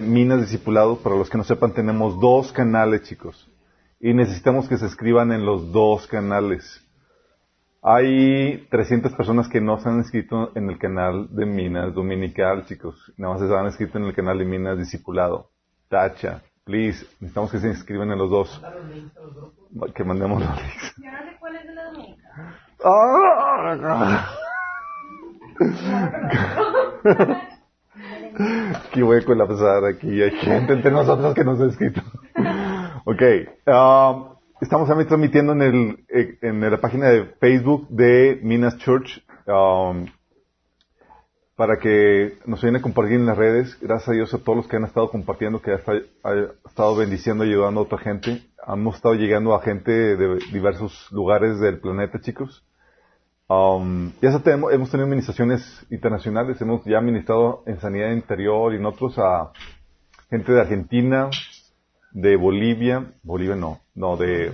Minas 0.00 0.40
Discipulado, 0.40 0.96
para 1.02 1.16
los 1.16 1.28
que 1.28 1.36
no 1.36 1.44
sepan, 1.44 1.74
tenemos 1.74 2.18
dos 2.18 2.50
canales, 2.50 3.02
chicos. 3.02 3.50
Y 4.00 4.14
necesitamos 4.14 4.66
que 4.66 4.78
se 4.78 4.86
escriban 4.86 5.32
en 5.32 5.44
los 5.44 5.70
dos 5.70 6.06
canales. 6.06 6.82
Hay 7.82 8.66
300 8.70 9.12
personas 9.12 9.48
que 9.48 9.60
no 9.60 9.78
se 9.80 9.90
han 9.90 9.98
inscrito 9.98 10.50
en 10.54 10.70
el 10.70 10.78
canal 10.78 11.28
de 11.36 11.44
Minas 11.44 11.92
Dominical, 11.92 12.64
chicos. 12.64 13.12
Nada 13.18 13.34
más 13.34 13.46
se 13.46 13.54
han 13.54 13.66
inscrito 13.66 13.98
en 13.98 14.04
el 14.04 14.14
canal 14.14 14.38
de 14.38 14.46
Minas 14.46 14.78
Discipulado. 14.78 15.50
Tacha, 15.88 16.40
please. 16.64 17.04
Necesitamos 17.20 17.52
que 17.52 17.58
se 17.58 17.68
inscriban 17.68 18.10
en 18.12 18.18
los 18.18 18.30
dos. 18.30 18.62
Que 19.94 20.04
mandemos 20.04 20.40
los 20.40 20.56
links. 20.56 20.94
Yo 20.96 21.10
no 21.10 21.18
sé 21.18 21.36
cuál 21.38 21.56
es 21.56 21.66
de 21.66 21.74
la. 27.34 27.42
Aquí 28.92 29.00
voy 29.00 29.22
a 29.22 29.24
colapsar 29.24 29.86
aquí. 29.86 30.20
Hay 30.22 30.32
gente 30.32 30.74
entre 30.74 30.90
nosotros 30.90 31.34
que 31.34 31.44
nos 31.44 31.58
ha 31.62 31.64
escrito. 31.66 32.02
ok. 33.06 33.22
um, 33.66 34.34
estamos 34.60 34.86
también 34.86 35.08
transmitiendo 35.08 35.54
en, 35.54 35.62
el, 35.62 36.04
eh, 36.10 36.36
en 36.42 36.60
la 36.60 36.76
página 36.78 37.08
de 37.08 37.24
Facebook 37.40 37.88
de 37.88 38.38
Minas 38.42 38.76
Church. 38.76 39.24
um, 39.46 40.04
para 41.56 41.78
que 41.78 42.38
nos 42.44 42.58
ayuden 42.62 42.76
a 42.76 42.82
compartir 42.82 43.14
en 43.16 43.24
las 43.26 43.38
redes. 43.38 43.78
Gracias 43.80 44.10
a 44.10 44.12
Dios 44.12 44.34
a 44.34 44.38
todos 44.38 44.56
los 44.56 44.68
que 44.68 44.76
han 44.76 44.84
estado 44.84 45.10
compartiendo, 45.10 45.62
que 45.62 45.70
ha, 45.70 45.76
esta- 45.76 45.92
ha 46.24 46.34
estado 46.68 46.94
bendiciendo 46.96 47.44
y 47.46 47.50
ayudando 47.50 47.80
a 47.80 47.84
otra 47.84 47.98
gente. 47.98 48.42
Hemos 48.66 48.96
estado 48.96 49.14
llegando 49.14 49.54
a 49.54 49.62
gente 49.62 49.90
de 49.92 50.38
diversos 50.52 51.08
lugares 51.12 51.60
del 51.60 51.78
planeta, 51.80 52.20
chicos. 52.20 52.62
Um, 53.48 54.12
ya 54.22 54.38
tenemos- 54.38 54.72
hemos 54.72 54.90
tenido 54.90 55.06
administraciones 55.06 55.86
internacionales, 55.90 56.60
hemos 56.60 56.84
ya 56.84 56.98
administrado 56.98 57.62
en 57.66 57.78
sanidad 57.80 58.12
interior 58.12 58.72
y 58.72 58.76
en 58.76 58.86
otros 58.86 59.18
a 59.18 59.52
gente 60.30 60.52
de 60.52 60.60
Argentina, 60.60 61.28
de 62.12 62.36
Bolivia, 62.36 63.06
Bolivia 63.22 63.56
no, 63.56 63.80
no, 63.94 64.16
de 64.16 64.52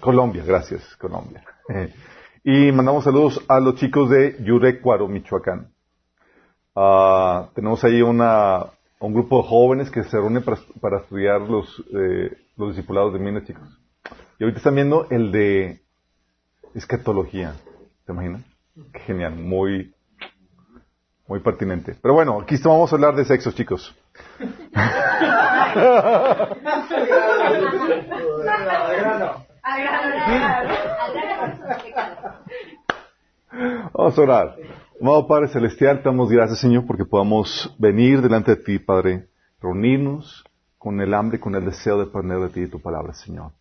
Colombia, 0.00 0.42
gracias, 0.46 0.96
Colombia. 0.96 1.42
y 2.44 2.72
mandamos 2.72 3.04
saludos 3.04 3.44
a 3.48 3.60
los 3.60 3.74
chicos 3.74 4.08
de 4.08 4.36
Yurecuaro, 4.42 5.08
Michoacán. 5.08 5.68
Ah, 6.74 7.48
tenemos 7.54 7.82
ahí 7.84 8.00
una, 8.00 8.66
un 9.00 9.12
grupo 9.12 9.42
de 9.42 9.48
jóvenes 9.48 9.90
que 9.90 10.04
se 10.04 10.16
reúnen 10.16 10.44
para, 10.44 10.58
para 10.80 10.98
estudiar 11.00 11.40
los, 11.40 11.84
eh, 11.92 12.36
los 12.56 12.74
discipulados 12.74 13.12
de 13.12 13.18
Minas, 13.18 13.44
chicos. 13.44 13.68
Y 14.38 14.44
ahorita 14.44 14.58
están 14.58 14.76
viendo 14.76 15.06
el 15.10 15.32
de 15.32 15.80
escatología. 16.74 17.54
¿Te 18.08 18.12
imaginas? 18.14 18.42
Qué 18.94 19.00
genial, 19.00 19.34
muy, 19.36 19.94
muy 21.26 21.40
pertinente. 21.40 21.94
Pero 22.00 22.14
bueno, 22.14 22.40
aquí 22.40 22.56
vamos 22.64 22.90
a 22.90 22.96
hablar 22.96 23.14
de 23.14 23.26
sexo, 23.26 23.52
chicos. 23.52 23.94
Vamos 33.92 34.18
a 34.18 34.22
orar. 34.22 34.56
Amado 35.02 35.26
Padre 35.26 35.48
Celestial, 35.48 35.98
te 35.98 36.04
damos 36.04 36.30
gracias, 36.30 36.60
Señor, 36.60 36.86
porque 36.86 37.04
podamos 37.04 37.76
venir 37.78 38.22
delante 38.22 38.56
de 38.56 38.62
ti, 38.62 38.78
Padre, 38.78 39.28
reunirnos 39.60 40.44
con 40.78 40.98
el 41.02 41.12
hambre, 41.12 41.38
con 41.38 41.54
el 41.54 41.66
deseo 41.66 41.98
de 41.98 42.04
aprender 42.04 42.38
de 42.40 42.48
ti 42.48 42.60
y 42.62 42.70
tu 42.70 42.80
palabra, 42.80 43.12
Señor. 43.12 43.52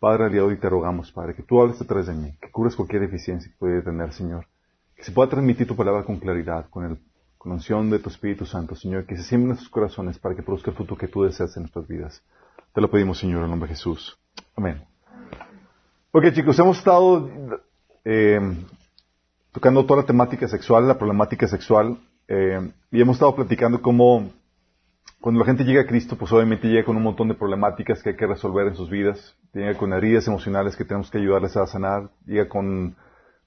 Padre, 0.00 0.24
al 0.24 0.32
día 0.32 0.40
de 0.40 0.46
hoy 0.46 0.56
te 0.56 0.70
rogamos, 0.70 1.12
Padre, 1.12 1.34
que 1.34 1.42
tú 1.42 1.60
hables 1.60 1.78
a 1.82 1.84
través 1.84 2.06
de 2.06 2.14
mí, 2.14 2.32
que 2.40 2.50
cures 2.50 2.74
cualquier 2.74 3.02
deficiencia 3.02 3.50
que 3.50 3.58
pueda 3.58 3.82
tener, 3.82 4.14
Señor. 4.14 4.46
Que 4.96 5.04
se 5.04 5.12
pueda 5.12 5.28
transmitir 5.28 5.66
tu 5.66 5.76
palabra 5.76 6.04
con 6.04 6.18
claridad, 6.18 6.70
con, 6.70 6.84
el, 6.86 6.98
con 7.36 7.50
la 7.50 7.56
unción 7.56 7.90
de 7.90 7.98
tu 7.98 8.08
Espíritu 8.08 8.46
Santo, 8.46 8.74
Señor. 8.74 9.04
Que 9.04 9.14
se 9.18 9.22
siembren 9.22 9.50
en 9.52 9.58
sus 9.58 9.68
corazones 9.68 10.18
para 10.18 10.34
que 10.34 10.42
produzca 10.42 10.70
el 10.70 10.76
fruto 10.78 10.96
que 10.96 11.06
tú 11.06 11.24
deseas 11.24 11.54
en 11.58 11.64
nuestras 11.64 11.86
vidas. 11.86 12.22
Te 12.72 12.80
lo 12.80 12.90
pedimos, 12.90 13.18
Señor, 13.18 13.44
en 13.44 13.50
nombre 13.50 13.68
de 13.68 13.74
Jesús. 13.74 14.18
Amén. 14.56 14.82
Ok, 16.12 16.32
chicos, 16.32 16.58
hemos 16.58 16.78
estado 16.78 17.28
eh, 18.06 18.40
tocando 19.52 19.84
toda 19.84 20.00
la 20.00 20.06
temática 20.06 20.48
sexual, 20.48 20.88
la 20.88 20.96
problemática 20.96 21.46
sexual, 21.46 21.98
eh, 22.26 22.72
y 22.90 23.02
hemos 23.02 23.16
estado 23.16 23.34
platicando 23.34 23.82
cómo 23.82 24.32
cuando 25.20 25.40
la 25.40 25.46
gente 25.46 25.64
llega 25.64 25.82
a 25.82 25.86
Cristo, 25.86 26.16
pues 26.16 26.32
obviamente 26.32 26.68
llega 26.68 26.84
con 26.84 26.96
un 26.96 27.02
montón 27.02 27.28
de 27.28 27.34
problemáticas 27.34 28.02
que 28.02 28.10
hay 28.10 28.16
que 28.16 28.26
resolver 28.26 28.66
en 28.66 28.74
sus 28.74 28.88
vidas, 28.88 29.36
llega 29.52 29.76
con 29.76 29.92
heridas 29.92 30.26
emocionales 30.26 30.76
que 30.76 30.84
tenemos 30.84 31.10
que 31.10 31.18
ayudarles 31.18 31.56
a 31.56 31.66
sanar, 31.66 32.10
llega 32.24 32.48
con 32.48 32.96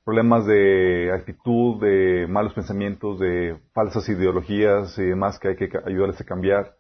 problemas 0.06 0.46
de 0.46 1.12
actitud, 1.12 1.82
de 1.82 2.28
malos 2.28 2.54
pensamientos, 2.54 3.20
de 3.20 3.58
falsas 3.74 4.08
ideologías 4.08 4.98
y 5.00 5.04
demás 5.04 5.40
que 5.40 5.50
hay 5.50 5.56
que 5.56 5.70
ayudarles 5.86 6.22
a 6.22 6.26
cambiar, 6.26 6.76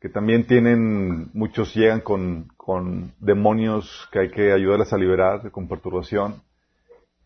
que 0.00 0.08
también 0.08 0.46
tienen, 0.46 1.30
muchos 1.34 1.74
llegan 1.74 2.00
con, 2.00 2.48
con 2.56 3.12
demonios 3.20 4.08
que 4.12 4.20
hay 4.20 4.30
que 4.30 4.52
ayudarles 4.52 4.92
a 4.92 4.98
liberar, 4.98 5.50
con 5.50 5.68
perturbación, 5.68 6.42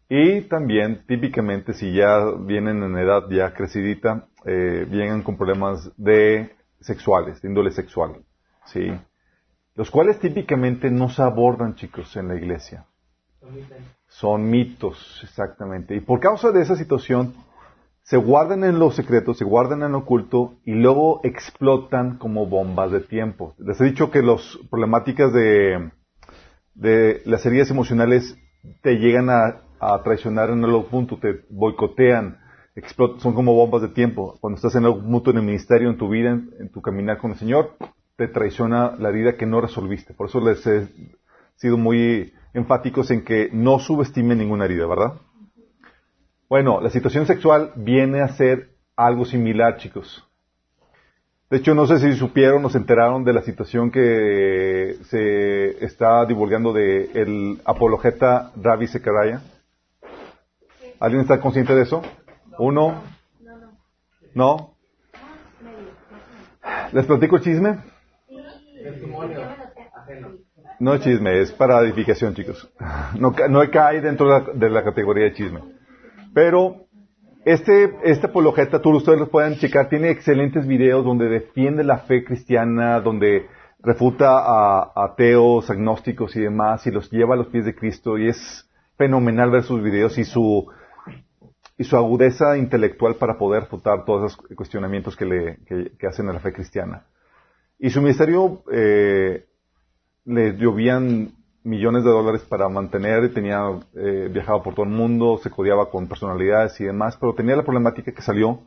y 0.09 0.43
también, 0.43 1.05
típicamente, 1.07 1.73
si 1.73 1.93
ya 1.93 2.21
vienen 2.39 2.83
en 2.83 2.97
edad 2.97 3.29
ya 3.29 3.53
crecidita, 3.55 4.29
eh, 4.45 4.87
vienen 4.89 5.23
con 5.23 5.37
problemas 5.37 5.91
de 5.97 6.56
sexuales, 6.81 7.41
de 7.43 7.49
índole 7.49 7.71
sexual, 7.71 8.25
¿sí? 8.67 8.93
Los 9.75 9.91
cuales 9.91 10.19
típicamente 10.19 10.91
no 10.91 11.09
se 11.11 11.23
abordan, 11.23 11.75
chicos, 11.75 12.17
en 12.17 12.29
la 12.29 12.35
iglesia. 12.35 12.87
Son 14.09 14.49
mitos, 14.49 15.21
exactamente. 15.23 15.95
Y 15.95 16.01
por 16.01 16.21
causa 16.21 16.51
de 16.51 16.63
esa 16.63 16.77
situación, 16.77 17.35
se 18.03 18.17
guardan 18.17 18.65
en 18.65 18.79
lo 18.79 18.91
secreto, 18.93 19.35
se 19.35 19.45
guardan 19.45 19.83
en 19.83 19.93
lo 19.93 19.99
oculto 19.99 20.55
y 20.65 20.73
luego 20.73 21.21
explotan 21.25 22.19
como 22.19 22.47
bombas 22.47 22.93
de 22.93 23.01
tiempo. 23.01 23.55
Les 23.59 23.81
he 23.81 23.85
dicho 23.85 24.11
que 24.11 24.23
las 24.23 24.59
problemáticas 24.71 25.33
de, 25.33 25.91
de 26.75 27.23
las 27.25 27.45
heridas 27.45 27.71
emocionales 27.71 28.39
te 28.83 28.95
llegan 28.99 29.29
a, 29.29 29.61
a 29.81 30.03
traicionar 30.03 30.51
en 30.51 30.65
algún 30.65 30.87
punto, 30.87 31.19
te 31.19 31.45
boicotean, 31.51 32.39
son 33.19 33.35
como 33.35 33.55
bombas 33.55 33.83
de 33.83 33.89
tiempo. 33.89 34.37
Cuando 34.41 34.57
estás 34.57 34.75
en 34.77 34.85
algún 34.85 35.11
punto 35.11 35.31
en 35.31 35.39
el 35.39 35.43
ministerio, 35.43 35.89
en 35.89 35.97
tu 35.97 36.09
vida, 36.09 36.31
en, 36.31 36.71
tu 36.71 36.83
caminar 36.83 37.19
con 37.19 37.31
el 37.31 37.39
Señor, 37.39 37.73
te 38.17 38.29
traiciona 38.29 38.95
la 38.99 39.09
herida 39.09 39.37
que 39.37 39.47
no 39.47 39.61
resolviste. 39.61 40.15
Por 40.15 40.29
eso 40.29 40.41
les 40.41 40.67
he 40.67 40.89
sido 41.57 41.79
muy 41.79 42.35
enfáticos 42.53 43.11
en 43.11 43.25
que 43.25 43.49
no 43.53 43.79
subestimen 43.79 44.39
ninguna 44.39 44.67
herida, 44.67 44.87
¿verdad? 44.87 45.15
Bueno, 46.49 46.81
la 46.81 46.91
situación 46.91 47.27
sexual 47.27 47.73
viene 47.77 48.21
a 48.21 48.29
ser 48.29 48.71
algo 48.95 49.25
similar, 49.25 49.79
chicos. 49.79 50.23
De 51.49 51.59
hecho, 51.59 51.75
no 51.75 51.87
sé 51.87 51.99
si 52.01 52.13
supieron 52.15 52.65
o 52.65 52.71
se 52.71 52.79
enteraron 52.79 53.25
de 53.25 53.33
la 53.33 53.43
situación 53.43 53.91
que 53.91 54.97
se 55.05 55.85
está 55.85 56.27
divulgando 56.27 56.73
de 56.73 57.11
el 57.15 57.61
apologeta 57.65 58.51
Ravi 58.57 58.89
Zechariah. 58.89 59.41
¿Alguien 60.99 61.23
está 61.23 61.41
consciente 61.41 61.75
de 61.75 61.83
eso? 61.83 62.03
¿Uno? 62.59 63.03
¿No? 64.35 64.75
¿Les 66.93 67.07
platico 67.07 67.37
el 67.37 67.43
chisme? 67.43 67.79
No 70.79 70.95
es 70.95 71.01
chisme, 71.03 71.41
es 71.41 71.53
para 71.53 71.81
edificación, 71.81 72.35
chicos. 72.35 72.71
No, 73.19 73.35
no 73.49 73.71
cae 73.71 74.01
dentro 74.01 74.27
de 74.27 74.33
la, 74.33 74.53
de 74.53 74.71
la 74.71 74.85
categoría 74.85 75.25
de 75.25 75.33
chisme. 75.33 75.61
Pero 76.35 76.87
este, 77.45 77.97
este 78.05 78.27
apologeta, 78.27 78.81
tú 78.83 78.91
ustedes 78.91 79.19
lo 79.19 79.29
pueden 79.29 79.57
checar, 79.57 79.89
tiene 79.89 80.11
excelentes 80.11 80.67
videos 80.67 81.05
donde 81.05 81.29
defiende 81.29 81.83
la 81.85 81.99
fe 81.99 82.25
cristiana, 82.25 83.01
donde 83.01 83.47
refuta 83.81 84.39
a, 84.39 84.93
a 84.95 85.05
ateos, 85.13 85.71
agnósticos 85.71 86.37
y 86.37 86.41
demás, 86.41 86.87
y 86.87 86.91
los 86.91 87.11
lleva 87.11 87.35
a 87.35 87.39
los 87.39 87.47
pies 87.49 87.65
de 87.65 87.75
Cristo, 87.75 88.19
y 88.19 88.29
es 88.29 88.69
fenomenal 88.99 89.51
ver 89.51 89.63
sus 89.63 89.83
videos 89.83 90.19
y 90.19 90.25
su, 90.25 90.67
y 91.79 91.85
su 91.85 91.97
agudeza 91.97 92.57
intelectual 92.57 93.17
para 93.17 93.37
poder 93.37 93.65
refutar 93.65 94.05
todos 94.05 94.33
esos 94.33 94.47
cuestionamientos 94.57 95.17
que, 95.17 95.27
le, 95.27 95.59
que, 95.67 96.07
hacen 96.07 96.29
a 96.29 96.33
la 96.33 96.41
fe 96.41 96.53
cristiana. 96.53 97.05
Y 97.79 97.91
su 97.91 98.01
ministerio 98.01 98.63
eh, 98.73 99.45
le 100.25 100.57
llovían 100.57 101.33
millones 101.65 102.05
de 102.05 102.11
dólares 102.11 102.43
para 102.49 102.69
mantener, 102.69 103.35
tenía 103.35 103.61
eh, 103.95 104.31
viajado 104.33 104.63
por 104.63 104.75
todo 104.75 104.87
el 104.87 104.93
mundo, 104.93 105.39
se 105.43 105.51
codiaba 105.51 105.91
con 105.91 106.09
personalidades 106.09 106.81
y 106.81 106.85
demás, 106.85 107.17
pero 107.21 107.35
tenía 107.35 107.57
la 107.57 107.65
problemática 107.65 108.13
que 108.13 108.23
salió 108.23 108.61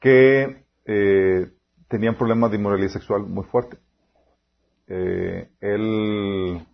que 0.00 0.64
eh, 0.84 1.50
tenían 1.88 2.16
problemas 2.16 2.50
de 2.50 2.56
inmoralidad 2.56 2.90
sexual 2.90 3.22
muy 3.22 3.44
fuerte. 3.44 3.78
Eh, 4.86 5.48
él 5.60 6.66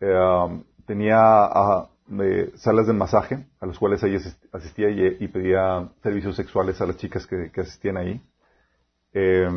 eh, 0.00 0.18
um, 0.18 0.62
tenía 0.86 1.18
ah, 1.18 1.88
eh, 2.20 2.52
salas 2.56 2.86
de 2.86 2.92
masaje 2.92 3.46
a 3.60 3.66
las 3.66 3.78
cuales 3.78 4.02
ella 4.02 4.18
asist- 4.18 4.48
asistía 4.52 4.90
y, 4.90 5.16
y 5.20 5.28
pedía 5.28 5.88
servicios 6.02 6.36
sexuales 6.36 6.80
a 6.80 6.86
las 6.86 6.96
chicas 6.96 7.26
que, 7.26 7.50
que 7.52 7.60
asistían 7.60 7.96
ahí. 7.96 8.20
Eh, 9.12 9.48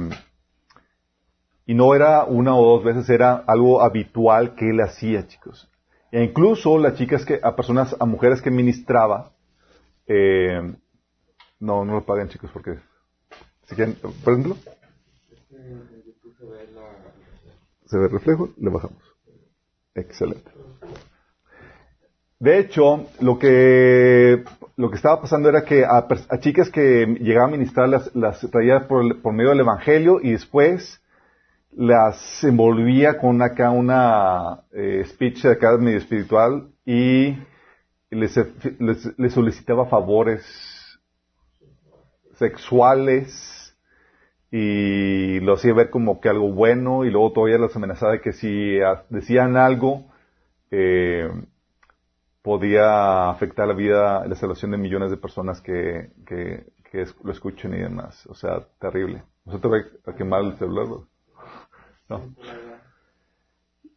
y 1.65 1.73
no 1.73 1.95
era 1.95 2.25
una 2.25 2.55
o 2.55 2.65
dos 2.75 2.83
veces, 2.83 3.09
era 3.09 3.43
algo 3.47 3.81
habitual 3.81 4.55
que 4.55 4.69
él 4.69 4.81
hacía, 4.81 5.27
chicos. 5.27 5.69
E 6.11 6.23
incluso 6.23 6.77
las 6.77 6.95
chicas 6.95 7.25
que, 7.25 7.39
a 7.41 7.55
personas, 7.55 7.95
a 7.99 8.05
mujeres 8.05 8.41
que 8.41 8.51
ministraba, 8.51 9.31
eh, 10.05 10.75
no, 11.59 11.85
no 11.85 11.93
lo 11.93 12.05
paguen, 12.05 12.27
chicos, 12.29 12.51
porque, 12.51 12.77
si 13.65 13.75
quieren, 13.75 13.95
por 13.95 14.33
ejemplo, 14.33 14.57
se 17.85 17.97
ve 17.97 18.07
reflejo, 18.09 18.49
le 18.57 18.69
bajamos. 18.69 19.01
Excelente. 19.95 20.51
De 22.43 22.59
hecho, 22.59 23.05
lo 23.21 23.39
que, 23.39 24.43
lo 24.75 24.89
que 24.89 24.97
estaba 24.97 25.21
pasando 25.21 25.47
era 25.47 25.63
que 25.63 25.85
a, 25.85 26.05
chicas 26.41 26.69
que 26.69 27.05
llegaban 27.21 27.51
a 27.51 27.57
ministrar 27.57 27.87
las, 27.87 28.13
las 28.13 28.41
traía 28.51 28.85
por, 28.85 29.31
medio 29.31 29.51
del 29.51 29.61
Evangelio 29.61 30.19
y 30.21 30.31
después 30.31 31.01
las 31.71 32.43
envolvía 32.43 33.17
con 33.17 33.41
acá 33.41 33.71
una 33.71 34.59
eh, 34.73 35.05
speech 35.05 35.45
acá 35.45 35.77
medio 35.77 35.99
espiritual 35.99 36.67
y 36.85 37.37
les, 38.09 38.37
les, 39.17 39.33
solicitaba 39.33 39.85
favores 39.85 40.43
sexuales 42.35 43.73
y 44.51 45.39
lo 45.39 45.53
hacía 45.53 45.73
ver 45.73 45.89
como 45.89 46.19
que 46.19 46.27
algo 46.27 46.51
bueno 46.51 47.05
y 47.05 47.09
luego 47.09 47.31
todavía 47.31 47.57
las 47.57 47.73
amenazaba 47.73 48.11
de 48.11 48.19
que 48.19 48.33
si 48.33 48.79
decían 49.09 49.55
algo 49.55 50.11
eh, 50.71 51.29
podía 52.43 53.29
afectar 53.29 53.67
la 53.67 53.73
vida, 53.73 54.27
la 54.27 54.35
salvación 54.35 54.71
de 54.71 54.77
millones 54.77 55.09
de 55.09 55.17
personas 55.17 55.61
que, 55.61 56.11
que, 56.27 56.71
lo 57.23 57.31
escuchen 57.31 57.73
y 57.73 57.79
demás. 57.79 58.27
O 58.27 58.35
sea, 58.35 58.67
terrible. 58.79 59.23
¿No 59.45 59.53
se 59.53 59.59
te 59.59 59.67
va 59.67 59.77
a 60.05 60.13
quemar 60.13 60.43
el 60.43 60.55
celular? 60.57 60.85
No. 62.07 62.21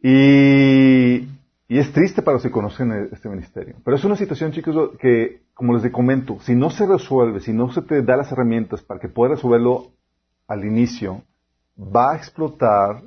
Y, 0.02 1.28
y 1.68 1.78
es 1.78 1.92
triste 1.92 2.22
para 2.22 2.36
los 2.36 2.42
que 2.42 2.50
conocen 2.50 3.10
este 3.12 3.28
ministerio. 3.28 3.76
Pero 3.84 3.96
es 3.96 4.04
una 4.04 4.16
situación, 4.16 4.52
chicos, 4.52 4.96
que, 4.98 5.42
como 5.52 5.74
les 5.74 5.90
comento, 5.92 6.38
si 6.40 6.54
no 6.54 6.70
se 6.70 6.86
resuelve, 6.86 7.40
si 7.40 7.52
no 7.52 7.70
se 7.70 7.82
te 7.82 8.00
da 8.00 8.16
las 8.16 8.32
herramientas 8.32 8.80
para 8.80 8.98
que 8.98 9.08
puedas 9.08 9.36
resolverlo 9.36 9.88
al 10.46 10.64
inicio, 10.64 11.22
va 11.76 12.12
a 12.12 12.16
explotar 12.16 13.02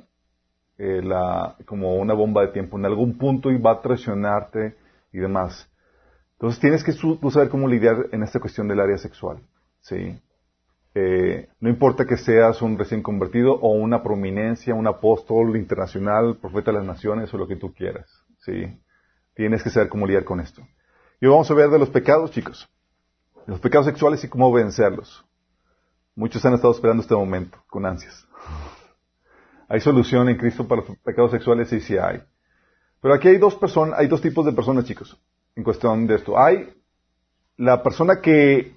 eh, 0.78 1.00
la, 1.02 1.56
como 1.64 1.96
una 1.96 2.14
bomba 2.14 2.42
de 2.42 2.52
tiempo 2.52 2.78
en 2.78 2.84
algún 2.84 3.18
punto 3.18 3.50
y 3.50 3.58
va 3.58 3.72
a 3.72 3.80
traicionarte 3.80 4.76
y 5.12 5.18
demás. 5.18 5.70
Entonces 6.32 6.60
tienes 6.60 6.82
que 6.82 6.92
saber 6.92 7.50
cómo 7.50 7.68
lidiar 7.68 8.06
en 8.12 8.22
esta 8.22 8.40
cuestión 8.40 8.66
del 8.66 8.80
área 8.80 8.96
sexual. 8.96 9.42
¿sí? 9.80 10.18
Eh, 10.94 11.48
no 11.60 11.68
importa 11.68 12.06
que 12.06 12.16
seas 12.16 12.62
un 12.62 12.78
recién 12.78 13.02
convertido 13.02 13.54
o 13.54 13.72
una 13.74 14.02
prominencia, 14.02 14.74
un 14.74 14.86
apóstol 14.86 15.56
internacional, 15.56 16.38
profeta 16.38 16.72
de 16.72 16.78
las 16.78 16.86
naciones 16.86 17.32
o 17.34 17.38
lo 17.38 17.46
que 17.46 17.56
tú 17.56 17.74
quieras. 17.74 18.10
¿sí? 18.38 18.80
Tienes 19.34 19.62
que 19.62 19.70
saber 19.70 19.88
cómo 19.88 20.06
lidiar 20.06 20.24
con 20.24 20.40
esto. 20.40 20.62
Y 21.20 21.26
vamos 21.26 21.50
a 21.50 21.54
ver 21.54 21.68
de 21.68 21.78
los 21.78 21.90
pecados, 21.90 22.30
chicos. 22.30 22.68
Los 23.46 23.60
pecados 23.60 23.86
sexuales 23.86 24.24
y 24.24 24.28
cómo 24.28 24.50
vencerlos. 24.50 25.24
Muchos 26.14 26.44
han 26.46 26.54
estado 26.54 26.72
esperando 26.72 27.02
este 27.02 27.14
momento 27.14 27.62
con 27.68 27.84
ansias. 27.84 28.26
¿Hay 29.68 29.80
solución 29.80 30.28
en 30.28 30.38
Cristo 30.38 30.66
para 30.66 30.82
los 30.82 30.98
pecados 30.98 31.30
sexuales? 31.30 31.68
Sí, 31.68 31.80
sí 31.80 31.98
hay. 31.98 32.22
Pero 33.00 33.14
aquí 33.14 33.28
hay 33.28 33.38
dos 33.38 33.54
personas, 33.54 33.98
hay 33.98 34.08
dos 34.08 34.20
tipos 34.20 34.44
de 34.44 34.52
personas, 34.52 34.84
chicos, 34.84 35.16
en 35.56 35.64
cuestión 35.64 36.06
de 36.06 36.16
esto. 36.16 36.38
Hay 36.38 36.72
la 37.56 37.82
persona 37.82 38.20
que 38.20 38.74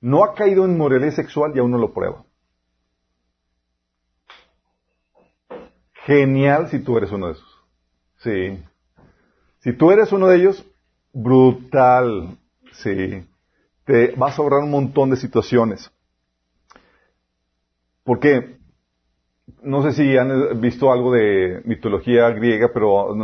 no 0.00 0.24
ha 0.24 0.34
caído 0.34 0.64
en 0.64 0.76
moralidad 0.76 1.12
sexual 1.12 1.52
y 1.54 1.58
aún 1.58 1.70
no 1.70 1.78
lo 1.78 1.92
prueba. 1.92 2.24
Genial 6.04 6.70
si 6.70 6.78
tú 6.78 6.96
eres 6.96 7.10
uno 7.10 7.26
de 7.26 7.32
esos. 7.32 7.58
Sí. 8.18 8.64
Si 9.60 9.72
tú 9.72 9.90
eres 9.90 10.12
uno 10.12 10.28
de 10.28 10.36
ellos, 10.36 10.64
brutal. 11.12 12.38
Sí. 12.72 13.26
Te 13.84 14.12
vas 14.16 14.38
a 14.38 14.42
ahorrar 14.42 14.62
un 14.62 14.70
montón 14.70 15.10
de 15.10 15.16
situaciones. 15.16 15.90
¿Por 18.04 18.20
qué? 18.20 18.57
No 19.62 19.82
sé 19.82 19.92
si 19.92 20.16
han 20.16 20.60
visto 20.60 20.92
algo 20.92 21.12
de 21.12 21.62
mitología 21.64 22.28
griega, 22.30 22.70
pero 22.72 23.14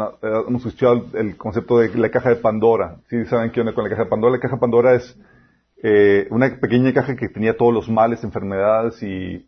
hemos 0.47 0.65
escuchado 0.65 1.07
el 1.15 1.37
concepto 1.37 1.79
de 1.79 1.95
la 1.97 2.11
caja 2.11 2.31
de 2.31 2.37
Pandora. 2.37 2.97
¿Sí 3.09 3.25
saben 3.27 3.51
qué 3.51 3.61
onda 3.61 3.75
con 3.75 3.85
la 3.85 3.91
caja 3.91 4.05
de 4.05 4.11
Pandora? 4.11 4.33
La 4.33 4.41
caja 4.41 4.57
de 4.57 4.61
Pandora 4.61 4.95
es 4.95 5.19
eh, 5.83 6.27
una 6.31 6.59
pequeña 6.61 6.93
caja 6.93 7.17
que 7.17 7.29
tenía 7.29 7.57
todos 7.57 7.73
los 7.73 7.89
males, 7.89 8.25
enfermedades 8.25 9.03
y, 9.03 9.47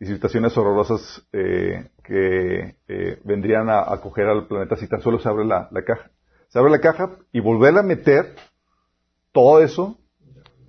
situaciones 0.00 0.56
horrorosas 0.56 1.26
eh, 1.32 1.88
que 2.04 2.76
eh, 2.86 3.18
vendrían 3.24 3.68
a 3.68 3.80
acoger 3.92 4.26
al 4.26 4.46
planeta 4.46 4.76
si 4.76 4.88
tan 4.88 5.00
solo 5.00 5.18
se 5.18 5.28
abre 5.28 5.44
la, 5.44 5.68
la 5.72 5.82
caja. 5.82 6.10
Se 6.48 6.58
abre 6.58 6.70
la 6.70 6.80
caja 6.80 7.10
y 7.32 7.40
volverla 7.40 7.80
a 7.80 7.82
meter 7.82 8.36
todo 9.32 9.60
eso 9.60 9.98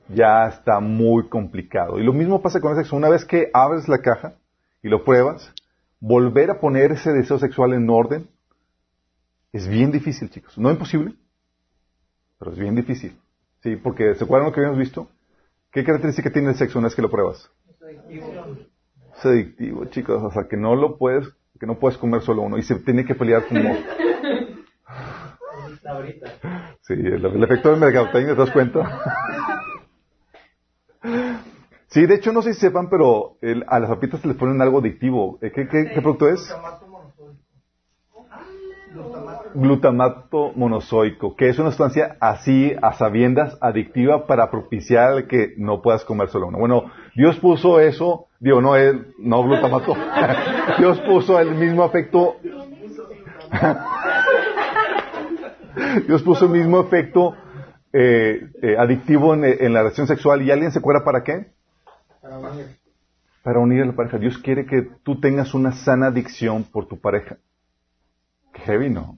ya 0.10 0.48
está 0.48 0.80
muy 0.80 1.30
complicado. 1.30 2.00
Y 2.00 2.04
lo 2.04 2.14
mismo 2.14 2.42
pasa 2.42 2.60
con 2.60 2.72
el 2.72 2.78
sexo. 2.78 2.96
Una 2.96 3.10
vez 3.10 3.26
que 3.26 3.50
abres 3.54 3.88
la 3.88 4.00
caja, 4.00 4.34
y 4.82 4.90
lo 4.90 5.04
pruebas, 5.04 5.54
volver 6.00 6.52
a 6.52 6.60
poner 6.60 6.92
ese 6.92 7.12
deseo 7.12 7.40
sexual 7.40 7.74
en 7.74 7.90
orden 7.90 8.30
es 9.52 9.68
bien 9.68 9.92
difícil, 9.92 10.30
chicos. 10.30 10.58
No 10.58 10.70
imposible, 10.70 11.16
pero 12.38 12.52
es 12.52 12.60
bien 12.60 12.76
difícil. 12.76 13.18
Sí, 13.62 13.76
porque 13.76 14.16
¿se 14.16 14.24
acuerdan 14.24 14.48
lo 14.48 14.54
que 14.54 14.62
habíamos 14.62 14.80
visto? 14.80 15.10
¿Qué 15.72 15.84
característica 15.84 16.32
tiene 16.32 16.50
el 16.50 16.56
sexo 16.56 16.80
una 16.80 16.88
vez 16.88 16.96
que 16.96 17.02
lo 17.02 17.10
pruebas? 17.10 17.50
Es 17.70 17.82
adictivo. 17.82 18.58
Es 19.18 19.26
adictivo, 19.26 19.86
chicos. 19.86 20.24
O 20.24 20.32
sea, 20.32 20.48
que 20.48 20.56
no 20.56 20.76
lo 20.76 20.98
puedes, 20.98 21.28
que 21.60 21.66
no 21.66 21.78
puedes 21.80 21.98
comer 21.98 22.22
solo 22.22 22.44
uno 22.44 22.58
y 22.58 22.64
se 22.64 22.76
tiene 22.76 23.06
que 23.06 23.16
pelear 23.16 23.48
como... 23.48 23.76
Sí, 26.82 26.94
el, 26.94 27.26
el 27.26 27.44
efecto 27.44 27.72
del 27.72 27.80
mercadotecnia, 27.80 28.34
¿te 28.34 28.40
das 28.42 28.52
cuenta? 28.52 29.59
Sí, 31.90 32.06
de 32.06 32.16
hecho, 32.16 32.32
no 32.32 32.44
sé 32.44 32.54
si 32.54 32.60
sepan, 32.60 32.88
pero 32.88 33.38
a 33.68 33.80
las 33.80 33.90
papitas 33.90 34.22
se 34.22 34.28
les 34.28 34.38
ponen 34.38 34.62
algo 34.62 34.78
adictivo. 34.78 35.40
Eh, 35.42 35.52
¿Qué, 35.52 35.68
qué, 35.68 36.02
producto 36.02 36.30
es? 36.30 36.56
Glutamato 39.56 40.52
monozoico, 40.56 41.36
que 41.36 41.50
es 41.50 41.58
una 41.58 41.70
sustancia 41.70 42.16
así, 42.20 42.76
a 42.80 42.94
sabiendas, 42.94 43.58
adictiva 43.60 44.28
para 44.28 44.52
propiciar 44.52 45.26
que 45.26 45.56
no 45.58 45.82
puedas 45.82 46.06
comer 46.06 46.30
solo 46.30 46.50
uno. 46.50 46.60
Bueno, 46.60 46.92
Dios 47.16 47.40
puso 47.40 47.80
eso, 47.80 48.28
digo, 48.40 48.62
no, 48.62 48.76
él, 48.76 49.16
no 49.18 49.44
glutamato. 49.44 49.96
Dios 50.78 51.00
puso 51.00 51.40
el 51.40 51.56
mismo 51.56 51.86
efecto. 51.86 52.36
Dios 56.06 56.22
puso 56.22 56.46
el 56.46 56.52
mismo 56.52 56.82
efecto 56.82 57.34
eh, 57.94 58.48
eh, 58.62 58.78
adictivo 58.78 59.34
en, 59.34 59.44
en, 59.44 59.74
la 59.74 59.80
relación 59.80 60.06
sexual. 60.06 60.44
¿Y 60.44 60.52
alguien 60.52 60.72
se 60.72 60.78
acuerda 60.78 61.04
para 61.04 61.24
qué? 61.24 61.58
Para 62.22 63.60
unir. 63.60 63.82
a 63.82 63.86
la 63.86 63.96
pareja. 63.96 64.18
Dios 64.18 64.38
quiere 64.38 64.66
que 64.66 64.82
tú 65.04 65.20
tengas 65.20 65.54
una 65.54 65.72
sana 65.72 66.08
adicción 66.08 66.64
por 66.64 66.88
tu 66.88 67.00
pareja. 67.00 67.38
Qué 68.54 68.62
heavy, 68.62 68.90
¿no? 68.90 69.18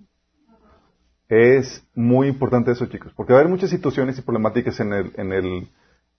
Es 1.27 1.87
muy 1.95 2.27
importante 2.27 2.71
eso, 2.71 2.85
chicos, 2.87 3.13
porque 3.15 3.31
va 3.33 3.39
a 3.39 3.41
haber 3.41 3.51
muchas 3.51 3.69
situaciones 3.69 4.19
y 4.19 4.21
problemáticas 4.21 4.79
en, 4.81 4.93
el, 4.93 5.13
en, 5.15 5.31
el, 5.31 5.69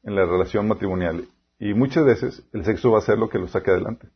en 0.02 0.14
la 0.14 0.24
relación 0.24 0.66
matrimonial. 0.66 1.28
Y 1.58 1.74
muchas 1.74 2.04
veces 2.04 2.42
el 2.52 2.64
sexo 2.64 2.90
va 2.90 2.98
a 2.98 3.02
ser 3.02 3.18
lo 3.18 3.28
que 3.28 3.38
lo 3.38 3.46
saque 3.46 3.70
adelante, 3.70 4.08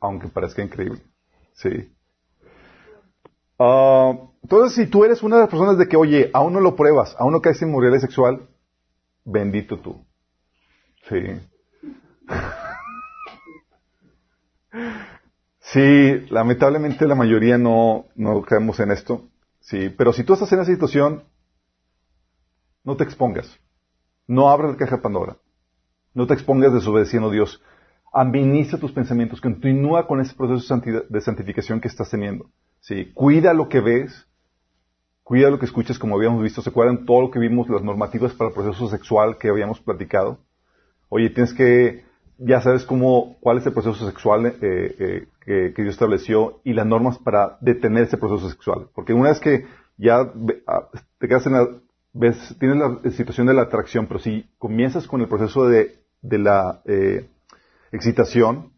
aunque 0.00 0.28
parezca 0.28 0.62
increíble. 0.62 1.00
Sí. 1.54 1.92
Ah, 3.58 4.12
entonces, 4.42 4.74
si 4.74 4.90
tú 4.90 5.04
eres 5.04 5.22
una 5.22 5.36
de 5.36 5.42
las 5.42 5.50
personas 5.50 5.76
de 5.76 5.88
que, 5.88 5.96
oye, 5.96 6.30
aún 6.32 6.52
no 6.52 6.60
lo 6.60 6.76
pruebas, 6.76 7.16
aún 7.18 7.32
no 7.32 7.40
caes 7.40 7.60
en 7.62 7.72
moralidad 7.72 8.00
sexual, 8.00 8.48
bendito 9.24 9.78
tú. 9.78 10.04
Sí. 11.08 11.18
Sí, 15.58 16.26
lamentablemente 16.30 17.06
la 17.06 17.14
mayoría 17.14 17.58
no, 17.58 18.06
no 18.14 18.42
caemos 18.42 18.78
en 18.80 18.92
esto. 18.92 19.24
Sí, 19.60 19.88
pero 19.88 20.12
si 20.12 20.22
tú 20.22 20.34
estás 20.34 20.52
en 20.52 20.60
esa 20.60 20.70
situación, 20.70 21.24
no 22.84 22.96
te 22.96 23.04
expongas. 23.04 23.58
No 24.26 24.50
abras 24.50 24.72
la 24.72 24.76
caja 24.76 24.96
de 24.96 25.02
Pandora. 25.02 25.36
No 26.12 26.26
te 26.26 26.34
expongas 26.34 26.72
desobedeciendo 26.72 27.28
a 27.28 27.32
Dios. 27.32 27.60
Administra 28.12 28.78
tus 28.78 28.92
pensamientos. 28.92 29.40
Continúa 29.40 30.06
con 30.06 30.20
ese 30.20 30.34
proceso 30.36 30.80
de 31.08 31.20
santificación 31.20 31.80
que 31.80 31.88
estás 31.88 32.10
teniendo. 32.10 32.50
Sí, 32.80 33.10
cuida 33.12 33.52
lo 33.52 33.68
que 33.68 33.80
ves. 33.80 34.28
Cuida 35.24 35.50
lo 35.50 35.58
que 35.58 35.64
escuchas, 35.64 35.98
como 35.98 36.16
habíamos 36.16 36.42
visto. 36.42 36.62
¿Se 36.62 36.70
acuerdan 36.70 37.06
todo 37.06 37.22
lo 37.22 37.30
que 37.30 37.38
vimos, 37.38 37.68
las 37.68 37.82
normativas 37.82 38.32
para 38.34 38.50
el 38.50 38.54
proceso 38.54 38.88
sexual 38.88 39.38
que 39.38 39.48
habíamos 39.48 39.80
platicado? 39.80 40.38
Oye, 41.08 41.30
tienes 41.30 41.54
que 41.54 42.04
ya 42.38 42.60
sabes 42.60 42.84
cómo, 42.84 43.36
cuál 43.40 43.58
es 43.58 43.66
el 43.66 43.72
proceso 43.72 44.06
sexual 44.06 44.46
eh, 44.46 44.54
eh, 44.60 45.28
que, 45.44 45.72
que, 45.74 45.82
Dios 45.82 45.94
estableció 45.94 46.60
y 46.64 46.72
las 46.72 46.86
normas 46.86 47.18
para 47.18 47.58
detener 47.60 48.04
ese 48.04 48.16
proceso 48.16 48.50
sexual. 48.50 48.88
Porque 48.94 49.12
una 49.12 49.30
vez 49.30 49.40
que 49.40 49.66
ya 49.96 50.32
ah, 50.66 50.88
te 51.18 51.28
quedas 51.28 51.46
en 51.46 51.52
la, 51.52 51.68
ves, 52.12 52.56
tienes 52.58 52.78
la 52.78 53.10
situación 53.10 53.46
de 53.46 53.54
la 53.54 53.62
atracción, 53.62 54.06
pero 54.06 54.20
si 54.20 54.48
comienzas 54.58 55.06
con 55.06 55.20
el 55.20 55.28
proceso 55.28 55.66
de, 55.66 55.98
de 56.22 56.38
la 56.38 56.80
eh, 56.86 57.28
excitación, 57.92 58.72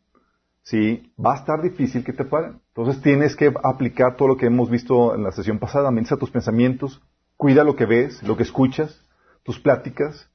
sí, 0.62 1.12
va 1.22 1.34
a 1.34 1.38
estar 1.38 1.62
difícil 1.62 2.04
que 2.04 2.12
te 2.12 2.24
paren. 2.24 2.60
Entonces 2.74 3.02
tienes 3.02 3.36
que 3.36 3.52
aplicar 3.62 4.16
todo 4.16 4.28
lo 4.28 4.36
que 4.36 4.46
hemos 4.46 4.70
visto 4.70 5.14
en 5.14 5.22
la 5.22 5.32
sesión 5.32 5.58
pasada, 5.58 5.88
administra 5.88 6.16
tus 6.16 6.30
pensamientos, 6.30 7.02
cuida 7.36 7.64
lo 7.64 7.76
que 7.76 7.86
ves, 7.86 8.22
lo 8.22 8.36
que 8.36 8.42
escuchas, 8.42 9.02
tus 9.42 9.60
pláticas, 9.60 10.28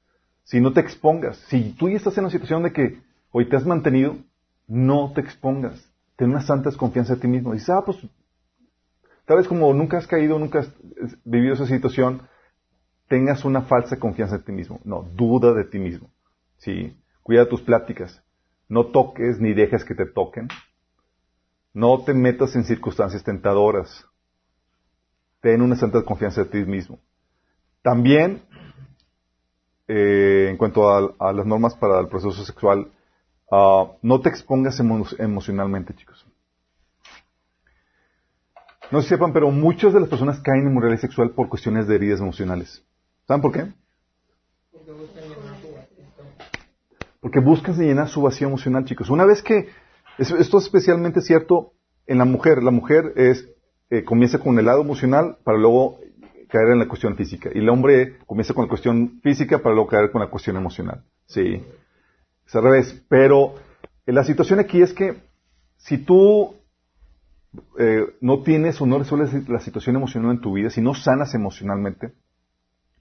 si 0.44 0.60
no 0.60 0.72
te 0.72 0.80
expongas. 0.80 1.36
Si 1.48 1.74
tú 1.78 1.88
ya 1.88 1.96
estás 1.96 2.16
en 2.18 2.24
una 2.24 2.32
situación 2.32 2.62
de 2.62 2.72
que 2.72 3.00
hoy 3.32 3.48
te 3.48 3.56
has 3.56 3.66
mantenido, 3.66 4.16
no 4.68 5.12
te 5.12 5.20
expongas. 5.20 5.88
ten 6.16 6.30
una 6.30 6.42
santa 6.42 6.70
desconfianza 6.70 7.14
de 7.14 7.20
ti 7.20 7.28
mismo. 7.28 7.52
Dices, 7.52 7.70
ah, 7.70 7.82
pues, 7.84 7.98
tal 9.24 9.38
vez 9.38 9.48
como 9.48 9.72
nunca 9.74 9.98
has 9.98 10.06
caído, 10.06 10.38
nunca 10.38 10.60
has 10.60 10.72
vivido 11.24 11.54
esa 11.54 11.66
situación, 11.66 12.22
tengas 13.08 13.44
una 13.44 13.62
falsa 13.62 13.98
confianza 13.98 14.36
en 14.36 14.44
ti 14.44 14.52
mismo. 14.52 14.80
No, 14.84 15.02
duda 15.02 15.52
de 15.52 15.64
ti 15.64 15.78
mismo. 15.78 16.10
Sí, 16.58 16.96
cuida 17.22 17.48
tus 17.48 17.62
pláticas. 17.62 18.22
No 18.68 18.86
toques 18.86 19.40
ni 19.40 19.52
dejes 19.52 19.84
que 19.84 19.94
te 19.94 20.06
toquen. 20.06 20.48
No 21.74 22.04
te 22.04 22.14
metas 22.14 22.54
en 22.54 22.64
circunstancias 22.64 23.24
tentadoras. 23.24 24.06
Ten 25.40 25.60
una 25.60 25.76
santa 25.76 26.02
confianza 26.02 26.44
de 26.44 26.50
ti 26.50 26.64
mismo. 26.64 26.98
También, 27.82 28.42
eh, 29.88 30.48
en 30.50 30.56
cuanto 30.56 30.88
a, 30.88 31.32
las 31.32 31.44
normas 31.44 31.74
para 31.74 32.00
el 32.00 32.08
proceso 32.08 32.44
sexual, 32.44 32.92
ah, 33.52 33.92
no 34.02 34.20
te 34.20 34.28
expongas 34.28 34.80
emocionalmente, 34.80 35.94
chicos. 35.94 36.26
No 38.90 39.00
se 39.00 39.08
sepan, 39.08 39.32
pero 39.32 39.50
muchas 39.50 39.94
de 39.94 40.00
las 40.00 40.08
personas 40.08 40.40
caen 40.40 40.62
en 40.62 40.68
inmoralidad 40.68 41.00
sexual 41.00 41.30
por 41.30 41.48
cuestiones 41.48 41.86
de 41.86 41.94
heridas 41.94 42.20
emocionales. 42.20 42.84
¿Saben 43.26 43.40
por 43.40 43.52
qué? 43.52 43.72
Porque 47.20 47.40
buscan 47.40 47.74
llenar 47.76 48.08
su 48.08 48.20
vacío 48.20 48.48
emocional, 48.48 48.84
chicos. 48.84 49.08
Una 49.08 49.24
vez 49.24 49.42
que, 49.42 49.68
esto 50.18 50.58
es 50.58 50.64
especialmente 50.64 51.20
cierto 51.20 51.72
en 52.06 52.18
la 52.18 52.24
mujer, 52.24 52.62
la 52.62 52.70
mujer 52.70 53.12
es, 53.16 53.48
eh, 53.90 54.04
comienza 54.04 54.38
con 54.38 54.58
el 54.58 54.66
lado 54.66 54.82
emocional 54.82 55.38
para 55.44 55.56
luego 55.56 56.00
caer 56.48 56.72
en 56.72 56.80
la 56.80 56.88
cuestión 56.88 57.16
física. 57.16 57.48
Y 57.54 57.60
el 57.60 57.68
hombre 57.70 58.18
comienza 58.26 58.52
con 58.52 58.64
la 58.64 58.68
cuestión 58.68 59.20
física 59.22 59.60
para 59.60 59.74
luego 59.74 59.88
caer 59.88 60.10
con 60.10 60.20
la 60.20 60.28
cuestión 60.28 60.56
emocional. 60.56 61.04
Sí. 61.26 61.64
Es 62.46 62.54
al 62.54 62.62
revés. 62.62 63.04
Pero 63.08 63.54
eh, 64.06 64.12
la 64.12 64.24
situación 64.24 64.58
aquí 64.60 64.82
es 64.82 64.92
que 64.92 65.22
si 65.76 65.98
tú 65.98 66.54
eh, 67.78 68.06
no 68.20 68.42
tienes 68.42 68.80
o 68.80 68.86
no 68.86 68.98
resuelves 68.98 69.48
la 69.48 69.60
situación 69.60 69.96
emocional 69.96 70.32
en 70.32 70.40
tu 70.40 70.54
vida, 70.54 70.70
si 70.70 70.80
no 70.80 70.94
sanas 70.94 71.34
emocionalmente, 71.34 72.12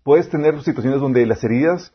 puedes 0.04 0.30
tener 0.30 0.62
situaciones 0.62 1.00
donde 1.00 1.26
las 1.26 1.44
heridas, 1.44 1.94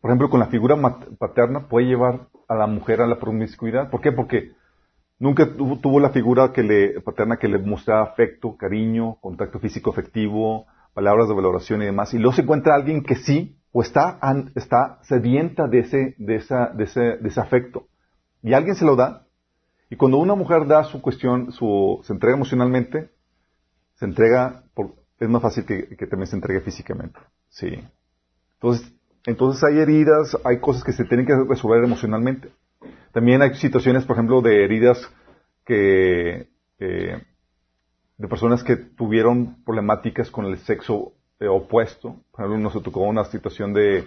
por 0.00 0.10
ejemplo, 0.10 0.30
con 0.30 0.40
la 0.40 0.46
figura 0.46 0.76
paterna, 1.18 1.68
puede 1.68 1.86
llevar 1.86 2.28
a 2.48 2.54
la 2.54 2.66
mujer 2.66 3.00
a 3.00 3.06
la 3.06 3.18
promiscuidad. 3.18 3.90
¿Por 3.90 4.00
qué? 4.00 4.12
Porque 4.12 4.52
nunca 5.18 5.48
tuvo, 5.56 6.00
la 6.00 6.10
figura 6.10 6.52
que 6.52 6.62
le, 6.62 7.00
paterna 7.00 7.38
que 7.38 7.48
le 7.48 7.58
mostraba 7.58 8.04
afecto, 8.04 8.56
cariño, 8.56 9.16
contacto 9.20 9.58
físico 9.58 9.90
efectivo, 9.90 10.66
palabras 10.94 11.28
de 11.28 11.34
valoración 11.34 11.82
y 11.82 11.86
demás, 11.86 12.14
y 12.14 12.18
luego 12.18 12.34
se 12.34 12.42
encuentra 12.42 12.74
alguien 12.74 13.02
que 13.02 13.16
sí, 13.16 13.56
o 13.76 13.82
está, 13.82 14.18
está 14.54 15.00
sedienta 15.02 15.68
de 15.68 15.80
ese, 15.80 16.14
de, 16.16 16.36
esa, 16.36 16.68
de, 16.68 16.84
ese, 16.84 17.00
de 17.18 17.32
afecto, 17.36 17.88
y 18.42 18.54
alguien 18.54 18.74
se 18.74 18.86
lo 18.86 18.96
da, 18.96 19.26
y 19.90 19.96
cuando 19.96 20.16
una 20.16 20.34
mujer 20.34 20.66
da 20.66 20.82
su 20.84 21.02
cuestión, 21.02 21.52
su, 21.52 22.00
se 22.02 22.14
entrega 22.14 22.36
emocionalmente, 22.36 23.10
se 23.96 24.06
entrega, 24.06 24.64
es 25.20 25.28
más 25.28 25.42
fácil 25.42 25.66
que, 25.66 25.94
que 25.94 26.06
también 26.06 26.26
se 26.26 26.36
entregue 26.36 26.62
físicamente. 26.62 27.20
Sí. 27.50 27.68
Entonces, 28.54 28.94
entonces 29.26 29.62
hay 29.62 29.78
heridas, 29.78 30.38
hay 30.42 30.58
cosas 30.58 30.82
que 30.82 30.92
se 30.92 31.04
tienen 31.04 31.26
que 31.26 31.36
resolver 31.46 31.84
emocionalmente. 31.84 32.48
También 33.12 33.42
hay 33.42 33.56
situaciones, 33.56 34.06
por 34.06 34.16
ejemplo, 34.16 34.40
de 34.40 34.64
heridas 34.64 35.06
que, 35.66 36.48
eh, 36.78 37.22
de 38.16 38.28
personas 38.28 38.64
que 38.64 38.76
tuvieron 38.76 39.62
problemáticas 39.64 40.30
con 40.30 40.46
el 40.46 40.56
sexo 40.60 41.12
eh, 41.38 41.48
opuesto. 41.48 42.16
Por 42.32 42.46
ejemplo, 42.46 42.58
nos 42.58 42.82
tocó 42.82 43.00
una 43.00 43.24
situación 43.24 43.74
de 43.74 44.04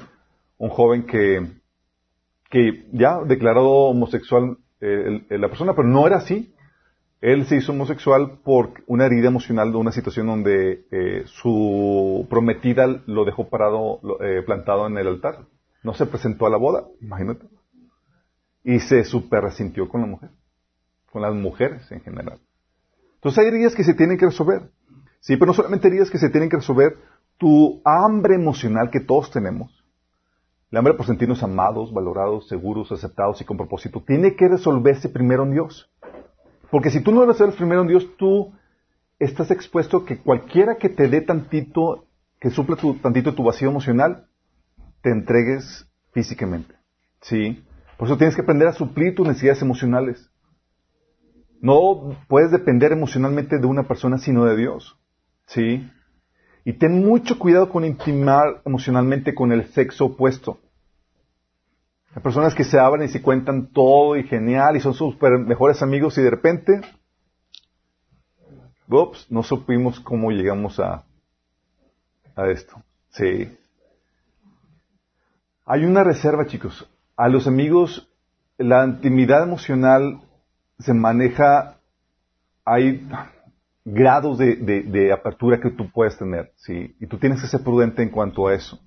un 0.57 0.69
joven 0.69 1.03
que, 1.03 1.45
que 2.49 2.87
ya 2.91 3.19
declarado 3.23 3.69
homosexual 3.69 4.57
eh, 4.81 5.25
la 5.29 5.47
persona, 5.47 5.75
pero 5.75 5.87
no 5.87 6.07
era 6.07 6.17
así. 6.17 6.53
Él 7.21 7.45
se 7.45 7.57
hizo 7.57 7.73
homosexual 7.73 8.39
por 8.43 8.71
una 8.87 9.05
herida 9.05 9.27
emocional 9.27 9.71
de 9.71 9.77
una 9.77 9.91
situación 9.91 10.27
donde 10.27 10.85
eh, 10.89 11.23
su 11.25 12.25
prometida 12.29 12.87
lo 13.05 13.25
dejó 13.25 13.49
parado, 13.49 13.99
plantado 14.45 14.87
en 14.87 14.97
el 14.97 15.07
altar. 15.07 15.45
No 15.83 15.93
se 15.93 16.05
presentó 16.05 16.47
a 16.47 16.49
la 16.49 16.57
boda, 16.57 16.85
imagínate. 17.01 17.45
Y 18.63 18.79
se 18.79 19.03
super 19.03 19.43
resintió 19.43 19.87
con 19.89 20.01
la 20.01 20.07
mujer, 20.07 20.29
con 21.11 21.21
las 21.21 21.33
mujeres 21.35 21.91
en 21.91 22.01
general. 22.01 22.39
Entonces 23.15 23.39
hay 23.39 23.47
heridas 23.47 23.75
que 23.75 23.83
se 23.83 23.93
tienen 23.93 24.17
que 24.17 24.25
resolver. 24.25 24.71
Sí, 25.19 25.35
pero 25.35 25.47
no 25.47 25.53
solamente 25.53 25.89
heridas 25.89 26.09
que 26.09 26.17
se 26.17 26.29
tienen 26.29 26.49
que 26.49 26.57
resolver, 26.57 26.97
tu 27.39 27.81
hambre 27.85 28.35
emocional 28.35 28.91
que 28.91 28.99
todos 28.99 29.31
tenemos, 29.31 29.71
el 30.71 30.77
hambre 30.77 30.93
por 30.93 31.07
sentirnos 31.07 31.41
amados, 31.41 31.91
valorados, 31.91 32.47
seguros, 32.47 32.91
aceptados 32.91 33.41
y 33.41 33.45
con 33.45 33.57
propósito, 33.57 34.03
tiene 34.05 34.35
que 34.35 34.47
resolverse 34.47 35.09
primero 35.09 35.43
en 35.43 35.51
Dios. 35.51 35.89
Porque 36.69 36.91
si 36.91 37.01
tú 37.01 37.11
no 37.11 37.25
resuelves 37.25 37.57
primero 37.57 37.81
en 37.81 37.87
Dios, 37.87 38.07
tú 38.17 38.53
estás 39.17 39.49
expuesto 39.49 39.97
a 39.97 40.05
que 40.05 40.19
cualquiera 40.19 40.75
que 40.75 40.89
te 40.89 41.07
dé 41.07 41.21
tantito, 41.21 42.05
que 42.39 42.51
suple 42.51 42.75
tu, 42.75 42.93
tantito 42.95 43.33
tu 43.33 43.43
vacío 43.43 43.69
emocional, 43.69 44.27
te 45.01 45.09
entregues 45.09 45.89
físicamente. 46.11 46.75
¿Sí? 47.21 47.63
Por 47.97 48.07
eso 48.07 48.17
tienes 48.17 48.35
que 48.35 48.41
aprender 48.41 48.67
a 48.67 48.73
suplir 48.73 49.15
tus 49.15 49.27
necesidades 49.27 49.61
emocionales. 49.61 50.29
No 51.61 52.15
puedes 52.27 52.51
depender 52.51 52.91
emocionalmente 52.91 53.57
de 53.57 53.65
una 53.65 53.83
persona 53.83 54.19
sino 54.19 54.45
de 54.45 54.55
Dios. 54.55 54.97
¿Sí? 55.47 55.89
Y 56.65 56.73
ten 56.73 57.05
mucho 57.05 57.39
cuidado 57.39 57.69
con 57.69 57.85
intimar 57.85 58.61
emocionalmente 58.65 59.33
con 59.33 59.51
el 59.51 59.67
sexo 59.69 60.05
opuesto. 60.05 60.59
Hay 62.15 62.21
personas 62.21 62.55
que 62.55 62.63
se 62.63 62.79
abren 62.79 63.07
y 63.07 63.11
se 63.11 63.21
cuentan 63.21 63.67
todo 63.67 64.17
y 64.17 64.23
genial 64.23 64.75
y 64.75 64.81
son 64.81 64.93
sus 64.93 65.15
mejores 65.21 65.81
amigos 65.81 66.17
y 66.17 66.23
de 66.23 66.29
repente, 66.29 66.81
ups, 68.87 69.27
no 69.29 69.43
supimos 69.43 69.99
cómo 69.99 70.31
llegamos 70.31 70.79
a, 70.79 71.03
a 72.35 72.47
esto. 72.49 72.81
Sí. 73.11 73.55
Hay 75.65 75.85
una 75.85 76.03
reserva, 76.03 76.47
chicos. 76.47 76.89
A 77.15 77.29
los 77.29 77.45
amigos, 77.47 78.09
la 78.57 78.85
intimidad 78.85 79.43
emocional 79.43 80.21
se 80.79 80.93
maneja, 80.93 81.77
hay 82.65 83.07
grados 83.85 84.37
de, 84.37 85.11
apertura 85.13 85.59
que 85.59 85.71
tú 85.71 85.89
puedes 85.91 86.17
tener, 86.17 86.51
¿sí? 86.55 86.95
Y 86.99 87.07
tú 87.07 87.17
tienes 87.17 87.41
que 87.41 87.47
ser 87.47 87.63
prudente 87.63 88.03
en 88.03 88.09
cuanto 88.09 88.47
a 88.47 88.53
eso. 88.53 88.79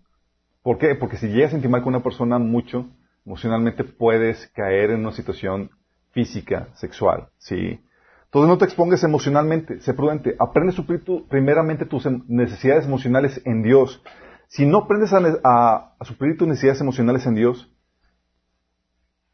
¿Por 0.63 0.79
qué? 0.79 0.95
Porque 0.95 1.17
si 1.17 1.29
llegas 1.29 1.53
a 1.53 1.57
intimar 1.57 1.83
con 1.83 1.95
una 1.95 2.03
persona 2.03 2.39
mucho, 2.39 2.87
emocionalmente 3.27 3.85
puedes 3.85 4.47
caer 4.55 4.91
en 4.91 5.01
una 5.01 5.13
situación 5.13 5.71
física, 6.13 6.69
sexual, 6.75 7.29
¿sí? 7.39 7.81
Entonces 8.27 8.49
no 8.49 8.59
te 8.59 8.65
expongas 8.65 9.03
emocionalmente, 9.05 9.81
sé 9.81 9.93
prudente. 9.93 10.37
Aprende 10.39 10.73
a 10.73 10.77
suplir 10.77 11.03
primeramente 11.29 11.85
tus 11.85 12.07
em, 12.07 12.23
necesidades 12.29 12.87
emocionales 12.87 13.43
en 13.45 13.63
Dios. 13.63 14.03
Si 14.49 14.65
no 14.65 14.79
aprendes 14.79 15.13
a, 15.13 15.95
a 15.99 16.05
suplir 16.05 16.39
tus 16.39 16.49
necesidades 16.49 16.81
emocionales 16.81 17.27
en 17.27 17.35
Dios, 17.35 17.71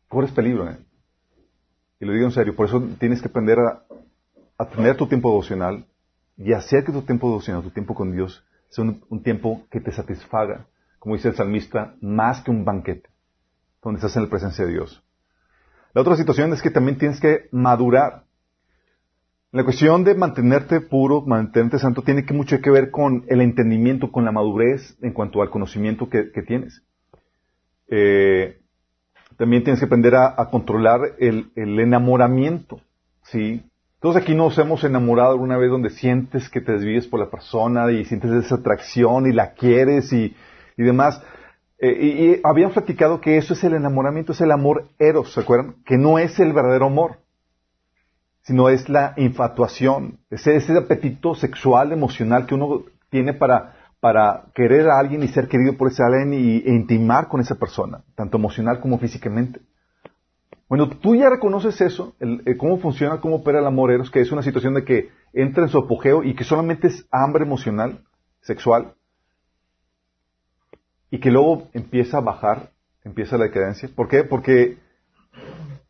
corres 0.08 0.32
peligro. 0.32 0.68
¿eh? 0.68 0.78
Y 2.00 2.06
lo 2.06 2.12
digo 2.12 2.24
en 2.24 2.32
serio, 2.32 2.56
por 2.56 2.66
eso 2.66 2.82
tienes 2.98 3.20
que 3.20 3.28
aprender 3.28 3.58
a, 3.60 3.82
tener 4.66 4.96
tu 4.96 5.06
tiempo 5.06 5.30
devocional 5.30 5.86
y 6.36 6.52
hacer 6.52 6.84
que 6.84 6.92
tu 6.92 7.02
tiempo 7.02 7.28
devocional, 7.28 7.62
tu 7.62 7.70
tiempo 7.70 7.94
con 7.94 8.12
Dios, 8.12 8.44
sea 8.68 8.84
un, 8.84 9.22
tiempo 9.22 9.66
que 9.70 9.80
te 9.80 9.92
satisfaga, 9.92 10.66
como 10.98 11.14
dice 11.14 11.28
el 11.28 11.34
salmista, 11.34 11.94
más 12.00 12.42
que 12.42 12.50
un 12.50 12.64
banquete, 12.64 13.08
donde 13.82 13.98
estás 13.98 14.16
en 14.16 14.24
la 14.24 14.30
presencia 14.30 14.64
de 14.64 14.72
Dios. 14.72 15.02
La 15.94 16.02
otra 16.02 16.16
situación 16.16 16.52
es 16.52 16.60
que 16.60 16.70
también 16.70 16.98
tienes 16.98 17.20
que 17.20 17.48
madurar. 17.50 18.24
La 19.50 19.64
cuestión 19.64 20.04
de 20.04 20.14
mantenerte 20.14 20.80
puro, 20.80 21.22
mantenerte 21.22 21.78
santo, 21.78 22.02
tiene 22.02 22.24
mucho 22.32 22.60
que 22.60 22.70
ver 22.70 22.90
con 22.90 23.24
el 23.28 23.40
entendimiento, 23.40 24.12
con 24.12 24.24
la 24.24 24.32
madurez 24.32 24.98
en 25.00 25.14
cuanto 25.14 25.40
al 25.40 25.50
conocimiento 25.50 26.10
que, 26.10 26.30
que 26.30 26.42
tienes. 26.42 26.82
Eh, 27.88 28.60
también 29.38 29.62
tienes 29.62 29.80
que 29.80 29.86
aprender 29.86 30.14
a, 30.16 30.34
controlar 30.50 31.00
el, 31.18 31.50
enamoramiento, 31.54 32.80
¿sí? 33.22 33.62
Todos 34.00 34.14
aquí 34.14 34.34
nos 34.34 34.56
hemos 34.58 34.84
enamorado 34.84 35.32
alguna 35.32 35.56
vez 35.56 35.70
donde 35.70 35.90
sientes 35.90 36.48
que 36.48 36.60
te 36.60 36.72
desvíes 36.72 37.08
por 37.08 37.18
la 37.18 37.30
persona 37.30 37.90
y 37.90 38.04
sientes 38.04 38.30
esa 38.30 38.56
atracción 38.56 39.26
y 39.26 39.32
la 39.32 39.54
quieres 39.54 40.12
y, 40.12 40.36
demás. 40.76 41.20
Eh, 41.80 41.90
y, 41.90 42.40
habían 42.44 42.70
platicado 42.70 43.20
que 43.20 43.38
eso 43.38 43.54
es 43.54 43.64
el 43.64 43.74
enamoramiento, 43.74 44.32
es 44.32 44.40
el 44.40 44.52
amor 44.52 44.88
eros, 45.00 45.32
¿se 45.32 45.40
acuerdan? 45.40 45.76
Que 45.84 45.98
no 45.98 46.20
es 46.20 46.38
el 46.38 46.52
verdadero 46.52 46.86
amor, 46.86 47.18
sino 48.42 48.68
es 48.68 48.88
la 48.88 49.14
infatuación, 49.16 50.20
ese, 50.30 50.54
ese 50.54 50.76
apetito 50.76 51.34
sexual, 51.34 51.92
emocional 51.92 52.46
que 52.46 52.54
uno 52.54 52.84
tiene 53.10 53.34
para 53.34 53.74
para 54.00 54.44
querer 54.54 54.88
a 54.88 54.98
alguien 54.98 55.22
y 55.22 55.28
ser 55.28 55.48
querido 55.48 55.76
por 55.76 55.88
ese 55.88 56.02
alguien 56.02 56.32
y, 56.32 56.58
e 56.58 56.74
intimar 56.74 57.28
con 57.28 57.40
esa 57.40 57.56
persona, 57.56 58.04
tanto 58.14 58.36
emocional 58.36 58.80
como 58.80 58.98
físicamente. 58.98 59.60
Bueno, 60.68 60.90
tú 60.90 61.16
ya 61.16 61.30
reconoces 61.30 61.80
eso, 61.80 62.14
el, 62.20 62.42
cómo 62.58 62.78
funciona, 62.78 63.20
cómo 63.20 63.36
opera 63.36 63.60
el 63.60 63.66
amor 63.66 63.90
eros, 63.90 64.10
que 64.10 64.20
es 64.20 64.30
una 64.30 64.42
situación 64.42 64.74
de 64.74 64.84
que 64.84 65.10
entra 65.32 65.62
en 65.62 65.70
su 65.70 65.78
apogeo 65.78 66.22
y 66.22 66.34
que 66.34 66.44
solamente 66.44 66.88
es 66.88 67.06
hambre 67.10 67.44
emocional, 67.44 68.04
sexual, 68.42 68.94
y 71.10 71.20
que 71.20 71.30
luego 71.30 71.68
empieza 71.72 72.18
a 72.18 72.22
bajar, 72.22 72.70
empieza 73.02 73.38
la 73.38 73.44
decadencia. 73.44 73.88
¿Por 73.94 74.08
qué? 74.08 74.24
Porque 74.24 74.76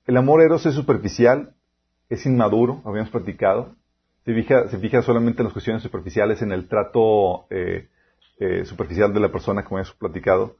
el 0.06 0.16
amor 0.16 0.42
eros 0.42 0.64
es 0.64 0.75
superficial 0.75 1.54
es 2.08 2.25
inmaduro, 2.26 2.82
habíamos 2.85 3.11
platicado. 3.11 3.76
Se 4.25 4.78
fija, 4.78 5.02
solamente 5.02 5.40
en 5.40 5.44
las 5.44 5.52
cuestiones 5.52 5.82
superficiales, 5.82 6.42
en 6.42 6.52
el 6.52 6.68
trato 6.68 7.47
eh, 7.50 7.88
eh, 8.38 8.64
superficial 8.64 9.12
de 9.12 9.20
la 9.20 9.32
persona, 9.32 9.64
como 9.64 9.78
habíamos 9.78 9.97
platicado. 9.97 10.56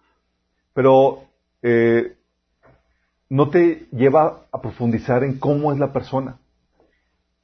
Pero 0.73 1.25
eh, 1.63 2.17
no 3.29 3.51
te 3.51 3.89
lleva 3.93 4.47
a 4.53 4.61
profundizar 4.61 5.25
en 5.25 5.39
cómo 5.39 5.73
es 5.73 5.79
la 5.79 5.93
persona. 5.93 6.39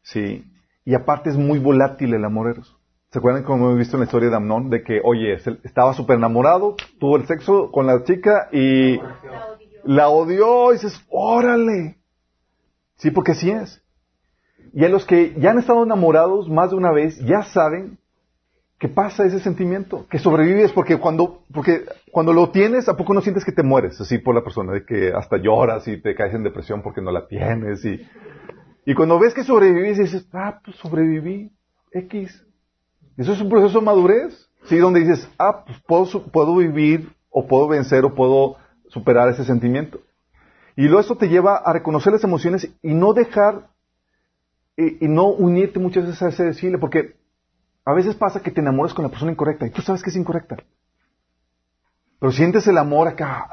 Sí. 0.03 0.45
Y 0.85 0.95
aparte 0.95 1.31
es 1.31 1.37
muy 1.37 1.59
volátil 1.59 2.15
el 2.15 2.25
amor 2.25 2.51
eros. 2.51 2.77
¿Se 3.11 3.19
acuerdan 3.19 3.45
como 3.45 3.67
hemos 3.67 3.79
visto 3.79 3.97
en 3.97 4.01
la 4.01 4.07
historia 4.07 4.29
de 4.29 4.37
Amnón? 4.37 4.71
De 4.71 4.83
que, 4.83 5.01
oye, 5.05 5.39
estaba 5.63 5.95
súper 5.95 6.17
enamorado, 6.17 6.77
tuvo 6.99 7.17
el 7.17 7.27
sexo 7.27 7.71
con 7.71 7.87
la 7.87 8.03
chica 8.03 8.49
y 8.51 8.99
la 9.85 10.09
odió 10.09 10.73
y 10.73 10.75
dices, 10.75 11.01
órale. 11.09 11.99
Sí, 12.97 13.11
porque 13.11 13.33
así 13.33 13.51
es. 13.51 13.83
Y 14.73 14.85
a 14.85 14.89
los 14.89 15.07
que 15.07 15.35
ya 15.39 15.53
han 15.53 15.59
estado 15.59 15.85
enamorados 15.85 16.49
más 16.49 16.71
de 16.71 16.77
una 16.77 16.91
vez, 16.91 17.17
ya 17.21 17.45
saben 17.45 17.99
que 18.85 18.89
pasa 18.91 19.25
ese 19.25 19.41
sentimiento, 19.41 20.07
que 20.11 20.19
sobrevives 20.19 20.71
porque 20.73 20.99
cuando, 20.99 21.45
porque 21.55 21.87
cuando 22.13 22.35
lo 22.35 22.51
tienes, 22.51 22.87
¿a 22.87 22.99
poco 22.99 23.15
no 23.15 23.23
sientes 23.23 23.43
que 23.43 23.51
te 23.51 23.63
mueres 23.63 23.99
así 23.99 24.19
por 24.19 24.35
la 24.35 24.45
persona? 24.45 24.75
De 24.75 24.85
que 24.85 25.11
hasta 25.11 25.39
lloras 25.39 25.89
y 25.89 26.03
te 26.03 26.15
caes 26.15 26.35
en 26.35 26.43
depresión 26.43 26.83
porque 26.83 27.01
no 27.01 27.11
la 27.11 27.27
tienes 27.27 27.83
y, 27.83 28.07
y 28.85 28.95
cuando 28.95 29.19
ves 29.19 29.33
que 29.33 29.43
sobrevives 29.43 29.97
dices, 29.97 30.29
ah, 30.35 30.61
pues 30.63 30.77
sobreviví, 30.77 31.51
X. 31.93 32.45
Eso 33.17 33.33
es 33.33 33.41
un 33.41 33.49
proceso 33.49 33.79
de 33.79 33.87
madurez, 33.87 34.51
¿sí? 34.65 34.77
Donde 34.77 35.01
dices, 35.01 35.31
ah, 35.39 35.65
pues 35.65 35.81
puedo, 35.87 36.23
puedo 36.25 36.55
vivir 36.55 37.09
o 37.31 37.47
puedo 37.47 37.67
vencer 37.67 38.05
o 38.05 38.15
puedo 38.15 38.57
superar 38.89 39.31
ese 39.31 39.47
sentimiento. 39.47 40.03
Y 40.77 40.83
luego 40.83 41.01
eso 41.01 41.17
te 41.17 41.31
lleva 41.31 41.57
a 41.57 41.73
reconocer 41.73 42.13
las 42.13 42.25
emociones 42.25 42.71
y 42.83 42.93
no 42.93 43.15
dejar 43.15 43.71
y, 44.77 45.09
no 45.09 45.29
unirte 45.29 45.79
muchas 45.79 46.05
veces 46.05 46.21
a 46.21 46.29
ese 46.29 46.45
desfile, 46.45 46.77
porque 46.77 47.24
a 47.85 47.93
veces 47.93 48.15
pasa 48.15 48.41
que 48.41 48.51
te 48.51 48.61
enamoras 48.61 48.95
con 48.95 49.03
la 49.03 49.11
persona 49.11 49.33
incorrecta 49.33 49.67
y 49.67 49.71
tú 49.71 49.83
sabes 49.83 50.03
que 50.03 50.11
es 50.11 50.17
incorrecta. 50.17 50.57
Pero 52.19 52.33
sientes 52.33 52.67
el 52.67 52.79
amor 52.79 53.09
acá. 53.09 53.51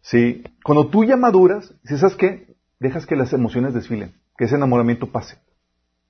Sí. 0.00 0.42
Cuando 0.64 0.88
tú 0.88 1.04
ya 1.04 1.16
maduras, 1.16 1.72
¿sabes 1.84 2.16
qué? 2.16 2.56
Dejas 2.80 3.06
que 3.06 3.14
las 3.14 3.32
emociones 3.32 3.74
desfilen, 3.74 4.14
que 4.36 4.46
ese 4.46 4.56
enamoramiento 4.56 5.12
pase. 5.12 5.38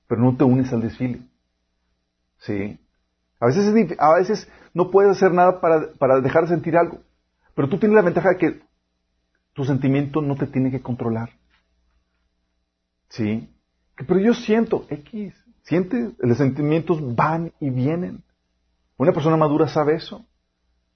Pero 0.06 0.22
no 0.22 0.36
te 0.36 0.44
unes 0.44 0.72
al 0.72 0.80
desfile. 0.80 1.20
Sí. 2.38 2.78
A 3.38 3.46
veces, 3.46 3.96
a 3.98 4.14
veces 4.14 4.48
no 4.72 4.90
puedes 4.90 5.10
hacer 5.12 5.32
nada 5.32 5.60
para, 5.60 5.92
para 5.98 6.20
dejar 6.20 6.44
de 6.44 6.48
sentir 6.48 6.76
algo. 6.76 7.00
Pero 7.54 7.68
tú 7.68 7.78
tienes 7.78 7.96
la 7.96 8.02
ventaja 8.02 8.30
de 8.30 8.36
que 8.36 8.60
tu 9.52 9.64
sentimiento 9.64 10.22
no 10.22 10.36
te 10.36 10.46
tiene 10.46 10.70
que 10.70 10.80
controlar. 10.80 11.30
¿Sí? 13.08 13.52
Pero 13.96 14.20
yo 14.20 14.32
siento, 14.32 14.86
X, 14.88 15.34
siente, 15.70 16.10
los 16.18 16.36
sentimientos 16.36 16.98
van 17.14 17.52
y 17.60 17.70
vienen. 17.70 18.24
Una 18.96 19.12
persona 19.12 19.36
madura 19.36 19.68
sabe 19.68 19.94
eso. 19.94 20.26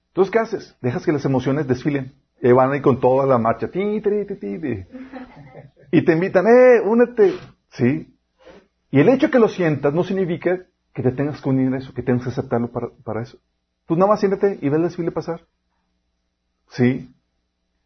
Entonces, 0.09 0.31
¿qué 0.31 0.39
haces? 0.39 0.77
Dejas 0.81 1.05
que 1.05 1.13
las 1.13 1.23
emociones 1.23 1.65
desfilen. 1.65 2.13
Y 2.41 2.51
van 2.51 2.71
ahí 2.71 2.81
con 2.81 2.99
toda 2.99 3.25
la 3.25 3.37
marcha. 3.37 3.71
Ti, 3.71 4.01
ti, 4.01 4.35
ti, 4.35 4.85
y 5.91 6.03
te 6.03 6.11
invitan, 6.11 6.45
¡eh, 6.45 6.81
únete! 6.83 7.33
¿Sí? 7.69 8.13
Y 8.91 8.99
el 8.99 9.07
hecho 9.07 9.31
que 9.31 9.39
lo 9.39 9.47
sientas 9.47 9.93
no 9.93 10.03
significa 10.03 10.65
que 10.93 11.01
te 11.01 11.11
tengas 11.13 11.41
que 11.41 11.49
unir 11.49 11.73
a 11.73 11.77
eso, 11.77 11.93
que 11.93 12.03
tengas 12.03 12.23
que 12.23 12.29
aceptarlo 12.31 12.69
para, 12.69 12.89
para 13.03 13.21
eso. 13.21 13.37
Tú 13.87 13.95
nada 13.95 14.11
más 14.11 14.19
siéntate 14.19 14.59
y 14.61 14.67
ve 14.67 14.75
el 14.75 14.83
desfile 14.83 15.11
pasar. 15.11 15.45
¿Sí? 16.69 17.15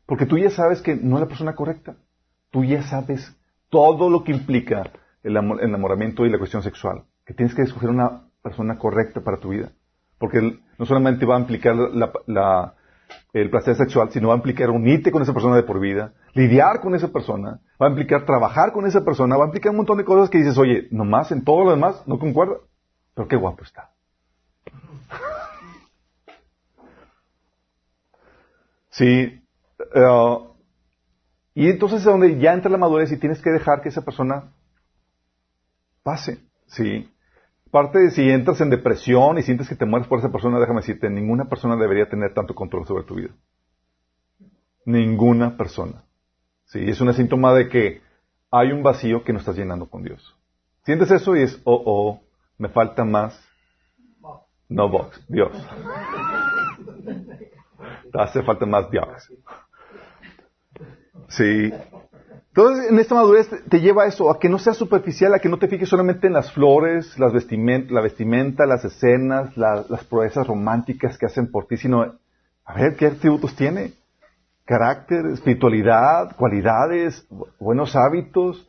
Porque 0.08 0.26
tú 0.26 0.40
ya 0.40 0.50
sabes 0.50 0.82
que 0.82 0.96
no 0.96 1.18
es 1.18 1.22
la 1.22 1.28
persona 1.28 1.54
correcta. 1.54 1.98
Tú 2.50 2.64
ya 2.64 2.82
sabes 2.82 3.32
todo 3.70 4.10
lo 4.10 4.24
que 4.24 4.32
implica 4.32 4.92
el 5.24 5.36
enamoramiento 5.38 6.26
y 6.26 6.30
la 6.30 6.38
cuestión 6.38 6.64
sexual. 6.64 7.04
Que 7.26 7.34
tienes 7.34 7.56
que 7.56 7.62
escoger 7.62 7.90
una 7.90 8.24
persona 8.42 8.78
correcta 8.78 9.22
para 9.22 9.38
tu 9.38 9.50
vida. 9.50 9.72
Porque 10.18 10.60
no 10.78 10.86
solamente 10.86 11.26
va 11.26 11.38
a 11.38 11.40
implicar 11.40 11.76
el 13.34 13.50
placer 13.50 13.76
sexual, 13.76 14.12
sino 14.12 14.30
va 14.30 14.34
a 14.34 14.38
implicar 14.38 14.70
unirte 14.70 15.12
con 15.12 15.22
esa 15.22 15.34
persona 15.34 15.56
de 15.56 15.64
por 15.64 15.80
vida, 15.80 16.14
lidiar 16.34 16.82
con 16.82 16.96
esa 16.96 17.10
persona, 17.10 17.60
va 17.82 17.88
a 17.88 17.90
implicar 17.90 18.26
trabajar 18.26 18.72
con 18.72 18.86
esa 18.86 19.04
persona, 19.04 19.38
va 19.38 19.46
a 19.46 19.48
implicar 19.48 19.72
un 19.72 19.78
montón 19.78 19.98
de 19.98 20.06
cosas 20.06 20.30
que 20.30 20.40
dices, 20.40 20.58
oye, 20.58 20.88
nomás 20.92 21.32
en 21.32 21.44
todo 21.44 21.66
lo 21.66 21.72
demás 21.72 22.04
no 22.06 22.20
concuerda. 22.20 22.56
Pero 23.14 23.28
qué 23.28 23.36
guapo 23.36 23.64
está. 23.64 23.90
Sí. 28.92 29.42
Eh, 29.96 30.38
y 31.54 31.70
entonces 31.70 32.00
es 32.00 32.06
donde 32.06 32.38
ya 32.38 32.54
entra 32.54 32.72
la 32.72 32.78
madurez 32.78 33.12
y 33.12 33.18
tienes 33.18 33.42
que 33.42 33.50
dejar 33.50 33.82
que 33.82 33.90
esa 33.90 34.04
persona 34.04 34.52
pase. 36.10 36.40
Sí. 36.66 37.08
Parte 37.70 38.00
de 38.00 38.10
si 38.10 38.28
entras 38.28 38.60
en 38.62 38.72
depresión 38.72 39.38
y 39.38 39.44
sientes 39.44 39.70
que 39.70 39.76
te 39.76 39.86
mueres 39.86 40.08
por 40.08 40.18
esa 40.18 40.32
persona, 40.32 40.60
déjame 40.60 40.80
decirte, 40.80 41.08
ninguna 41.08 41.46
persona 41.46 41.76
debería 41.76 42.10
tener 42.10 42.34
tanto 42.34 42.56
control 42.56 42.88
sobre 42.88 43.04
tu 43.04 43.14
vida. 43.14 43.30
Ninguna 44.86 45.56
persona. 45.56 46.04
Sí, 46.66 46.80
es 46.80 47.00
un 47.00 47.14
síntoma 47.14 47.54
de 47.54 47.70
que 47.70 48.02
hay 48.50 48.72
un 48.72 48.82
vacío 48.82 49.24
que 49.24 49.34
no 49.34 49.40
estás 49.40 49.56
llenando 49.56 49.88
con 49.88 50.02
Dios. 50.04 50.36
Sientes 50.84 51.12
eso 51.12 51.36
y 51.36 51.44
es, 51.44 51.62
oh, 51.64 51.84
oh, 51.86 52.22
me 52.58 52.70
falta 52.70 53.06
más. 53.06 53.40
No 54.68 54.90
box, 54.90 55.24
Dios. 55.28 55.52
Te 58.12 58.20
hace 58.20 58.42
falta 58.42 58.66
más 58.66 58.90
Dios. 58.90 59.32
Sí. 61.28 61.72
Entonces, 62.60 62.92
en 62.92 63.00
esta 63.00 63.16
madurez 63.16 63.50
te, 63.70 63.80
lleva 63.80 64.04
a 64.04 64.08
eso, 64.08 64.30
a 64.30 64.38
que 64.38 64.50
no 64.50 64.60
seas 64.60 64.76
superficial, 64.76 65.34
a 65.34 65.40
que 65.40 65.48
no 65.48 65.60
te 65.60 65.70
fijes 65.70 65.88
solamente 65.88 66.28
en 66.28 66.34
las 66.34 66.52
flores, 66.52 67.18
las 67.18 67.32
la 67.32 68.02
vestimenta, 68.02 68.66
las 68.66 68.84
escenas, 68.84 69.56
las 69.56 70.04
proezas 70.10 70.46
románticas 70.46 71.18
que 71.18 71.26
hacen 71.26 71.50
por 71.50 71.68
ti, 71.68 71.78
sino 71.78 72.02
a 72.66 72.74
ver 72.74 72.98
qué 72.98 73.06
atributos 73.06 73.56
tiene. 73.56 73.94
Carácter, 74.66 75.28
espiritualidad, 75.28 76.36
cualidades, 76.36 77.26
buenos 77.62 77.96
hábitos. 77.96 78.68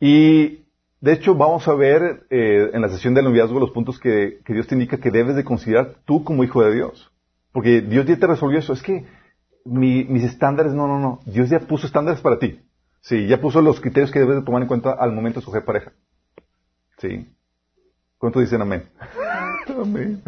Y 0.00 0.64
de 1.00 1.12
hecho, 1.12 1.36
vamos 1.36 1.68
a 1.68 1.74
ver 1.74 2.26
eh, 2.30 2.70
en 2.72 2.82
la 2.82 2.88
sesión 2.88 3.14
del 3.14 3.26
noviazgo 3.26 3.60
los 3.60 3.70
puntos 3.70 4.00
que, 4.00 4.40
que 4.44 4.54
Dios 4.54 4.66
te 4.66 4.74
indica 4.74 4.98
que 4.98 5.12
debes 5.12 5.36
de 5.36 5.44
considerar 5.44 5.98
tú 6.04 6.24
como 6.24 6.42
hijo 6.42 6.64
de 6.64 6.74
Dios. 6.74 7.12
Porque 7.52 7.80
Dios 7.80 8.06
ya 8.06 8.18
te 8.18 8.26
resolvió 8.26 8.58
eso. 8.58 8.72
Es 8.72 8.82
que 8.82 9.06
mis 9.66 10.24
estándares, 10.24 10.72
no, 10.72 10.86
no, 10.86 10.98
no. 10.98 11.20
Dios 11.26 11.50
ya 11.50 11.60
puso 11.60 11.86
estándares 11.86 12.20
para 12.20 12.38
ti. 12.38 12.60
Sí, 13.00 13.26
ya 13.26 13.40
puso 13.40 13.60
los 13.60 13.80
criterios 13.80 14.10
que 14.10 14.20
debes 14.20 14.36
de 14.36 14.42
tomar 14.42 14.62
en 14.62 14.68
cuenta 14.68 14.92
al 14.92 15.12
momento 15.12 15.38
de 15.38 15.40
escoger 15.40 15.64
pareja. 15.64 15.92
Sí. 16.98 17.28
¿Cuánto 18.18 18.40
dicen 18.40 18.62
amén? 18.62 18.88
amén. 19.82 20.22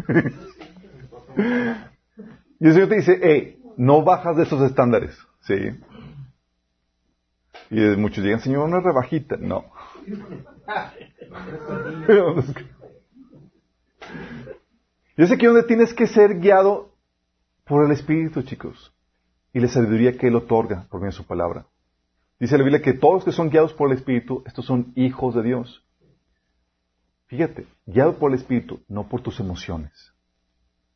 y 2.59 2.67
el 2.67 2.73
Señor 2.73 2.89
te 2.89 2.95
dice, 2.95 3.19
hey, 3.21 3.61
no 3.77 4.03
bajas 4.03 4.37
de 4.37 4.43
esos 4.43 4.61
estándares. 4.61 5.17
Sí. 5.41 5.55
Y 7.71 7.79
muchos 7.97 8.23
llegan, 8.23 8.39
Señor, 8.39 8.65
una 8.65 8.79
rebajita. 8.79 9.37
No. 9.37 9.65
Yo 15.17 15.27
sé 15.27 15.37
que 15.37 15.47
donde 15.47 15.63
tienes 15.63 15.93
que 15.93 16.07
ser 16.07 16.39
guiado 16.39 16.93
por 17.65 17.85
el 17.85 17.91
Espíritu, 17.91 18.41
chicos 18.43 18.93
y 19.53 19.59
la 19.59 19.67
sabiduría 19.67 20.17
que 20.17 20.27
Él 20.27 20.35
otorga 20.35 20.85
por 20.89 20.99
medio 20.99 21.11
de 21.11 21.17
su 21.17 21.25
palabra. 21.25 21.65
Dice 22.39 22.57
la 22.57 22.63
Biblia 22.63 22.81
que 22.81 22.93
todos 22.93 23.15
los 23.15 23.25
que 23.25 23.31
son 23.31 23.49
guiados 23.49 23.73
por 23.73 23.91
el 23.91 23.97
Espíritu, 23.97 24.43
estos 24.45 24.65
son 24.65 24.93
hijos 24.95 25.35
de 25.35 25.43
Dios. 25.43 25.83
Fíjate, 27.27 27.67
guiado 27.85 28.17
por 28.17 28.31
el 28.31 28.39
Espíritu, 28.39 28.79
no 28.87 29.07
por 29.09 29.21
tus 29.21 29.39
emociones. 29.39 30.13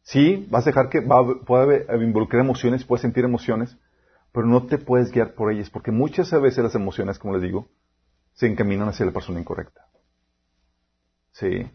Sí, 0.04 0.48
vas 0.50 0.66
a 0.66 0.70
dejar 0.70 0.90
que 0.90 1.00
va, 1.00 1.24
puede 1.46 1.86
involucrar 2.04 2.44
emociones, 2.44 2.84
puedes 2.86 3.02
sentir 3.02 3.24
emociones, 3.24 3.78
pero 4.32 4.48
no 4.48 4.66
te 4.66 4.78
puedes 4.78 5.12
guiar 5.12 5.34
por 5.34 5.52
ellas, 5.52 5.70
porque 5.70 5.92
muchas 5.92 6.32
veces 6.42 6.64
las 6.64 6.76
emociones, 6.76 7.20
como 7.20 7.34
les 7.34 7.44
digo, 7.44 7.70
se 8.34 8.48
encaminan 8.48 8.90
hacia 8.90 9.06
la 9.06 9.12
persona 9.12 9.40
incorrecta. 9.40 9.86
Sí. 11.32 11.70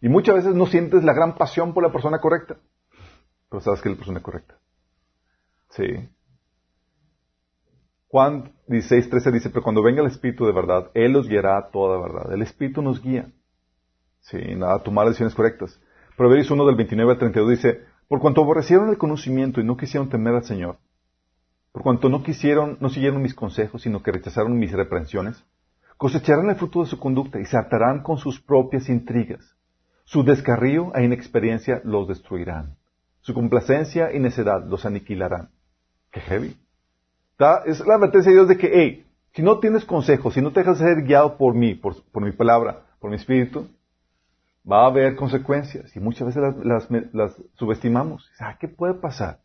Y 0.00 0.08
muchas 0.08 0.36
veces 0.36 0.54
no 0.54 0.66
sientes 0.66 1.02
la 1.04 1.14
gran 1.14 1.36
pasión 1.36 1.72
por 1.72 1.82
la 1.82 1.92
persona 1.92 2.20
correcta, 2.20 2.56
pero 3.48 3.60
sabes 3.60 3.80
que 3.80 3.88
es 3.88 3.94
la 3.94 3.98
persona 3.98 4.22
correcta. 4.22 4.58
Sí. 5.72 6.08
Juan 8.08 8.52
16, 8.68 9.08
13 9.08 9.32
dice, 9.32 9.50
pero 9.50 9.62
cuando 9.62 9.82
venga 9.82 10.02
el 10.02 10.08
Espíritu 10.08 10.44
de 10.44 10.52
verdad, 10.52 10.90
Él 10.94 11.12
los 11.12 11.28
guiará 11.28 11.56
a 11.58 11.70
toda 11.70 12.00
verdad. 12.00 12.32
El 12.32 12.42
Espíritu 12.42 12.82
nos 12.82 13.02
guía. 13.02 13.30
Sí, 14.20 14.38
nada, 14.54 14.74
a 14.74 14.82
tomar 14.82 15.06
decisiones 15.06 15.34
correctas. 15.34 15.80
Proverbios 16.16 16.50
1 16.50 16.66
del 16.66 16.76
29 16.76 17.12
al 17.12 17.18
32 17.18 17.50
dice, 17.50 17.80
por 18.08 18.20
cuanto 18.20 18.42
aborrecieron 18.42 18.90
el 18.90 18.98
conocimiento 18.98 19.60
y 19.60 19.64
no 19.64 19.78
quisieron 19.78 20.10
temer 20.10 20.34
al 20.34 20.44
Señor, 20.44 20.76
por 21.72 21.82
cuanto 21.82 22.10
no 22.10 22.22
quisieron, 22.22 22.76
no 22.80 22.90
siguieron 22.90 23.22
mis 23.22 23.34
consejos, 23.34 23.80
sino 23.80 24.02
que 24.02 24.12
rechazaron 24.12 24.58
mis 24.58 24.72
reprensiones, 24.72 25.42
cosecharán 25.96 26.50
el 26.50 26.56
fruto 26.56 26.80
de 26.80 26.90
su 26.90 26.98
conducta 26.98 27.40
y 27.40 27.46
se 27.46 27.56
atarán 27.56 28.02
con 28.02 28.18
sus 28.18 28.40
propias 28.40 28.90
intrigas. 28.90 29.56
Su 30.04 30.22
descarrío 30.22 30.94
e 30.94 31.04
inexperiencia 31.04 31.80
los 31.84 32.08
destruirán. 32.08 32.76
Su 33.22 33.32
complacencia 33.32 34.12
y 34.12 34.18
necedad 34.18 34.66
los 34.66 34.84
aniquilarán. 34.84 35.51
Qué 36.12 36.20
heavy. 36.20 36.56
Es 37.66 37.80
la 37.80 37.94
advertencia 37.94 38.30
de 38.30 38.36
Dios 38.36 38.48
de 38.48 38.58
que, 38.58 38.70
hey, 38.72 39.06
Si 39.34 39.42
no 39.42 39.58
tienes 39.58 39.86
consejo, 39.86 40.30
si 40.30 40.42
no 40.42 40.52
te 40.52 40.60
dejas 40.60 40.78
ser 40.78 41.02
guiado 41.02 41.38
por 41.38 41.54
mí, 41.54 41.74
por, 41.74 41.96
mi 42.20 42.32
palabra, 42.32 42.82
por 43.00 43.08
mi 43.08 43.16
espíritu, 43.16 43.66
va 44.70 44.84
a 44.84 44.88
haber 44.88 45.16
consecuencias. 45.16 45.96
Y 45.96 46.00
muchas 46.00 46.26
veces 46.26 46.42
las, 46.62 46.90
las 47.14 47.42
subestimamos. 47.54 48.30
Ah, 48.38 48.58
¿qué 48.60 48.68
puede 48.68 48.92
pasar? 48.92 49.40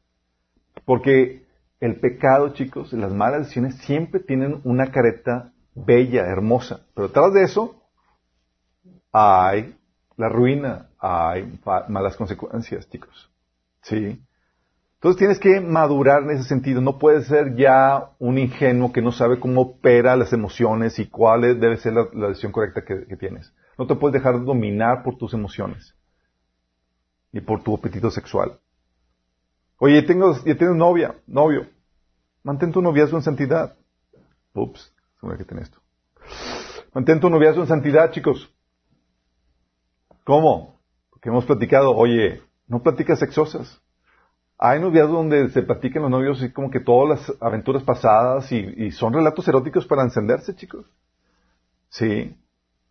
Porque 0.83 1.47
el 1.79 1.99
pecado, 2.01 2.49
chicos, 2.49 2.91
las 2.91 3.13
malas 3.13 3.43
decisiones 3.43 3.77
siempre 3.77 4.19
tienen 4.19 4.59
una 4.65 4.91
careta 4.91 5.53
bella, 5.73 6.25
hermosa. 6.25 6.85
Pero 6.93 7.07
detrás 7.07 7.33
de 7.33 7.43
eso 7.43 7.81
hay 9.13 9.73
la 10.17 10.27
ruina, 10.27 10.89
hay 10.99 11.59
malas 11.87 12.17
consecuencias, 12.17 12.89
chicos. 12.89 13.31
¿Sí? 13.83 14.21
Entonces 14.97 15.19
tienes 15.19 15.39
que 15.39 15.61
madurar 15.61 16.23
en 16.23 16.31
ese 16.31 16.43
sentido. 16.45 16.81
No 16.81 16.97
puedes 16.97 17.27
ser 17.27 17.55
ya 17.55 18.13
un 18.17 18.39
ingenuo 18.39 18.91
que 18.91 19.01
no 19.01 19.11
sabe 19.11 19.39
cómo 19.39 19.61
opera 19.61 20.15
las 20.15 20.33
emociones 20.33 20.97
y 20.97 21.07
cuál 21.07 21.41
debe 21.41 21.77
ser 21.77 21.93
la, 21.93 22.27
decisión 22.29 22.51
correcta 22.51 22.83
que, 22.83 23.15
tienes. 23.15 23.53
No 23.77 23.85
te 23.85 23.95
puedes 23.95 24.13
dejar 24.13 24.43
dominar 24.43 25.03
por 25.03 25.15
tus 25.15 25.35
emociones 25.35 25.95
y 27.31 27.41
por 27.41 27.61
tu 27.61 27.75
apetito 27.75 28.09
sexual. 28.09 28.59
Oye, 29.77 30.01
tengo, 30.01 30.33
ya 30.33 30.57
tienes 30.57 30.75
novia, 30.75 31.15
novio. 31.27 31.67
Mantén 32.41 32.71
tu 32.71 32.81
noviazgo 32.81 33.17
en 33.17 33.23
santidad. 33.23 33.75
Ups, 34.55 34.91
que 35.37 35.45
tiene 35.45 35.61
esto. 35.61 35.79
Mantén 36.95 37.19
tu 37.19 37.29
noviazgo 37.29 37.61
en 37.61 37.67
santidad, 37.67 38.09
chicos. 38.11 38.51
¿Cómo? 40.23 40.81
Porque 41.11 41.29
hemos 41.29 41.45
platicado, 41.45 41.95
oye, 41.95 42.41
no 42.67 42.81
platicas 42.81 43.19
sexosas. 43.19 43.79
Hay 44.59 44.79
noviazgos 44.79 45.17
donde 45.17 45.49
se 45.49 45.61
platican 45.61 46.01
los 46.01 46.11
novios 46.11 46.41
y 46.41 46.51
como 46.51 46.71
que 46.71 46.79
todas 46.79 47.19
las 47.19 47.41
aventuras 47.41 47.83
pasadas 47.83 48.51
y, 48.51 48.91
son 48.91 49.13
relatos 49.13 49.47
eróticos 49.47 49.85
para 49.85 50.03
encenderse, 50.03 50.55
chicos. 50.55 50.85
Sí. 51.89 52.35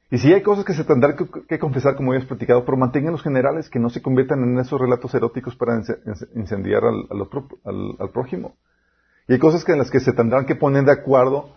Y 0.09 0.19
sí 0.19 0.33
hay 0.33 0.43
cosas 0.43 0.65
que 0.65 0.75
se 0.75 0.85
tendrán 0.85 1.17
que, 1.49 1.59
confesar, 1.59 1.97
como 1.97 2.13
habías 2.13 2.29
platicado, 2.29 2.65
pero 2.65 2.77
mantengan 2.77 3.11
los 3.11 3.23
generales, 3.23 3.69
que 3.69 3.81
no 3.81 3.91
se 3.91 4.01
conviertan 4.01 4.45
en 4.45 4.57
esos 4.61 4.81
relatos 4.81 5.13
eróticos 5.15 5.57
para 5.57 5.83
incendiar 6.37 6.83
al, 6.85 8.11
prójimo. 8.13 8.55
Y 9.27 9.33
hay 9.33 9.39
cosas 9.41 9.65
que 9.65 9.73
en 9.73 9.79
las 9.79 9.91
que 9.91 9.99
se 9.99 10.13
tendrán 10.13 10.47
que 10.47 10.55
poner 10.55 10.85
de 10.85 10.93
acuerdo, 10.93 11.57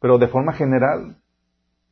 pero 0.00 0.18
de 0.18 0.28
forma 0.28 0.52
general, 0.52 1.16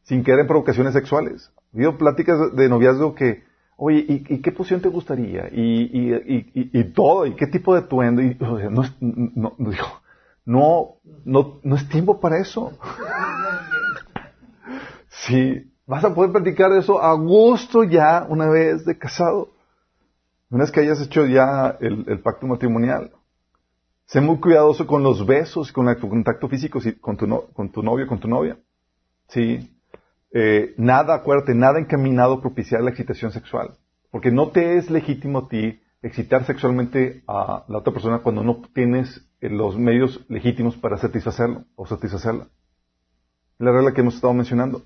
sin 0.05 0.23
quedar 0.23 0.39
en 0.39 0.47
provocaciones 0.47 0.95
sexuales. 0.95 1.51
Ha 1.57 1.77
habido 1.77 1.99
pláticas 1.99 2.55
de 2.55 2.69
noviazgo 2.69 3.17
que 3.17 3.48
Oye, 3.81 4.05
¿y, 4.09 4.43
qué 4.43 4.51
posición 4.51 4.81
te 4.81 4.89
gustaría? 4.89 5.49
Y, 5.53 6.85
todo, 6.93 7.27
y 7.27 7.37
qué 7.37 7.47
tipo 7.47 7.77
de 7.77 7.83
tuendo. 7.83 8.21
Y, 8.21 8.37
no, 8.41 8.83
no, 8.99 9.55
no, 10.45 10.97
no, 11.25 11.61
no 11.63 11.77
es 11.77 11.89
tiempo 11.89 12.19
para 12.19 12.41
eso. 12.41 12.73
sí, 15.09 15.73
vas 15.87 16.05
a 16.05 16.13
poder 16.13 16.33
platicar 16.33 16.73
eso 16.73 17.01
a 17.01 17.15
gusto 17.15 17.85
ya 17.85 18.27
una 18.29 18.49
vez 18.49 18.85
de 18.85 18.99
casado. 18.99 19.51
Una 20.51 20.65
vez 20.65 20.73
que 20.73 20.81
hayas 20.81 21.01
hecho 21.01 21.25
ya 21.27 21.77
el, 21.79 22.21
pacto 22.21 22.49
matrimonial. 22.49 23.13
Sé 24.07 24.21
muy 24.21 24.41
cuidadoso 24.41 24.89
con 24.89 25.05
los 25.05 25.25
besos, 25.25 25.71
con 25.71 25.89
el 25.89 26.01
contacto 26.01 26.49
físico 26.49 26.81
con 27.01 27.17
tu, 27.17 27.29
con 27.53 27.71
tu 27.71 27.85
novio, 27.85 28.09
con 28.09 28.19
tu 28.19 28.27
novia. 28.27 28.59
Sí, 29.29 29.78
eh, 30.33 30.75
nada, 30.77 31.15
acuérdate, 31.15 31.55
nada 31.55 31.79
encaminado 31.79 32.35
a 32.35 32.41
propiciar 32.41 32.83
la 32.83 32.91
excitación 32.91 33.33
sexual. 33.33 33.77
Porque 34.11 34.31
no 34.31 34.51
te 34.51 34.77
es 34.77 34.91
legítimo 34.91 35.39
a 35.41 35.49
ti 35.49 35.81
excitar 36.03 36.45
sexualmente 36.45 37.23
a 37.27 37.65
la 37.69 37.79
otra 37.79 37.93
persona 37.93 38.21
cuando 38.21 38.43
no 38.43 38.63
tienes 38.73 39.27
eh, 39.41 39.49
los 39.49 39.77
medios 39.77 40.25
legítimos 40.29 40.77
para 40.77 40.97
satisfacerlo 40.97 41.65
o 41.77 41.87
satisfacerla. 41.87 42.49
La 43.59 43.73
regla 43.73 43.93
que 43.93 44.03
hemos 44.03 44.15
estado 44.15 44.35
mencionando. 44.35 44.83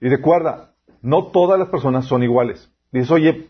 Y 0.00 0.08
recuerda, 0.08 0.74
no 1.02 1.28
todas 1.28 1.58
las 1.58 1.68
personas 1.68 2.06
son 2.06 2.22
iguales. 2.22 2.70
Dices, 2.92 3.10
oye, 3.10 3.48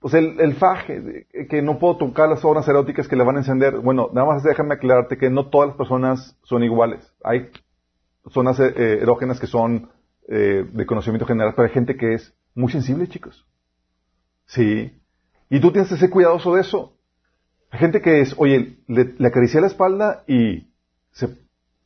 pues 0.00 0.14
el, 0.14 0.40
el, 0.40 0.54
faje, 0.54 1.26
que 1.48 1.62
no 1.62 1.78
puedo 1.78 1.96
tocar 1.96 2.28
las 2.28 2.44
obras 2.44 2.66
eróticas 2.68 3.08
que 3.08 3.16
le 3.16 3.24
van 3.24 3.36
a 3.36 3.40
encender. 3.40 3.78
Bueno, 3.78 4.08
nada 4.12 4.26
más 4.26 4.42
déjame 4.42 4.74
aclararte 4.74 5.18
que 5.18 5.30
no 5.30 5.48
todas 5.48 5.68
las 5.68 5.76
personas 5.76 6.38
son 6.42 6.62
iguales. 6.62 7.12
Hay 7.22 7.50
zonas 8.30 8.58
eh, 8.60 8.98
erógenas 9.00 9.40
que 9.40 9.46
son 9.46 9.90
eh, 10.28 10.66
de 10.72 10.86
conocimiento 10.86 11.26
general, 11.26 11.54
pero 11.54 11.68
hay 11.68 11.74
gente 11.74 11.96
que 11.96 12.14
es 12.14 12.34
muy 12.54 12.70
sensible, 12.72 13.08
chicos. 13.08 13.46
Sí. 14.46 14.92
Y 15.50 15.60
tú 15.60 15.70
tienes 15.72 15.90
que 15.90 15.96
ser 15.96 16.10
cuidadoso 16.10 16.54
de 16.54 16.62
eso. 16.62 16.96
Hay 17.70 17.78
gente 17.78 18.00
que 18.00 18.20
es, 18.20 18.34
oye, 18.38 18.78
le, 18.86 19.26
acaricié 19.26 19.60
la 19.60 19.66
espalda 19.66 20.24
y 20.26 20.70
se 21.12 21.28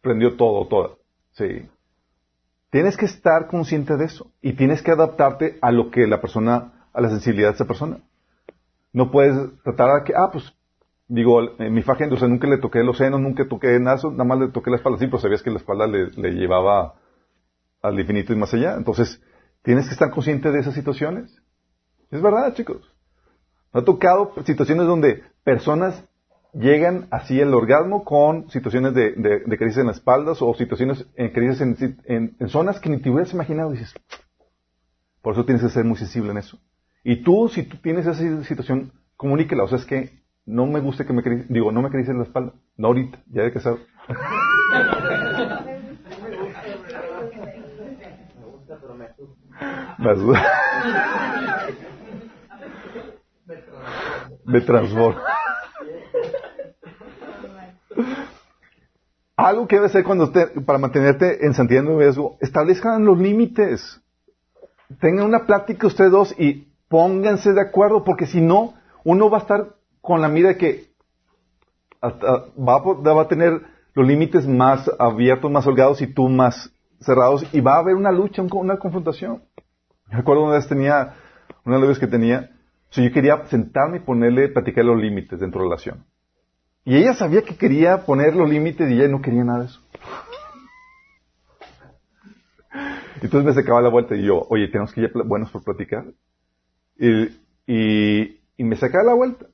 prendió 0.01 0.37
todo, 0.37 0.67
toda. 0.69 0.91
Sí. 1.33 1.69
Tienes 2.71 2.97
que 2.97 3.07
estar 3.07 3.47
consciente 3.49 3.97
de 3.97 4.05
eso 4.05 4.31
y 4.43 4.53
tienes 4.53 4.83
que 4.83 4.91
adaptarte 4.91 5.59
a 5.63 5.73
lo 5.73 5.91
que 5.91 6.07
la 6.07 6.21
persona, 6.21 6.89
a 6.93 7.01
la 7.01 7.09
sensibilidad 7.09 7.49
de 7.49 7.55
esa 7.55 7.67
persona. 7.67 8.01
No 8.93 9.11
puedes 9.11 9.35
tratar 9.63 10.01
de 10.01 10.05
que, 10.05 10.15
ah, 10.15 10.29
pues 10.31 10.53
digo, 11.09 11.59
en 11.59 11.73
mi 11.73 11.83
faje, 11.83 12.05
entonces 12.05 12.29
nunca 12.29 12.47
le 12.47 12.59
toqué 12.59 12.83
los 12.83 12.99
senos, 12.99 13.21
nunca 13.21 13.49
toqué 13.49 13.81
nada, 13.81 13.99
nada 14.11 14.25
más 14.25 14.39
le 14.39 14.49
toqué 14.49 14.71
la 14.71 14.77
espalda, 14.77 14.99
sí, 14.99 15.07
pero 15.07 15.19
sabías 15.19 15.43
que 15.43 15.51
la 15.51 15.57
espalda 15.57 15.87
le, 15.87 16.11
llevaba 16.33 16.95
al 17.83 17.99
infinito 17.99 18.33
y 18.33 18.37
más 18.37 18.53
allá. 18.53 18.77
Entonces, 18.77 19.21
tienes 19.63 19.87
que 19.87 19.93
estar 19.93 20.11
consciente 20.11 20.53
de 20.53 20.61
esas 20.61 20.75
situaciones. 20.75 21.35
Es 22.11 22.23
verdad, 22.23 22.55
chicos. 22.55 22.95
Me 23.73 23.81
ha 23.81 23.85
tocado 23.85 24.33
situaciones 24.45 24.87
donde 24.87 25.23
personas 25.45 26.05
llegan 26.53 27.09
así 27.11 27.41
al 27.41 27.55
orgasmo 27.55 28.05
con 28.05 28.51
situaciones 28.51 28.95
de, 28.95 29.13
de, 29.13 29.59
crisis 29.59 29.79
en 29.79 29.87
las 29.87 29.97
espaldas 29.97 30.41
o 30.41 30.55
situaciones 30.55 31.07
en 31.17 31.31
crisis 31.31 31.61
en, 31.61 32.37
en, 32.39 32.49
zonas 32.49 32.81
que 32.81 32.89
ni 32.89 32.99
te 33.01 33.11
hubieras 33.11 33.33
imaginado. 33.33 33.71
Dices, 33.71 33.95
por 35.23 35.35
eso 35.35 35.45
tienes 35.45 35.63
que 35.63 35.71
ser 35.71 35.85
muy 35.85 35.97
sensible 35.97 36.31
en 36.31 36.39
eso. 36.39 36.59
Y 37.05 37.23
tú, 37.23 37.49
si 37.49 37.63
tú 37.63 37.77
tienes 37.79 38.07
esa 38.07 38.43
situación, 38.45 38.93
comuníquela. 39.17 39.65
O 39.65 39.69
sea, 39.69 39.79
es 39.79 39.85
que 39.85 40.19
no 40.49 40.67
me 40.67 40.81
gusta 40.81 41.07
que 41.07 41.13
me 41.13 41.23
digo, 41.49 41.71
no 41.71 41.83
me 41.83 41.91
en 41.91 42.17
la 42.17 42.25
espalda. 42.25 42.55
No 42.79 42.89
ahorita, 42.89 43.19
ya 43.31 43.43
de 43.43 43.53
casado. 43.53 43.79
me 49.99 50.09
Me 54.47 54.61
transforma. 54.63 55.23
Algo 59.37 59.69
que 59.69 59.77
debe 59.77 59.91
ser 59.91 60.03
cuando 60.03 60.33
para 60.65 60.79
mantenerte 60.79 61.45
en 61.45 61.53
santidad 61.53 61.85
de 61.85 61.97
riesgo, 61.97 62.39
establezcan 62.41 63.05
los 63.05 63.19
límites. 63.19 64.03
Tengan 65.01 65.27
una 65.27 65.45
plática 65.45 65.87
ustedes 65.87 66.11
dos 66.11 66.35
y 66.39 66.73
pónganse 66.89 67.53
de 67.53 67.61
acuerdo, 67.61 68.03
porque 68.03 68.25
si 68.27 68.41
no, 68.41 68.75
uno 69.05 69.29
va 69.29 69.39
a 69.39 69.43
estar 69.43 69.78
con 70.01 70.21
la 70.21 70.29
mira 70.29 70.57
que 70.57 70.89
va, 72.03 73.21
a, 73.21 73.29
tener 73.29 73.61
los 73.95 74.07
límites 74.07 74.47
más 74.47 74.91
abiertos, 74.99 75.51
más 75.51 75.67
holgados 75.67 76.01
y 76.01 76.07
tú 76.07 76.29
más 76.29 76.73
cerrados 77.01 77.45
y 77.53 77.61
va 77.61 77.77
a 77.77 77.81
haber 77.81 77.95
una 77.95 78.13
lucha, 78.13 78.43
una 78.43 78.79
confrontación. 78.79 79.43
Me 80.11 80.19
acuerdo 80.19 80.45
una 80.45 80.55
vez 80.55 80.69
tenía, 80.69 81.15
una 81.65 81.77
de 81.77 81.81
las 81.81 81.89
veces 81.89 81.99
que 81.99 82.07
tenía, 82.07 82.51
yo 82.91 83.13
quería 83.13 83.45
sentarme 83.47 83.99
y 83.99 84.01
ponerle, 84.01 84.49
platicar 84.49 84.85
los 84.85 85.01
límites 85.01 85.41
dentro 85.41 85.61
de 85.61 85.67
la 85.67 85.77
relación. 85.77 86.05
Y 86.85 86.97
ella 86.97 87.15
sabía 87.15 87.43
que 87.43 87.57
quería 87.57 88.07
poner 88.07 88.35
los 88.35 88.49
límites 88.49 88.91
y 88.91 88.95
ella 88.95 89.09
no 89.09 89.21
quería 89.21 89.45
nada 89.45 89.61
de 89.61 89.67
eso. 89.67 89.81
Entonces 93.21 93.45
me 93.45 93.53
sacaba 93.53 93.83
la 93.83 93.91
vuelta 93.91 94.17
y 94.17 94.25
yo, 94.25 94.47
oye, 94.49 94.69
tenemos 94.69 94.95
que 94.95 95.03
ir 95.03 95.13
buenos 95.27 95.51
por 95.51 95.63
platicar. 95.65 96.05
Y, 96.97 97.25
y, 97.67 98.41
y 98.57 98.65
me 98.65 98.77
sacaba 98.77 99.05
la 99.05 99.15
vuelta. 99.15 99.47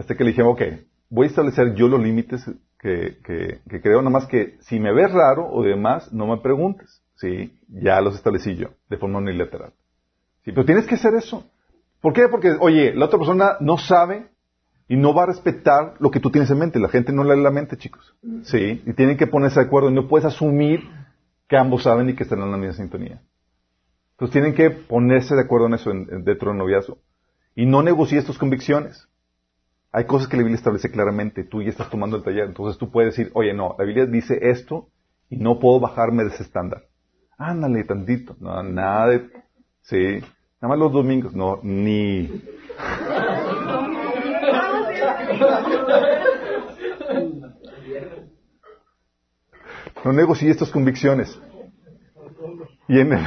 Hasta 0.00 0.16
que 0.16 0.24
le 0.24 0.30
dije, 0.30 0.42
ok, 0.42 0.62
voy 1.10 1.26
a 1.26 1.28
establecer 1.28 1.74
yo 1.74 1.86
los 1.86 2.00
límites 2.00 2.50
que, 2.78 3.18
creo, 3.22 3.98
nada 3.98 4.08
más 4.08 4.24
que 4.26 4.56
si 4.60 4.80
me 4.80 4.94
ves 4.94 5.12
raro 5.12 5.46
o 5.46 5.62
demás, 5.62 6.10
no 6.10 6.26
me 6.26 6.38
preguntes. 6.38 7.02
Sí, 7.16 7.58
ya 7.68 8.00
los 8.00 8.14
establecí 8.14 8.56
yo, 8.56 8.68
de 8.88 8.96
forma 8.96 9.18
unilateral. 9.18 9.74
Sí, 10.42 10.52
pero 10.52 10.64
tienes 10.64 10.86
que 10.86 10.94
hacer 10.94 11.12
eso. 11.12 11.44
¿Por 12.00 12.14
qué? 12.14 12.28
Porque, 12.30 12.56
oye, 12.60 12.94
la 12.94 13.04
otra 13.04 13.18
persona 13.18 13.58
no 13.60 13.76
sabe 13.76 14.28
y 14.88 14.96
no 14.96 15.12
va 15.12 15.24
a 15.24 15.26
respetar 15.26 15.96
lo 15.98 16.10
que 16.10 16.18
tú 16.18 16.30
tienes 16.30 16.50
en 16.50 16.60
mente. 16.60 16.80
La 16.80 16.88
gente 16.88 17.12
no 17.12 17.22
lee 17.22 17.38
la 17.38 17.50
mente, 17.50 17.76
chicos. 17.76 18.16
Sí, 18.44 18.82
y 18.86 18.94
tienen 18.94 19.18
que 19.18 19.26
ponerse 19.26 19.60
de 19.60 19.66
acuerdo 19.66 19.90
y 19.90 19.94
no 19.94 20.08
puedes 20.08 20.24
asumir 20.24 20.80
que 21.46 21.58
ambos 21.58 21.82
saben 21.82 22.08
y 22.08 22.14
que 22.14 22.22
están 22.22 22.40
en 22.40 22.50
la 22.50 22.56
misma 22.56 22.72
sintonía. 22.72 23.20
Entonces 24.12 24.32
tienen 24.32 24.54
que 24.54 24.70
ponerse 24.70 25.34
de 25.34 25.42
acuerdo 25.42 25.66
en 25.66 25.74
eso 25.74 25.90
dentro 25.92 26.48
del 26.48 26.56
noviazgo. 26.56 26.96
Y 27.54 27.66
no 27.66 27.82
negocies 27.82 28.24
tus 28.24 28.38
convicciones. 28.38 29.06
Hay 29.92 30.04
cosas 30.04 30.28
que 30.28 30.36
la 30.36 30.42
Biblia 30.44 30.56
establece 30.56 30.90
claramente, 30.90 31.42
tú 31.42 31.62
ya 31.62 31.70
estás 31.70 31.90
tomando 31.90 32.16
el 32.16 32.22
taller, 32.22 32.44
entonces 32.44 32.78
tú 32.78 32.90
puedes 32.90 33.16
decir, 33.16 33.32
oye, 33.34 33.52
no, 33.52 33.74
la 33.76 33.84
Biblia 33.84 34.06
dice 34.06 34.38
esto 34.40 34.88
y 35.28 35.36
no 35.36 35.58
puedo 35.58 35.80
bajarme 35.80 36.22
de 36.22 36.30
ese 36.30 36.44
estándar. 36.44 36.84
Ándale 37.36 37.82
tantito, 37.84 38.36
no, 38.38 38.62
nada 38.62 39.08
de, 39.08 39.30
sí, 39.80 40.20
nada 40.60 40.68
más 40.68 40.78
los 40.78 40.92
domingos, 40.92 41.34
no, 41.34 41.58
ni. 41.62 42.28
No 50.04 50.12
negocie 50.12 50.50
estas 50.50 50.70
convicciones. 50.70 51.40
Y 52.88 53.00
en, 53.00 53.18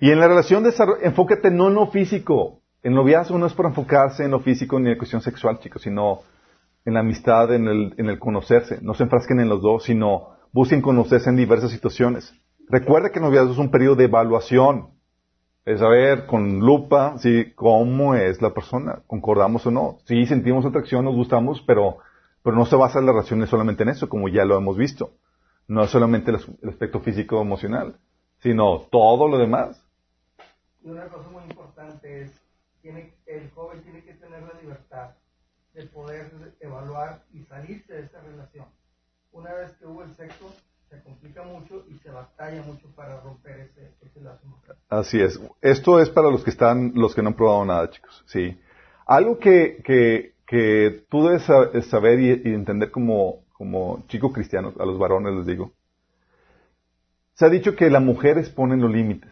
y 0.00 0.10
en 0.10 0.20
la 0.20 0.28
relación, 0.28 0.62
de, 0.62 0.72
enfócate 1.02 1.50
no 1.50 1.68
en 1.68 1.90
físico. 1.90 2.59
El 2.82 2.94
noviazgo 2.94 3.38
no 3.38 3.46
es 3.46 3.54
para 3.54 3.68
enfocarse 3.68 4.24
en 4.24 4.30
lo 4.30 4.40
físico 4.40 4.78
ni 4.78 4.86
en 4.86 4.92
la 4.92 4.98
cuestión 4.98 5.20
sexual, 5.20 5.58
chicos, 5.58 5.82
sino 5.82 6.20
en 6.84 6.94
la 6.94 7.00
amistad, 7.00 7.52
en 7.54 7.68
el, 7.68 7.94
en 7.98 8.08
el 8.08 8.18
conocerse. 8.18 8.78
No 8.80 8.94
se 8.94 9.04
enfrasquen 9.04 9.40
en 9.40 9.48
los 9.48 9.60
dos, 9.60 9.84
sino 9.84 10.30
busquen 10.52 10.80
conocerse 10.80 11.28
en 11.28 11.36
diversas 11.36 11.70
situaciones. 11.70 12.34
Recuerda 12.68 13.10
que 13.10 13.18
el 13.18 13.24
noviazgo 13.24 13.52
es 13.52 13.58
un 13.58 13.70
periodo 13.70 13.96
de 13.96 14.04
evaluación. 14.04 14.90
Es 15.64 15.80
saber 15.80 16.26
con 16.26 16.60
lupa 16.60 17.18
si 17.18 17.52
cómo 17.54 18.14
es 18.14 18.40
la 18.40 18.54
persona, 18.54 19.02
concordamos 19.06 19.66
o 19.66 19.70
no. 19.70 19.98
Si 20.04 20.24
sentimos 20.24 20.64
atracción, 20.64 21.04
nos 21.04 21.14
gustamos, 21.14 21.62
pero, 21.66 21.98
pero 22.42 22.56
no 22.56 22.64
se 22.64 22.76
basa 22.76 23.00
la 23.00 23.12
relación 23.12 23.46
solamente 23.46 23.82
en 23.82 23.90
eso, 23.90 24.08
como 24.08 24.28
ya 24.28 24.44
lo 24.44 24.56
hemos 24.56 24.78
visto. 24.78 25.10
No 25.68 25.84
es 25.84 25.90
solamente 25.90 26.30
el, 26.30 26.68
aspecto 26.68 27.00
físico 27.00 27.42
emocional, 27.42 27.96
sino 28.38 28.80
todo 28.90 29.28
lo 29.28 29.36
demás. 29.36 29.84
Una 30.82 31.06
cosa 31.08 31.28
muy 31.28 31.42
importante 31.42 32.22
es, 32.22 32.39
tiene, 32.82 33.14
el 33.26 33.50
joven 33.50 33.82
tiene 33.82 34.02
que 34.02 34.14
tener 34.14 34.42
la 34.42 34.60
libertad 34.60 35.10
de 35.74 35.86
poder 35.86 36.54
evaluar 36.60 37.24
y 37.32 37.44
salirse 37.44 37.94
de 37.94 38.02
esa 38.02 38.20
relación. 38.20 38.66
Una 39.32 39.54
vez 39.54 39.72
que 39.72 39.86
hubo 39.86 40.02
el 40.02 40.14
sexo, 40.16 40.52
se 40.88 41.00
complica 41.02 41.44
mucho 41.44 41.84
y 41.88 41.98
se 41.98 42.10
batalla 42.10 42.62
mucho 42.62 42.88
para 42.96 43.20
romper 43.20 43.60
ese, 43.60 43.94
ese 44.00 44.20
lazo. 44.20 44.44
Así 44.88 45.20
es. 45.20 45.40
Esto 45.60 46.00
es 46.00 46.10
para 46.10 46.30
los 46.30 46.42
que 46.42 46.50
están, 46.50 46.92
los 46.96 47.14
que 47.14 47.22
no 47.22 47.28
han 47.28 47.36
probado 47.36 47.64
nada, 47.64 47.88
chicos. 47.90 48.24
Sí. 48.26 48.58
Algo 49.06 49.38
que, 49.38 49.82
que, 49.84 50.34
que 50.46 51.04
tú 51.08 51.28
debes 51.28 51.44
saber 51.86 52.18
y, 52.20 52.52
entender 52.52 52.90
como, 52.90 53.44
como 53.52 54.04
chico 54.08 54.32
cristiano, 54.32 54.74
a 54.80 54.84
los 54.84 54.98
varones 54.98 55.34
les 55.34 55.46
digo. 55.46 55.72
Se 57.34 57.46
ha 57.46 57.48
dicho 57.48 57.76
que 57.76 57.88
las 57.88 58.02
mujeres 58.02 58.50
ponen 58.50 58.80
los 58.80 58.90
límites. 58.90 59.30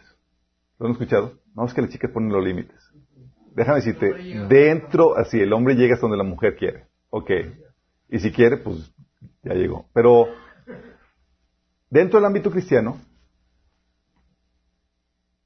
¿Lo 0.79 0.85
han 0.85 0.93
escuchado? 0.93 1.39
No 1.55 1.65
es 1.65 1.73
que 1.73 1.81
las 1.81 1.91
chicas 1.91 2.11
ponen 2.11 2.31
los 2.31 2.43
límites. 2.43 2.88
Déjame 3.55 3.77
decirte, 3.77 4.13
dentro, 4.47 5.17
así, 5.17 5.39
el 5.39 5.53
hombre 5.53 5.75
llega 5.75 5.95
hasta 5.95 6.07
donde 6.07 6.23
la 6.23 6.29
mujer 6.29 6.55
quiere. 6.55 6.85
Ok. 7.09 7.31
Y 8.09 8.19
si 8.19 8.31
quiere, 8.31 8.57
pues 8.57 8.91
ya 9.43 9.53
llegó. 9.53 9.85
Pero 9.93 10.27
Dentro 11.89 12.19
del 12.19 12.25
ámbito 12.25 12.51
cristiano, 12.51 12.99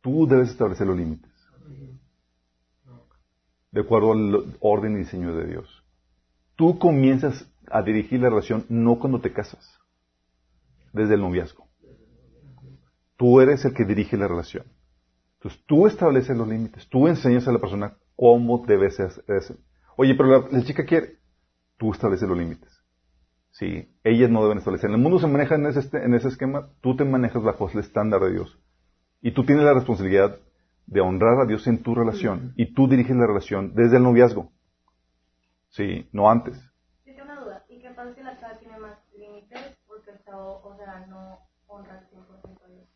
tú 0.01 0.27
debes 0.27 0.49
establecer 0.49 0.85
los 0.85 0.97
límites. 0.97 1.31
De 3.71 3.81
acuerdo 3.81 4.11
al 4.11 4.57
orden 4.59 4.95
y 4.95 4.99
diseño 4.99 5.33
de 5.35 5.47
Dios. 5.47 5.83
Tú 6.55 6.77
comienzas 6.77 7.49
a 7.71 7.81
dirigir 7.81 8.19
la 8.19 8.29
relación 8.29 8.65
no 8.69 8.99
cuando 8.99 9.19
te 9.19 9.31
casas, 9.31 9.79
desde 10.91 11.15
el 11.15 11.21
noviazgo. 11.21 11.67
Tú 13.15 13.39
eres 13.39 13.63
el 13.63 13.73
que 13.73 13.85
dirige 13.85 14.17
la 14.17 14.27
relación. 14.27 14.65
Entonces 15.43 15.65
tú 15.65 15.88
estableces 15.88 16.38
los 16.38 16.47
límites, 16.47 16.88
tú 16.88 17.06
enseñas 17.06 17.45
a 17.49 17.51
la 17.51 17.60
persona 17.60 17.97
cómo 18.15 18.63
debe 18.65 18.89
ser. 18.89 19.12
Oye, 19.97 20.15
pero 20.15 20.47
la 20.49 20.63
chica 20.63 20.86
quiere, 20.86 21.17
tú 21.77 21.91
estableces 21.91 22.29
los 22.29 22.38
límites. 22.38 22.82
Sí, 23.51 23.93
ellas 24.06 24.29
no 24.29 24.41
deben 24.41 24.60
establecer. 24.60 24.89
En 24.89 24.95
el 24.95 25.01
mundo 25.01 25.19
se 25.19 25.27
maneja 25.27 25.56
en 25.56 25.65
ese, 25.65 25.82
este, 25.82 26.01
en 26.01 26.13
ese 26.13 26.29
esquema, 26.29 26.69
tú 26.79 26.95
te 26.95 27.03
manejas 27.03 27.43
bajo 27.43 27.69
el 27.69 27.79
estándar 27.79 28.21
de 28.21 28.32
Dios. 28.32 28.58
Y 29.19 29.34
tú 29.34 29.45
tienes 29.45 29.65
la 29.65 29.73
responsabilidad 29.73 30.39
de 30.86 31.01
honrar 31.01 31.41
a 31.41 31.45
Dios 31.45 31.67
en 31.67 31.84
tu 31.84 31.93
relación. 31.93 32.53
Y 32.56 32.73
tú 32.73 32.88
diriges 32.88 33.17
la 33.17 33.27
relación 33.27 33.75
desde 33.75 33.97
el 33.97 34.03
noviazgo. 34.03 34.49
Sí, 35.71 36.08
no 36.13 36.32
antes. 36.32 36.56
Sí, 37.03 37.12
tengo 37.12 37.23
una 37.23 37.41
duda. 37.41 37.65
¿Y 37.67 37.82
qué 37.82 37.89
pasa 37.89 38.15
si 38.15 38.23
la 38.23 38.38
chava 38.38 38.58
tiene 38.60 38.79
más 38.79 38.97
límites 39.13 39.77
porque 39.88 40.12
el 40.12 40.23
chavo, 40.23 40.62
o 40.63 40.73
sea, 40.77 41.06
no 41.08 41.39
honra 41.67 41.99
el 41.99 42.17
100% 42.17 42.63
a 42.63 42.67
Dios? 42.69 42.88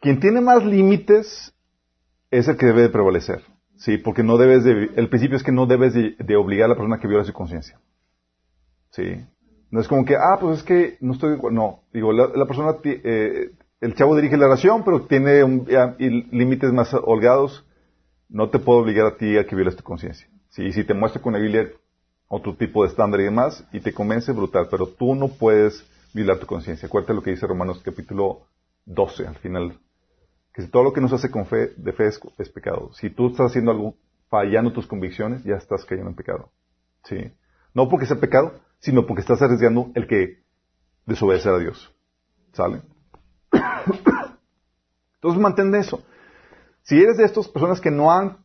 Quien 0.00 0.20
tiene 0.20 0.40
más 0.40 0.64
límites 0.64 1.54
es 2.30 2.48
el 2.48 2.56
que 2.56 2.66
debe 2.66 2.82
de 2.82 2.88
prevalecer. 2.88 3.42
Sí, 3.76 3.96
porque 3.96 4.22
no 4.22 4.36
debes 4.38 4.64
de, 4.64 4.90
el 4.96 5.08
principio 5.08 5.36
es 5.36 5.42
que 5.42 5.52
no 5.52 5.66
debes 5.66 5.94
de, 5.94 6.36
obligar 6.36 6.66
a 6.66 6.68
la 6.68 6.74
persona 6.74 6.98
que 6.98 7.06
viola 7.06 7.24
su 7.24 7.32
conciencia. 7.32 7.78
Sí. 8.90 9.24
No 9.70 9.80
es 9.80 9.86
como 9.88 10.04
que, 10.04 10.16
ah, 10.16 10.38
pues 10.40 10.58
es 10.58 10.64
que 10.64 10.96
no 11.00 11.12
estoy, 11.12 11.38
no, 11.52 11.82
digo, 11.92 12.12
la, 12.12 12.46
persona, 12.46 12.76
eh, 12.84 13.50
el 13.80 13.94
chavo 13.94 14.16
dirige 14.16 14.36
la 14.36 14.46
oración, 14.46 14.82
pero 14.84 15.02
tiene 15.02 15.44
límites 16.30 16.72
más 16.72 16.92
holgados, 16.94 17.64
no 18.28 18.50
te 18.50 18.58
puedo 18.58 18.80
obligar 18.80 19.06
a 19.06 19.16
ti 19.16 19.36
a 19.36 19.46
que 19.46 19.54
violes 19.54 19.76
tu 19.76 19.84
conciencia. 19.84 20.26
Sí, 20.48 20.72
si 20.72 20.84
te 20.84 20.94
muestra 20.94 21.22
con 21.22 21.34
la 21.34 21.38
Biblia 21.38 21.70
otro 22.28 22.56
tipo 22.56 22.82
de 22.82 22.90
estándar 22.90 23.20
y 23.20 23.24
demás, 23.24 23.64
y 23.72 23.80
te 23.80 23.92
convence, 23.92 24.32
brutal, 24.32 24.68
pero 24.70 24.86
tú 24.86 25.14
no 25.14 25.28
puedes 25.28 25.86
violar 26.12 26.38
tu 26.38 26.46
conciencia. 26.46 26.86
Acuérdate 26.86 27.14
lo 27.14 27.22
que 27.22 27.30
dice 27.30 27.46
Romanos 27.46 27.80
capítulo 27.84 28.46
12, 28.86 29.26
al 29.26 29.36
final, 29.36 29.78
que 30.58 30.66
todo 30.66 30.82
lo 30.82 30.92
que 30.92 31.00
nos 31.00 31.12
hace 31.12 31.30
con 31.30 31.46
fe, 31.46 31.72
de 31.76 31.92
fe 31.92 32.08
es, 32.08 32.48
pecado. 32.50 32.92
Si 32.94 33.10
tú 33.10 33.28
estás 33.28 33.50
haciendo 33.50 33.70
algo 33.70 33.94
fallando 34.28 34.72
tus 34.72 34.88
convicciones, 34.88 35.44
ya 35.44 35.54
estás 35.54 35.84
cayendo 35.84 36.10
en 36.10 36.16
pecado. 36.16 36.50
Sí. 37.04 37.32
No 37.74 37.88
porque 37.88 38.06
sea 38.06 38.18
pecado, 38.18 38.58
sino 38.80 39.06
porque 39.06 39.20
estás 39.20 39.40
arriesgando 39.40 39.92
el 39.94 40.08
que 40.08 40.42
desobedecer 41.06 41.52
a 41.52 41.58
Dios. 41.60 41.94
¿Sale? 42.54 42.82
Entonces 45.14 45.40
mantén 45.40 45.72
eso. 45.76 46.02
Si 46.82 47.00
eres 47.00 47.18
de 47.18 47.24
estas 47.24 47.46
personas 47.46 47.80
que 47.80 47.92
no 47.92 48.10
han 48.10 48.38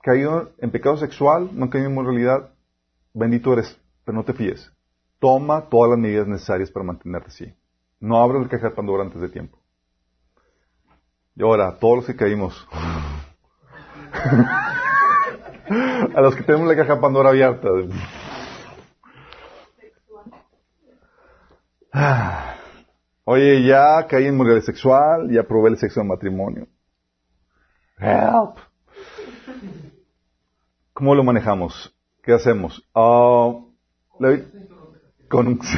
caído 0.00 0.52
en 0.56 0.70
pecado 0.70 0.96
sexual, 0.96 1.50
no 1.52 1.64
han 1.64 1.70
caído 1.70 1.88
en 1.88 1.94
moralidad, 1.94 2.54
bendito 3.12 3.52
eres, 3.52 3.78
pero 4.06 4.16
no 4.16 4.24
te 4.24 4.32
fíes. 4.32 4.72
Toma 5.18 5.68
todas 5.68 5.90
las 5.90 5.98
medidas 5.98 6.26
necesarias 6.26 6.70
para 6.70 6.86
mantenerte 6.86 7.28
así. 7.28 7.54
No 8.00 8.22
abras 8.22 8.42
el 8.42 8.48
caja 8.48 8.70
de 8.70 8.74
Pandora 8.74 9.02
antes 9.02 9.20
de 9.20 9.28
tiempo. 9.28 9.58
Y 11.36 11.42
ahora, 11.42 11.78
todos 11.78 11.96
los 11.96 12.06
que 12.06 12.16
caímos, 12.16 12.66
a 16.14 16.20
los 16.22 16.34
que 16.34 16.42
tenemos 16.42 16.66
la 16.66 16.76
caja 16.76 16.98
Pandora 16.98 17.28
abierta. 17.28 17.68
Oye, 23.24 23.66
ya 23.66 24.06
caí 24.06 24.26
en 24.26 24.36
moralidad 24.36 24.64
sexual, 24.64 25.30
ya 25.30 25.42
probé 25.42 25.70
el 25.70 25.78
sexo 25.78 26.00
de 26.00 26.06
matrimonio. 26.06 26.68
Help. 27.98 28.56
¿Cómo 30.94 31.14
lo 31.14 31.22
manejamos? 31.22 31.94
¿Qué 32.22 32.32
hacemos? 32.32 32.82
Uh, 32.94 33.74
con... 35.28 35.60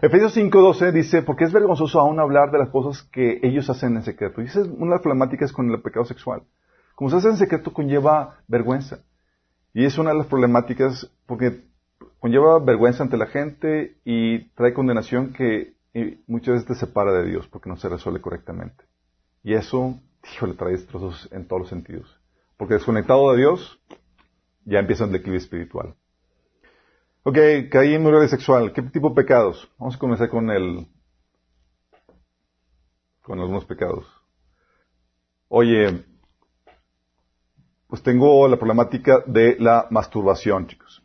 Efesios 0.00 0.36
5.12 0.36 0.92
dice, 0.92 1.22
porque 1.22 1.44
es 1.44 1.52
vergonzoso 1.52 1.98
aún 2.00 2.20
hablar 2.20 2.50
de 2.50 2.58
las 2.58 2.68
cosas 2.68 3.02
que 3.10 3.40
ellos 3.42 3.68
hacen 3.68 3.96
en 3.96 4.02
secreto. 4.02 4.40
Y 4.40 4.46
esa 4.46 4.60
es 4.60 4.68
una 4.68 4.86
de 4.86 4.96
las 4.96 5.02
problemáticas 5.02 5.52
con 5.52 5.70
el 5.70 5.80
pecado 5.82 6.04
sexual. 6.04 6.42
Como 6.94 7.10
se 7.10 7.16
hace 7.16 7.28
en 7.28 7.36
secreto 7.36 7.72
conlleva 7.72 8.38
vergüenza. 8.46 9.00
Y 9.74 9.84
es 9.84 9.98
una 9.98 10.10
de 10.10 10.18
las 10.18 10.26
problemáticas 10.26 11.10
porque 11.26 11.64
conlleva 12.20 12.58
vergüenza 12.58 13.02
ante 13.02 13.16
la 13.16 13.26
gente 13.26 13.98
y 14.04 14.48
trae 14.54 14.72
condenación 14.72 15.32
que 15.32 15.74
muchas 16.26 16.54
veces 16.54 16.68
te 16.68 16.74
separa 16.74 17.12
de 17.12 17.26
Dios 17.26 17.46
porque 17.48 17.68
no 17.68 17.76
se 17.76 17.88
resuelve 17.88 18.20
correctamente. 18.20 18.84
Y 19.42 19.54
eso, 19.54 20.00
le 20.42 20.54
trae 20.54 20.72
destrozos 20.72 21.28
en 21.32 21.46
todos 21.46 21.60
los 21.60 21.68
sentidos. 21.68 22.20
Porque 22.56 22.74
desconectado 22.74 23.32
de 23.32 23.38
Dios, 23.38 23.80
ya 24.64 24.78
empieza 24.78 25.04
un 25.04 25.12
declive 25.12 25.36
espiritual. 25.36 25.94
Ok, 27.28 27.38
caí 27.72 27.92
en 27.92 28.04
moralidad 28.04 28.30
sexual. 28.30 28.72
¿Qué 28.72 28.82
tipo 28.82 29.08
de 29.08 29.16
pecados? 29.16 29.68
Vamos 29.80 29.96
a 29.96 29.98
comenzar 29.98 30.28
con 30.28 30.48
el, 30.48 30.86
con 33.20 33.40
algunos 33.40 33.64
pecados. 33.64 34.06
Oye, 35.48 36.04
pues 37.88 38.00
tengo 38.04 38.46
la 38.46 38.56
problemática 38.56 39.24
de 39.26 39.56
la 39.58 39.88
masturbación, 39.90 40.68
chicos. 40.68 41.02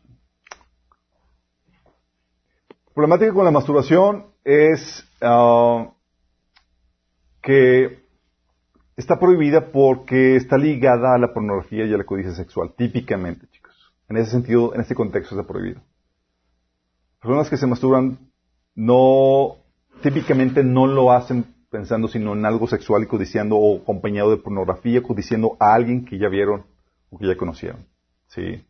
La 2.68 2.94
problemática 2.94 3.32
con 3.32 3.44
la 3.44 3.50
masturbación 3.50 4.26
es 4.44 5.04
ah, 5.22 5.92
que 7.42 8.06
está 8.96 9.18
prohibida 9.18 9.72
porque 9.72 10.36
está 10.36 10.56
ligada 10.56 11.16
a 11.16 11.18
la 11.18 11.34
pornografía 11.34 11.84
y 11.84 11.92
a 11.92 11.98
la 11.98 12.04
codicia 12.04 12.32
sexual, 12.32 12.74
típicamente, 12.76 13.48
chicos. 13.48 13.92
En 14.08 14.18
ese 14.18 14.30
sentido, 14.30 14.72
en 14.72 14.82
este 14.82 14.94
contexto 14.94 15.34
está 15.34 15.44
prohibido. 15.44 15.82
Personas 17.22 17.48
que 17.48 17.56
se 17.56 17.68
masturban 17.68 18.18
no, 18.74 19.58
típicamente 20.02 20.64
no 20.64 20.88
lo 20.88 21.12
hacen 21.12 21.44
pensando 21.70 22.08
sino 22.08 22.32
en 22.32 22.44
algo 22.44 22.66
sexual 22.66 23.04
y 23.04 23.06
codiciando 23.06 23.56
o 23.56 23.80
acompañado 23.80 24.30
de 24.30 24.38
pornografía, 24.38 25.02
codiciando 25.04 25.56
a 25.60 25.72
alguien 25.72 26.04
que 26.04 26.18
ya 26.18 26.28
vieron 26.28 26.66
o 27.10 27.18
que 27.18 27.28
ya 27.28 27.36
conocieron. 27.36 27.86
¿Sí? 28.26 28.66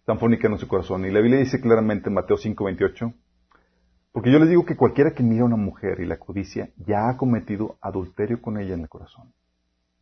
Están 0.00 0.18
fornicando 0.18 0.56
en 0.56 0.60
su 0.60 0.68
corazón. 0.68 1.04
Y 1.04 1.10
la 1.10 1.20
Biblia 1.20 1.38
dice 1.38 1.60
claramente 1.60 2.08
en 2.08 2.14
Mateo 2.14 2.38
5:28, 2.38 3.12
porque 4.10 4.32
yo 4.32 4.38
les 4.38 4.48
digo 4.48 4.64
que 4.64 4.76
cualquiera 4.76 5.12
que 5.12 5.22
mira 5.22 5.42
a 5.42 5.46
una 5.46 5.56
mujer 5.56 6.00
y 6.00 6.06
la 6.06 6.18
codicia 6.18 6.70
ya 6.78 7.10
ha 7.10 7.18
cometido 7.18 7.76
adulterio 7.82 8.40
con 8.40 8.58
ella 8.58 8.72
en 8.72 8.80
el 8.80 8.88
corazón. 8.88 9.34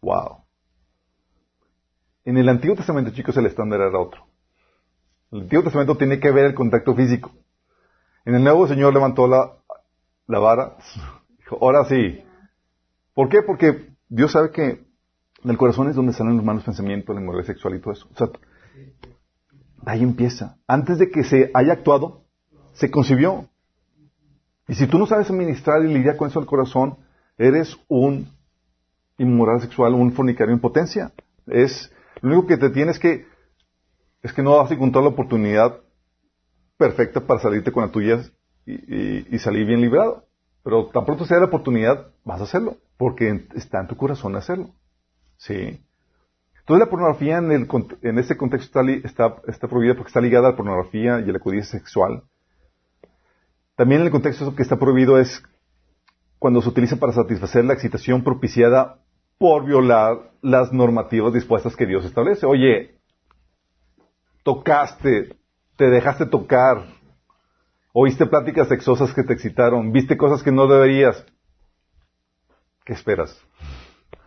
Wow. 0.00 0.44
En 2.24 2.36
el 2.36 2.48
Antiguo 2.48 2.76
Testamento, 2.76 3.10
chicos, 3.10 3.36
el 3.36 3.46
estándar 3.46 3.80
era 3.80 3.98
otro. 3.98 4.26
El 5.32 5.42
Antiguo 5.42 5.64
Testamento 5.64 5.96
tiene 5.96 6.20
que 6.20 6.30
ver 6.30 6.46
el 6.46 6.54
contacto 6.54 6.94
físico. 6.94 7.32
En 8.30 8.36
el 8.36 8.44
nuevo 8.44 8.68
Señor 8.68 8.94
levantó 8.94 9.26
la, 9.26 9.56
la 10.28 10.38
vara. 10.38 10.76
Dijo, 11.40 11.58
ahora 11.60 11.84
sí. 11.86 12.22
¿Por 13.12 13.28
qué? 13.28 13.42
Porque 13.44 13.88
Dios 14.08 14.30
sabe 14.30 14.52
que 14.52 14.86
en 15.42 15.50
el 15.50 15.58
corazón 15.58 15.88
es 15.88 15.96
donde 15.96 16.12
salen 16.12 16.36
los 16.36 16.44
malos 16.44 16.62
pensamientos, 16.62 17.12
la 17.12 17.20
inmoralidad 17.20 17.48
sexual 17.48 17.74
y 17.74 17.80
todo 17.80 17.92
eso. 17.92 18.06
O 18.14 18.16
sea, 18.16 18.28
ahí 19.84 20.04
empieza. 20.04 20.58
Antes 20.68 21.00
de 21.00 21.10
que 21.10 21.24
se 21.24 21.50
haya 21.54 21.72
actuado, 21.72 22.22
se 22.72 22.88
concibió. 22.88 23.48
Y 24.68 24.76
si 24.76 24.86
tú 24.86 25.00
no 25.00 25.06
sabes 25.06 25.28
administrar 25.28 25.84
y 25.84 25.92
lidiar 25.92 26.16
con 26.16 26.28
eso 26.28 26.38
al 26.38 26.46
corazón, 26.46 26.98
eres 27.36 27.76
un 27.88 28.28
inmoral 29.18 29.60
sexual, 29.60 29.94
un 29.94 30.12
fornicario 30.12 30.54
en 30.54 30.60
potencia. 30.60 31.10
Es, 31.48 31.92
lo 32.20 32.30
único 32.30 32.46
que 32.46 32.58
te 32.58 32.70
tienes 32.70 33.00
que, 33.00 33.26
es 34.22 34.32
que 34.32 34.42
no 34.44 34.56
vas 34.56 34.70
a 34.70 34.74
encontrar 34.74 35.02
la 35.02 35.10
oportunidad 35.10 35.80
perfecta 36.80 37.20
para 37.20 37.40
salirte 37.40 37.70
con 37.70 37.84
la 37.84 37.92
tuya 37.92 38.22
y, 38.64 39.38
salir 39.38 39.66
bien 39.66 39.82
librado. 39.82 40.24
Pero 40.64 40.86
tan 40.86 41.04
pronto 41.04 41.26
sea 41.26 41.38
la 41.38 41.44
oportunidad, 41.44 42.08
vas 42.24 42.40
a 42.40 42.44
hacerlo, 42.44 42.78
porque 42.96 43.46
está 43.54 43.80
en 43.80 43.86
tu 43.86 43.96
corazón 43.96 44.34
hacerlo. 44.34 44.70
¿Sí? 45.36 45.84
Entonces 46.58 46.86
la 46.86 46.90
pornografía 46.90 47.36
en, 47.38 47.52
el, 47.52 47.68
en 48.02 48.18
este 48.18 48.36
contexto 48.36 48.80
está, 48.80 49.36
está, 49.46 49.68
prohibida 49.68 49.94
porque 49.94 50.08
está 50.08 50.20
ligada 50.20 50.48
a 50.48 50.50
la 50.52 50.56
pornografía 50.56 51.20
y 51.20 51.28
a 51.28 51.32
la 51.32 51.38
codicia 51.38 51.78
sexual. 51.78 52.22
También 53.76 54.00
en 54.00 54.06
el 54.06 54.12
contexto 54.12 54.54
que 54.54 54.62
está 54.62 54.78
prohibido 54.78 55.18
es 55.18 55.42
cuando 56.38 56.62
se 56.62 56.68
utiliza 56.70 56.96
para 56.96 57.12
satisfacer 57.12 57.64
la 57.64 57.74
excitación 57.74 58.24
propiciada 58.24 59.00
por 59.38 59.66
violar 59.66 60.32
las 60.40 60.72
normativas 60.72 61.34
dispuestas 61.34 61.76
que 61.76 61.86
Dios 61.86 62.04
establece. 62.04 62.46
Oye, 62.46 62.98
tocaste, 64.42 65.39
te 65.80 65.88
dejaste 65.88 66.26
tocar, 66.26 66.84
oíste 67.94 68.26
pláticas 68.26 68.68
sexosas 68.68 69.14
que 69.14 69.22
te 69.22 69.32
excitaron, 69.32 69.92
viste 69.92 70.18
cosas 70.18 70.42
que 70.42 70.52
no 70.52 70.66
deberías. 70.66 71.24
¿Qué 72.84 72.92
esperas? 72.92 73.42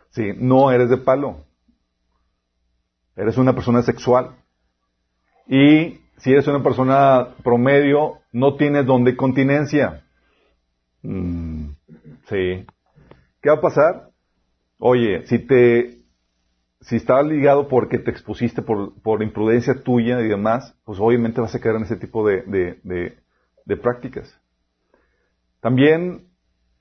Sí, 0.09 0.31
no 0.35 0.71
eres 0.71 0.89
de 0.89 0.97
palo. 0.97 1.45
Eres 3.15 3.37
una 3.37 3.53
persona 3.53 3.83
sexual. 3.83 4.35
Y 5.47 5.99
si 6.17 6.31
eres 6.31 6.47
una 6.47 6.63
persona 6.63 7.35
promedio, 7.43 8.21
no 8.31 8.55
tienes 8.55 8.87
don 8.87 9.03
de 9.03 9.15
continencia. 9.15 10.03
Mm, 11.03 11.67
sí. 12.29 12.65
¿Qué 13.43 13.49
va 13.49 13.57
a 13.57 13.61
pasar? 13.61 14.09
Oye, 14.79 15.27
si 15.27 15.37
te, 15.37 15.99
si 16.83 16.97
está 16.97 17.21
ligado 17.23 17.67
porque 17.67 17.97
te 17.97 18.11
expusiste 18.11 18.61
por, 18.61 18.93
por 19.01 19.23
imprudencia 19.23 19.81
tuya 19.81 20.19
y 20.21 20.27
demás, 20.27 20.75
pues 20.83 20.99
obviamente 20.99 21.41
vas 21.41 21.55
a 21.55 21.59
caer 21.59 21.77
en 21.77 21.83
ese 21.83 21.95
tipo 21.95 22.27
de, 22.27 22.43
de, 22.83 23.77
prácticas. 23.77 24.39
También 25.61 26.27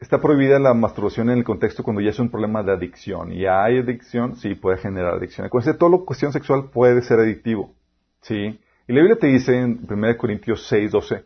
está 0.01 0.21
prohibida 0.21 0.59
la 0.59 0.75
masturbación 0.75 1.31
en 1.31 1.39
el 1.39 1.45
contexto 1.45 1.85
cuando 1.85 2.03
ya 2.03 2.11
es 2.11 2.19
un 2.19 2.31
problema 2.31 2.63
de 2.63 2.73
adicción. 2.73 3.33
Y 3.33 3.47
hay 3.47 3.79
adicción, 3.79 4.37
sí, 4.37 4.57
puede 4.57 4.79
generar 4.79 5.15
adicción. 5.15 5.47
Acuérdense, 5.47 5.79
todo 5.79 5.91
lo 5.91 6.05
cuestión 6.05 6.33
sexual 6.33 6.71
puede 6.73 7.03
ser 7.03 7.21
adictivo. 7.21 7.75
¿Sí? 8.23 8.61
Y 8.89 8.93
la 8.93 9.01
Biblia 9.01 9.19
te 9.19 9.29
dice 9.29 9.57
en 9.57 9.87
1 9.89 10.17
Corintios 10.19 10.67
6, 10.69 10.91
12, 10.91 11.23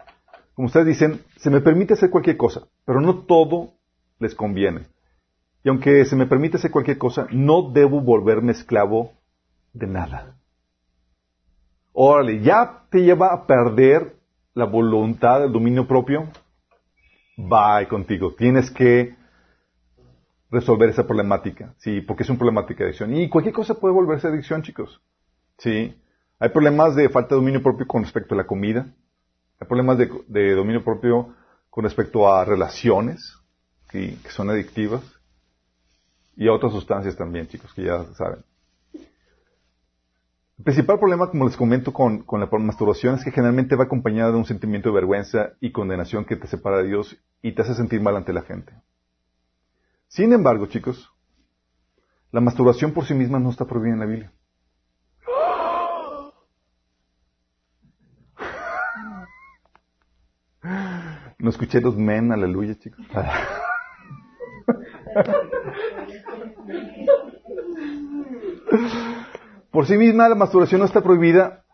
como 0.55 0.67
ustedes 0.67 0.87
dicen, 0.87 1.21
se 1.37 1.51
me 1.51 1.61
permite 1.61 1.95
hacer 1.95 2.11
cualquier 2.11 2.37
cosa, 2.37 2.62
pero 2.85 3.01
no 3.01 3.25
todo 3.25 3.73
les 4.19 4.35
conviene. 4.35 4.87
Y 5.66 5.68
aunque 5.68 6.05
se 6.05 6.14
me 6.14 6.26
permite 6.26 6.59
hacer 6.59 6.70
cualquier 6.70 6.96
cosa, 6.96 7.26
no 7.33 7.72
debo 7.72 8.00
volverme 8.00 8.52
esclavo 8.52 9.14
de 9.72 9.88
nada. 9.88 10.37
Órale, 11.92 12.40
ya 12.40 12.85
te 12.88 13.00
lleva 13.00 13.33
a 13.33 13.48
perder 13.48 14.14
la 14.55 14.66
voluntad, 14.66 15.42
el 15.42 15.50
dominio 15.50 15.88
propio, 15.88 16.29
va 17.37 17.85
contigo. 17.88 18.33
Tienes 18.37 18.70
que 18.70 19.16
resolver 20.52 20.90
esa 20.90 21.05
problemática, 21.05 21.74
¿sí? 21.79 22.00
Porque 22.00 22.22
es 22.22 22.31
una 22.31 22.38
problemática 22.38 22.85
de 22.85 22.90
adicción. 22.90 23.16
Y 23.16 23.29
cualquier 23.29 23.52
cosa 23.52 23.74
puede 23.74 23.92
volverse 23.92 24.29
adicción, 24.29 24.62
chicos, 24.62 25.02
¿sí? 25.59 26.00
Hay 26.38 26.50
problemas 26.50 26.94
de 26.94 27.09
falta 27.09 27.31
de 27.31 27.40
dominio 27.40 27.61
propio 27.61 27.88
con 27.88 28.05
respecto 28.05 28.37
a 28.37 28.38
la 28.38 28.46
comida. 28.46 28.87
Hay 29.59 29.66
problemas 29.66 29.98
de, 29.98 30.55
dominio 30.55 30.85
propio 30.85 31.35
con 31.70 31.83
respecto 31.83 32.33
a 32.33 32.44
relaciones, 32.44 33.37
que 33.90 34.16
son 34.29 34.48
adictivas. 34.48 35.15
Y 36.37 36.49
a 36.49 36.53
otras 36.53 36.72
sustancias 36.72 37.16
también, 37.16 37.49
chicos, 37.49 37.72
que 37.72 37.85
ya 37.85 38.05
saben. 38.14 38.44
El 40.59 40.64
principal 40.64 40.99
problema, 40.99 41.31
como 41.31 41.44
les 41.44 41.57
comento, 41.57 41.92
con, 41.92 42.25
la 42.31 42.49
masturbación 42.59 43.16
es 43.16 43.25
que 43.25 43.31
generalmente 43.31 43.77
va 43.77 43.85
acompañada 43.85 44.33
de 44.33 44.38
un 44.38 44.46
sentimiento 44.46 44.88
de 44.88 44.94
vergüenza 44.94 45.53
y 45.61 45.70
condenación 45.70 46.25
que 46.25 46.37
te 46.37 46.46
separa 46.46 46.79
de 46.79 46.88
Dios 46.88 47.16
y 47.42 47.53
te 47.53 47.62
hace 47.62 47.75
sentir 47.75 48.01
mal 48.01 48.16
ante 48.16 48.33
la 48.33 48.42
gente. 48.42 48.72
Sin 50.09 50.33
embargo, 50.33 50.66
chicos, 50.66 51.12
la 52.33 52.40
masturbación 52.40 52.92
por 52.92 53.05
sí 53.05 53.14
misma 53.14 53.38
no 53.38 53.51
está 53.51 53.66
prohibida 53.66 53.94
en 53.94 54.01
la 54.01 54.07
Biblia. 54.07 54.33
No 61.38 61.51
escuché 61.51 61.81
los 61.81 61.96
men, 61.96 62.33
aleluya, 62.33 62.77
chicos. 62.79 63.07
Por 69.71 69.87
sí 69.87 69.97
misma 69.97 70.29
la 70.29 70.35
masturbación 70.35 70.81
no 70.81 70.87
está 70.87 71.03
prohibida. 71.03 71.65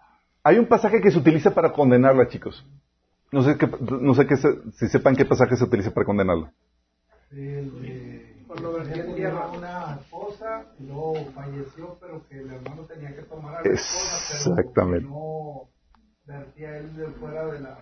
Hay 0.43 0.59
un 0.59 0.67
pasaje 0.67 1.01
que 1.01 1.11
se 1.11 1.19
utiliza 1.19 1.55
para 1.55 1.73
condenarla, 1.73 2.29
chicos. 2.29 2.65
No 3.31 3.43
sé, 3.43 3.57
qué, 3.57 3.69
no 4.01 4.15
sé 4.15 4.27
qué 4.27 4.37
si 4.37 4.89
sepan 4.89 5.17
qué 5.17 5.25
pasaje 5.25 5.57
se 5.57 5.65
utiliza 5.65 5.91
para 5.93 6.05
condenarla. 6.05 6.53
Cuando 8.47 8.83
tierra 9.15 9.51
una 9.57 9.99
esposa 9.99 10.67
y 10.79 10.85
luego 10.85 11.15
falleció, 11.35 11.97
pero 11.99 12.23
que 12.29 12.41
el 12.41 12.51
hermano 12.51 12.83
tenía 12.83 13.15
que 13.15 13.23
tomar 13.23 13.55
a 13.57 13.63
la 13.63 13.73
esposa, 13.73 14.53
Exactamente. 14.53 15.09
no 15.09 15.69
vertía 16.27 16.77
él 16.77 16.95
de 16.95 17.07
fuera 17.07 17.47
de 17.47 17.61
la... 17.61 17.79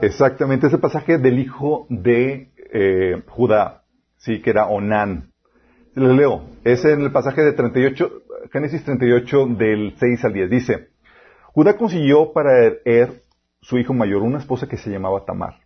Exactamente, 0.00 0.68
ese 0.68 0.78
pasaje 0.78 1.18
del 1.18 1.38
hijo 1.38 1.86
de 1.90 2.50
eh, 2.72 3.22
Judá, 3.26 3.82
sí, 4.16 4.40
que 4.40 4.48
era 4.48 4.66
Onán. 4.68 5.27
Les 5.98 6.16
leo, 6.16 6.42
es 6.62 6.84
en 6.84 7.00
el 7.00 7.10
pasaje 7.10 7.42
de 7.42 7.54
38, 7.54 8.22
Génesis 8.52 8.84
38 8.84 9.46
del 9.58 9.96
6 9.98 10.24
al 10.24 10.32
10. 10.32 10.50
Dice, 10.50 10.88
Judá 11.52 11.76
consiguió 11.76 12.32
para 12.32 12.52
Er, 12.84 13.24
su 13.60 13.78
hijo 13.78 13.94
mayor, 13.94 14.22
una 14.22 14.38
esposa 14.38 14.68
que 14.68 14.76
se 14.76 14.90
llamaba 14.90 15.24
Tamar. 15.24 15.56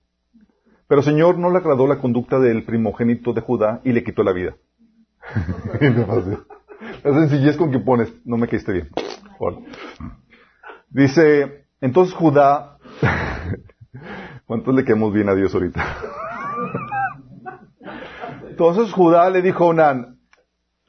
Pero 0.88 1.00
el 1.00 1.04
Señor 1.04 1.38
no 1.38 1.50
le 1.50 1.58
agradó 1.58 1.86
la 1.86 1.98
conducta 1.98 2.38
del 2.38 2.64
primogénito 2.64 3.34
de 3.34 3.42
Judá 3.42 3.82
y 3.84 3.92
le 3.92 4.02
quitó 4.02 4.22
la 4.22 4.32
vida. 4.32 4.54
la 7.04 7.28
sencillez 7.28 7.58
con 7.58 7.70
que 7.70 7.78
pones, 7.78 8.10
no 8.24 8.38
me 8.38 8.48
caíste 8.48 8.72
bien. 8.72 8.88
Dice, 10.88 11.66
entonces 11.82 12.14
Judá, 12.14 12.78
¿cuántos 14.46 14.74
le 14.74 14.84
quedamos 14.84 15.12
bien 15.12 15.28
a 15.28 15.34
Dios 15.34 15.52
ahorita? 15.52 15.84
entonces 18.48 18.90
Judá 18.94 19.28
le 19.28 19.42
dijo 19.42 19.64
a 19.64 19.68
Onán, 19.68 20.21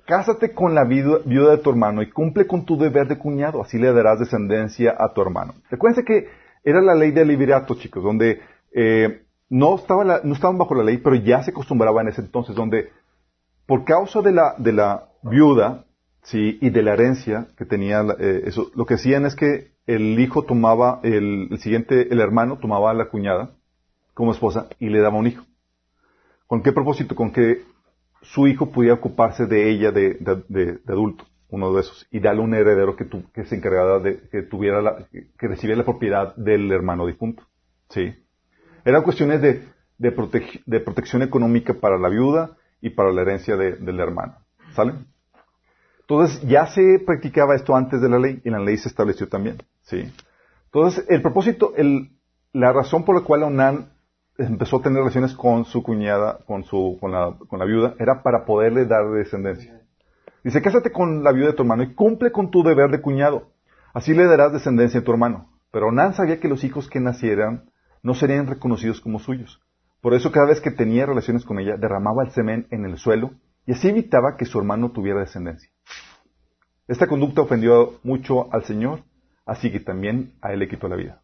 Cásate 0.05 0.53
con 0.53 0.75
la 0.75 0.83
viuda 0.83 1.51
de 1.51 1.57
tu 1.59 1.69
hermano 1.69 2.01
y 2.01 2.09
cumple 2.09 2.45
con 2.45 2.65
tu 2.65 2.77
deber 2.77 3.07
de 3.07 3.17
cuñado, 3.17 3.61
así 3.61 3.77
le 3.77 3.93
darás 3.93 4.19
descendencia 4.19 4.93
a 4.97 5.13
tu 5.13 5.21
hermano. 5.21 5.53
Recuerden 5.69 6.03
que 6.03 6.27
era 6.63 6.81
la 6.81 6.93
ley 6.93 7.11
del 7.11 7.29
liberato, 7.29 7.75
chicos, 7.75 8.03
donde 8.03 8.41
eh, 8.73 9.23
no, 9.49 9.75
estaba 9.75 10.21
no 10.23 10.33
estaban 10.33 10.57
bajo 10.57 10.75
la 10.75 10.83
ley, 10.83 10.97
pero 10.97 11.15
ya 11.15 11.41
se 11.43 11.51
acostumbraba 11.51 12.01
en 12.01 12.09
ese 12.09 12.21
entonces, 12.21 12.53
donde 12.53 12.89
por 13.65 13.85
causa 13.85 14.21
de 14.21 14.33
la, 14.33 14.55
de 14.57 14.73
la 14.73 15.09
viuda 15.23 15.85
sí, 16.23 16.57
y 16.59 16.69
de 16.69 16.83
la 16.83 16.93
herencia 16.93 17.47
que 17.57 17.65
tenía, 17.65 18.01
eh, 18.19 18.43
eso, 18.45 18.71
lo 18.75 18.86
que 18.86 18.95
hacían 18.95 19.25
es 19.25 19.36
que 19.36 19.71
el 19.88 20.19
hijo 20.19 20.43
tomaba, 20.43 20.99
el, 21.03 21.47
el 21.49 21.59
siguiente, 21.59 22.13
el 22.13 22.19
hermano 22.19 22.57
tomaba 22.57 22.91
a 22.91 22.93
la 22.93 23.05
cuñada 23.05 23.51
como 24.13 24.32
esposa 24.32 24.67
y 24.80 24.89
le 24.89 24.99
daba 24.99 25.17
un 25.17 25.28
hijo. 25.28 25.45
¿Con 26.47 26.61
qué 26.61 26.73
propósito? 26.73 27.15
Con 27.15 27.32
que 27.32 27.61
su 28.24 28.47
hijo 28.47 28.71
pudiera 28.71 28.95
ocuparse 28.95 29.45
de 29.45 29.69
ella 29.69 29.91
de, 29.91 30.80
adulto, 30.88 31.26
uno 31.49 31.74
de 31.74 31.82
esos, 31.82 32.07
y 32.11 32.19
darle 32.19 32.41
un 32.41 32.53
heredero 32.53 32.95
que, 32.95 33.07
que 33.34 33.45
se 33.45 33.55
encargara 33.55 33.99
de, 33.99 34.21
que 34.32 34.41
tuviera 34.43 34.82
la, 34.82 35.07
que 35.11 35.47
recibiera 35.47 35.80
la 35.80 35.86
propiedad 35.86 36.36
del 36.36 36.71
hermano 36.71 37.05
difunto. 37.05 37.43
¿Sí? 37.89 38.13
Eran 38.86 39.03
cuestiones 39.03 39.41
de, 39.41 39.63
de, 39.97 40.80
protección 40.80 41.21
económica 41.21 41.74
para 41.74 41.97
la 41.97 42.09
viuda 42.09 42.57
y 42.82 42.89
para 42.89 43.11
la 43.11 43.21
herencia 43.21 43.55
del 43.55 43.99
hermano. 43.99 44.36
¿Sale? 44.74 44.93
Entonces, 46.01 46.41
ya 46.47 46.65
se 46.67 46.99
practicaba 47.05 47.55
esto 47.55 47.76
antes 47.76 48.01
de 48.01 48.09
la 48.09 48.19
ley 48.19 48.41
y 48.43 48.49
la 48.49 48.59
ley 48.59 48.78
se 48.78 48.89
estableció 48.89 49.30
también. 49.30 49.57
¿Sí? 49.84 50.11
Entonces, 50.65 51.05
el 51.07 51.21
propósito, 51.21 51.74
el, 51.78 52.09
la 52.51 52.74
razón 52.74 53.05
por 53.05 53.15
la 53.15 53.21
cual 53.21 53.43
Onan 53.43 53.92
empezó 54.38 54.77
a 54.77 54.81
tener 54.81 54.99
relaciones 54.99 55.34
con 55.34 55.65
su 55.65 55.84
cuñada, 55.84 56.39
con 56.45 56.63
su, 56.63 56.97
con 56.99 57.11
la, 57.11 57.38
con 57.47 57.59
la 57.59 57.65
viuda, 57.65 57.95
era 57.99 58.23
para 58.23 58.45
poderle 58.45 58.86
dar 58.86 59.09
descendencia. 59.11 59.81
Dice, 60.43 60.61
cásate 60.61 60.91
con 60.91 61.23
la 61.23 61.31
viuda 61.31 61.51
de 61.51 61.53
tu 61.53 61.63
hermano 61.63 61.84
y 61.84 61.93
cumple 61.93 62.31
con 62.31 62.51
tu 62.51 62.63
deber 62.63 62.91
de 62.91 63.01
cuñado. 63.01 63.51
Así 63.93 64.13
le 64.13 64.25
darás 64.25 64.51
descendencia 64.51 64.99
a 64.99 65.03
tu 65.03 65.11
hermano. 65.11 65.49
Pero 65.71 65.91
Nan 65.91 66.13
sabía 66.13 66.39
que 66.39 66.47
los 66.47 66.63
hijos 66.63 66.89
que 66.89 66.99
nacieran 66.99 67.69
no 68.01 68.13
serían 68.13 68.47
reconocidos 68.47 69.01
como 69.01 69.19
suyos. 69.19 69.61
Por 70.01 70.13
eso 70.13 70.31
cada 70.31 70.47
vez 70.47 70.59
que 70.59 70.71
tenía 70.71 71.05
relaciones 71.05 71.45
con 71.45 71.59
ella, 71.59 71.77
derramaba 71.77 72.23
el 72.23 72.31
semen 72.31 72.67
en 72.71 72.86
el 72.86 72.97
suelo 72.97 73.31
y 73.65 73.71
así 73.71 73.88
evitaba 73.88 74.36
que 74.38 74.45
su 74.45 74.59
hermano 74.59 74.91
tuviera 74.91 75.21
descendencia. 75.21 75.69
Esta 76.88 77.07
conducta 77.07 77.41
ofendió 77.41 77.99
mucho 78.03 78.53
al 78.53 78.65
Señor, 78.65 79.03
así 79.45 79.71
que 79.71 79.79
también 79.79 80.34
a 80.41 80.51
él 80.51 80.59
le 80.59 80.67
quitó 80.67 80.89
la 80.89 80.97
vida. 80.97 81.22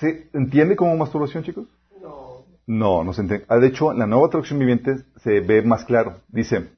¿Se 0.00 0.28
entiende 0.34 0.76
como 0.76 0.96
masturbación, 0.96 1.42
chicos? 1.44 1.66
No. 2.02 2.44
No, 2.66 3.04
no 3.04 3.12
se 3.12 3.22
entiende. 3.22 3.46
Ah, 3.48 3.58
De 3.58 3.68
hecho, 3.68 3.92
en 3.92 3.98
la 3.98 4.06
nueva 4.06 4.28
traducción 4.28 4.58
viviente 4.58 4.96
se 5.22 5.40
ve 5.40 5.62
más 5.62 5.84
claro. 5.84 6.18
Dice, 6.28 6.70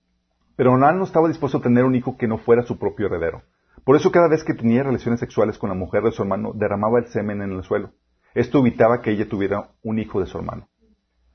pero 0.57 0.73
Onán 0.73 0.99
no 0.99 1.05
estaba 1.05 1.29
dispuesto 1.29 1.59
a 1.59 1.63
tener 1.63 1.85
un 1.85 1.95
hijo 1.95 2.17
que 2.17 2.29
no 2.29 2.39
fuera 2.39 2.63
su 2.63 2.79
propio 2.79 3.07
heredero. 3.07 3.43
Por 3.85 3.97
eso 3.97 4.11
cada 4.13 4.29
vez 4.29 4.45
que 4.45 4.55
tenía 4.55 4.83
relaciones 4.83 5.21
sexuales 5.21 5.57
con 5.59 5.71
la 5.71 5.75
mujer 5.75 6.03
de 6.03 6.13
su 6.13 6.23
hermano, 6.23 6.53
derramaba 6.55 6.99
el 6.99 7.07
semen 7.07 7.43
en 7.43 7.53
el 7.53 7.65
suelo. 7.65 7.91
Esto 8.35 8.59
evitaba 8.59 9.01
que 9.01 9.11
ella 9.13 9.29
tuviera 9.29 9.71
un 9.83 9.99
hijo 9.99 10.21
de 10.21 10.27
su 10.27 10.37
hermano. 10.39 10.69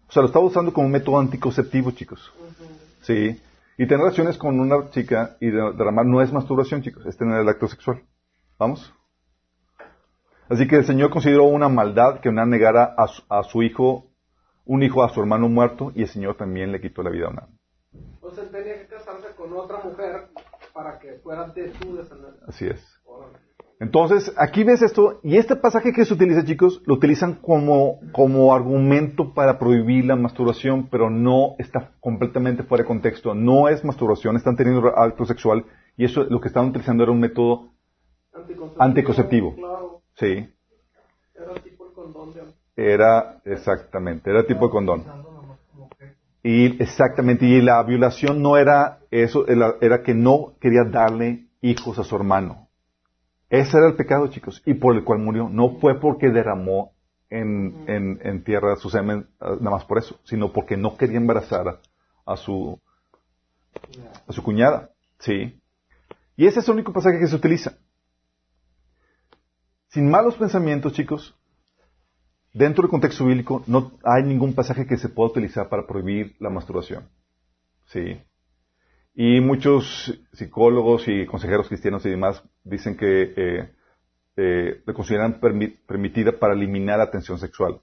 O 0.07 0.11
sea, 0.11 0.21
lo 0.21 0.27
estaba 0.27 0.45
usando 0.45 0.71
como 0.73 0.87
método 0.89 1.19
anticonceptivo, 1.19 1.91
chicos. 1.91 2.31
Sí. 3.01 3.41
Y 3.77 3.87
tener 3.87 3.99
relaciones 4.01 4.37
con 4.37 4.59
una 4.59 4.89
chica 4.91 5.35
y 5.41 5.47
de- 5.49 5.73
derramar 5.73 6.05
no 6.05 6.21
es 6.21 6.31
masturbación, 6.31 6.83
chicos, 6.83 7.05
es 7.07 7.17
tener 7.17 7.39
el 7.41 7.49
acto 7.49 7.67
sexual. 7.67 8.03
¿Vamos? 8.59 8.93
Así 10.53 10.67
que 10.67 10.75
el 10.75 10.85
Señor 10.85 11.09
consideró 11.09 11.45
una 11.45 11.67
maldad 11.67 12.19
que 12.19 12.29
Onán 12.29 12.51
negara 12.51 12.93
a 12.95 13.07
su, 13.07 13.23
a 13.27 13.41
su 13.41 13.63
hijo, 13.63 14.11
un 14.65 14.83
hijo 14.83 15.03
a 15.03 15.09
su 15.09 15.19
hermano 15.19 15.49
muerto, 15.49 15.91
y 15.95 16.03
el 16.03 16.07
Señor 16.07 16.37
también 16.37 16.71
le 16.71 16.79
quitó 16.79 17.01
la 17.01 17.09
vida 17.09 17.25
a 17.25 17.29
Onán. 17.29 17.47
O 18.21 18.29
sea, 18.29 18.43
tenía 18.51 18.77
que 18.77 18.85
casarse 18.85 19.33
con 19.35 19.51
otra 19.53 19.79
mujer 19.83 20.27
para 20.71 20.99
que 20.99 21.13
fuera 21.23 21.47
de 21.47 21.73
su 21.73 21.95
descendencia. 21.95 22.45
Así 22.47 22.67
es. 22.67 23.01
Entonces, 23.79 24.31
aquí 24.37 24.63
ves 24.63 24.83
esto, 24.83 25.21
y 25.23 25.37
este 25.37 25.55
pasaje 25.55 25.91
que 25.91 26.05
se 26.05 26.13
utiliza, 26.13 26.45
chicos, 26.45 26.83
lo 26.85 26.93
utilizan 26.93 27.33
como, 27.41 27.99
como 28.11 28.53
argumento 28.53 29.33
para 29.33 29.57
prohibir 29.57 30.05
la 30.05 30.15
masturbación, 30.15 30.87
pero 30.87 31.09
no 31.09 31.55
está 31.57 31.93
completamente 31.99 32.61
fuera 32.61 32.83
de 32.83 32.87
contexto. 32.89 33.33
No 33.33 33.69
es 33.69 33.83
masturbación, 33.83 34.35
están 34.35 34.55
teniendo 34.55 34.87
acto 34.95 35.25
sexual, 35.25 35.65
y 35.97 36.05
eso 36.05 36.25
lo 36.25 36.39
que 36.39 36.49
estaban 36.49 36.69
utilizando 36.69 37.01
era 37.01 37.11
un 37.11 37.21
método, 37.21 37.73
Anticonceptivo. 38.33 38.83
Anticonceptivo. 38.83 39.55
Claro. 39.55 39.92
Sí, 40.23 40.53
Era 41.35 41.53
tipo 41.61 41.87
el 41.87 41.93
condón 41.93 42.33
de 42.33 42.41
antes. 42.41 42.55
era 42.75 43.41
exactamente, 43.45 44.29
era 44.29 44.45
tipo 44.45 44.65
de 44.67 44.71
condón. 44.71 45.03
Y 46.43 46.81
exactamente, 46.81 47.45
y 47.45 47.61
la 47.61 47.81
violación 47.83 48.41
no 48.41 48.57
era 48.57 48.99
eso, 49.11 49.45
era, 49.47 50.03
que 50.03 50.13
no 50.13 50.55
quería 50.59 50.83
darle 50.83 51.47
hijos 51.61 51.97
a 51.99 52.03
su 52.03 52.15
hermano. 52.15 52.67
Ese 53.49 53.77
era 53.77 53.87
el 53.87 53.95
pecado, 53.95 54.27
chicos, 54.27 54.61
y 54.65 54.73
por 54.73 54.95
el 54.95 55.03
cual 55.03 55.19
murió. 55.19 55.47
No 55.47 55.77
fue 55.79 55.99
porque 55.99 56.29
derramó 56.29 56.91
en, 57.29 57.85
en, 57.87 58.19
en 58.23 58.43
tierra 58.43 58.75
su 58.75 58.89
semen, 58.89 59.27
ah, 59.39 59.55
nada 59.59 59.77
más 59.77 59.85
por 59.85 59.99
eso, 59.99 60.19
sino 60.23 60.51
porque 60.51 60.75
no 60.75 60.97
quería 60.97 61.17
embarazar 61.17 61.67
a, 61.67 61.79
a 62.25 62.35
su, 62.35 62.79
a 64.27 64.33
su 64.33 64.43
cuñada. 64.43 64.89
Sí. 65.19 65.59
Y 66.35 66.47
ese 66.47 66.59
es 66.59 66.67
el 66.67 66.73
único 66.73 66.91
pasaje 66.91 67.19
que 67.19 67.27
se 67.27 67.35
utiliza. 67.35 67.77
Sin 69.93 70.09
malos 70.09 70.35
pensamientos, 70.37 70.93
chicos, 70.93 71.35
dentro 72.51 72.81
del 72.81 72.89
contexto 72.89 73.25
bíblico 73.25 73.63
no 73.67 73.91
hay 74.03 74.23
ningún 74.23 74.55
pasaje 74.55 74.87
que 74.87 74.97
se 74.97 75.07
pueda 75.07 75.29
utilizar 75.29 75.69
para 75.69 75.85
prohibir 75.85 76.35
la 76.39 76.49
masturbación. 76.49 77.07
Sí. 77.85 78.19
Y 79.13 79.39
muchos 79.39 80.19
psicólogos 80.31 81.07
y 81.07 81.27
consejeros 81.27 81.67
cristianos 81.67 82.03
y 82.07 82.09
demás 82.09 82.41
dicen 82.63 82.97
que 82.97 83.33
eh, 83.37 83.75
eh, 84.35 84.81
la 84.83 84.93
consideran 84.95 85.39
permi- 85.39 85.77
permitida 85.85 86.31
para 86.39 86.55
eliminar 86.55 86.97
la 86.97 87.11
tensión 87.11 87.37
sexual. 87.37 87.79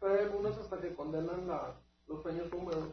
Pero 0.00 0.14
hay 0.14 0.24
algunos 0.24 0.58
hasta 0.58 0.80
que 0.80 0.92
condenan 0.96 1.46
los 2.08 2.22
sueños 2.24 2.52
húmedos. 2.52 2.88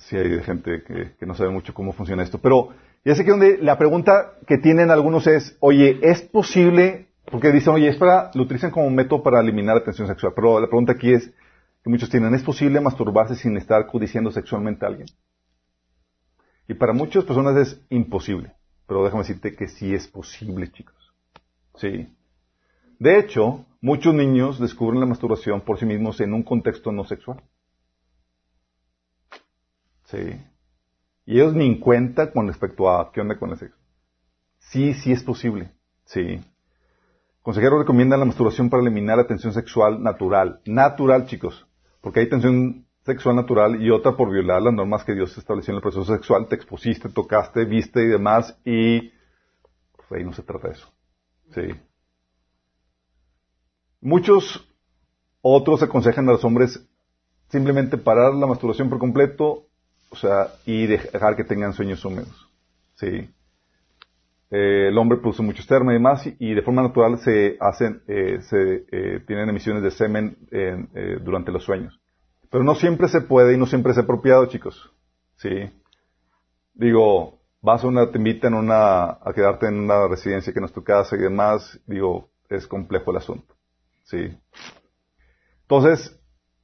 Sí, 0.00 0.16
hay 0.16 0.42
gente 0.42 0.82
que, 0.82 1.12
que 1.18 1.26
no 1.26 1.34
sabe 1.34 1.50
mucho 1.50 1.72
cómo 1.72 1.92
funciona 1.92 2.22
esto. 2.22 2.38
Pero 2.38 2.70
ya 3.04 3.14
sé 3.14 3.24
que 3.24 3.30
donde 3.30 3.58
la 3.58 3.78
pregunta 3.78 4.32
que 4.46 4.58
tienen 4.58 4.90
algunos 4.90 5.26
es, 5.26 5.56
oye, 5.60 5.98
¿es 6.02 6.22
posible? 6.22 7.08
Porque 7.30 7.52
dicen, 7.52 7.74
oye, 7.74 7.88
es 7.88 7.96
para, 7.96 8.30
lo 8.34 8.42
utilizan 8.42 8.70
como 8.70 8.90
método 8.90 9.22
para 9.22 9.40
eliminar 9.40 9.76
la 9.76 9.84
tensión 9.84 10.08
sexual. 10.08 10.32
Pero 10.34 10.60
la 10.60 10.66
pregunta 10.66 10.92
aquí 10.92 11.12
es, 11.12 11.30
que 11.82 11.90
muchos 11.90 12.10
tienen, 12.10 12.34
¿es 12.34 12.42
posible 12.42 12.80
masturbarse 12.80 13.34
sin 13.34 13.56
estar 13.56 13.86
codiciando 13.86 14.30
sexualmente 14.30 14.84
a 14.84 14.88
alguien? 14.88 15.08
Y 16.68 16.74
para 16.74 16.92
muchas 16.92 17.24
personas 17.24 17.56
es 17.56 17.80
imposible. 17.88 18.52
Pero 18.86 19.04
déjame 19.04 19.22
decirte 19.22 19.54
que 19.54 19.68
sí 19.68 19.94
es 19.94 20.06
posible, 20.08 20.70
chicos. 20.70 21.14
Sí. 21.76 22.08
De 22.98 23.18
hecho, 23.18 23.64
muchos 23.80 24.14
niños 24.14 24.60
descubren 24.60 25.00
la 25.00 25.06
masturbación 25.06 25.62
por 25.62 25.78
sí 25.78 25.86
mismos 25.86 26.20
en 26.20 26.34
un 26.34 26.42
contexto 26.42 26.92
no 26.92 27.04
sexual. 27.04 27.42
Sí. 30.10 30.40
Y 31.26 31.34
ellos 31.34 31.54
ni 31.54 31.66
en 31.66 31.78
cuenta 31.78 32.32
con 32.32 32.48
respecto 32.48 32.90
a 32.90 33.12
qué 33.12 33.20
onda 33.20 33.38
con 33.38 33.50
el 33.50 33.58
sexo. 33.58 33.78
Sí, 34.58 34.94
sí 34.94 35.12
es 35.12 35.22
posible. 35.22 35.72
Sí. 36.04 36.40
Consejeros 37.42 37.80
recomiendan 37.80 38.20
la 38.20 38.26
masturbación 38.26 38.68
para 38.68 38.82
eliminar 38.82 39.16
la 39.16 39.26
tensión 39.26 39.52
sexual 39.52 40.02
natural. 40.02 40.60
Natural, 40.66 41.26
chicos. 41.26 41.66
Porque 42.00 42.20
hay 42.20 42.28
tensión 42.28 42.86
sexual 43.04 43.36
natural 43.36 43.80
y 43.80 43.90
otra 43.90 44.16
por 44.16 44.30
violar 44.30 44.60
las 44.60 44.74
normas 44.74 45.04
que 45.04 45.14
Dios 45.14 45.36
estableció 45.38 45.72
en 45.72 45.76
el 45.76 45.82
proceso 45.82 46.04
sexual. 46.12 46.48
Te 46.48 46.56
expusiste, 46.56 47.08
tocaste, 47.08 47.64
viste 47.64 48.02
y 48.02 48.08
demás. 48.08 48.58
Y 48.64 49.12
pues 49.96 50.12
ahí 50.12 50.24
no 50.24 50.32
se 50.32 50.42
trata 50.42 50.68
de 50.68 50.74
eso. 50.74 50.92
Sí. 51.54 51.62
Muchos 54.00 54.68
otros 55.42 55.82
aconsejan 55.82 56.28
a 56.28 56.32
los 56.32 56.44
hombres 56.44 56.86
simplemente 57.48 57.98
parar 57.98 58.34
la 58.34 58.46
masturbación 58.46 58.88
por 58.88 58.98
completo, 58.98 59.66
o 60.10 60.16
sea, 60.16 60.48
y 60.66 60.86
dejar 60.86 61.36
que 61.36 61.44
tengan 61.44 61.72
sueños 61.72 62.04
húmedos. 62.04 62.48
Sí. 62.96 63.28
Eh, 64.50 64.88
el 64.88 64.98
hombre 64.98 65.18
produce 65.18 65.42
mucho 65.42 65.62
esperma 65.62 65.92
y 65.92 65.94
demás, 65.94 66.28
y, 66.38 66.54
de 66.54 66.62
forma 66.62 66.82
natural 66.82 67.18
se 67.18 67.56
hacen, 67.60 68.02
eh, 68.08 68.40
se 68.42 68.84
eh, 68.90 69.20
tienen 69.26 69.48
emisiones 69.48 69.82
de 69.82 69.92
semen 69.92 70.36
en, 70.50 70.90
eh, 70.94 71.18
durante 71.22 71.52
los 71.52 71.64
sueños. 71.64 71.98
Pero 72.50 72.64
no 72.64 72.74
siempre 72.74 73.08
se 73.08 73.20
puede 73.20 73.54
y 73.54 73.56
no 73.56 73.66
siempre 73.66 73.92
es 73.92 73.98
apropiado, 73.98 74.46
chicos. 74.46 74.92
Sí. 75.36 75.70
Digo, 76.74 77.38
vas 77.62 77.84
a 77.84 77.86
una, 77.86 78.10
te 78.10 78.18
invitan 78.18 78.54
una, 78.54 79.04
a 79.04 79.32
quedarte 79.32 79.68
en 79.68 79.78
una 79.78 80.08
residencia 80.08 80.52
que 80.52 80.60
no 80.60 80.66
es 80.66 80.72
tu 80.72 80.82
casa 80.82 81.14
y 81.14 81.20
demás, 81.20 81.80
digo, 81.86 82.28
es 82.48 82.66
complejo 82.66 83.12
el 83.12 83.18
asunto. 83.18 83.54
Sí. 84.02 84.36
Entonces, 85.62 86.19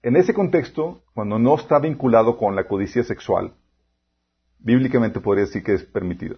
en 0.07 0.14
ese 0.14 0.32
contexto, 0.32 1.02
cuando 1.14 1.36
no 1.36 1.57
está 1.57 1.80
vinculado 1.80 2.38
con 2.38 2.54
la 2.54 2.68
codicia 2.68 3.02
sexual, 3.02 3.54
bíblicamente 4.61 5.18
podría 5.18 5.46
decir 5.46 5.64
que 5.64 5.74
es 5.74 5.82
permitido. 5.82 6.36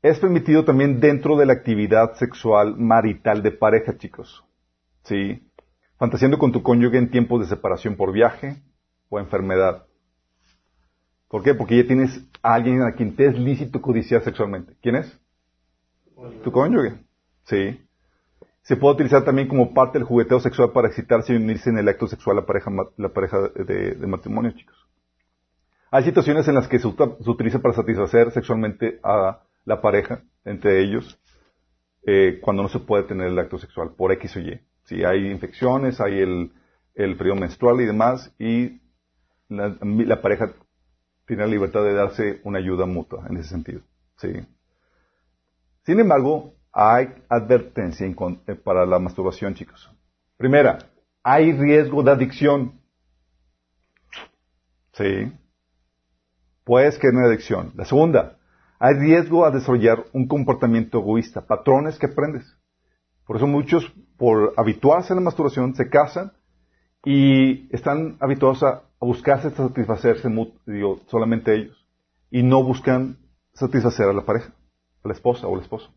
Es 0.00 0.20
permitido 0.20 0.64
también 0.64 1.00
dentro 1.00 1.36
de 1.36 1.44
la 1.44 1.54
actividad 1.54 2.14
sexual 2.14 2.76
marital 2.76 3.42
de 3.42 3.50
pareja, 3.50 3.98
chicos. 3.98 4.44
Sí. 5.02 5.50
Fantaseando 5.98 6.38
con 6.38 6.52
tu 6.52 6.62
cónyuge 6.62 6.98
en 6.98 7.10
tiempos 7.10 7.40
de 7.40 7.48
separación 7.48 7.96
por 7.96 8.12
viaje 8.12 8.62
o 9.08 9.18
enfermedad. 9.18 9.84
¿Por 11.26 11.42
qué? 11.42 11.52
Porque 11.52 11.78
ya 11.78 11.86
tienes 11.88 12.24
a 12.44 12.54
alguien 12.54 12.82
a 12.82 12.92
quien 12.92 13.16
te 13.16 13.26
es 13.26 13.36
lícito 13.36 13.82
codiciar 13.82 14.22
sexualmente. 14.22 14.76
¿Quién 14.80 14.94
es? 14.94 15.20
Tu 16.44 16.52
cónyuge. 16.52 16.94
Sí. 17.42 17.83
Se 18.64 18.76
puede 18.76 18.94
utilizar 18.94 19.24
también 19.24 19.46
como 19.46 19.74
parte 19.74 19.98
del 19.98 20.06
jugueteo 20.06 20.40
sexual 20.40 20.72
para 20.72 20.88
excitarse 20.88 21.34
y 21.34 21.36
unirse 21.36 21.68
en 21.68 21.76
el 21.76 21.86
acto 21.86 22.06
sexual 22.06 22.36
la 22.36 22.46
pareja, 22.46 22.70
la 22.96 23.10
pareja 23.10 23.38
de, 23.40 23.94
matrimonio, 24.06 24.52
chicos. 24.52 24.76
Hay 25.90 26.02
situaciones 26.04 26.48
en 26.48 26.54
las 26.54 26.66
que 26.66 26.78
se, 26.78 26.88
se 26.90 27.30
utiliza 27.30 27.60
para 27.60 27.74
satisfacer 27.74 28.30
sexualmente 28.32 29.00
a 29.02 29.42
la 29.66 29.82
pareja, 29.82 30.22
entre 30.46 30.80
ellos, 30.80 31.20
eh, 32.06 32.40
cuando 32.40 32.62
no 32.62 32.70
se 32.70 32.80
puede 32.80 33.04
tener 33.04 33.28
el 33.28 33.38
acto 33.38 33.58
sexual 33.58 33.90
por 33.96 34.12
X 34.12 34.34
o 34.36 34.40
Y. 34.40 34.58
Si 34.84 35.04
hay 35.04 35.30
infecciones, 35.30 36.00
hay 36.00 36.20
el, 36.20 36.52
el 36.94 37.16
periodo 37.18 37.40
menstrual 37.40 37.82
y 37.82 37.84
demás, 37.84 38.34
y 38.38 38.80
la, 39.50 39.76
la 39.82 40.22
pareja 40.22 40.50
tiene 41.26 41.42
la 41.42 41.48
libertad 41.48 41.84
de 41.84 41.92
darse 41.92 42.40
una 42.44 42.60
ayuda 42.60 42.86
mutua 42.86 43.26
en 43.28 43.36
ese 43.36 43.50
sentido. 43.50 43.82
Sí. 44.16 44.32
Sin 45.84 46.00
embargo, 46.00 46.53
hay 46.74 47.14
advertencia 47.28 48.04
eh, 48.06 48.54
para 48.56 48.84
la 48.84 48.98
masturbación, 48.98 49.54
chicos. 49.54 49.88
Primera, 50.36 50.78
hay 51.22 51.52
riesgo 51.52 52.02
de 52.02 52.10
adicción. 52.10 52.80
Sí. 54.92 55.32
Puedes 56.64 57.02
en 57.02 57.16
una 57.16 57.28
adicción. 57.28 57.72
La 57.76 57.84
segunda, 57.84 58.38
hay 58.80 58.94
riesgo 58.94 59.44
a 59.44 59.52
desarrollar 59.52 60.04
un 60.12 60.26
comportamiento 60.26 60.98
egoísta, 60.98 61.46
patrones 61.46 61.98
que 61.98 62.06
aprendes. 62.06 62.44
Por 63.24 63.36
eso 63.36 63.46
muchos, 63.46 63.92
por 64.18 64.52
habituarse 64.56 65.12
a 65.12 65.16
la 65.16 65.22
masturbación, 65.22 65.74
se 65.76 65.88
casan 65.88 66.32
y 67.04 67.72
están 67.74 68.16
habituados 68.20 68.62
a, 68.62 68.82
buscarse 69.00 69.50
satisfacerse 69.50 70.30
digo, 70.64 71.00
solamente 71.08 71.54
ellos 71.54 71.86
y 72.30 72.42
no 72.42 72.64
buscan 72.64 73.18
satisfacer 73.52 74.08
a 74.08 74.14
la 74.14 74.24
pareja. 74.24 74.54
a 75.02 75.08
la 75.08 75.12
esposa 75.12 75.46
o 75.46 75.54
al 75.54 75.60
esposo. 75.60 75.92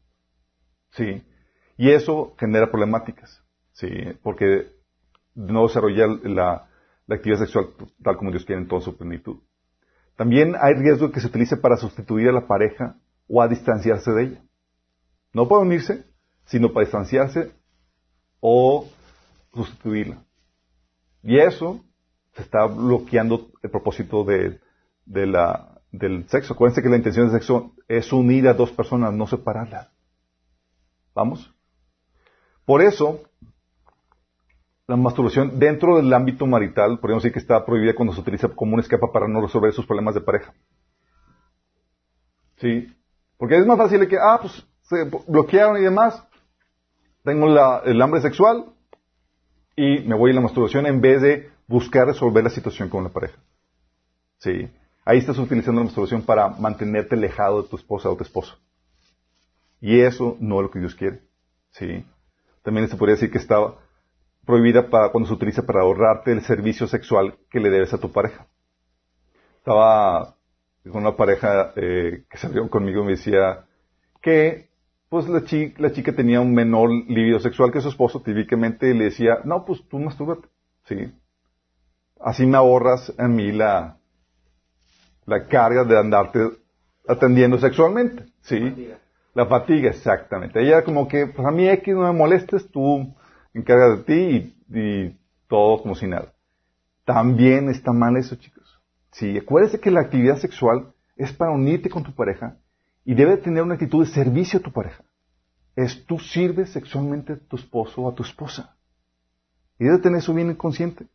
Sí. 0.98 1.24
Y 1.78 1.92
eso 1.92 2.36
genera 2.40 2.72
problemáticas. 2.72 3.44
Sí. 3.72 3.88
Porque 4.24 4.72
no 5.36 5.68
desarrolla 5.68 6.08
la, 6.24 6.68
actividad 7.08 7.40
sexual 7.40 7.68
tal 8.04 8.18
como 8.18 8.32
Dios 8.32 8.44
quiere 8.44 8.62
en 8.62 8.68
toda 8.68 8.82
su 8.82 8.98
plenitud. 8.98 9.38
También 10.18 10.56
hay 10.60 10.74
riesgo 10.74 11.12
que 11.12 11.22
se 11.22 11.28
utilice 11.28 11.56
para 11.56 11.78
sustituir 11.78 12.28
a 12.30 12.34
la 12.34 12.48
pareja 12.48 12.98
o 13.30 13.42
a 13.42 13.48
distanciarse 13.48 14.12
de 14.12 14.24
ella. 14.24 14.44
No 15.32 15.48
para 15.48 15.62
unirse, 15.62 16.06
sino 16.46 16.74
para 16.74 16.86
distanciarse 16.86 17.52
o 18.40 18.90
sustituirla. 19.54 20.24
Y 21.22 21.38
eso 21.38 21.86
se 22.34 22.42
está 22.42 22.66
bloqueando 22.66 23.52
el 23.62 23.70
propósito 23.70 24.24
de, 24.24 24.60
del 25.06 26.28
sexo. 26.30 26.54
Acuérdense 26.54 26.82
que 26.82 26.90
la 26.90 26.98
intención 26.98 27.28
del 27.28 27.40
sexo 27.40 27.76
es 27.88 28.12
unir 28.12 28.48
a 28.48 28.54
dos 28.54 28.72
personas, 28.72 29.14
no 29.14 29.28
separarlas. 29.28 29.90
¿Vamos? 31.18 31.52
Por 32.64 32.84
eso, 32.84 33.24
la 34.86 34.96
masturbación 34.96 35.58
dentro 35.58 35.98
del 35.98 36.14
ámbito 36.14 36.46
marital, 36.46 37.00
podríamos 37.00 37.24
decir 37.24 37.34
que 37.34 37.40
está 37.40 37.66
prohibida 37.66 37.96
cuando 37.96 38.14
se 38.14 38.22
utiliza 38.22 38.50
como 38.50 38.76
un 38.76 38.82
escape 38.82 39.08
para 39.12 39.28
no 39.28 39.42
resolver 39.42 39.74
sus 39.74 39.88
problemas 39.88 40.14
de 40.14 40.22
pareja. 40.22 40.54
¿Sí? 42.58 42.96
Porque 43.36 43.58
es 43.58 43.66
más 43.66 43.80
fácil 43.80 44.08
que, 44.08 44.18
ah, 44.22 44.38
pues 44.40 44.64
se 44.84 45.10
bloquearon 45.28 45.78
y 45.78 45.82
demás, 45.82 46.24
tengo 47.24 47.48
el 47.84 48.00
hambre 48.00 48.22
sexual 48.22 48.66
y 49.76 50.02
me 50.02 50.16
voy 50.16 50.30
a 50.30 50.36
la 50.36 50.42
masturbación 50.42 50.86
en 50.86 51.02
vez 51.02 51.24
de 51.24 51.50
buscar 51.66 52.06
resolver 52.06 52.44
la 52.44 52.52
situación 52.52 52.90
con 52.90 53.04
la 53.04 53.10
pareja. 53.10 53.40
¿Sí? 54.38 54.70
Ahí 55.04 55.18
estás 55.18 55.40
utilizando 55.40 55.82
la 55.82 55.86
masturbación 55.86 56.22
para 56.22 56.50
mantenerte 56.50 57.16
alejado 57.16 57.64
de 57.64 57.70
tu 57.70 57.76
esposa 57.76 58.08
o 58.08 58.16
tu 58.16 58.24
esposo. 58.24 58.56
Y 59.82 60.02
eso 60.02 60.38
no 60.40 60.58
es 60.58 60.64
lo 60.64 60.72
que 60.72 60.80
Dios 60.80 60.96
quiere. 60.96 61.22
¿Sí? 61.72 62.06
También 62.64 62.88
se 62.88 62.98
podría 62.98 63.16
decir 63.16 63.32
que 63.32 63.38
estaba 63.38 63.80
prohibida 64.46 64.90
para, 64.90 65.10
cuando 65.10 65.28
se 65.28 65.36
utiliza 65.36 65.66
para 65.66 65.82
ahorrarte 65.82 66.32
el 66.32 66.42
servicio 66.42 66.88
sexual 66.88 67.38
que 67.50 67.60
le 67.60 67.70
debes 67.70 67.94
a 67.94 68.00
tu 68.00 68.12
pareja. 68.12 68.48
Estaba 69.58 70.36
con 70.90 71.02
una 71.02 71.16
pareja 71.16 71.74
eh, 71.76 72.24
que 72.30 72.38
se 72.38 72.48
abrió 72.48 72.70
conmigo 72.70 73.02
y 73.02 73.06
me 73.06 73.12
decía 73.12 73.66
que 74.22 74.70
pues 75.10 75.28
la 75.28 75.44
chica, 75.44 75.82
la 75.82 75.92
chica 75.92 76.14
tenía 76.14 76.42
un 76.42 76.54
menor 76.54 76.90
libido 76.90 77.40
sexual 77.40 77.72
que 77.72 77.82
su 77.82 77.90
esposo, 77.90 78.22
típicamente 78.22 78.94
le 78.94 79.06
decía, 79.06 79.40
no, 79.44 79.64
pues 79.66 79.88
tú 79.88 80.00
mastúrbate, 80.00 80.48
¿sí? 80.86 81.14
Así 82.20 82.46
me 82.46 82.58
ahorras 82.58 83.14
a 83.18 83.28
mí 83.28 83.52
la, 83.52 83.98
la 85.26 85.48
carga 85.48 85.84
de 85.84 85.98
andarte 85.98 86.40
atendiendo 87.08 87.58
sexualmente, 87.58 88.26
¿sí? 88.42 88.92
La 89.38 89.46
fatiga. 89.46 89.92
Exactamente. 89.92 90.60
Ella 90.60 90.84
como 90.84 91.08
que, 91.08 91.28
pues 91.28 91.48
a 91.48 91.52
mí 91.52 91.70
X 91.70 91.94
no 91.94 92.12
me 92.12 92.12
molestes, 92.12 92.68
tú 92.72 93.14
encarga 93.54 93.96
de 93.96 94.04
ti 94.04 94.56
y, 94.74 95.16
todo 95.48 95.84
como 95.84 95.94
si 95.94 96.08
nada. 96.08 96.34
También 97.06 97.70
está 97.70 97.94
mal 97.94 98.18
eso, 98.18 98.36
chicos. 98.36 98.82
Sí, 99.12 99.38
acuérdense 99.38 99.80
que 99.80 99.92
la 99.92 100.02
actividad 100.02 100.38
sexual 100.38 100.92
es 101.16 101.32
para 101.34 101.52
unirte 101.52 101.88
con 101.88 102.04
tu 102.04 102.16
pareja 102.16 102.58
y 103.06 103.14
debe 103.14 103.38
tener 103.38 103.62
una 103.62 103.76
actitud 103.76 104.04
de 104.04 104.12
servicio 104.12 104.58
a 104.58 104.64
tu 104.64 104.72
pareja. 104.72 105.04
Es 105.76 106.04
tú 106.08 106.18
sirves 106.18 106.72
sexualmente 106.72 107.34
a 107.34 107.38
tu 107.38 107.58
esposo 107.58 108.02
o 108.02 108.10
a 108.10 108.16
tu 108.16 108.24
esposa. 108.24 108.76
Y 109.78 109.86
debe 109.86 110.00
tener 110.00 110.18
eso 110.18 110.34
bien 110.34 110.56
consciente. 110.56 111.06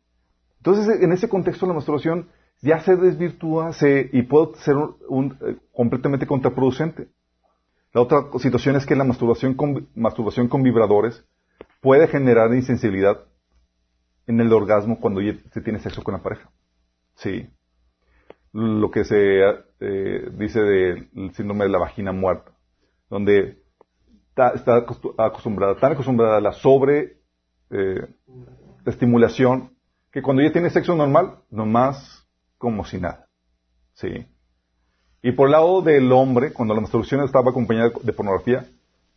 Entonces, 0.59 1.01
en 1.01 1.11
ese 1.11 1.27
contexto, 1.27 1.65
la 1.65 1.73
masturbación 1.73 2.29
ya 2.61 2.79
se 2.79 2.95
desvirtúa 2.95 3.71
y 4.13 4.21
puede 4.21 4.55
ser 4.59 4.77
un, 5.09 5.37
eh, 5.41 5.57
completamente 5.73 6.25
contraproducente. 6.25 7.09
La 7.93 8.01
otra 8.01 8.25
situación 8.39 8.75
es 8.75 8.85
que 8.85 8.95
la 8.95 9.03
masturbación 9.03 9.53
con, 9.53 9.87
masturbación 9.95 10.47
con 10.47 10.63
vibradores 10.63 11.23
puede 11.79 12.07
generar 12.07 12.53
insensibilidad 12.53 13.25
en 14.25 14.39
el 14.39 14.51
orgasmo 14.51 14.99
cuando 14.99 15.21
se 15.51 15.61
tiene 15.61 15.79
sexo 15.79 16.03
con 16.03 16.15
la 16.15 16.23
pareja. 16.23 16.49
Sí. 17.15 17.47
Lo 18.51 18.89
que 18.89 19.03
se 19.03 19.41
eh, 19.79 20.29
dice 20.33 20.61
del 20.61 21.09
síndrome 21.33 21.65
de 21.65 21.71
la 21.71 21.79
vagina 21.79 22.11
muerta, 22.11 22.51
donde 23.09 23.63
está, 24.35 24.85
acostumbrada, 25.17 25.75
tan 25.75 25.91
acostumbrada 25.91 26.37
a 26.37 26.41
la 26.41 26.53
sobre 26.53 27.17
eh, 27.69 28.07
estimulación 28.85 29.71
que 30.11 30.21
cuando 30.21 30.41
ella 30.41 30.53
tiene 30.53 30.69
sexo 30.69 30.95
normal, 30.95 31.39
nomás 31.49 32.27
como 32.57 32.85
si 32.85 32.99
nada. 32.99 33.27
Sí. 33.93 34.27
Y 35.25 35.31
por 35.31 35.47
el 35.47 35.53
lado 35.53 35.81
del 35.81 36.11
hombre, 36.11 36.51
cuando 36.51 36.75
la 36.75 36.81
masturbación 36.81 37.23
estaba 37.23 37.51
acompañada 37.51 37.91
de 38.03 38.11
pornografía, 38.11 38.67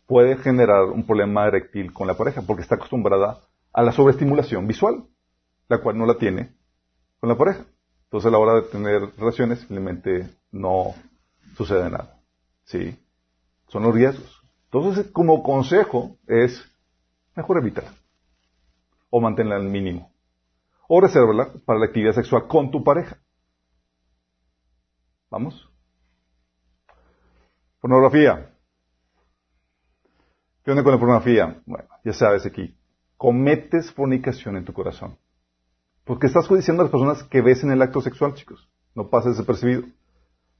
puede 0.07 0.37
generar 0.37 0.85
un 0.85 1.05
problema 1.05 1.47
eréctil 1.47 1.91
con 1.91 2.07
la 2.07 2.15
pareja, 2.15 2.41
porque 2.41 2.63
está 2.63 2.75
acostumbrada 2.75 3.41
a 3.73 3.83
la 3.83 3.91
sobreestimulación 3.91 4.65
visual, 4.67 5.03
la 5.67 5.79
cual 5.79 5.97
no 5.97 6.05
la 6.05 6.17
tiene 6.17 6.53
con 7.19 7.27
la 7.27 7.37
pareja. 7.37 7.65
Entonces 8.05 8.29
a 8.29 8.31
la 8.31 8.37
hora 8.37 8.53
de 8.53 8.61
tener 8.69 9.01
relaciones 9.17 9.59
simplemente 9.59 10.29
no 10.49 10.95
sucede 11.57 11.89
nada. 11.89 12.17
¿Sí? 12.63 12.97
Son 13.67 13.83
los 13.83 13.93
riesgos. 13.93 14.41
Entonces, 14.71 15.11
como 15.11 15.43
consejo 15.43 16.15
es 16.25 16.63
mejor 17.35 17.57
evitarla. 17.57 17.91
O 19.09 19.19
mantenerla 19.19 19.57
al 19.57 19.69
mínimo. 19.69 20.09
O 20.87 21.01
resérvala 21.01 21.51
para 21.65 21.79
la 21.79 21.87
actividad 21.87 22.13
sexual 22.13 22.47
con 22.47 22.71
tu 22.71 22.81
pareja. 22.81 23.17
¿Vamos? 25.29 25.69
Pornografía. 27.79 28.49
¿Qué 30.63 30.71
onda 30.71 30.83
con 30.83 30.93
la 30.93 30.99
pornografía? 30.99 31.61
Bueno, 31.65 31.87
ya 32.03 32.13
sabes 32.13 32.45
aquí. 32.45 32.75
Cometes 33.17 33.91
fornicación 33.91 34.57
en 34.57 34.65
tu 34.65 34.73
corazón. 34.73 35.17
Porque 36.03 36.27
estás 36.27 36.47
judiciando 36.47 36.81
a 36.81 36.85
las 36.85 36.91
personas 36.91 37.23
que 37.23 37.41
ves 37.41 37.63
en 37.63 37.71
el 37.71 37.81
acto 37.81 38.01
sexual, 38.01 38.33
chicos. 38.33 38.67
No 38.95 39.09
pases 39.09 39.37
desapercibido. 39.37 39.83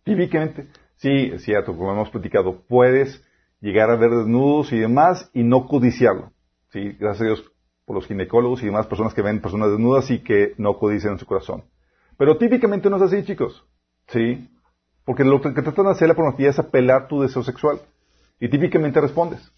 Típicamente, 0.04 0.68
sí, 0.98 1.32
es 1.34 1.44
cierto, 1.44 1.76
como 1.76 1.92
hemos 1.92 2.10
platicado, 2.10 2.62
puedes 2.68 3.24
llegar 3.60 3.90
a 3.90 3.96
ver 3.96 4.12
desnudos 4.12 4.72
y 4.72 4.80
demás 4.80 5.30
y 5.34 5.44
no 5.44 5.66
codiciarlo. 5.66 6.32
Sí, 6.70 6.96
gracias 7.00 7.22
a 7.22 7.26
Dios 7.26 7.52
por 7.86 7.96
los 7.96 8.06
ginecólogos 8.06 8.62
y 8.62 8.68
demás 8.68 8.88
personas 8.88 9.14
que 9.14 9.22
ven 9.22 9.42
personas 9.42 9.72
desnudas 9.72 10.12
y 10.12 10.20
que 10.20 10.54
no 10.58 10.78
codician 10.78 11.14
en 11.14 11.20
su 11.20 11.26
corazón. 11.26 11.64
Pero 12.18 12.38
típicamente 12.38 12.90
no 12.90 12.98
es 12.98 13.02
así, 13.02 13.24
chicos. 13.24 13.66
Sí, 14.08 14.50
porque 15.08 15.24
lo 15.24 15.42
que 15.42 15.50
tratan 15.50 15.86
de 15.86 15.92
hacer 15.92 16.08
la 16.08 16.14
pornografía 16.14 16.52
es 16.52 16.60
apelar 16.60 17.08
tu 17.08 17.24
deseo 17.24 17.42
sexual. 17.42 17.82
Y 18.40 18.50
típicamente 18.50 19.02
respondes 19.02 19.52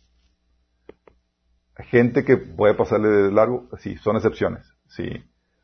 gente 1.84 2.24
que 2.24 2.38
puede 2.38 2.74
pasarle 2.74 3.08
de 3.08 3.32
largo, 3.32 3.68
sí, 3.80 3.96
son 3.98 4.16
excepciones, 4.16 4.66
sí. 4.88 5.10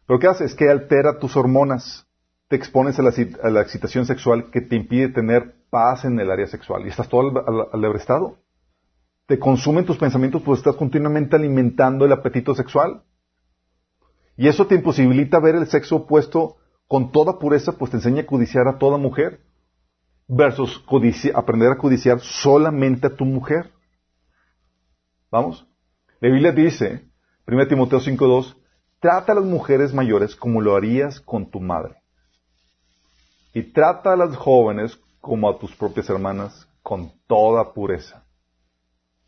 Pero 0.08 0.20
¿qué 0.20 0.28
hace? 0.28 0.46
Es 0.46 0.56
que 0.56 0.70
altera 0.70 1.20
tus 1.20 1.36
hormonas, 1.36 2.08
te 2.48 2.56
expones 2.56 3.00
a 3.00 3.02
la, 3.02 3.62
excitación 3.62 4.06
sexual 4.06 4.52
que 4.52 4.62
te 4.62 4.76
impide 4.76 5.10
tener 5.10 5.56
paz 5.70 6.06
en 6.06 6.20
el 6.20 6.30
área 6.30 6.48
sexual 6.48 6.86
y 6.86 6.90
estás 6.90 7.10
todo 7.10 7.44
al, 7.74 7.96
estado. 7.96 8.38
Te 9.26 9.40
consumen 9.40 9.86
tus 9.86 9.98
pensamientos 9.98 10.44
pues 10.44 10.60
estás 10.60 10.76
continuamente 10.76 11.36
alimentando 11.36 12.06
el 12.06 12.12
apetito 12.12 12.54
sexual. 12.54 13.04
Y 14.38 14.48
eso 14.48 14.68
te 14.68 14.76
imposibilita 14.76 15.40
ver 15.40 15.56
el 15.56 15.68
sexo 15.68 15.96
opuesto 15.96 16.58
con 16.88 17.12
toda 17.12 17.40
pureza, 17.40 17.72
pues 17.72 17.90
te 17.90 17.98
enseña 17.98 18.22
a 18.22 18.26
codiciar 18.28 18.68
a 18.68 18.78
toda 18.78 18.98
mujer, 18.98 19.40
versus 20.28 20.84
aprender 21.34 21.72
a 21.72 21.78
codiciar 21.78 22.20
solamente 22.20 23.08
a 23.08 23.16
tu 23.16 23.26
mujer. 23.26 23.72
¿Vamos? 25.32 25.68
La 26.20 26.30
Biblia 26.30 26.52
dice, 26.52 27.08
1 27.48 27.68
Timoteo 27.68 28.00
5.2, 28.00 28.56
trata 29.00 29.34
a 29.34 29.36
las 29.36 29.46
mujeres 29.46 29.94
mayores 29.94 30.36
como 30.36 30.62
lo 30.62 30.76
harías 30.76 31.20
con 31.20 31.50
tu 31.50 31.60
madre. 31.60 31.96
Y 33.54 33.64
trata 33.64 34.14
a 34.14 34.18
las 34.18 34.36
jóvenes 34.36 35.00
como 35.22 35.50
a 35.50 35.58
tus 35.58 35.76
propias 35.76 36.10
hermanas 36.10 36.68
con 36.82 37.12
toda 37.28 37.74
pureza. 37.74 38.24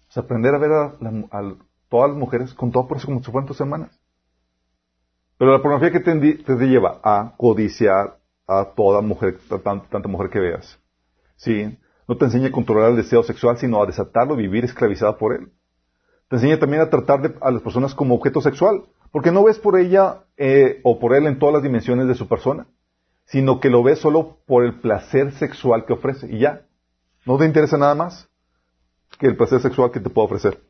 O 0.09 0.11
sea, 0.11 0.23
aprender 0.23 0.55
a 0.55 0.57
ver 0.57 0.71
a, 0.71 1.55
todas 1.89 2.09
las 2.09 2.17
mujeres 2.17 2.53
con 2.53 2.71
toda 2.71 2.87
pureza 2.87 3.05
como 3.05 3.19
si 3.23 3.31
fueran 3.31 3.47
tus 3.47 3.59
hermanas. 3.59 3.99
Pero 5.37 5.51
la 5.51 5.61
pornografía 5.61 5.91
que 5.91 5.99
te, 5.99 6.67
lleva 6.67 6.99
a 7.03 7.35
codiciar 7.37 8.17
a 8.47 8.65
toda 8.75 9.01
mujer, 9.01 9.39
tanta 9.63 10.07
mujer 10.07 10.29
que 10.29 10.39
veas. 10.39 10.79
¿Sí? 11.37 11.77
No 12.07 12.17
te 12.17 12.25
enseña 12.25 12.47
a 12.47 12.51
controlar 12.51 12.91
el 12.91 12.97
deseo 12.97 13.23
sexual, 13.23 13.57
sino 13.57 13.81
a 13.81 13.85
desatarlo, 13.85 14.35
vivir 14.35 14.65
esclavizada 14.65 15.17
por 15.17 15.33
él. 15.33 15.51
Te 16.29 16.35
enseña 16.35 16.59
también 16.59 16.81
a 16.81 16.89
tratar 16.89 17.35
a 17.41 17.51
las 17.51 17.61
personas 17.61 17.95
como 17.95 18.15
objeto 18.15 18.41
sexual, 18.41 18.83
porque 19.11 19.31
no 19.31 19.43
ves 19.43 19.59
por 19.59 19.79
ella 19.79 20.23
eh, 20.35 20.81
o 20.83 20.99
por 20.99 21.15
él 21.15 21.27
en 21.27 21.39
todas 21.39 21.53
las 21.53 21.63
dimensiones 21.63 22.07
de 22.07 22.15
su 22.15 22.27
persona, 22.27 22.67
sino 23.25 23.59
que 23.59 23.69
lo 23.69 23.83
ves 23.83 23.99
solo 23.99 24.39
por 24.45 24.63
el 24.63 24.79
placer 24.79 25.31
sexual 25.33 25.85
que 25.85 25.93
ofrece 25.93 26.27
y 26.29 26.39
ya. 26.39 26.65
No 27.25 27.37
te 27.37 27.45
interesa 27.45 27.77
nada 27.77 27.95
más 27.95 28.29
que 29.19 29.27
el 29.27 29.37
placer 29.37 29.61
sexual 29.61 29.91
que 29.91 29.99
te 29.99 30.09
puede 30.09 30.25
ofrecer. 30.25 30.61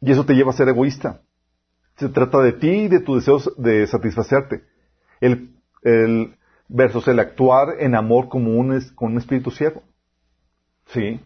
Y 0.00 0.10
eso 0.10 0.24
te 0.24 0.34
lleva 0.34 0.50
a 0.50 0.54
ser 0.54 0.68
egoísta. 0.68 1.22
Se 1.96 2.08
trata 2.08 2.40
de 2.40 2.52
ti 2.52 2.68
y 2.68 2.88
de 2.88 3.00
tus 3.00 3.16
deseos 3.16 3.52
de 3.56 3.86
satisfacerte. 3.86 4.64
El, 5.20 5.56
el 5.82 6.36
versus 6.72 7.06
el 7.06 7.20
actuar 7.20 7.76
en 7.80 7.94
amor 7.94 8.28
como 8.28 8.58
un, 8.58 8.80
con 8.94 9.12
un 9.12 9.18
espíritu 9.18 9.50
ciego. 9.50 9.82
¿Sí? 10.86 11.20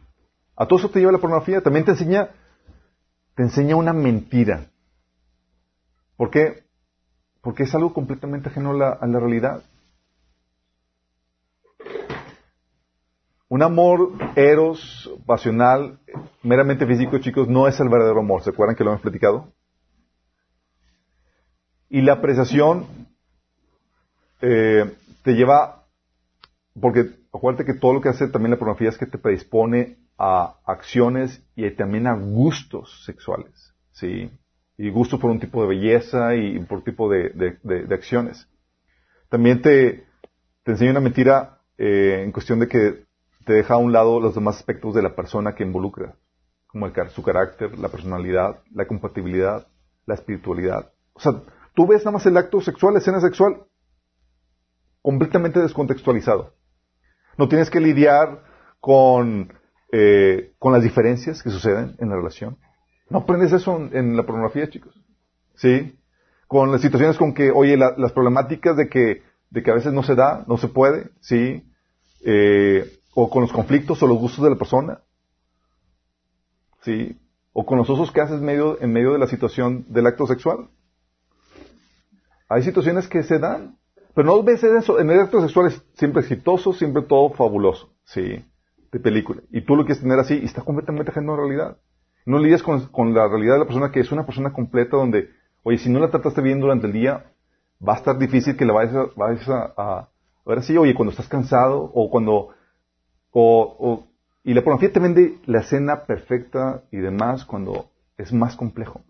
A 0.57 0.67
todo 0.67 0.79
eso 0.79 0.91
te 0.91 0.99
lleva 0.99 1.13
la 1.13 1.19
pornografía. 1.19 1.61
También 1.61 1.85
te 1.85 1.93
enseña, 1.93 2.31
te 3.35 3.45
enseña 3.45 3.77
una 3.77 3.93
mentira. 3.93 4.67
¿Por 6.17 6.31
qué? 6.31 6.65
Porque 7.43 7.63
es 7.63 7.75
algo 7.75 7.95
completamente 7.95 8.49
ajeno 8.49 8.73
a 8.73 8.75
la, 8.75 8.89
a 8.91 9.07
la 9.07 9.21
realidad. 9.21 9.63
Un 13.49 13.63
amor 13.63 14.13
eros, 14.35 15.09
pasional, 15.25 16.01
meramente 16.43 16.85
físico, 16.87 17.19
chicos, 17.19 17.47
no 17.47 17.69
es 17.69 17.79
el 17.79 17.89
verdadero 17.89 18.19
amor. 18.19 18.43
¿Se 18.43 18.51
acuerdan 18.51 18.75
que 18.75 18.83
lo 18.83 18.91
hemos 18.91 19.03
platicado? 19.03 19.53
Y 21.89 22.01
la 22.03 22.15
apreciación 22.15 22.87
eh, 24.41 24.93
te 25.27 25.35
lleva, 25.35 25.83
porque 26.81 27.11
acuérdate 27.35 27.65
que 27.65 27.75
todo 27.81 27.95
lo 27.95 28.01
que 28.01 28.11
hace 28.11 28.29
también 28.29 28.53
la 28.53 28.59
pornografía 28.59 28.91
es 28.91 28.97
que 28.97 29.07
te 29.07 29.19
predispone 29.19 29.99
a 30.17 30.61
acciones 30.65 31.45
y 31.57 31.69
también 31.73 32.07
a 32.07 32.15
gustos 32.15 33.03
sexuales, 33.05 33.75
¿sí? 33.91 34.31
Y 34.79 34.91
gustos 34.91 35.19
por 35.19 35.33
un 35.33 35.41
tipo 35.41 35.63
de 35.63 35.69
belleza 35.69 36.37
y 36.37 36.61
por 36.61 36.85
tipo 36.85 37.11
de, 37.11 37.59
acciones. 37.91 38.49
También 39.29 39.63
te, 39.63 40.07
te 40.63 40.71
enseña 40.71 40.93
una 40.93 41.01
mentira 41.01 41.59
eh, 41.77 42.23
en 42.23 42.31
cuestión 42.31 42.61
de 42.61 42.69
que 42.69 43.07
te 43.45 43.53
deja 43.53 43.75
a 43.75 43.79
un 43.79 43.93
lado 43.93 44.21
los 44.21 44.37
demás 44.37 44.59
aspectos 44.59 44.95
de 44.95 45.03
la 45.03 45.17
persona 45.17 45.57
que 45.57 45.65
involucra, 45.65 46.15
como 46.69 46.87
el, 46.87 46.93
su 47.09 47.25
carácter, 47.25 47.77
la 47.81 47.89
personalidad, 47.89 48.61
la 48.73 48.87
compatibilidad, 48.87 49.67
la 50.07 50.15
espiritualidad. 50.15 50.93
O 51.15 51.21
sea, 51.21 51.33
tú 51.75 51.85
ves 51.89 52.05
nada 52.05 52.13
más 52.13 52.27
el 52.27 52.37
acto 52.37 52.61
sexual, 52.61 52.95
la 52.95 53.01
escena 53.01 53.21
sexual, 53.21 53.67
completamente 55.07 55.61
descontextualizado. 55.61 56.53
No 57.39 57.47
tienes 57.47 57.71
que 57.71 57.79
lidiar 57.79 58.43
con, 58.81 59.53
eh, 59.93 60.53
con 60.59 60.73
las 60.73 60.83
diferencias 60.83 61.45
que 61.45 61.51
suceden 61.51 61.95
en 62.01 62.09
la 62.09 62.17
relación. 62.17 62.59
No 63.09 63.19
aprendes 63.19 63.53
eso 63.53 63.89
en, 63.93 64.17
la 64.17 64.25
pornografía, 64.25 64.69
chicos. 64.69 65.01
¿Sí? 65.55 65.97
Con 66.49 66.73
las 66.73 66.81
situaciones 66.81 67.19
con 67.19 67.35
que, 67.35 67.53
oye, 67.53 67.77
las 67.77 68.11
problemáticas 68.11 68.77
de 68.77 68.89
que, 68.89 69.23
de 69.51 69.63
que 69.63 69.71
a 69.71 69.75
veces 69.75 69.93
no 69.93 70.03
se 70.03 70.17
da, 70.17 70.45
no 70.49 70.57
se 70.57 70.67
puede, 70.67 71.11
¿sí? 71.21 71.63
Eh, 72.25 72.99
o 73.15 73.31
con 73.31 73.43
los 73.43 73.53
conflictos 73.53 74.03
o 74.03 74.09
los 74.09 74.19
gustos 74.19 74.43
de 74.43 74.51
la 74.51 74.57
persona. 74.57 75.03
¿Sí? 76.83 77.17
O 77.53 77.65
con 77.65 77.79
los 77.79 77.89
osos 77.89 78.11
que 78.11 78.23
haces 78.23 78.41
medio, 78.41 78.83
en 78.83 78.93
medio 78.93 79.13
de 79.13 79.21
la 79.21 79.29
situación 79.29 79.85
del 79.89 80.09
acto 80.09 80.27
sexual. 80.27 80.69
Hay 82.49 82.65
situaciones 82.65 83.07
que 83.07 83.23
se 83.23 83.39
dan, 83.39 83.79
pero 84.17 84.29
no 84.29 84.43
ves 84.43 84.65
eso. 84.65 84.99
En 84.99 85.11
el 85.11 85.21
acto 85.21 85.43
sexual 85.43 85.67
es 85.67 85.85
siempre 85.93 86.23
exitoso, 86.23 86.73
siempre 86.73 87.03
todo 87.03 87.29
fabuloso, 87.35 87.93
¿sí? 88.05 88.43
De 88.91 88.99
película. 88.99 89.43
Y 89.51 89.61
tú 89.61 89.77
lo 89.77 89.85
quieres 89.85 90.01
tener 90.01 90.19
así 90.19 90.41
y 90.41 90.47
está 90.47 90.63
completamente 90.63 91.11
ajeno 91.11 91.35
a 91.35 91.37
la 91.37 91.43
realidad. 91.43 91.77
No 92.25 92.39
lidias 92.39 92.63
con, 92.63 92.87
con, 92.87 93.13
la 93.13 93.29
realidad 93.29 93.53
de 93.53 93.59
la 93.59 93.67
persona 93.67 93.93
que 93.93 94.01
es 94.01 94.11
una 94.11 94.25
persona 94.25 94.55
completa 94.55 94.97
donde, 94.97 95.29
oye, 95.65 95.77
si 95.77 95.91
no 95.91 96.01
la 96.01 96.11
trataste 96.11 96.41
bien 96.41 96.61
durante 96.61 96.87
el 96.87 96.95
día, 96.95 97.27
va 97.87 97.93
a 97.93 97.97
estar 97.97 98.17
difícil 98.17 98.57
que 98.57 98.65
la 98.65 98.73
vayas 98.73 98.97
a, 98.97 99.07
vayas 99.17 99.49
a, 99.51 99.75
a, 99.77 100.09
ver 100.47 100.61
así, 100.61 100.79
oye, 100.79 100.95
cuando 100.95 101.11
estás 101.11 101.29
cansado 101.29 101.91
o 101.93 102.09
cuando 102.09 102.55
o, 103.33 104.07
y 104.45 104.55
la 104.55 104.63
pornografía 104.63 104.95
te 104.95 105.01
vende 105.01 105.41
la 105.45 105.61
escena 105.61 106.07
perfecta 106.07 106.85
y 106.91 106.97
demás 106.97 107.45
cuando 107.45 107.91
es 108.17 108.33
más 108.33 108.57
complejo. 108.57 109.03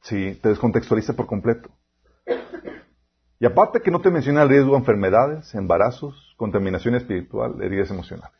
Sí, 0.00 0.36
te 0.42 0.48
descontextualiza 0.48 1.12
por 1.12 1.26
completo. 1.26 1.70
Y 3.38 3.46
aparte 3.46 3.80
que 3.80 3.90
no 3.90 4.00
te 4.00 4.10
menciona 4.10 4.42
el 4.42 4.48
riesgo 4.48 4.72
de 4.72 4.78
enfermedades, 4.78 5.54
embarazos, 5.54 6.34
contaminación 6.36 6.94
espiritual, 6.94 7.60
heridas 7.62 7.90
emocionales. 7.90 8.36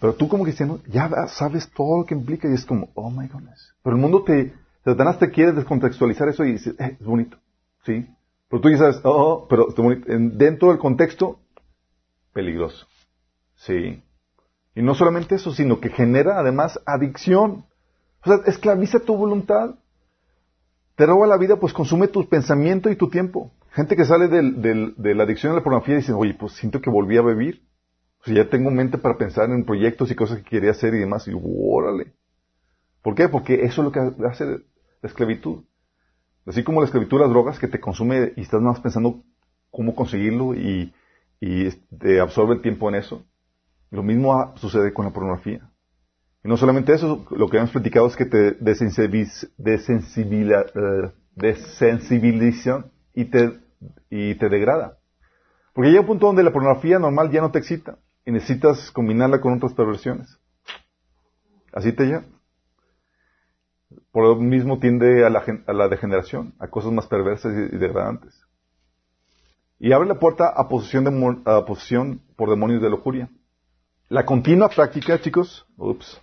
Pero 0.00 0.14
tú 0.14 0.28
como 0.28 0.44
cristiano 0.44 0.80
ya 0.86 1.08
sabes 1.28 1.70
todo 1.70 2.00
lo 2.00 2.06
que 2.06 2.14
implica 2.14 2.48
y 2.48 2.54
es 2.54 2.66
como, 2.66 2.90
oh 2.94 3.10
my 3.10 3.26
goodness. 3.28 3.74
Pero 3.82 3.96
el 3.96 4.02
mundo 4.02 4.22
te, 4.22 4.54
Satanás 4.84 5.18
te 5.18 5.30
quiere 5.30 5.52
descontextualizar 5.52 6.28
eso 6.28 6.44
y 6.44 6.52
dices, 6.52 6.74
eh, 6.78 6.96
es 7.00 7.06
bonito. 7.06 7.38
¿Sí? 7.84 8.06
Pero 8.48 8.60
tú 8.60 8.70
ya 8.70 8.78
sabes, 8.78 9.00
oh, 9.04 9.10
oh 9.10 9.48
pero 9.48 9.68
dentro 10.06 10.68
del 10.68 10.78
contexto 10.78 11.40
peligroso. 12.32 12.86
Sí. 13.56 14.02
Y 14.74 14.82
no 14.82 14.94
solamente 14.94 15.36
eso, 15.36 15.52
sino 15.52 15.80
que 15.80 15.88
genera 15.88 16.38
además 16.38 16.78
adicción. 16.84 17.64
O 18.22 18.28
sea, 18.28 18.40
esclaviza 18.46 19.00
tu 19.00 19.16
voluntad. 19.16 19.76
Te 20.96 21.06
roba 21.06 21.26
la 21.26 21.36
vida, 21.36 21.56
pues 21.56 21.72
consume 21.72 22.08
tu 22.08 22.28
pensamiento 22.28 22.90
y 22.90 22.96
tu 22.96 23.08
tiempo. 23.08 23.52
Gente 23.70 23.96
que 23.96 24.04
sale 24.04 24.28
de 24.28 25.14
la 25.14 25.22
adicción 25.22 25.52
a 25.52 25.56
la 25.56 25.62
pornografía 25.62 25.96
dice, 25.96 26.12
oye, 26.12 26.34
pues 26.34 26.54
siento 26.54 26.80
que 26.80 26.90
volví 26.90 27.16
a 27.18 27.22
vivir. 27.22 27.62
O 28.20 28.24
sea, 28.24 28.34
ya 28.34 28.48
tengo 28.48 28.70
mente 28.70 28.98
para 28.98 29.18
pensar 29.18 29.50
en 29.50 29.64
proyectos 29.64 30.10
y 30.10 30.14
cosas 30.14 30.38
que 30.38 30.50
quería 30.50 30.70
hacer 30.70 30.94
y 30.94 30.98
demás. 30.98 31.28
Y 31.28 31.32
órale. 31.34 32.14
¿Por 33.02 33.14
qué? 33.14 33.28
Porque 33.28 33.64
eso 33.64 33.82
es 33.82 33.84
lo 33.84 33.92
que 33.92 34.00
hace 34.26 34.46
la 34.46 34.58
esclavitud. 35.02 35.64
Así 36.46 36.64
como 36.64 36.80
la 36.80 36.86
esclavitud, 36.86 37.20
las 37.20 37.30
drogas 37.30 37.58
que 37.58 37.68
te 37.68 37.78
consume 37.78 38.32
y 38.36 38.40
estás 38.40 38.62
más 38.62 38.80
pensando 38.80 39.22
cómo 39.70 39.94
conseguirlo 39.94 40.54
y 40.54 40.92
y 41.40 41.70
te 41.98 42.20
absorbe 42.20 42.54
el 42.54 42.62
tiempo 42.62 42.88
en 42.88 42.96
eso. 42.96 43.24
Lo 43.90 44.02
mismo 44.02 44.54
sucede 44.56 44.92
con 44.92 45.04
la 45.04 45.12
pornografía. 45.12 45.70
Y 46.46 46.48
no 46.48 46.56
solamente 46.56 46.94
eso, 46.94 47.26
lo 47.30 47.48
que 47.48 47.56
hemos 47.56 47.72
platicado 47.72 48.06
es 48.06 48.14
que 48.14 48.24
te 48.24 48.52
desensibiliza, 48.52 49.48
eh, 49.58 51.10
desensibiliza 51.34 52.84
y 53.12 53.24
te, 53.24 53.58
y 54.10 54.36
te 54.36 54.48
degrada. 54.48 54.96
Porque 55.72 55.90
llega 55.90 56.02
un 56.02 56.06
punto 56.06 56.26
donde 56.26 56.44
la 56.44 56.52
pornografía 56.52 57.00
normal 57.00 57.32
ya 57.32 57.40
no 57.40 57.50
te 57.50 57.58
excita 57.58 57.98
y 58.24 58.30
necesitas 58.30 58.92
combinarla 58.92 59.40
con 59.40 59.54
otras 59.54 59.74
perversiones. 59.74 60.38
Así 61.72 61.90
te 61.92 62.04
lleva. 62.04 62.22
Por 64.12 64.22
lo 64.22 64.36
mismo 64.36 64.78
tiende 64.78 65.26
a 65.26 65.30
la, 65.30 65.42
a 65.66 65.72
la 65.72 65.88
degeneración, 65.88 66.54
a 66.60 66.68
cosas 66.68 66.92
más 66.92 67.08
perversas 67.08 67.54
y 67.54 67.76
degradantes. 67.76 68.40
Y 69.80 69.90
abre 69.90 70.06
la 70.06 70.20
puerta 70.20 70.52
a 70.56 70.68
posesión, 70.68 71.42
a 71.44 71.64
posesión 71.64 72.22
por 72.36 72.50
demonios 72.50 72.80
de 72.80 72.88
lujuria. 72.88 73.30
La 74.08 74.24
continua 74.24 74.68
práctica, 74.68 75.20
chicos, 75.20 75.66
ups, 75.76 76.22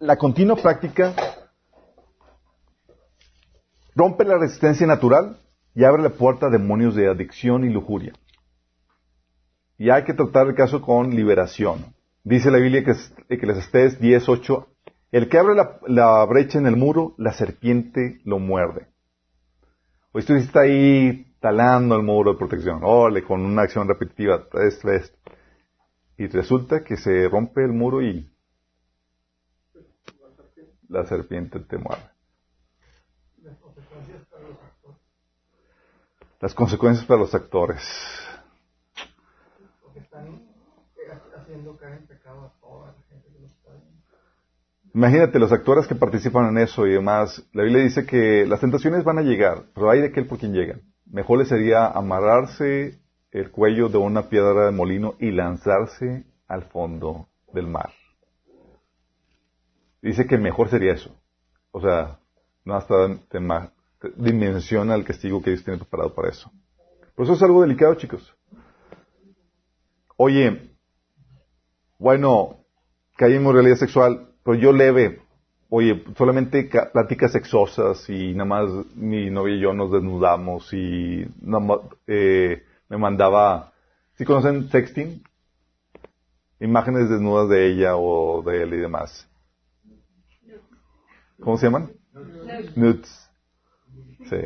la 0.00 0.16
continua 0.16 0.56
práctica 0.56 1.14
rompe 3.96 4.24
la 4.24 4.38
resistencia 4.38 4.86
natural 4.86 5.38
y 5.74 5.84
abre 5.84 6.02
la 6.02 6.10
puerta 6.10 6.46
a 6.46 6.50
demonios 6.50 6.94
de 6.94 7.08
adicción 7.08 7.64
y 7.64 7.68
lujuria. 7.68 8.12
Y 9.76 9.90
hay 9.90 10.04
que 10.04 10.14
tratar 10.14 10.48
el 10.48 10.54
caso 10.54 10.82
con 10.82 11.10
liberación. 11.10 11.94
Dice 12.22 12.50
la 12.50 12.58
Biblia 12.58 12.84
que, 12.84 13.38
que 13.38 13.46
les 13.46 13.72
10.8, 13.72 14.66
el 15.12 15.28
que 15.28 15.38
abre 15.38 15.54
la, 15.86 16.24
brecha 16.26 16.58
en 16.58 16.66
el 16.66 16.76
muro, 16.76 17.14
la 17.16 17.32
serpiente 17.32 18.20
lo 18.24 18.38
muerde. 18.38 18.86
Hoy 20.12 20.22
tú 20.24 20.34
está 20.34 20.60
ahí 20.60 21.32
talando 21.40 21.96
el 21.96 22.02
muro 22.02 22.32
de 22.32 22.38
protección, 22.38 22.80
ole, 22.82 23.22
con 23.22 23.40
una 23.40 23.62
acción 23.62 23.88
repetitiva, 23.88 24.46
esto, 24.64 24.90
esto. 24.90 25.16
Y 26.16 26.26
resulta 26.26 26.82
que 26.82 26.96
se 26.96 27.28
rompe 27.28 27.64
el 27.64 27.72
muro 27.72 28.02
y 28.02 28.28
la 30.88 31.04
serpiente 31.06 31.60
te 31.60 31.78
muerde. 31.78 32.10
Las 36.40 36.54
consecuencias 36.54 37.04
para 37.06 37.20
los 37.20 37.34
actores. 37.34 37.82
Porque 39.82 40.00
están 40.00 40.42
haciendo 41.36 41.76
caer 41.76 41.98
en 41.98 42.06
pecado 42.06 42.46
a 42.46 42.60
toda 42.60 42.92
la 42.92 43.02
gente 43.08 43.28
que 43.32 43.40
los 43.40 43.50
está 43.50 43.70
Imagínate, 44.94 45.38
los 45.38 45.52
actores 45.52 45.86
que 45.86 45.94
participan 45.94 46.48
en 46.48 46.58
eso 46.58 46.86
y 46.86 46.92
demás, 46.92 47.44
la 47.52 47.64
Biblia 47.64 47.82
dice 47.82 48.06
que 48.06 48.46
las 48.46 48.60
tentaciones 48.60 49.04
van 49.04 49.18
a 49.18 49.22
llegar, 49.22 49.64
pero 49.74 49.90
hay 49.90 50.00
de 50.00 50.08
aquel 50.08 50.26
por 50.26 50.38
quien 50.38 50.52
llegan. 50.52 50.82
Mejor 51.06 51.38
le 51.38 51.44
sería 51.44 51.86
amarrarse 51.86 53.00
el 53.30 53.50
cuello 53.50 53.88
de 53.88 53.98
una 53.98 54.28
piedra 54.28 54.66
de 54.66 54.72
molino 54.72 55.14
y 55.18 55.30
lanzarse 55.30 56.24
al 56.46 56.62
fondo 56.64 57.28
del 57.52 57.66
mar. 57.66 57.90
Dice 60.02 60.26
que 60.26 60.38
mejor 60.38 60.68
sería 60.68 60.92
eso. 60.92 61.14
O 61.70 61.80
sea, 61.80 62.18
no 62.64 62.74
hasta 62.74 62.94
dimensiona 64.16 64.94
el 64.94 65.04
castigo 65.04 65.42
que 65.42 65.50
Dios 65.50 65.64
tiene 65.64 65.78
preparado 65.78 66.14
para 66.14 66.28
eso. 66.28 66.50
Por 67.14 67.24
eso 67.24 67.34
es 67.34 67.42
algo 67.42 67.62
delicado, 67.62 67.94
chicos. 67.94 68.34
Oye, 70.16 70.70
bueno, 71.98 72.58
que 73.16 73.24
hay 73.24 73.34
inmoralidad 73.34 73.76
sexual, 73.76 74.28
pero 74.44 74.56
yo 74.56 74.72
leve, 74.72 75.20
oye, 75.68 76.04
solamente 76.16 76.70
pláticas 76.92 77.32
sexosas 77.32 78.08
y 78.08 78.32
nada 78.32 78.44
más 78.44 78.70
mi 78.94 79.30
novia 79.30 79.56
y 79.56 79.60
yo 79.60 79.72
nos 79.74 79.90
desnudamos 79.90 80.72
y 80.72 81.26
eh, 82.06 82.62
me 82.88 82.96
mandaba, 82.96 83.72
¿sí 84.14 84.24
conocen 84.24 84.68
sexting? 84.70 85.22
Imágenes 86.60 87.10
desnudas 87.10 87.48
de 87.48 87.66
ella 87.66 87.96
o 87.96 88.42
de 88.42 88.62
él 88.62 88.74
y 88.74 88.78
demás. 88.78 89.28
¿Cómo 91.40 91.56
se 91.56 91.66
llaman? 91.66 91.90
Nudes. 92.76 93.30
Sí. 94.28 94.36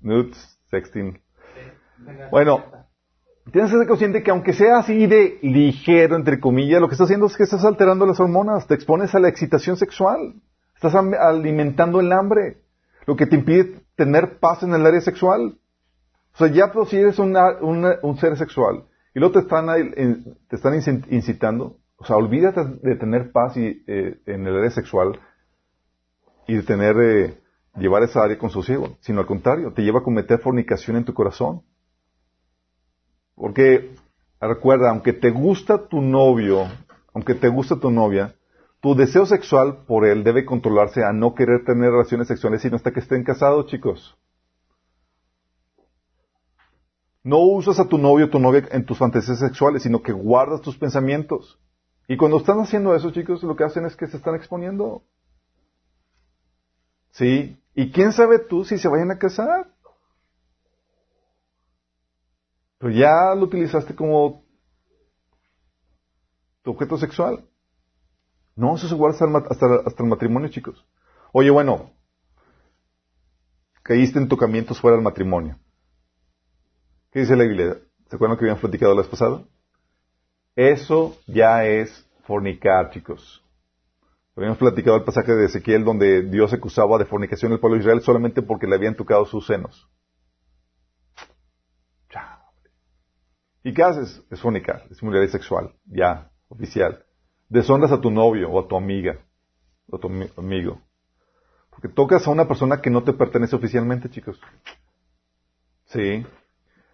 Nudes, 0.00 0.58
sexting. 0.70 1.20
Bueno, 2.30 2.62
Tienes 3.52 3.70
que 3.70 3.78
ser 3.78 3.86
consciente 3.86 4.22
que 4.22 4.30
aunque 4.30 4.52
sea 4.52 4.78
así 4.78 5.06
de 5.06 5.38
ligero, 5.42 6.16
entre 6.16 6.38
comillas, 6.38 6.80
lo 6.80 6.88
que 6.88 6.94
estás 6.94 7.06
haciendo 7.06 7.26
es 7.26 7.36
que 7.36 7.44
estás 7.44 7.64
alterando 7.64 8.04
las 8.04 8.20
hormonas, 8.20 8.66
te 8.66 8.74
expones 8.74 9.14
a 9.14 9.20
la 9.20 9.28
excitación 9.28 9.76
sexual, 9.76 10.34
estás 10.74 10.94
alimentando 10.94 12.00
el 12.00 12.12
hambre, 12.12 12.58
lo 13.06 13.16
que 13.16 13.26
te 13.26 13.36
impide 13.36 13.80
tener 13.96 14.38
paz 14.38 14.62
en 14.62 14.74
el 14.74 14.84
área 14.84 15.00
sexual. 15.00 15.56
O 16.34 16.36
sea, 16.36 16.48
ya 16.48 16.70
pues, 16.72 16.90
si 16.90 16.98
eres 16.98 17.18
un 17.18 18.18
ser 18.20 18.36
sexual 18.36 18.84
y 19.14 19.18
luego 19.18 19.32
te 19.32 19.40
están, 19.40 19.66
te 19.66 20.56
están 20.56 20.74
incitando, 21.10 21.78
o 21.96 22.04
sea, 22.04 22.16
olvídate 22.16 22.64
de 22.82 22.96
tener 22.96 23.32
paz 23.32 23.56
y, 23.56 23.82
eh, 23.86 24.20
en 24.26 24.46
el 24.46 24.58
área 24.58 24.70
sexual 24.70 25.18
y 26.48 26.60
tener, 26.62 26.96
eh, 26.98 27.40
llevar 27.76 28.02
esa 28.02 28.24
área 28.24 28.38
con 28.38 28.50
sosiego, 28.50 28.96
sino 29.00 29.20
al 29.20 29.26
contrario, 29.26 29.72
te 29.72 29.82
lleva 29.82 30.00
a 30.00 30.02
cometer 30.02 30.40
fornicación 30.40 30.96
en 30.96 31.04
tu 31.04 31.14
corazón. 31.14 31.62
Porque, 33.36 33.94
recuerda, 34.40 34.90
aunque 34.90 35.12
te 35.12 35.30
gusta 35.30 35.86
tu 35.86 36.00
novio, 36.00 36.66
aunque 37.12 37.34
te 37.34 37.48
gusta 37.48 37.76
tu 37.76 37.90
novia, 37.90 38.34
tu 38.80 38.94
deseo 38.94 39.26
sexual 39.26 39.84
por 39.86 40.06
él 40.06 40.24
debe 40.24 40.44
controlarse 40.44 41.04
a 41.04 41.12
no 41.12 41.34
querer 41.34 41.64
tener 41.64 41.90
relaciones 41.90 42.28
sexuales 42.28 42.62
sino 42.62 42.76
hasta 42.76 42.92
que 42.92 43.00
estén 43.00 43.24
casados, 43.24 43.66
chicos. 43.66 44.16
No 47.22 47.40
usas 47.40 47.78
a 47.78 47.86
tu 47.86 47.98
novio 47.98 48.26
o 48.26 48.30
tu 48.30 48.38
novia 48.38 48.66
en 48.70 48.86
tus 48.86 48.96
fantasías 48.96 49.38
sexuales, 49.38 49.82
sino 49.82 50.02
que 50.02 50.12
guardas 50.12 50.62
tus 50.62 50.78
pensamientos. 50.78 51.60
Y 52.06 52.16
cuando 52.16 52.38
están 52.38 52.58
haciendo 52.60 52.94
eso, 52.94 53.10
chicos, 53.10 53.42
lo 53.42 53.54
que 53.54 53.64
hacen 53.64 53.84
es 53.84 53.96
que 53.96 54.06
se 54.06 54.16
están 54.16 54.34
exponiendo. 54.34 55.02
¿Sí? 57.18 57.60
¿Y 57.74 57.90
quién 57.90 58.12
sabe 58.12 58.38
tú 58.38 58.64
si 58.64 58.78
se 58.78 58.86
vayan 58.86 59.10
a 59.10 59.18
casar? 59.18 59.68
Pero 62.78 62.92
ya 62.92 63.34
lo 63.34 63.46
utilizaste 63.46 63.92
como 63.96 64.44
tu 66.62 66.70
objeto 66.70 66.96
sexual. 66.96 67.44
No, 68.54 68.76
eso 68.76 68.86
se 68.86 68.94
guarda 68.94 69.18
hasta, 69.50 69.66
hasta 69.84 70.02
el 70.04 70.08
matrimonio, 70.08 70.48
chicos. 70.48 70.86
Oye, 71.32 71.50
bueno, 71.50 71.90
caíste 73.82 74.20
en 74.20 74.28
tocamientos 74.28 74.80
fuera 74.80 74.96
del 74.96 75.04
matrimonio. 75.04 75.58
¿Qué 77.10 77.20
dice 77.20 77.34
la 77.34 77.42
Biblia? 77.42 77.78
¿Se 78.08 78.14
acuerdan 78.14 78.38
que 78.38 78.44
habían 78.44 78.60
platicado 78.60 78.94
la 78.94 79.00
vez 79.00 79.10
pasada? 79.10 79.42
Eso 80.54 81.18
ya 81.26 81.64
es 81.64 82.08
fornicar, 82.22 82.90
chicos. 82.90 83.44
Habíamos 84.38 84.58
platicado 84.58 84.96
el 84.96 85.02
pasaje 85.02 85.34
de 85.34 85.46
Ezequiel 85.46 85.84
donde 85.84 86.22
Dios 86.22 86.52
acusaba 86.52 86.96
de 86.96 87.06
fornicación 87.06 87.50
al 87.50 87.58
pueblo 87.58 87.74
de 87.74 87.80
Israel 87.80 88.02
solamente 88.02 88.40
porque 88.40 88.68
le 88.68 88.76
habían 88.76 88.94
tocado 88.94 89.26
sus 89.26 89.44
senos. 89.44 89.88
¿Y 93.64 93.74
qué 93.74 93.82
haces? 93.82 94.22
Es 94.30 94.40
fornicar, 94.40 94.84
es 94.90 95.02
inmoralidad 95.02 95.32
sexual, 95.32 95.74
ya, 95.86 96.30
oficial. 96.48 97.04
Deshonras 97.48 97.90
a 97.90 98.00
tu 98.00 98.12
novio 98.12 98.48
o 98.48 98.60
a 98.60 98.68
tu 98.68 98.76
amiga 98.76 99.18
o 99.90 99.96
a 99.96 99.98
tu 99.98 100.08
ami- 100.08 100.30
amigo. 100.36 100.80
Porque 101.70 101.88
tocas 101.88 102.24
a 102.28 102.30
una 102.30 102.46
persona 102.46 102.80
que 102.80 102.90
no 102.90 103.02
te 103.02 103.14
pertenece 103.14 103.56
oficialmente, 103.56 104.08
chicos. 104.08 104.40
Sí. 105.86 106.24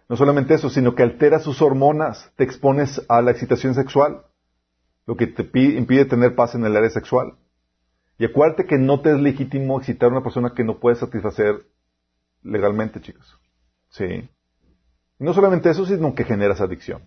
No 0.09 0.17
solamente 0.17 0.55
eso, 0.55 0.71
sino 0.71 0.95
que 0.95 1.03
alteras 1.03 1.43
sus 1.43 1.61
hormonas, 1.61 2.31
te 2.37 2.43
expones 2.43 3.05
a 3.07 3.21
la 3.21 3.29
excitación 3.29 3.75
sexual, 3.75 4.25
lo 5.05 5.15
que 5.15 5.27
te 5.27 5.43
pi- 5.43 5.77
impide 5.77 6.05
tener 6.05 6.35
paz 6.35 6.55
en 6.55 6.65
el 6.65 6.75
área 6.75 6.89
sexual. 6.89 7.37
Y 8.17 8.25
acuérdate 8.25 8.65
que 8.65 8.77
no 8.77 9.01
te 9.01 9.11
es 9.11 9.19
legítimo 9.19 9.77
excitar 9.79 10.09
a 10.09 10.13
una 10.13 10.23
persona 10.23 10.53
que 10.55 10.63
no 10.63 10.79
puedes 10.79 10.99
satisfacer 10.99 11.65
legalmente, 12.43 13.01
chicos. 13.01 13.39
Sí. 13.89 14.29
No 15.19 15.33
solamente 15.33 15.69
eso, 15.69 15.85
sino 15.85 16.15
que 16.15 16.23
generas 16.23 16.61
adicción. 16.61 17.03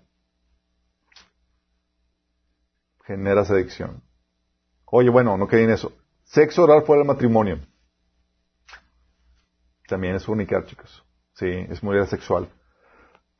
Generas 3.04 3.50
adicción. 3.50 4.02
Oye, 4.84 5.10
bueno, 5.10 5.36
no 5.36 5.48
quede 5.48 5.64
en 5.64 5.70
eso. 5.70 5.92
Sexo 6.24 6.64
oral 6.64 6.82
fuera 6.82 7.00
del 7.00 7.08
matrimonio. 7.08 7.58
También 9.86 10.14
es 10.14 10.24
fornicar, 10.24 10.66
chicos. 10.66 11.02
Sí, 11.32 11.46
es 11.46 11.82
morir 11.82 12.06
sexual. 12.06 12.48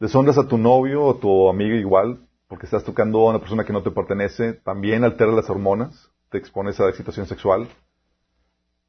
Deshonras 0.00 0.38
a 0.38 0.46
tu 0.48 0.56
novio 0.56 1.04
o 1.04 1.16
tu 1.16 1.50
amigo 1.50 1.74
igual, 1.76 2.27
porque 2.48 2.64
estás 2.64 2.82
tocando 2.82 3.20
a 3.20 3.30
una 3.30 3.38
persona 3.38 3.64
que 3.64 3.72
no 3.72 3.82
te 3.82 3.90
pertenece. 3.90 4.54
También 4.54 5.04
altera 5.04 5.30
las 5.32 5.50
hormonas, 5.50 6.10
te 6.30 6.38
expones 6.38 6.80
a 6.80 6.84
la 6.84 6.90
excitación 6.90 7.26
sexual. 7.26 7.68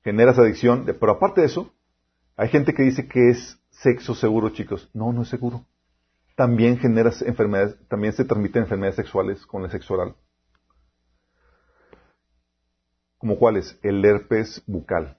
Generas 0.03 0.39
adicción. 0.39 0.85
Pero 0.85 1.11
aparte 1.11 1.41
de 1.41 1.47
eso, 1.47 1.71
hay 2.37 2.47
gente 2.47 2.73
que 2.73 2.83
dice 2.83 3.07
que 3.07 3.29
es 3.29 3.61
sexo 3.69 4.15
seguro, 4.15 4.49
chicos. 4.49 4.89
No, 4.93 5.11
no 5.11 5.23
es 5.23 5.29
seguro. 5.29 5.65
También 6.35 6.77
generas 6.79 7.21
enfermedades, 7.21 7.75
también 7.89 8.13
se 8.13 8.23
transmiten 8.23 8.63
enfermedades 8.63 8.95
sexuales 8.95 9.45
con 9.45 9.65
el 9.65 9.71
sexo 9.71 9.95
oral. 9.95 10.15
¿Como 13.17 13.37
cuáles? 13.37 13.77
El 13.83 14.03
herpes 14.05 14.63
bucal. 14.65 15.17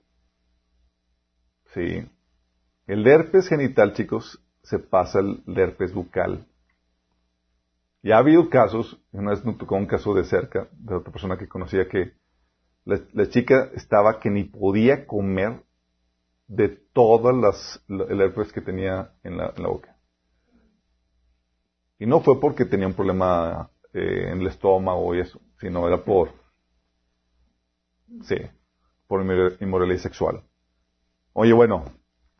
Sí. 1.75 2.11
El 2.87 3.07
herpes 3.07 3.49
genital, 3.49 3.93
chicos, 3.93 4.43
se 4.63 4.79
pasa 4.79 5.21
el 5.21 5.43
herpes 5.59 5.93
bucal. 5.93 6.47
Ya 8.03 8.17
ha 8.17 8.21
habido 8.21 8.49
casos, 8.49 8.99
una 9.13 9.31
vez 9.31 9.45
me 9.45 9.55
tocó 9.55 9.77
un 9.77 9.87
caso 9.87 10.15
de 10.15 10.25
cerca, 10.25 10.69
de 10.73 10.95
otra 10.95 11.13
persona 11.13 11.37
que 11.37 11.49
conocía 11.49 11.89
que 11.89 12.15
la, 12.85 13.29
chica 13.29 13.71
estaba 13.75 14.19
que 14.21 14.31
ni 14.31 14.45
podía 14.45 15.07
comer 15.07 15.63
de 16.49 16.69
todas 16.69 17.37
las, 17.37 17.85
el 17.89 18.21
herpes 18.21 18.53
que 18.53 18.63
tenía 18.63 19.13
en 19.23 19.37
la, 19.37 19.53
en 19.55 19.63
la 19.63 19.69
boca. 19.69 19.97
Y 21.99 22.07
no 22.07 22.21
fue 22.21 22.41
porque 22.41 22.65
tenía 22.65 22.87
un 22.87 22.95
problema 22.95 23.71
eh, 23.93 24.31
en 24.33 24.41
el 24.41 24.47
estómago 24.47 25.15
y 25.15 25.21
eso, 25.21 25.41
sino 25.61 25.87
era 25.87 26.03
por, 26.03 26.33
sí, 28.23 28.37
por 29.07 29.21
inmor- 29.23 29.59
inmoralidad 29.61 30.01
sexual. 30.01 30.43
Oye, 31.35 31.53
bueno, 31.53 31.85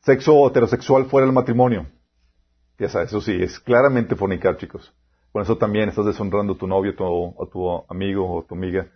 sexo 0.01 0.49
heterosexual 0.49 1.05
fuera 1.05 1.27
del 1.27 1.35
matrimonio. 1.35 1.87
Ya 2.79 2.89
sabes, 2.89 3.09
eso 3.11 3.21
sí, 3.21 3.37
es 3.41 3.61
claramente 3.61 4.17
fornicar, 4.17 4.57
chicos. 4.57 4.95
Con 5.33 5.43
eso 5.43 5.57
también 5.57 5.89
estás 5.89 6.07
deshonrando 6.07 6.55
a 6.55 6.59
tu 6.59 6.67
novio, 6.67 6.95
tu- 6.97 7.43
a 7.43 7.47
tu 7.51 7.85
amigo 7.89 8.39
o 8.39 8.43
tu 8.45 8.55
amiga. 8.55 8.87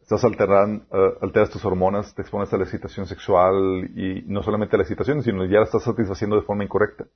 Estás 0.00 0.24
alterando, 0.24 0.84
eh, 0.92 1.18
alteras 1.20 1.50
tus 1.50 1.64
hormonas, 1.64 2.14
te 2.14 2.22
expones 2.22 2.52
a 2.52 2.56
la 2.56 2.64
excitación 2.64 3.06
sexual 3.06 3.90
y 3.94 4.22
no 4.26 4.42
solamente 4.42 4.76
a 4.76 4.78
la 4.78 4.84
excitación, 4.84 5.22
sino 5.22 5.44
ya 5.44 5.58
la 5.58 5.64
estás 5.64 5.82
satisfaciendo 5.82 6.36
de 6.36 6.42
forma 6.42 6.64
incorrecta. 6.64 7.06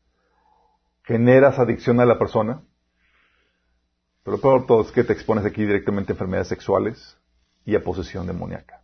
Generas 1.05 1.59
adicción 1.59 2.01
a 2.01 2.05
la 2.05 2.19
persona. 2.19 2.63
Pero 4.25 4.37
lo 4.37 4.41
peor 4.43 4.67
todo 4.67 4.83
es 4.83 4.93
que 4.93 5.03
te 5.05 5.13
expones 5.13 5.45
aquí 5.45 5.63
directamente 5.65 6.13
a 6.13 6.15
enfermedades 6.15 6.49
sexuales 6.49 7.17
y 7.65 7.75
a 7.75 7.83
posesión 7.83 8.27
demoníaca. 8.27 8.83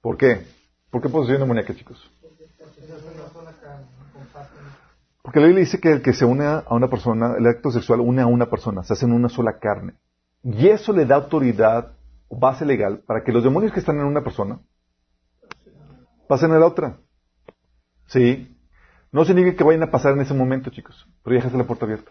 ¿Por 0.00 0.16
qué? 0.16 0.44
¿Por 0.90 1.02
qué 1.02 1.08
posesión 1.08 1.40
demoníaca, 1.40 1.74
chicos? 1.74 2.10
Porque 5.22 5.38
la 5.38 5.46
Biblia 5.46 5.64
dice 5.64 5.80
que 5.80 5.92
el 5.92 6.02
que 6.02 6.12
se 6.12 6.24
une 6.24 6.44
a 6.44 6.64
una 6.70 6.88
persona, 6.88 7.36
el 7.38 7.46
acto 7.46 7.70
sexual 7.70 8.00
une 8.00 8.22
a 8.22 8.26
una 8.26 8.50
persona, 8.50 8.82
se 8.82 8.92
hacen 8.92 9.12
una 9.12 9.28
sola 9.28 9.58
carne. 9.60 9.94
Y 10.42 10.68
eso 10.68 10.92
le 10.92 11.06
da 11.06 11.14
autoridad 11.14 11.92
o 12.28 12.38
base 12.38 12.66
legal 12.66 13.04
para 13.06 13.22
que 13.22 13.32
los 13.32 13.44
demonios 13.44 13.72
que 13.72 13.80
están 13.80 14.00
en 14.00 14.06
una 14.06 14.24
persona 14.24 14.60
pasen 16.26 16.50
a 16.50 16.58
la 16.58 16.66
otra. 16.66 16.98
Sí. 18.06 18.56
No 19.12 19.24
significa 19.24 19.58
que 19.58 19.64
vayan 19.64 19.84
a 19.84 19.90
pasar 19.90 20.14
en 20.14 20.22
ese 20.22 20.34
momento, 20.34 20.70
chicos, 20.70 21.06
pero 21.22 21.36
dejaste 21.36 21.58
la 21.58 21.64
puerta 21.64 21.84
abierta. 21.84 22.10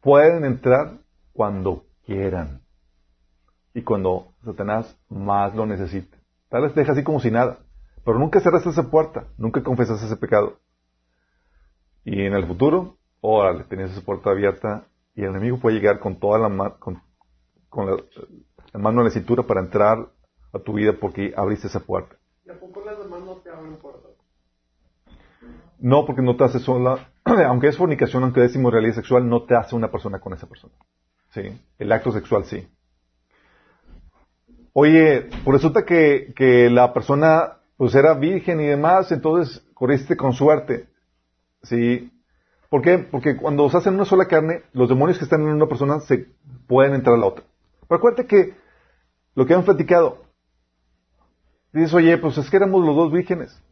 Pueden 0.00 0.44
entrar 0.44 0.98
cuando 1.32 1.86
quieran. 2.04 2.60
Y 3.74 3.82
cuando 3.82 4.34
Satanás 4.44 4.96
más 5.08 5.54
lo 5.54 5.66
necesite. 5.66 6.16
Tal 6.50 6.62
vez 6.62 6.74
deja 6.74 6.92
así 6.92 7.02
como 7.02 7.20
si 7.20 7.30
nada. 7.30 7.58
Pero 8.04 8.18
nunca 8.18 8.40
cerraste 8.40 8.70
esa 8.70 8.90
puerta, 8.90 9.26
nunca 9.38 9.62
confesaste 9.62 10.06
ese 10.06 10.16
pecado. 10.16 10.58
Y 12.10 12.22
en 12.24 12.32
el 12.32 12.46
futuro, 12.46 12.96
órale, 13.20 13.64
tenías 13.64 13.90
esa 13.90 14.00
puerta 14.00 14.30
abierta 14.30 14.86
y 15.14 15.24
el 15.24 15.28
enemigo 15.28 15.58
puede 15.58 15.76
llegar 15.76 15.98
con 15.98 16.18
toda 16.18 16.38
la, 16.38 16.48
ma- 16.48 16.78
con, 16.78 17.02
con 17.68 17.84
la, 17.86 17.96
la 18.72 18.80
mano 18.80 19.00
en 19.00 19.08
la 19.08 19.10
cintura 19.10 19.42
para 19.42 19.60
entrar 19.60 20.08
a 20.54 20.58
tu 20.58 20.72
vida 20.72 20.94
porque 20.98 21.34
abriste 21.36 21.66
esa 21.66 21.80
puerta. 21.80 22.16
¿Y 22.46 22.50
a 22.50 22.58
poco 22.58 22.82
las 22.82 22.98
demás 22.98 23.20
no 23.20 23.34
te 23.36 23.50
abren 23.50 23.76
puertas? 23.76 24.12
No, 25.78 26.06
porque 26.06 26.22
no 26.22 26.34
te 26.34 26.44
hace 26.44 26.60
sola, 26.60 27.10
aunque 27.24 27.68
es 27.68 27.76
fornicación, 27.76 28.22
aunque 28.22 28.42
es 28.42 28.54
inmoralidad 28.56 28.94
sexual, 28.94 29.28
no 29.28 29.42
te 29.42 29.54
hace 29.54 29.76
una 29.76 29.90
persona 29.90 30.18
con 30.18 30.32
esa 30.32 30.46
persona. 30.46 30.72
Sí, 31.34 31.42
el 31.78 31.92
acto 31.92 32.10
sexual 32.10 32.46
sí. 32.46 32.66
Oye, 34.72 35.28
pues 35.44 35.56
resulta 35.58 35.84
que, 35.84 36.32
que 36.34 36.70
la 36.70 36.94
persona 36.94 37.58
pues 37.76 37.94
era 37.94 38.14
virgen 38.14 38.62
y 38.62 38.66
demás, 38.66 39.12
entonces 39.12 39.62
corriste 39.74 40.16
con 40.16 40.32
suerte. 40.32 40.87
Sí. 41.68 42.10
¿Por 42.70 42.82
qué? 42.82 42.98
Porque 42.98 43.36
cuando 43.36 43.68
se 43.68 43.76
hacen 43.76 43.94
una 43.94 44.04
sola 44.04 44.26
carne, 44.26 44.62
los 44.72 44.88
demonios 44.88 45.18
que 45.18 45.24
están 45.24 45.42
en 45.42 45.48
una 45.48 45.66
persona 45.66 46.00
se 46.00 46.26
pueden 46.66 46.94
entrar 46.94 47.16
a 47.16 47.18
la 47.18 47.26
otra. 47.26 47.44
Pero 47.86 47.98
acuérdate 47.98 48.26
que 48.26 48.54
lo 49.34 49.46
que 49.46 49.54
han 49.54 49.64
platicado, 49.64 50.24
dices, 51.72 51.94
oye, 51.94 52.16
pues 52.18 52.36
es 52.38 52.50
que 52.50 52.56
éramos 52.56 52.84
los 52.84 52.96
dos 52.96 53.12
vírgenes. 53.12 53.62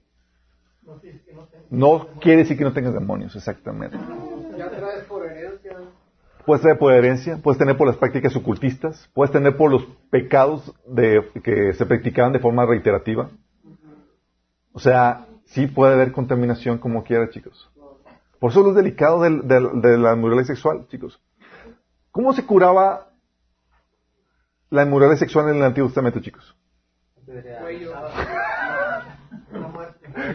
No, 0.82 0.98
sí, 1.00 1.08
es 1.08 1.22
que 1.22 1.32
no 1.34 1.46
tengo. 1.46 1.64
No 1.70 2.08
quiere 2.20 2.42
decir 2.42 2.56
que 2.56 2.64
no 2.64 2.72
tengas 2.72 2.94
demonios, 2.94 3.34
exactamente. 3.34 3.98
Ya 4.56 4.70
traes 4.70 5.04
por 5.04 5.26
herencia. 5.26 5.76
puedes 6.46 6.62
tener 6.62 6.78
por 6.78 6.92
herencia, 6.92 7.38
puedes 7.42 7.58
tener 7.58 7.76
por 7.76 7.86
las 7.86 7.96
prácticas 7.96 8.34
ocultistas, 8.36 9.10
puedes 9.12 9.32
tener 9.32 9.56
por 9.56 9.70
los 9.70 9.84
pecados 10.10 10.74
de, 10.86 11.22
que 11.42 11.72
se 11.74 11.84
practicaban 11.84 12.32
de 12.32 12.38
forma 12.38 12.64
reiterativa. 12.64 13.30
O 14.72 14.78
sea, 14.78 15.26
sí 15.46 15.66
puede 15.66 15.94
haber 15.94 16.12
contaminación 16.12 16.78
como 16.78 17.02
quiera, 17.02 17.28
chicos. 17.30 17.70
Por 18.46 18.52
eso 18.52 18.68
es 18.70 18.76
delicado 18.76 19.22
del- 19.22 19.48
del- 19.48 19.80
de 19.80 19.98
la 19.98 20.12
inmoralidad 20.14 20.46
sexual, 20.46 20.86
chicos. 20.86 21.20
¿Cómo 22.12 22.32
se 22.32 22.46
curaba 22.46 23.08
la 24.70 24.84
inmoralidad 24.84 25.18
sexual 25.18 25.48
en 25.48 25.56
el 25.56 25.64
Antiguo 25.64 25.88
Testamento, 25.88 26.20
chicos? 26.20 26.56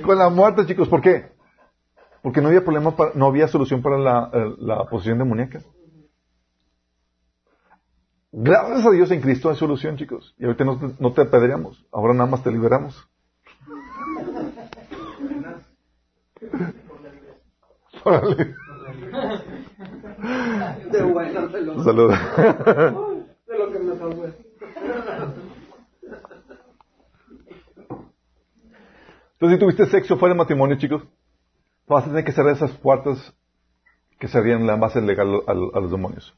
Con 0.04 0.18
la 0.20 0.28
muerte, 0.30 0.66
chicos. 0.66 0.90
¿Por 0.90 1.00
qué? 1.02 1.32
Porque 2.22 2.42
no 2.42 2.50
había 2.50 2.66
problema, 2.66 2.94
para- 2.98 3.14
no 3.16 3.28
había 3.28 3.48
solución 3.48 3.82
para 3.82 3.98
la, 3.98 4.30
eh, 4.34 4.56
la 4.58 4.84
posesión 4.90 5.18
demoníaca. 5.18 5.62
Gracias 8.34 8.86
a 8.86 8.92
Dios 8.92 9.10
en 9.12 9.22
Cristo 9.22 9.50
hay 9.50 9.56
solución, 9.56 9.96
chicos. 9.96 10.36
Y 10.38 10.44
ahorita 10.44 10.66
no 11.00 11.14
te 11.14 11.22
apedreamos. 11.22 11.86
Ahora 11.94 12.14
nada 12.14 12.30
más 12.30 12.44
te 12.44 12.52
liberamos. 12.52 13.08
Órale. 18.04 18.56
De 20.92 21.04
bueno, 21.04 21.48
de 21.48 21.62
lo, 21.62 21.84
Salud. 21.84 22.12
de 22.12 23.58
lo 23.58 23.72
que 23.72 23.80
me 23.80 23.98
salvé. 23.98 24.34
Entonces, 29.34 29.58
si 29.58 29.60
tuviste 29.60 29.86
sexo 29.88 30.18
fuera 30.18 30.36
de 30.36 30.38
matrimonio, 30.38 30.78
chicos, 30.78 31.04
vas 31.88 32.04
a 32.06 32.08
tener 32.10 32.24
que 32.24 32.32
cerrar 32.32 32.54
esas 32.54 32.72
puertas 32.78 33.34
que 34.20 34.28
cerrían 34.28 34.68
la 34.68 34.76
base 34.76 35.02
legal 35.02 35.42
a, 35.48 35.52
a 35.52 35.82
los 35.82 35.90
demonios. 35.92 36.36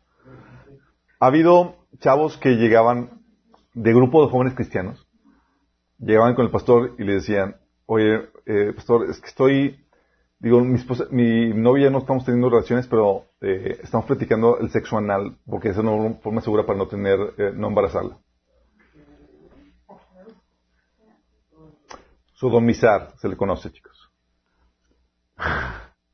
Ha 1.20 1.28
habido 1.28 1.76
chavos 2.00 2.38
que 2.38 2.56
llegaban 2.56 3.22
de 3.74 3.94
grupo 3.94 4.24
de 4.24 4.32
jóvenes 4.32 4.54
cristianos, 4.56 5.06
llegaban 6.00 6.36
con 6.36 6.46
el 6.46 6.52
pastor 6.52 6.96
y 6.98 7.04
le 7.04 7.16
decían, 7.16 7.58
oye, 7.86 8.30
eh, 8.46 8.74
pastor, 8.76 9.10
es 9.10 9.20
que 9.20 9.28
estoy, 9.28 9.83
digo, 10.44 10.60
mi, 10.60 10.76
esposa, 10.76 11.06
mi 11.10 11.54
novia 11.54 11.90
no 11.90 12.00
estamos 12.00 12.26
teniendo 12.26 12.50
relaciones, 12.50 12.86
pero 12.88 13.28
eh, 13.40 13.80
estamos 13.82 14.06
practicando 14.06 14.60
el 14.60 14.70
sexo 14.70 14.98
anal, 14.98 15.38
porque 15.50 15.70
esa 15.70 15.80
es 15.80 15.86
una 15.88 16.16
forma 16.16 16.42
segura 16.42 16.66
para 16.66 16.78
no 16.78 16.88
tener, 16.88 17.18
eh, 17.38 17.54
no 17.56 17.70
embarazarla. 17.70 18.18
Sodomizar, 22.34 23.14
se 23.20 23.30
le 23.30 23.38
conoce, 23.38 23.72
chicos. 23.72 24.12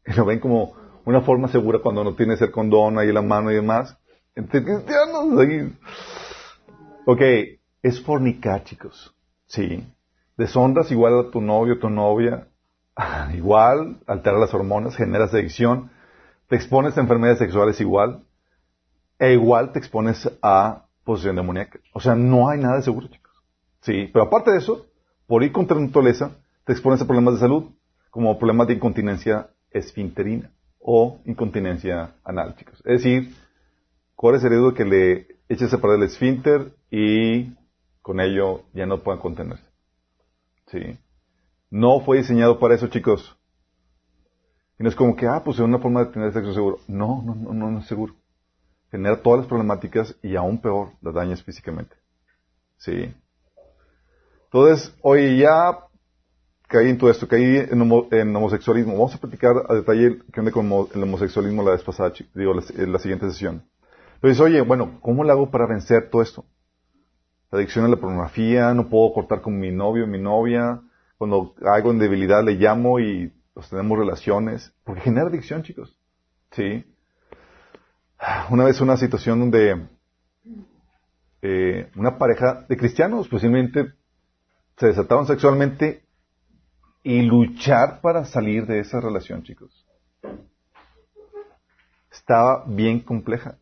Y 0.06 0.14
lo 0.16 0.26
ven 0.26 0.40
como 0.40 0.76
una 1.06 1.22
forma 1.22 1.48
segura 1.48 1.80
cuando 1.80 2.04
no 2.04 2.14
tienes 2.14 2.40
el 2.42 2.52
condón 2.52 3.00
ahí 3.00 3.12
la 3.12 3.24
mano 3.24 3.52
y 3.52 3.56
demás. 3.56 3.98
Entre 4.36 4.64
cristianos 4.64 5.40
ahí. 5.40 5.76
Ok, 7.08 7.22
es 7.82 8.00
fornicar, 8.00 8.64
chicos. 8.64 9.16
Sí. 9.48 9.84
Deshonras 10.38 10.92
igual 10.92 11.20
a 11.20 11.32
tu 11.32 11.42
novio, 11.42 11.80
tu 11.80 11.90
novia. 11.90 12.48
Igual, 13.36 14.00
altera 14.08 14.38
las 14.38 14.54
hormonas, 14.54 14.96
generas 14.96 15.34
adicción. 15.34 15.92
Te 16.48 16.56
expones 16.56 16.98
a 16.98 17.02
enfermedades 17.02 17.40
sexuales 17.40 17.80
igual. 17.82 18.24
E 19.20 19.34
igual 19.34 19.72
te 19.72 19.80
expones 19.80 20.30
a 20.42 20.86
posesión 21.04 21.36
demoníaca. 21.36 21.80
O 21.94 22.00
sea, 22.00 22.16
no 22.16 22.50
hay 22.50 22.60
nada 22.60 22.78
de 22.78 22.84
seguro, 22.84 23.08
chicos. 23.08 23.34
Sí, 23.82 24.10
pero 24.14 24.26
aparte 24.26 24.52
de 24.52 24.58
eso, 24.58 24.86
por 25.28 25.44
ir 25.44 25.52
contra 25.52 25.78
la 25.78 25.86
naturaleza, 25.86 26.32
te 26.66 26.74
expones 26.74 27.02
a 27.02 27.06
problemas 27.06 27.36
de 27.36 27.42
salud, 27.42 27.72
como 28.10 28.38
problemas 28.38 28.68
de 28.68 28.76
incontinencia 28.76 29.50
esfinterina 29.72 30.52
o 30.80 31.20
incontinencia 31.26 32.16
anal, 32.24 32.56
chicos. 32.56 32.82
Es 32.86 33.04
decir, 33.04 33.36
corres 34.16 34.44
el 34.44 34.52
riesgo 34.52 34.74
que 34.74 34.86
le 34.86 35.28
eches 35.50 35.74
a 35.74 35.80
perder 35.80 35.98
el 35.98 36.06
esfínter 36.06 36.74
y 36.90 37.54
con 38.02 38.20
ello 38.20 38.64
ya 38.74 38.86
no 38.86 39.02
puedan 39.04 39.22
contenerse. 39.22 39.66
Sí. 40.68 40.98
No 41.70 42.00
fue 42.02 42.18
diseñado 42.18 42.60
para 42.60 42.76
eso, 42.76 42.88
chicos. 42.88 43.38
Y 44.80 44.84
no 44.84 44.90
es 44.90 44.96
como 44.96 45.16
que, 45.16 45.28
ah, 45.28 45.44
pues 45.44 45.58
es 45.58 45.64
una 45.64 45.80
forma 45.80 46.06
de 46.06 46.12
tener 46.12 46.34
sexo 46.34 46.54
seguro. 46.54 46.80
No, 46.88 47.22
no, 47.24 47.36
no, 47.36 47.54
no, 47.54 47.72
no 47.72 47.80
es 47.80 47.88
seguro. 47.88 48.16
Genera 48.92 49.22
todas 49.22 49.40
las 49.40 49.48
problemáticas 49.48 50.16
y 50.24 50.36
aún 50.36 50.60
peor, 50.60 50.94
las 51.02 51.14
dañas 51.14 51.44
físicamente. 51.44 51.96
Sí. 52.78 53.14
Entonces, 54.46 54.96
oye, 55.02 55.38
ya 55.38 55.78
caí 56.68 56.90
en 56.90 56.98
todo 56.98 57.12
esto, 57.12 57.28
caí 57.28 57.58
en, 57.58 57.82
en 58.12 58.36
homosexualismo. 58.36 58.94
Vamos 58.94 59.14
a 59.14 59.20
platicar 59.20 59.54
a 59.68 59.76
detalle 59.76 60.20
qué 60.34 60.40
onda 60.40 60.52
con 60.52 60.66
el 60.66 61.04
homosexualismo 61.04 61.62
la 61.62 61.72
vez 61.72 61.84
pasada, 61.84 62.14
digo, 62.34 62.54
la, 62.54 62.64
la 62.88 63.00
siguiente 63.00 63.30
sesión. 63.30 63.64
Dices, 64.24 64.40
oye, 64.40 64.62
bueno, 64.62 65.00
¿cómo 65.02 65.24
le 65.24 65.32
hago 65.32 65.52
para 65.52 65.68
vencer 65.68 66.10
todo 66.10 66.22
esto? 66.22 66.46
La 67.52 67.60
adicción 67.60 67.86
a 67.86 67.88
la 67.90 67.98
pornografía, 67.98 68.74
no 68.74 68.90
puedo 68.90 69.14
cortar 69.14 69.42
con 69.42 69.60
mi 69.60 69.72
novio, 69.72 70.08
mi 70.08 70.20
novia. 70.20 70.82
Cuando 71.20 71.54
hago 71.66 71.92
en 71.92 72.00
debilidad 72.00 72.46
le 72.46 72.54
llamo 72.54 72.98
y 73.02 73.34
pues 73.54 73.70
tenemos 73.70 74.00
relaciones. 74.00 74.74
Porque 74.86 75.02
genera 75.02 75.28
adicción, 75.28 75.64
chicos. 75.64 75.94
Sí. 76.52 76.86
Una 78.50 78.64
vez 78.64 78.80
una 78.80 78.96
situación 78.96 79.42
donde 79.42 79.86
eh, 81.42 81.92
una 81.98 82.18
pareja 82.18 82.66
de 82.70 82.78
cristianos 82.78 83.28
posiblemente 83.28 83.94
se 84.78 84.88
desataron 84.88 85.28
sexualmente 85.28 86.06
y 87.04 87.22
luchar 87.24 88.00
para 88.00 88.24
salir 88.24 88.66
de 88.66 88.80
esa 88.80 89.02
relación, 89.02 89.44
chicos. 89.44 89.86
Estaba 92.10 92.64
bien 92.66 93.02
compleja. 93.02 93.58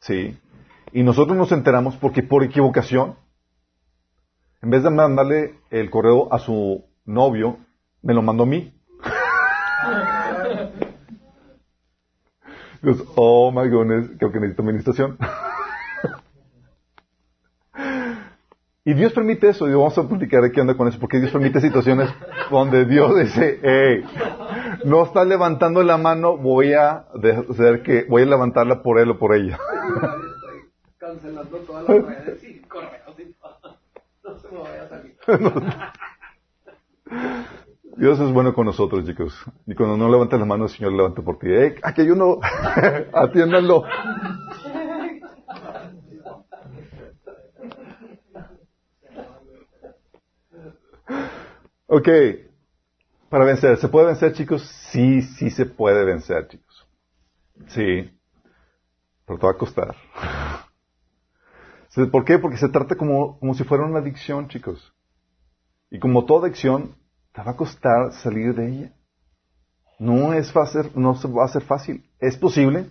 Sí. 0.00 0.36
Y 0.92 1.04
nosotros 1.04 1.36
nos 1.36 1.52
enteramos 1.52 1.96
porque 1.96 2.24
por 2.24 2.42
equivocación, 2.42 3.14
en 4.62 4.70
vez 4.70 4.82
de 4.82 4.90
mandarle 4.90 5.60
el 5.70 5.90
correo 5.90 6.32
a 6.32 6.40
su 6.40 6.87
novio, 7.08 7.58
me 8.02 8.14
lo 8.14 8.22
mandó 8.22 8.44
a 8.44 8.46
mí. 8.46 8.72
Dios, 12.82 13.02
oh 13.16 13.50
my 13.50 13.68
goodness, 13.68 14.08
creo 14.18 14.30
que 14.30 14.38
necesito 14.38 14.62
administración. 14.62 15.18
Y 18.84 18.94
Dios 18.94 19.12
permite 19.12 19.48
eso, 19.50 19.68
y 19.68 19.72
vamos 19.72 19.98
a 19.98 20.08
platicar 20.08 20.40
de 20.40 20.50
qué 20.50 20.62
onda 20.62 20.74
con 20.74 20.88
eso, 20.88 20.98
porque 20.98 21.18
Dios 21.18 21.30
permite 21.30 21.60
situaciones 21.60 22.08
donde 22.50 22.86
Dios 22.86 23.18
dice, 23.18 23.60
hey, 23.62 24.02
no 24.86 25.04
estás 25.04 25.26
levantando 25.26 25.82
la 25.82 25.98
mano, 25.98 26.38
voy 26.38 26.72
a 26.72 27.04
hacer 27.50 27.82
que, 27.82 28.06
voy 28.08 28.22
a 28.22 28.26
levantarla 28.26 28.82
por 28.82 28.98
él 28.98 29.10
o 29.10 29.18
por 29.18 29.34
ella. 29.34 29.58
Estoy 29.58 30.70
cancelando 30.96 31.58
todas 31.58 31.86
las 31.86 32.02
redes 32.02 32.42
y 32.44 32.60
correos 32.60 33.18
y 33.18 33.24
todo. 33.34 33.76
No 34.24 34.38
se 34.38 34.48
me 34.48 34.58
vaya 34.58 34.84
a 34.84 34.88
salir. 34.88 35.18
Dios 37.96 38.20
es 38.20 38.32
bueno 38.32 38.54
con 38.54 38.66
nosotros, 38.66 39.04
chicos. 39.04 39.34
Y 39.66 39.74
cuando 39.74 39.96
no 39.96 40.08
levantas 40.08 40.38
la 40.38 40.46
mano, 40.46 40.64
el 40.64 40.70
Señor 40.70 40.92
levanta 40.92 41.20
por 41.20 41.38
ti. 41.38 41.48
¡Eh, 41.48 41.74
aquí 41.82 42.02
hay 42.02 42.10
uno! 42.10 42.38
Atiéndanlo. 43.12 43.84
Ok. 51.86 52.08
Para 53.28 53.44
vencer. 53.44 53.76
¿Se 53.78 53.88
puede 53.88 54.06
vencer, 54.06 54.32
chicos? 54.32 54.62
Sí, 54.92 55.22
sí 55.22 55.50
se 55.50 55.66
puede 55.66 56.04
vencer, 56.04 56.46
chicos. 56.46 56.86
Sí. 57.66 58.10
Pero 59.26 59.38
te 59.38 59.46
va 59.46 59.52
a 59.52 59.58
costar. 59.58 59.96
¿Por 62.12 62.24
qué? 62.24 62.38
Porque 62.38 62.58
se 62.58 62.68
trata 62.68 62.94
como, 62.94 63.40
como 63.40 63.54
si 63.54 63.64
fuera 63.64 63.84
una 63.84 63.98
adicción, 63.98 64.48
chicos. 64.48 64.94
Y 65.90 65.98
como 65.98 66.24
toda 66.24 66.46
adicción, 66.46 66.96
te 67.32 67.42
va 67.42 67.52
a 67.52 67.56
costar 67.56 68.12
salir 68.12 68.54
de 68.54 68.68
ella. 68.68 68.92
No 69.98 70.32
es 70.32 70.52
fácil, 70.52 70.90
no 70.94 71.14
va 71.36 71.44
a 71.44 71.48
ser 71.48 71.62
fácil. 71.62 72.08
¿Es 72.18 72.36
posible? 72.36 72.90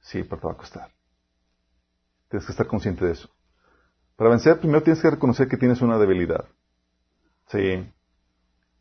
Sí, 0.00 0.22
pero 0.22 0.40
te 0.40 0.46
va 0.46 0.52
a 0.52 0.56
costar. 0.56 0.90
Tienes 2.28 2.46
que 2.46 2.52
estar 2.52 2.66
consciente 2.66 3.04
de 3.04 3.12
eso. 3.12 3.28
Para 4.16 4.30
vencer, 4.30 4.58
primero 4.58 4.82
tienes 4.82 5.02
que 5.02 5.10
reconocer 5.10 5.48
que 5.48 5.56
tienes 5.56 5.82
una 5.82 5.98
debilidad. 5.98 6.46
Sí. 7.48 7.90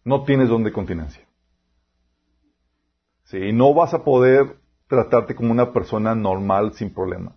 No 0.03 0.23
tienes 0.23 0.49
don 0.49 0.63
de 0.63 0.71
continencia. 0.71 1.25
Sí. 3.25 3.51
No 3.51 3.73
vas 3.73 3.93
a 3.93 4.03
poder 4.03 4.57
tratarte 4.87 5.35
como 5.35 5.51
una 5.51 5.73
persona 5.73 6.13
normal 6.13 6.73
sin 6.73 6.93
problema. 6.93 7.35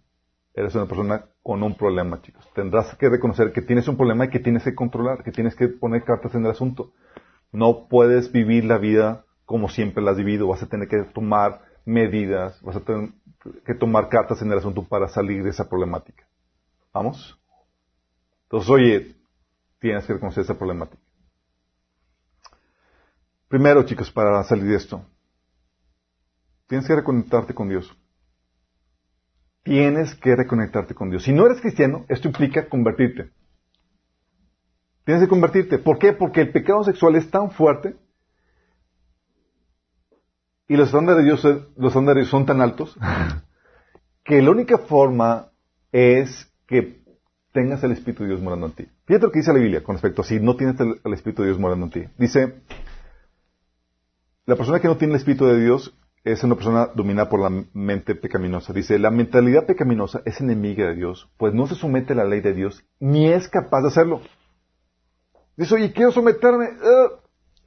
Eres 0.56 0.74
una 0.74 0.86
persona 0.86 1.26
con 1.42 1.62
un 1.62 1.76
problema, 1.76 2.22
chicos. 2.22 2.48
Tendrás 2.54 2.96
que 2.96 3.10
reconocer 3.10 3.52
que 3.52 3.60
tienes 3.60 3.86
un 3.88 3.96
problema 3.98 4.24
y 4.24 4.30
que 4.30 4.40
tienes 4.40 4.64
que 4.64 4.74
controlar, 4.74 5.22
que 5.22 5.30
tienes 5.30 5.54
que 5.54 5.68
poner 5.68 6.02
cartas 6.02 6.34
en 6.34 6.46
el 6.46 6.50
asunto. 6.50 6.92
No 7.52 7.86
puedes 7.88 8.32
vivir 8.32 8.64
la 8.64 8.78
vida 8.78 9.26
como 9.44 9.68
siempre 9.68 10.02
la 10.02 10.12
has 10.12 10.16
vivido. 10.16 10.48
Vas 10.48 10.62
a 10.62 10.66
tener 10.66 10.88
que 10.88 11.02
tomar 11.12 11.60
medidas, 11.84 12.60
vas 12.62 12.76
a 12.76 12.80
tener 12.80 13.10
que 13.66 13.74
tomar 13.74 14.08
cartas 14.08 14.40
en 14.40 14.50
el 14.50 14.56
asunto 14.56 14.82
para 14.82 15.08
salir 15.08 15.44
de 15.44 15.50
esa 15.50 15.68
problemática. 15.68 16.26
¿Vamos? 16.94 17.38
Entonces, 18.44 18.70
oye, 18.70 19.16
tienes 19.78 20.06
que 20.06 20.14
reconocer 20.14 20.42
esa 20.42 20.56
problemática. 20.56 21.02
Primero, 23.46 23.82
chicos, 23.82 24.10
para 24.10 24.42
salir 24.44 24.64
de 24.64 24.76
esto, 24.76 25.04
tienes 26.66 26.86
que 26.86 26.96
reconectarte 26.96 27.52
con 27.52 27.68
Dios. 27.68 27.94
Tienes 29.66 30.14
que 30.14 30.36
reconectarte 30.36 30.94
con 30.94 31.10
Dios. 31.10 31.24
Si 31.24 31.32
no 31.32 31.44
eres 31.44 31.60
cristiano, 31.60 32.06
esto 32.08 32.28
implica 32.28 32.68
convertirte. 32.68 33.30
Tienes 35.04 35.24
que 35.24 35.28
convertirte. 35.28 35.78
¿Por 35.78 35.98
qué? 35.98 36.12
Porque 36.12 36.42
el 36.42 36.52
pecado 36.52 36.84
sexual 36.84 37.16
es 37.16 37.28
tan 37.32 37.50
fuerte 37.50 37.96
y 40.68 40.76
los 40.76 40.86
estándares 40.86 41.18
de 41.18 41.24
Dios, 41.24 41.44
los 41.76 41.90
estándares 41.90 42.28
son 42.28 42.46
tan 42.46 42.60
altos 42.60 42.96
que 44.24 44.40
la 44.40 44.52
única 44.52 44.78
forma 44.78 45.50
es 45.90 46.48
que 46.68 47.02
tengas 47.52 47.82
el 47.82 47.90
Espíritu 47.90 48.22
de 48.22 48.28
Dios 48.28 48.40
morando 48.40 48.66
en 48.66 48.72
ti. 48.72 48.88
Fíjate 49.04 49.26
lo 49.26 49.32
que 49.32 49.40
dice 49.40 49.52
la 49.52 49.58
Biblia 49.58 49.82
con 49.82 49.96
respecto 49.96 50.22
a 50.22 50.24
si 50.24 50.38
no 50.38 50.54
tienes 50.54 50.78
el, 50.78 51.00
el 51.04 51.12
Espíritu 51.12 51.42
de 51.42 51.48
Dios 51.48 51.58
morando 51.58 51.86
en 51.86 51.90
ti. 51.90 52.04
Dice, 52.18 52.62
la 54.44 54.54
persona 54.54 54.78
que 54.78 54.86
no 54.86 54.96
tiene 54.96 55.14
el 55.14 55.18
Espíritu 55.18 55.44
de 55.46 55.60
Dios 55.60 55.92
es 56.26 56.42
una 56.42 56.56
persona 56.56 56.88
dominada 56.92 57.28
por 57.28 57.40
la 57.40 57.64
mente 57.72 58.16
pecaminosa. 58.16 58.72
Dice, 58.72 58.98
la 58.98 59.12
mentalidad 59.12 59.64
pecaminosa 59.64 60.22
es 60.24 60.40
enemiga 60.40 60.88
de 60.88 60.96
Dios, 60.96 61.30
pues 61.36 61.54
no 61.54 61.68
se 61.68 61.76
somete 61.76 62.14
a 62.14 62.16
la 62.16 62.24
ley 62.24 62.40
de 62.40 62.52
Dios, 62.52 62.84
ni 62.98 63.28
es 63.28 63.48
capaz 63.48 63.82
de 63.82 63.88
hacerlo. 63.88 64.22
Dice, 65.56 65.76
oye, 65.76 65.92
quiero 65.92 66.10
someterme. 66.10 66.70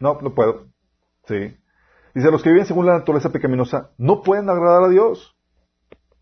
No, 0.02 0.20
no 0.22 0.36
puedo. 0.36 0.66
Sí. 1.26 1.56
Dice, 2.14 2.32
los 2.32 2.44
que 2.44 2.50
viven 2.50 2.66
según 2.66 2.86
la 2.86 2.98
naturaleza 2.98 3.32
pecaminosa 3.32 3.92
no 3.98 4.24
pueden 4.24 4.50
agradar 4.50 4.84
a 4.84 4.90
Dios. 4.90 5.38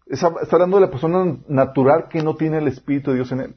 Está, 0.06 0.32
hablando 0.52 0.78
de 0.78 0.86
la 0.86 0.92
persona 0.92 1.40
natural 1.48 2.08
que 2.08 2.22
no 2.22 2.36
tiene 2.36 2.60
el 2.60 2.68
Espíritu 2.68 3.10
de 3.10 3.16
Dios 3.16 3.32
en 3.32 3.40
él. 3.40 3.56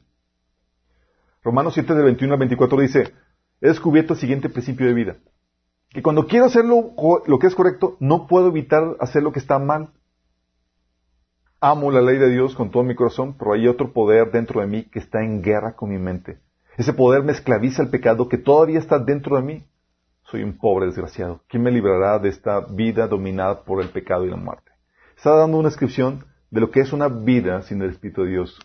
Romanos 1.43 1.75
7, 1.75 1.93
de 1.93 2.03
21 2.03 2.33
al 2.33 2.39
24 2.39 2.81
dice, 2.81 3.13
he 3.61 3.67
descubierto 3.67 4.13
el 4.13 4.19
siguiente 4.19 4.49
principio 4.49 4.87
de 4.87 4.93
vida. 4.93 5.17
Que 5.93 6.01
cuando 6.01 6.25
quiero 6.25 6.45
hacer 6.45 6.63
lo, 6.65 7.39
que 7.39 7.47
es 7.47 7.55
correcto, 7.55 7.97
no 7.99 8.27
puedo 8.27 8.47
evitar 8.47 8.95
hacer 8.99 9.23
lo 9.23 9.31
que 9.31 9.39
está 9.39 9.59
mal. 9.59 9.89
Amo 11.59 11.91
la 11.91 12.01
ley 12.01 12.17
de 12.17 12.29
Dios 12.29 12.55
con 12.55 12.71
todo 12.71 12.83
mi 12.83 12.95
corazón, 12.95 13.35
pero 13.37 13.53
hay 13.53 13.67
otro 13.67 13.91
poder 13.91 14.31
dentro 14.31 14.61
de 14.61 14.67
mí 14.67 14.83
que 14.83 14.99
está 14.99 15.23
en 15.23 15.41
guerra 15.41 15.75
con 15.75 15.89
mi 15.89 15.97
mente. 15.97 16.39
Ese 16.77 16.93
poder 16.93 17.23
me 17.23 17.33
esclaviza 17.33 17.83
el 17.83 17.89
pecado 17.89 18.29
que 18.29 18.37
todavía 18.37 18.79
está 18.79 18.99
dentro 18.99 19.35
de 19.35 19.43
mí. 19.43 19.63
Soy 20.23 20.43
un 20.43 20.57
pobre 20.57 20.85
desgraciado. 20.85 21.41
¿Quién 21.49 21.63
me 21.63 21.71
librará 21.71 22.17
de 22.19 22.29
esta 22.29 22.61
vida 22.61 23.07
dominada 23.07 23.63
por 23.63 23.81
el 23.81 23.89
pecado 23.89 24.25
y 24.25 24.29
la 24.29 24.37
muerte? 24.37 24.71
Está 25.17 25.35
dando 25.35 25.57
una 25.57 25.67
descripción 25.67 26.25
de 26.49 26.61
lo 26.61 26.71
que 26.71 26.79
es 26.79 26.93
una 26.93 27.09
vida 27.09 27.61
sin 27.63 27.81
el 27.81 27.91
Espíritu 27.91 28.23
de 28.23 28.29
Dios 28.29 28.57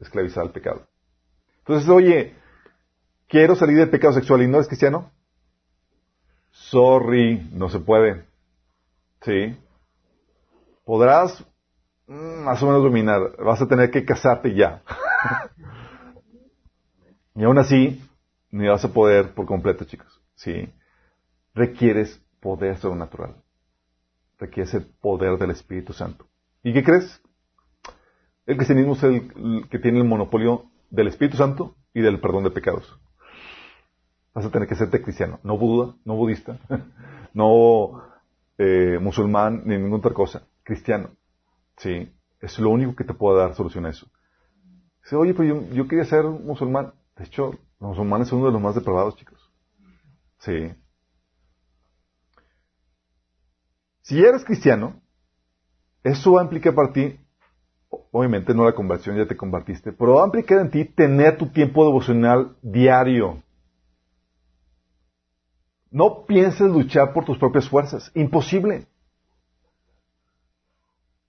esclavizada 0.00 0.46
al 0.46 0.52
pecado. 0.52 0.86
Entonces, 1.60 1.88
oye, 1.88 2.34
quiero 3.26 3.56
salir 3.56 3.78
del 3.78 3.90
pecado 3.90 4.12
sexual 4.12 4.42
y 4.42 4.48
no 4.48 4.58
eres 4.58 4.68
cristiano. 4.68 5.10
Sorry, 6.58 7.48
no 7.52 7.70
se 7.70 7.78
puede. 7.78 8.26
¿Sí? 9.22 9.56
Podrás 10.84 11.44
mm, 12.06 12.44
más 12.44 12.62
o 12.62 12.66
menos 12.66 12.82
dominar. 12.82 13.36
Vas 13.38 13.62
a 13.62 13.68
tener 13.68 13.90
que 13.90 14.04
casarte 14.04 14.54
ya. 14.54 14.82
y 17.34 17.44
aún 17.44 17.58
así, 17.58 18.02
ni 18.50 18.68
vas 18.68 18.84
a 18.84 18.92
poder 18.92 19.34
por 19.34 19.46
completo, 19.46 19.84
chicos. 19.84 20.20
¿Sí? 20.34 20.68
Requieres 21.54 22.20
poder 22.40 22.76
sobrenatural. 22.76 23.36
Requieres 24.38 24.74
el 24.74 24.86
poder 24.86 25.38
del 25.38 25.52
Espíritu 25.52 25.92
Santo. 25.92 26.26
¿Y 26.62 26.72
qué 26.72 26.84
crees? 26.84 27.20
El 28.46 28.56
cristianismo 28.56 28.92
es 28.92 29.02
el 29.04 29.68
que 29.68 29.78
tiene 29.78 29.98
el 29.98 30.04
monopolio 30.04 30.70
del 30.90 31.08
Espíritu 31.08 31.36
Santo 31.36 31.76
y 31.94 32.00
del 32.00 32.20
perdón 32.20 32.44
de 32.44 32.50
pecados. 32.50 32.98
Vas 34.38 34.46
a 34.46 34.50
tener 34.50 34.68
que 34.68 34.76
serte 34.76 35.02
cristiano, 35.02 35.40
no 35.42 35.58
buda, 35.58 35.96
no 36.04 36.14
budista, 36.14 36.60
no 37.34 38.04
eh, 38.56 38.96
musulmán, 39.00 39.62
ni 39.64 39.76
ninguna 39.76 39.96
otra 39.96 40.14
cosa. 40.14 40.46
Cristiano. 40.62 41.10
Sí. 41.78 42.08
Es 42.40 42.56
lo 42.60 42.70
único 42.70 42.94
que 42.94 43.02
te 43.02 43.14
puede 43.14 43.40
dar 43.40 43.56
solución 43.56 43.84
a 43.86 43.90
eso. 43.90 44.06
Dice, 45.02 45.16
oye, 45.16 45.34
pues 45.34 45.48
yo, 45.48 45.60
yo 45.72 45.88
quería 45.88 46.04
ser 46.04 46.22
musulmán. 46.22 46.92
De 47.16 47.24
hecho, 47.24 47.50
los 47.80 47.90
musulmanes 47.90 48.28
son 48.28 48.38
uno 48.38 48.46
de 48.46 48.52
los 48.52 48.62
más 48.62 48.76
depravados, 48.76 49.16
chicos. 49.16 49.50
Sí. 50.38 50.72
Si 54.02 54.20
eres 54.24 54.44
cristiano, 54.44 55.02
eso 56.04 56.34
va 56.34 56.42
a 56.42 56.44
implicar 56.44 56.76
para 56.76 56.92
ti, 56.92 57.18
obviamente 58.12 58.54
no 58.54 58.64
la 58.64 58.72
conversión, 58.72 59.16
ya 59.16 59.26
te 59.26 59.36
convertiste, 59.36 59.90
pero 59.90 60.14
va 60.14 60.22
a 60.22 60.26
implicar 60.26 60.60
en 60.60 60.70
ti 60.70 60.84
tener 60.84 61.38
tu 61.38 61.48
tiempo 61.48 61.84
devocional 61.84 62.56
diario. 62.62 63.42
No 65.90 66.26
pienses 66.26 66.68
luchar 66.68 67.12
por 67.12 67.24
tus 67.24 67.38
propias 67.38 67.68
fuerzas. 67.68 68.10
Imposible. 68.14 68.86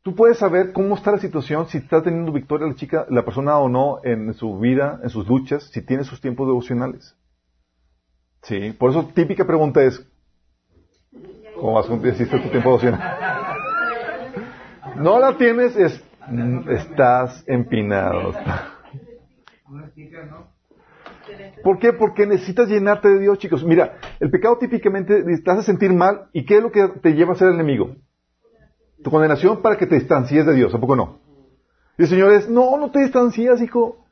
Tú 0.01 0.15
puedes 0.15 0.37
saber 0.37 0.71
cómo 0.71 0.95
está 0.95 1.11
la 1.11 1.19
situación, 1.19 1.67
si 1.67 1.77
está 1.77 2.01
teniendo 2.01 2.31
victoria 2.31 2.67
la 2.67 2.75
chica, 2.75 3.05
la 3.09 3.23
persona 3.25 3.57
o 3.57 3.67
no 3.67 3.99
en 4.03 4.33
su 4.33 4.57
vida, 4.57 4.99
en 5.03 5.09
sus 5.09 5.27
luchas, 5.27 5.69
si 5.71 5.81
tiene 5.81 6.03
sus 6.03 6.21
tiempos 6.21 6.47
devocionales. 6.47 7.15
Sí, 8.43 8.71
por 8.71 8.91
eso 8.91 9.11
típica 9.13 9.45
pregunta 9.45 9.83
es, 9.83 10.03
¿cómo 11.55 11.73
vas 11.73 11.85
a 11.85 11.89
tu 11.89 11.99
tiempo 11.99 12.69
devocional? 12.69 13.17
No 14.95 15.19
la 15.19 15.37
tienes, 15.37 15.75
es, 15.75 16.03
estás 16.69 17.43
empinado. 17.47 18.33
¿Por 21.63 21.79
qué? 21.79 21.93
Porque 21.93 22.25
necesitas 22.25 22.69
llenarte 22.69 23.09
de 23.09 23.19
Dios, 23.19 23.37
chicos. 23.37 23.63
Mira, 23.63 23.97
el 24.19 24.29
pecado 24.29 24.57
típicamente 24.57 25.23
te 25.23 25.51
hace 25.51 25.63
sentir 25.63 25.93
mal. 25.93 26.29
¿Y 26.33 26.45
qué 26.45 26.57
es 26.57 26.63
lo 26.63 26.71
que 26.71 26.87
te 27.01 27.13
lleva 27.13 27.33
a 27.33 27.35
ser 27.35 27.49
el 27.49 27.55
enemigo? 27.55 27.95
Tu 29.03 29.11
condenación 29.11 29.61
para 29.61 29.77
que 29.77 29.85
te 29.85 29.95
distancies 29.95 30.45
de 30.45 30.53
Dios. 30.53 30.73
¿A 30.73 30.79
poco 30.79 30.95
no? 30.95 31.19
Y 31.97 32.03
el 32.03 32.07
Señor 32.07 32.33
es, 32.33 32.49
no, 32.49 32.77
no 32.77 32.91
te 32.91 32.99
distancias, 32.99 33.61
hijo. 33.61 34.05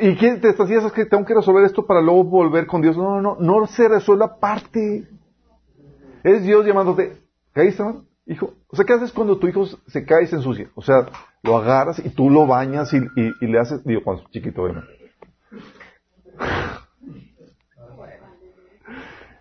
¿Y 0.00 0.16
qué 0.16 0.36
te 0.36 0.48
distancias? 0.48 0.84
Es 0.84 0.92
que 0.92 1.06
tengo 1.06 1.24
que 1.24 1.34
resolver 1.34 1.64
esto 1.64 1.86
para 1.86 2.00
luego 2.00 2.24
volver 2.24 2.66
con 2.66 2.82
Dios. 2.82 2.96
No, 2.96 3.20
no, 3.20 3.36
no, 3.38 3.60
no 3.60 3.66
se 3.66 3.88
resuelve 3.88 4.24
aparte. 4.24 5.06
Es 6.24 6.42
Dios 6.42 6.66
llamándote, 6.66 7.16
¿caíste, 7.52 7.82
man? 7.82 8.04
Hijo. 8.26 8.54
O 8.68 8.76
sea, 8.76 8.84
¿qué 8.84 8.92
haces 8.92 9.12
cuando 9.12 9.38
tu 9.38 9.48
hijo 9.48 9.66
se 9.86 10.04
cae 10.04 10.24
y 10.24 10.26
se 10.26 10.36
ensucia? 10.36 10.68
O 10.74 10.82
sea, 10.82 11.06
lo 11.42 11.56
agarras 11.56 11.98
y 12.04 12.10
tú 12.10 12.30
lo 12.30 12.46
bañas 12.46 12.92
y, 12.92 13.46
le 13.46 13.58
haces, 13.58 13.84
digo, 13.84 14.02
cuando 14.04 14.24
chiquito, 14.30 14.62
obviamente. 14.62 14.99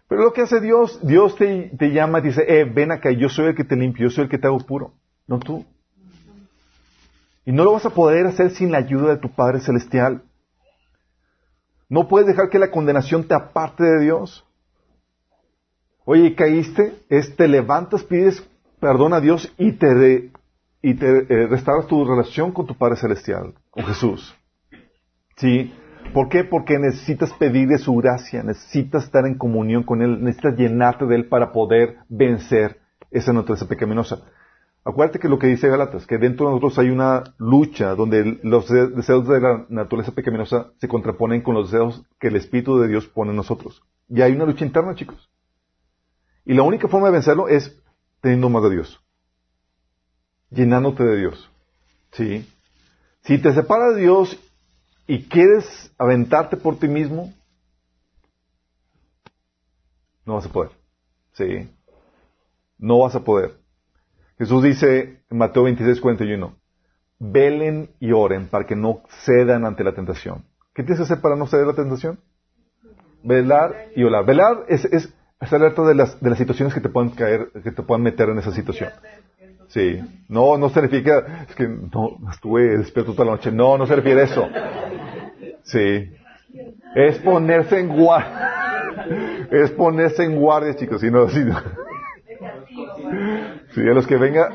Pero 0.09 0.23
lo 0.23 0.33
que 0.33 0.41
hace 0.41 0.59
Dios, 0.59 0.99
Dios 1.03 1.35
te, 1.35 1.69
llama 1.91 2.19
y 2.19 2.23
dice, 2.23 2.43
eh, 2.47 2.65
ven 2.65 2.91
acá, 2.91 3.11
yo 3.11 3.29
soy 3.29 3.47
el 3.47 3.55
que 3.55 3.63
te 3.63 3.75
limpio, 3.75 4.07
yo 4.07 4.09
soy 4.09 4.23
el 4.23 4.29
que 4.29 4.39
te 4.39 4.47
hago 4.47 4.57
puro, 4.59 4.93
no 5.27 5.37
tú. 5.37 5.65
Y 7.45 7.51
no 7.51 7.63
lo 7.63 7.73
vas 7.73 7.85
a 7.85 7.91
poder 7.91 8.25
hacer 8.25 8.49
sin 8.49 8.71
la 8.71 8.79
ayuda 8.79 9.09
de 9.09 9.17
tu 9.17 9.29
Padre 9.29 9.59
Celestial. 9.59 10.23
No 11.89 12.07
puedes 12.07 12.27
dejar 12.27 12.49
que 12.49 12.57
la 12.57 12.71
condenación 12.71 13.27
te 13.27 13.35
aparte 13.35 13.83
de 13.83 14.01
Dios. 14.01 14.45
Oye, 16.05 16.33
caíste, 16.33 17.03
es 17.09 17.35
te 17.35 17.47
levantas, 17.47 18.03
pides 18.03 18.43
perdón 18.79 19.13
a 19.13 19.21
Dios 19.21 19.53
y 19.57 19.73
te, 19.73 20.31
y 20.81 20.93
te 20.95 21.05
eh, 21.05 21.47
restauras 21.47 21.85
tu 21.85 22.03
relación 22.03 22.51
con 22.51 22.65
tu 22.65 22.75
Padre 22.75 22.95
Celestial, 22.95 23.53
con 23.69 23.83
Jesús. 23.85 24.35
¿Sí? 25.35 25.71
¿Por 26.13 26.29
qué? 26.29 26.43
Porque 26.43 26.79
necesitas 26.79 27.31
pedirle 27.33 27.77
su 27.77 27.95
gracia, 27.95 28.41
necesitas 28.41 29.03
estar 29.03 29.25
en 29.25 29.37
comunión 29.37 29.83
con 29.83 30.01
Él, 30.01 30.23
necesitas 30.23 30.57
llenarte 30.57 31.05
de 31.05 31.15
Él 31.15 31.27
para 31.27 31.51
poder 31.51 31.97
vencer 32.09 32.79
esa 33.11 33.31
naturaleza 33.31 33.67
pecaminosa. 33.67 34.23
Acuérdate 34.83 35.19
que 35.19 35.29
lo 35.29 35.37
que 35.37 35.47
dice 35.47 35.67
Galatas, 35.67 36.07
que 36.07 36.17
dentro 36.17 36.47
de 36.47 36.53
nosotros 36.53 36.79
hay 36.79 36.89
una 36.89 37.23
lucha 37.37 37.93
donde 37.95 38.39
los 38.43 38.67
deseos 38.69 39.27
de 39.27 39.39
la 39.39 39.65
naturaleza 39.69 40.13
pecaminosa 40.13 40.71
se 40.77 40.87
contraponen 40.87 41.41
con 41.41 41.53
los 41.53 41.71
deseos 41.71 42.03
que 42.19 42.29
el 42.29 42.37
Espíritu 42.37 42.79
de 42.79 42.87
Dios 42.87 43.05
pone 43.05 43.31
en 43.31 43.37
nosotros. 43.37 43.83
Y 44.07 44.21
hay 44.21 44.31
una 44.31 44.45
lucha 44.45 44.65
interna, 44.65 44.95
chicos. 44.95 45.29
Y 46.45 46.53
la 46.53 46.63
única 46.63 46.87
forma 46.87 47.07
de 47.07 47.13
vencerlo 47.13 47.47
es 47.47 47.79
teniendo 48.21 48.49
más 48.49 48.63
de 48.63 48.71
Dios. 48.71 48.99
Llenándote 50.49 51.03
de 51.03 51.17
Dios. 51.17 51.51
¿Sí? 52.13 52.49
Si 53.21 53.37
te 53.37 53.53
separa 53.53 53.91
de 53.91 54.01
Dios 54.01 54.39
y 55.09 55.23
quieres 55.23 55.91
aventarte 55.97 56.55
por 56.55 56.77
ti 56.77 56.87
mismo, 56.87 57.33
no 60.23 60.35
vas 60.35 60.45
a 60.45 60.49
poder. 60.49 60.69
Sí. 61.33 61.67
No 62.77 62.99
vas 62.99 63.15
a 63.15 63.23
poder. 63.23 63.55
Jesús 64.37 64.61
dice 64.61 65.23
en 65.27 65.37
Mateo 65.39 65.63
26, 65.63 65.99
41, 65.99 66.55
velen 67.17 67.89
y 67.99 68.11
oren 68.11 68.49
para 68.49 68.67
que 68.67 68.75
no 68.75 69.01
cedan 69.25 69.65
ante 69.65 69.83
la 69.83 69.95
tentación. 69.95 70.45
¿Qué 70.75 70.83
tienes 70.83 70.99
que 70.99 71.05
hacer 71.05 71.21
para 71.21 71.35
no 71.35 71.47
ceder 71.47 71.63
a 71.63 71.69
la 71.69 71.75
tentación? 71.75 72.19
Velar 73.23 73.87
y 73.95 74.03
orar. 74.03 74.27
Velar 74.27 74.65
es, 74.67 74.85
es, 74.85 75.11
alerta 75.39 75.81
de 75.87 75.95
las, 75.95 76.21
de 76.21 76.29
las 76.29 76.37
situaciones 76.37 76.71
que 76.71 76.81
te 76.81 76.89
puedan 76.89 77.09
caer, 77.09 77.49
que 77.63 77.71
te 77.71 77.81
puedan 77.81 78.03
meter 78.03 78.29
en 78.29 78.37
esa 78.37 78.51
situación. 78.51 78.91
Sí. 79.69 79.99
No, 80.27 80.57
no 80.57 80.69
significa, 80.69 81.45
es 81.47 81.55
que 81.55 81.67
no, 81.67 82.17
estuve 82.31 82.77
despierto 82.77 83.13
toda 83.13 83.25
la 83.25 83.31
noche. 83.31 83.51
No, 83.51 83.77
no 83.77 83.87
se 83.87 83.95
refiere 83.95 84.21
a 84.21 84.23
eso. 84.25 84.47
Sí. 85.63 86.11
Es 86.95 87.17
ponerse 87.19 87.79
en 87.79 87.87
guardia. 87.89 89.47
Es 89.51 89.71
ponerse 89.71 90.23
en 90.23 90.35
guardia, 90.35 90.75
chicos, 90.75 91.01
si 91.01 91.09
no, 91.09 91.29
si 91.29 91.43
Sí, 93.73 93.81
a 93.81 93.93
los 93.93 94.07
que 94.07 94.17
venga, 94.17 94.49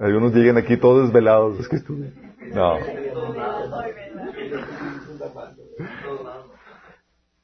Algunos 0.00 0.34
llegan 0.34 0.56
aquí 0.56 0.76
todos 0.76 1.04
desvelados. 1.04 1.58
Es 1.60 1.68
que 1.68 1.76
estuve. 1.76 2.12
No. 2.52 2.78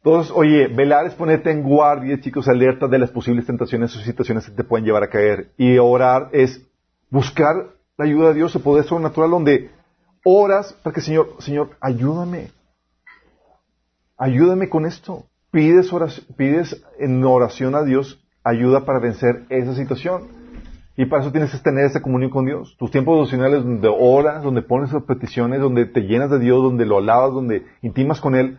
Entonces, 0.02 0.32
oye, 0.34 0.66
velar 0.68 1.06
es 1.06 1.14
ponerte 1.14 1.50
en 1.50 1.62
guardia, 1.62 2.18
chicos, 2.20 2.48
alerta 2.48 2.88
de 2.88 2.98
las 2.98 3.10
posibles 3.10 3.46
tentaciones 3.46 3.94
o 3.94 4.00
situaciones 4.00 4.46
que 4.46 4.52
te 4.52 4.64
pueden 4.64 4.84
llevar 4.84 5.02
a 5.04 5.10
caer. 5.10 5.50
Y 5.58 5.78
orar 5.78 6.30
es 6.32 6.66
buscar 7.10 7.74
la 7.96 8.04
ayuda 8.04 8.28
de 8.28 8.34
Dios, 8.34 8.54
el 8.54 8.62
poder 8.62 8.84
sobrenatural, 8.84 9.30
donde 9.30 9.70
oras 10.24 10.72
para 10.82 10.94
que, 10.94 11.00
Señor, 11.00 11.36
Señor, 11.40 11.76
ayúdame. 11.80 12.50
Ayúdame 14.16 14.68
con 14.68 14.86
esto. 14.86 15.24
Pides, 15.50 15.90
pides 16.36 16.82
en 16.98 17.24
oración 17.24 17.74
a 17.74 17.82
Dios 17.82 18.22
ayuda 18.44 18.84
para 18.84 19.00
vencer 19.00 19.46
esa 19.48 19.74
situación. 19.74 20.28
Y 20.96 21.06
para 21.06 21.22
eso 21.22 21.32
tienes 21.32 21.50
que 21.50 21.58
tener 21.58 21.86
esa 21.86 22.02
comunión 22.02 22.30
con 22.30 22.44
Dios. 22.44 22.76
Tus 22.78 22.90
tiempos 22.90 23.16
devocionales 23.16 23.64
donde 23.64 23.88
oras, 23.88 24.42
donde 24.42 24.62
pones 24.62 24.90
peticiones, 25.06 25.60
donde 25.60 25.86
te 25.86 26.02
llenas 26.02 26.30
de 26.30 26.38
Dios, 26.38 26.62
donde 26.62 26.84
lo 26.84 26.98
alabas, 26.98 27.32
donde 27.32 27.64
intimas 27.80 28.20
con 28.20 28.34
Él, 28.34 28.58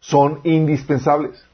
son 0.00 0.40
indispensables. 0.42 1.46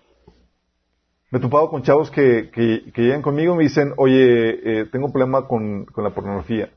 Me 1.31 1.39
he 1.39 1.43
topado 1.43 1.69
con 1.69 1.83
chavos 1.83 2.11
que, 2.11 2.51
que, 2.51 3.03
llegan 3.03 3.23
conmigo 3.23 3.55
y 3.55 3.57
me 3.59 3.63
dicen, 3.65 3.93
oye, 3.97 4.81
eh, 4.81 4.87
tengo 4.87 5.07
un 5.07 5.13
problema 5.13 5.47
con, 5.47 5.85
con 5.85 6.05
la 6.05 6.11
pornografía. 6.11 6.71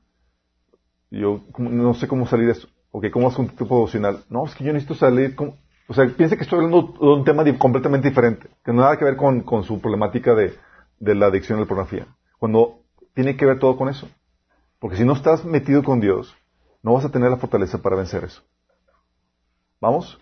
Yo 1.10 1.42
no 1.58 1.94
sé 1.94 2.08
cómo 2.08 2.26
salir 2.28 2.48
de 2.48 2.54
eso. 2.54 2.68
Ok, 2.92 3.06
¿cómo 3.12 3.30
es 3.30 3.38
un 3.38 3.48
tipo 3.48 3.76
devocional? 3.76 4.24
No, 4.30 4.46
es 4.46 4.56
que 4.56 4.64
yo 4.64 4.74
necesito 4.74 4.96
salir. 4.96 5.36
O 5.88 5.94
sea, 5.94 6.06
piensa 6.08 6.36
que 6.36 6.44
estoy 6.44 6.58
hablando 6.58 6.94
de 7.00 7.08
un 7.08 7.24
tema 7.24 7.44
completamente 7.58 8.10
diferente, 8.10 8.50
que 8.64 8.74
no 8.74 8.82
nada 8.82 8.98
que 8.98 9.06
ver 9.06 9.16
con, 9.16 9.42
con 9.42 9.64
su 9.64 9.80
problemática 9.80 10.36
de, 10.36 10.54
de 11.00 11.16
la 11.16 11.28
adicción 11.28 11.58
a 11.58 11.62
la 11.62 11.68
pornografía. 11.68 12.08
Cuando 12.38 12.82
tiene 13.14 13.38
que 13.38 13.46
ver 13.46 13.60
todo 13.60 13.78
con 13.78 13.90
eso. 13.90 14.10
Porque 14.80 14.98
si 14.98 15.06
no 15.06 15.14
estás 15.14 15.46
metido 15.46 15.84
con 15.84 16.00
Dios, 16.00 16.36
no 16.82 16.94
vas 16.94 17.06
a 17.06 17.12
tener 17.12 17.30
la 17.30 17.38
fortaleza 17.38 17.82
para 17.82 17.96
vencer 17.96 18.24
eso. 18.24 18.42
¿Vamos? 19.80 20.20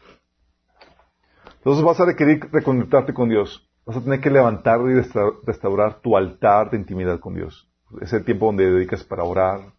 Entonces 1.57 1.83
vas 1.83 1.99
a 1.99 2.05
requerir 2.05 2.49
reconectarte 2.51 3.13
con 3.13 3.29
Dios. 3.29 3.68
Vas 3.89 3.97
a 3.97 4.01
tener 4.01 4.21
que 4.21 4.29
levantar 4.29 4.79
y 4.81 5.01
restaurar 5.47 5.99
tu 5.99 6.15
altar 6.15 6.69
de 6.69 6.77
intimidad 6.77 7.19
con 7.19 7.33
Dios. 7.33 7.67
Es 8.01 8.13
el 8.13 8.23
tiempo 8.23 8.45
donde 8.45 8.69
dedicas 8.69 9.03
para 9.03 9.23
orar, 9.23 9.73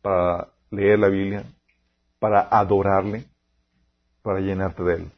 para 0.00 0.48
leer 0.70 0.98
la 0.98 1.08
Biblia, 1.08 1.44
para 2.18 2.48
adorarle, 2.48 3.26
para 4.22 4.40
llenarte 4.40 4.82
de 4.82 4.94
Él. 4.94 5.12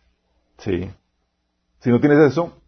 Sí. 0.58 0.90
Si 1.78 1.90
no 1.90 2.00
tienes 2.00 2.18
eso, 2.32 2.60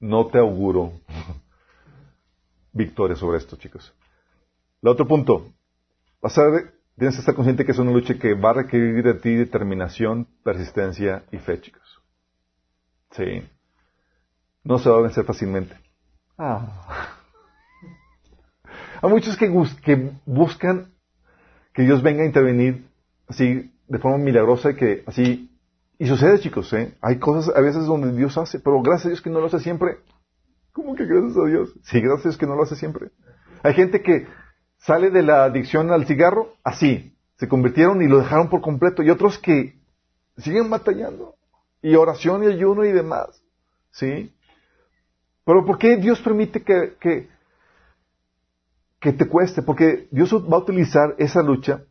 no 0.00 0.26
te 0.26 0.36
auguro 0.36 0.92
victoria 2.74 3.16
sobre 3.16 3.38
esto, 3.38 3.56
chicos. 3.56 3.90
El 4.82 4.90
otro 4.90 5.08
punto. 5.08 5.50
Vas 6.20 6.36
a 6.36 6.42
Tienes 6.98 7.14
que 7.14 7.20
estar 7.20 7.34
consciente 7.34 7.64
que 7.64 7.72
es 7.72 7.78
una 7.78 7.90
lucha 7.90 8.18
que 8.18 8.34
va 8.34 8.50
a 8.50 8.52
requerir 8.64 9.02
de 9.02 9.14
ti 9.14 9.34
determinación, 9.34 10.28
persistencia 10.42 11.24
y 11.32 11.38
fe, 11.38 11.58
chicos. 11.58 12.02
Sí. 13.12 13.48
No 14.64 14.78
se 14.78 14.90
va 14.90 14.98
a 14.98 15.02
vencer 15.02 15.24
fácilmente. 15.24 15.76
Ah. 16.38 17.18
Hay 19.02 19.10
muchos 19.10 19.36
que, 19.36 19.52
que 19.82 20.12
buscan 20.24 20.92
que 21.72 21.82
Dios 21.82 22.02
venga 22.02 22.22
a 22.22 22.26
intervenir 22.26 22.88
así 23.28 23.72
de 23.86 23.98
forma 23.98 24.18
milagrosa 24.18 24.70
y 24.70 24.76
que 24.76 25.04
así 25.06 25.54
y 25.98 26.06
sucede, 26.06 26.40
chicos, 26.40 26.72
¿eh? 26.72 26.96
Hay 27.00 27.18
cosas 27.18 27.54
a 27.54 27.60
veces 27.60 27.86
donde 27.86 28.12
Dios 28.12 28.36
hace, 28.36 28.58
pero 28.58 28.82
gracias 28.82 29.06
a 29.06 29.08
Dios 29.10 29.22
que 29.22 29.30
no 29.30 29.40
lo 29.40 29.46
hace 29.46 29.60
siempre. 29.60 29.98
¿Cómo 30.72 30.96
que 30.96 31.06
gracias 31.06 31.36
a 31.36 31.46
Dios? 31.46 31.72
Sí, 31.84 32.00
gracias 32.00 32.26
a 32.26 32.28
Dios 32.30 32.38
que 32.38 32.46
no 32.46 32.56
lo 32.56 32.64
hace 32.64 32.74
siempre. 32.74 33.10
Hay 33.62 33.74
gente 33.74 34.02
que 34.02 34.26
sale 34.78 35.10
de 35.10 35.22
la 35.22 35.44
adicción 35.44 35.92
al 35.92 36.06
cigarro 36.06 36.54
así. 36.64 37.16
Se 37.36 37.48
convirtieron 37.48 38.02
y 38.02 38.08
lo 38.08 38.18
dejaron 38.18 38.50
por 38.50 38.60
completo. 38.60 39.02
Y 39.02 39.10
otros 39.10 39.38
que 39.38 39.78
siguen 40.36 40.68
batallando. 40.68 41.36
Y 41.80 41.94
oración 41.94 42.42
y 42.42 42.48
ayuno 42.48 42.84
y 42.84 42.92
demás. 42.92 43.42
¿Sí? 43.92 44.33
Pero 45.44 45.64
¿por 45.64 45.78
qué 45.78 45.96
Dios 45.96 46.20
permite 46.20 46.62
que, 46.62 46.94
que, 49.00 49.12
te 49.12 49.28
cueste? 49.28 49.62
Porque 49.62 50.08
Dios 50.10 50.32
va 50.34 50.56
a 50.56 50.60
utilizar 50.60 51.14
esa 51.18 51.42
lucha 51.42 51.84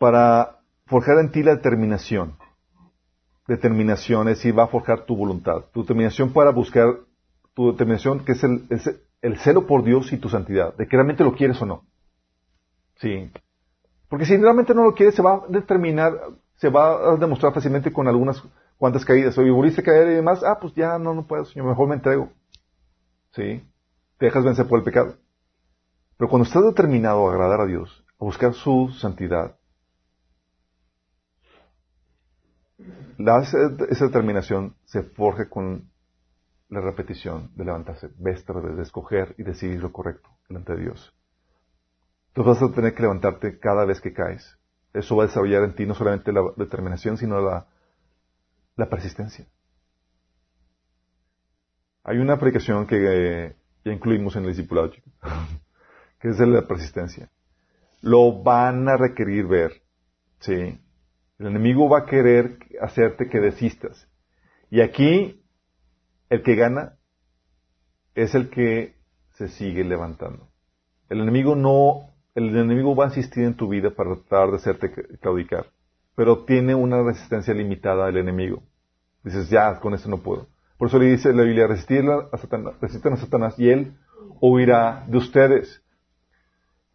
para 0.00 0.60
forjar 0.86 1.18
en 1.18 1.30
ti 1.30 1.42
la 1.42 1.56
determinación. 1.56 2.36
Determinación, 3.46 4.28
es 4.28 4.38
decir, 4.38 4.58
va 4.58 4.64
a 4.64 4.68
forjar 4.68 5.04
tu 5.04 5.16
voluntad. 5.16 5.66
Tu 5.72 5.82
determinación 5.82 6.32
para 6.32 6.50
buscar, 6.50 7.00
tu 7.54 7.70
determinación 7.70 8.24
que 8.24 8.32
es 8.32 8.42
el, 8.42 8.66
el 9.22 9.38
celo 9.38 9.66
por 9.66 9.84
Dios 9.84 10.12
y 10.12 10.18
tu 10.18 10.28
santidad, 10.28 10.74
de 10.76 10.86
que 10.86 10.96
realmente 10.96 11.24
lo 11.24 11.34
quieres 11.34 11.60
o 11.60 11.66
no. 11.66 11.84
Sí. 12.96 13.30
Porque 14.08 14.24
si 14.24 14.36
realmente 14.36 14.74
no 14.74 14.84
lo 14.84 14.94
quieres, 14.94 15.14
se 15.14 15.22
va 15.22 15.34
a 15.34 15.42
determinar, 15.48 16.12
se 16.56 16.70
va 16.70 17.12
a 17.12 17.16
demostrar 17.16 17.52
fácilmente 17.52 17.92
con 17.92 18.08
algunas 18.08 18.42
cuantas 18.78 19.04
caídas. 19.04 19.36
Oye, 19.38 19.50
volviste 19.50 19.80
a 19.80 19.84
caer 19.84 20.08
y 20.08 20.14
demás, 20.14 20.42
ah, 20.44 20.58
pues 20.60 20.74
ya 20.74 20.98
no, 20.98 21.14
no 21.14 21.26
puedo, 21.26 21.44
Señor, 21.44 21.68
mejor 21.68 21.88
me 21.88 21.96
entrego. 21.96 22.30
Sí. 23.36 23.62
Te 24.18 24.26
dejas 24.26 24.44
vencer 24.44 24.66
por 24.66 24.78
el 24.78 24.84
pecado. 24.84 25.16
Pero 26.16 26.30
cuando 26.30 26.48
estás 26.48 26.64
determinado 26.64 27.28
a 27.28 27.32
agradar 27.32 27.60
a 27.60 27.66
Dios, 27.66 28.04
a 28.18 28.24
buscar 28.24 28.54
su 28.54 28.88
santidad, 28.98 29.58
esa 33.18 34.06
determinación 34.06 34.74
se 34.84 35.02
forja 35.02 35.50
con 35.50 35.90
la 36.70 36.80
repetición 36.80 37.50
de 37.54 37.66
levantarse 37.66 38.08
vez 38.18 38.44
tras 38.44 38.64
de 38.64 38.82
escoger 38.82 39.34
y 39.38 39.42
decidir 39.42 39.80
lo 39.82 39.92
correcto 39.92 40.30
delante 40.48 40.74
de 40.74 40.82
Dios. 40.84 41.14
Tú 42.32 42.42
vas 42.42 42.60
a 42.62 42.72
tener 42.72 42.94
que 42.94 43.02
levantarte 43.02 43.58
cada 43.58 43.84
vez 43.84 44.00
que 44.00 44.14
caes. 44.14 44.58
Eso 44.94 45.16
va 45.16 45.24
a 45.24 45.26
desarrollar 45.26 45.62
en 45.64 45.74
ti 45.74 45.84
no 45.84 45.94
solamente 45.94 46.32
la 46.32 46.40
determinación, 46.56 47.18
sino 47.18 47.40
la, 47.40 47.66
la 48.76 48.88
persistencia. 48.88 49.46
Hay 52.08 52.18
una 52.18 52.34
aplicación 52.34 52.86
que 52.86 52.96
eh, 52.98 53.56
ya 53.84 53.92
incluimos 53.92 54.36
en 54.36 54.44
el 54.44 54.50
discipulado, 54.50 54.92
que 56.20 56.28
es 56.28 56.38
la 56.38 56.62
persistencia. 56.62 57.28
Lo 58.00 58.44
van 58.44 58.88
a 58.88 58.96
requerir 58.96 59.48
ver, 59.48 59.72
¿sí? 60.38 60.80
El 61.40 61.46
enemigo 61.46 61.88
va 61.88 62.00
a 62.00 62.06
querer 62.06 62.58
hacerte 62.80 63.28
que 63.28 63.40
desistas. 63.40 64.08
Y 64.70 64.82
aquí 64.82 65.44
el 66.30 66.44
que 66.44 66.54
gana 66.54 66.96
es 68.14 68.36
el 68.36 68.50
que 68.50 68.94
se 69.32 69.48
sigue 69.48 69.82
levantando. 69.82 70.48
El 71.08 71.22
enemigo 71.22 71.56
no, 71.56 72.14
el 72.36 72.56
enemigo 72.56 72.94
va 72.94 73.06
a 73.06 73.08
insistir 73.08 73.42
en 73.42 73.56
tu 73.56 73.68
vida 73.68 73.90
para 73.90 74.14
tratar 74.14 74.50
de 74.50 74.56
hacerte 74.58 74.92
claudicar, 75.18 75.66
pero 76.14 76.44
tiene 76.44 76.76
una 76.76 77.02
resistencia 77.02 77.52
limitada 77.52 78.06
al 78.06 78.16
enemigo. 78.16 78.62
Dices, 79.24 79.50
ya, 79.50 79.80
con 79.80 79.92
eso 79.92 80.08
no 80.08 80.18
puedo. 80.18 80.46
Por 80.78 80.88
eso 80.88 80.98
le 80.98 81.06
dice 81.06 81.32
la 81.32 81.42
Biblia, 81.42 81.66
resistir 81.66 82.04
a 82.10 82.36
Satanás, 82.36 82.74
resisten 82.80 83.14
a 83.14 83.16
Satanás 83.16 83.58
y 83.58 83.70
él 83.70 83.96
huirá 84.40 85.04
de 85.08 85.16
ustedes. 85.16 85.82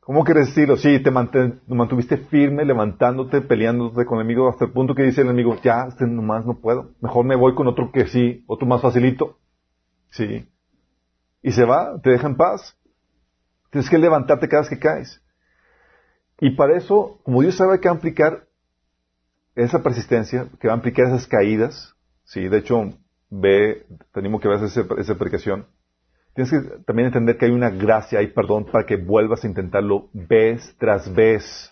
¿Cómo 0.02 0.24
que 0.24 0.34
resistirlo? 0.34 0.78
Sí, 0.78 1.00
te, 1.00 1.12
mantuviste 1.12 2.18
firme, 2.18 2.66
levantándote, 2.66 3.42
peleándote 3.42 4.06
con 4.06 4.18
el 4.18 4.26
enemigo, 4.26 4.50
hasta 4.50 4.66
el 4.66 4.72
punto 4.72 4.96
que 4.96 5.04
dice 5.04 5.22
el 5.22 5.28
enemigo, 5.28 5.56
ya, 5.62 5.86
este 5.88 6.06
nomás 6.08 6.46
no 6.46 6.60
puedo. 6.60 6.92
Mejor 7.02 7.24
me 7.26 7.36
voy 7.36 7.54
con 7.54 7.68
otro 7.68 7.92
que 7.92 8.08
sí, 8.08 8.44
otro 8.48 8.68
más 8.68 8.82
facilito. 8.82 9.38
Sí. 10.10 10.50
Y 11.44 11.52
se 11.52 11.66
va, 11.66 12.00
te 12.02 12.10
deja 12.10 12.28
en 12.28 12.36
paz. 12.36 12.76
Tienes 13.70 13.90
que 13.90 14.00
levantarte 14.00 14.50
cada 14.50 14.64
vez 14.64 14.70
que 14.70 14.80
caes. 14.80 15.22
Y 16.40 16.56
para 16.56 16.76
eso, 16.76 17.20
como 17.24 17.42
Dios 17.42 17.56
sabe 17.56 17.80
que 17.80 17.88
va 17.88 17.96
a 17.96 17.98
aplicar 17.98 18.48
esa 19.56 19.84
persistencia, 19.84 20.48
que 20.60 20.68
va 20.68 20.74
a 20.74 20.78
aplicar 20.78 21.06
esas 21.06 21.28
caídas, 21.28 21.96
sí, 22.24 22.50
de 22.50 22.58
hecho, 22.58 22.92
ve, 23.32 23.88
tenemos 24.14 24.40
que 24.40 24.48
ver 24.48 24.64
esa, 24.64 24.86
esa 25.00 25.18
predicación, 25.18 25.66
Tienes 26.34 26.50
que 26.50 26.62
también 26.86 27.08
entender 27.08 27.38
que 27.38 27.46
hay 27.46 27.52
una 27.52 27.70
gracia 27.70 28.22
y 28.22 28.28
perdón 28.28 28.66
para 28.66 28.86
que 28.86 28.96
vuelvas 28.96 29.44
a 29.44 29.48
intentarlo 29.48 30.10
vez 30.14 30.76
tras 30.78 31.14
vez. 31.14 31.72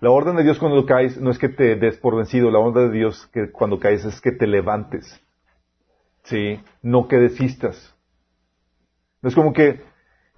La 0.00 0.10
orden 0.10 0.36
de 0.36 0.44
Dios 0.44 0.58
cuando 0.58 0.86
caes 0.86 1.20
no 1.20 1.30
es 1.30 1.38
que 1.38 1.48
te 1.48 1.74
des 1.74 1.96
por 1.96 2.14
vencido, 2.14 2.50
la 2.50 2.60
orden 2.60 2.90
de 2.90 2.96
Dios 2.96 3.28
que 3.32 3.50
cuando 3.50 3.80
caes 3.80 4.04
es 4.04 4.20
que 4.20 4.30
te 4.30 4.46
levantes. 4.46 5.20
Sí, 6.22 6.60
no 6.82 7.08
que 7.08 7.16
desistas. 7.16 7.96
No 9.22 9.28
es 9.28 9.34
como 9.34 9.52
que, 9.52 9.82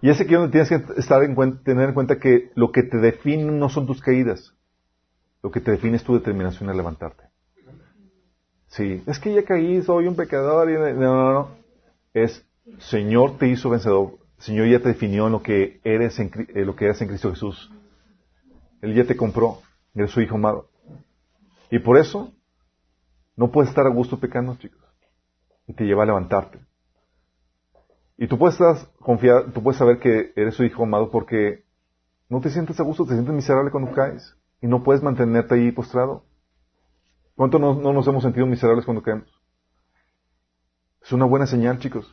y 0.00 0.08
ese 0.08 0.26
que 0.26 0.36
donde 0.36 0.52
tienes 0.52 0.68
que 0.68 1.00
estar 1.00 1.22
en 1.22 1.34
tener 1.62 1.88
en 1.88 1.94
cuenta 1.94 2.18
que 2.18 2.50
lo 2.54 2.72
que 2.72 2.84
te 2.84 2.98
define 2.98 3.44
no 3.44 3.68
son 3.68 3.86
tus 3.86 4.00
caídas, 4.00 4.54
lo 5.42 5.50
que 5.50 5.60
te 5.60 5.72
define 5.72 5.96
es 5.96 6.04
tu 6.04 6.14
determinación 6.14 6.70
a 6.70 6.74
levantarte. 6.74 7.24
Sí, 8.68 9.02
es 9.06 9.18
que 9.18 9.34
ya 9.34 9.44
caí, 9.44 9.82
soy 9.82 10.06
un 10.06 10.14
pecador 10.14 10.70
y 10.70 10.74
no, 10.74 10.92
no, 10.94 11.32
no. 11.32 11.48
Es 12.14 12.44
Señor 12.78 13.38
te 13.38 13.48
hizo 13.48 13.70
vencedor. 13.70 14.18
Señor 14.38 14.68
ya 14.68 14.80
te 14.80 14.88
definió 14.88 15.26
en 15.26 15.32
lo 15.32 15.42
que 15.42 15.80
eres 15.84 16.18
en, 16.18 16.30
lo 16.54 16.76
que 16.76 16.84
eres 16.84 17.00
en 17.00 17.08
Cristo 17.08 17.30
Jesús. 17.30 17.72
Él 18.82 18.94
ya 18.94 19.04
te 19.04 19.16
compró. 19.16 19.58
Eres 19.94 20.10
su 20.10 20.20
hijo 20.20 20.36
amado. 20.36 20.68
Y 21.70 21.80
por 21.80 21.98
eso 21.98 22.32
no 23.36 23.50
puedes 23.50 23.70
estar 23.70 23.86
a 23.86 23.90
gusto 23.90 24.20
pecando, 24.20 24.56
chicos. 24.56 24.80
Y 25.66 25.72
te 25.72 25.84
lleva 25.84 26.04
a 26.04 26.06
levantarte. 26.06 26.58
Y 28.16 28.26
tú 28.26 28.38
puedes 28.38 28.54
estar 28.60 28.76
confiado, 29.00 29.50
tú 29.52 29.62
puedes 29.62 29.78
saber 29.78 29.98
que 29.98 30.32
eres 30.36 30.54
su 30.54 30.64
hijo 30.64 30.82
amado 30.82 31.10
porque 31.10 31.64
No 32.28 32.40
te 32.40 32.50
sientes 32.50 32.78
a 32.78 32.82
gusto, 32.82 33.04
te 33.04 33.14
sientes 33.14 33.34
miserable 33.34 33.70
cuando 33.70 33.92
caes 33.92 34.36
y 34.60 34.66
no 34.66 34.82
puedes 34.82 35.02
mantenerte 35.02 35.54
ahí 35.54 35.72
postrado. 35.72 36.24
¿Cuánto 37.38 37.60
no, 37.60 37.72
no 37.72 37.92
nos 37.92 38.04
hemos 38.08 38.24
sentido 38.24 38.46
miserables 38.46 38.84
cuando 38.84 39.00
caemos? 39.00 39.28
Es 41.00 41.12
una 41.12 41.24
buena 41.24 41.46
señal, 41.46 41.78
chicos. 41.78 42.12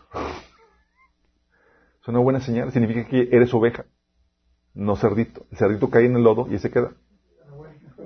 Es 1.99 2.07
una 2.07 2.19
buena 2.19 2.39
señal. 2.41 2.72
Significa 2.72 3.07
que 3.07 3.30
eres 3.31 3.52
oveja, 3.52 3.85
no 4.76 4.95
cerdito. 4.95 5.47
El 5.49 5.57
cerdito 5.57 5.89
cae 5.89 6.06
en 6.06 6.18
el 6.18 6.23
lodo 6.23 6.45
y 6.47 6.52
ahí 6.52 6.60
se 6.60 6.69
queda. 6.69 6.91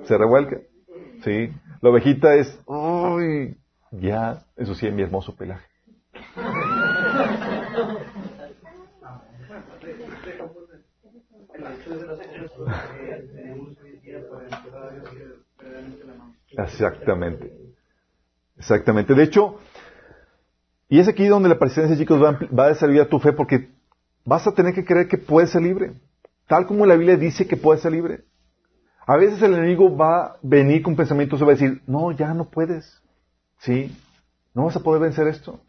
Se 0.04 0.16
revuelca. 0.16 0.60
Sí. 1.22 1.52
La 1.82 1.90
ovejita 1.90 2.36
es, 2.36 2.58
¡ay! 2.66 3.54
Ya, 3.90 4.46
eso 4.56 4.74
sí, 4.74 4.86
es 4.86 4.94
mi 4.94 5.02
hermoso 5.02 5.36
pelaje. 5.36 5.66
Exactamente. 16.64 17.52
Exactamente. 18.56 19.14
De 19.14 19.22
hecho, 19.22 19.58
y 20.88 20.98
es 20.98 21.08
aquí 21.08 21.26
donde 21.26 21.48
la 21.48 21.58
presencia, 21.58 21.96
chicos, 21.96 22.22
va, 22.22 22.38
va 22.56 22.64
a 22.64 22.68
desarrollar 22.68 23.06
tu 23.06 23.18
fe 23.18 23.32
porque 23.32 23.70
vas 24.24 24.46
a 24.46 24.52
tener 24.52 24.74
que 24.74 24.84
creer 24.84 25.08
que 25.08 25.18
puedes 25.18 25.50
ser 25.50 25.62
libre. 25.62 25.92
Tal 26.46 26.66
como 26.66 26.84
la 26.84 26.96
Biblia 26.96 27.16
dice 27.16 27.46
que 27.46 27.56
puedes 27.56 27.82
ser 27.82 27.92
libre. 27.92 28.24
A 29.06 29.16
veces 29.16 29.40
el 29.42 29.54
enemigo 29.54 29.96
va 29.96 30.24
a 30.24 30.36
venir 30.42 30.82
con 30.82 30.96
pensamientos 30.96 31.40
y 31.40 31.44
va 31.44 31.52
a 31.52 31.54
decir, 31.54 31.82
no, 31.86 32.12
ya 32.12 32.34
no 32.34 32.50
puedes. 32.50 33.00
¿Sí? 33.58 33.96
No 34.54 34.64
vas 34.64 34.76
a 34.76 34.80
poder 34.80 35.02
vencer 35.02 35.26
esto. 35.28 35.60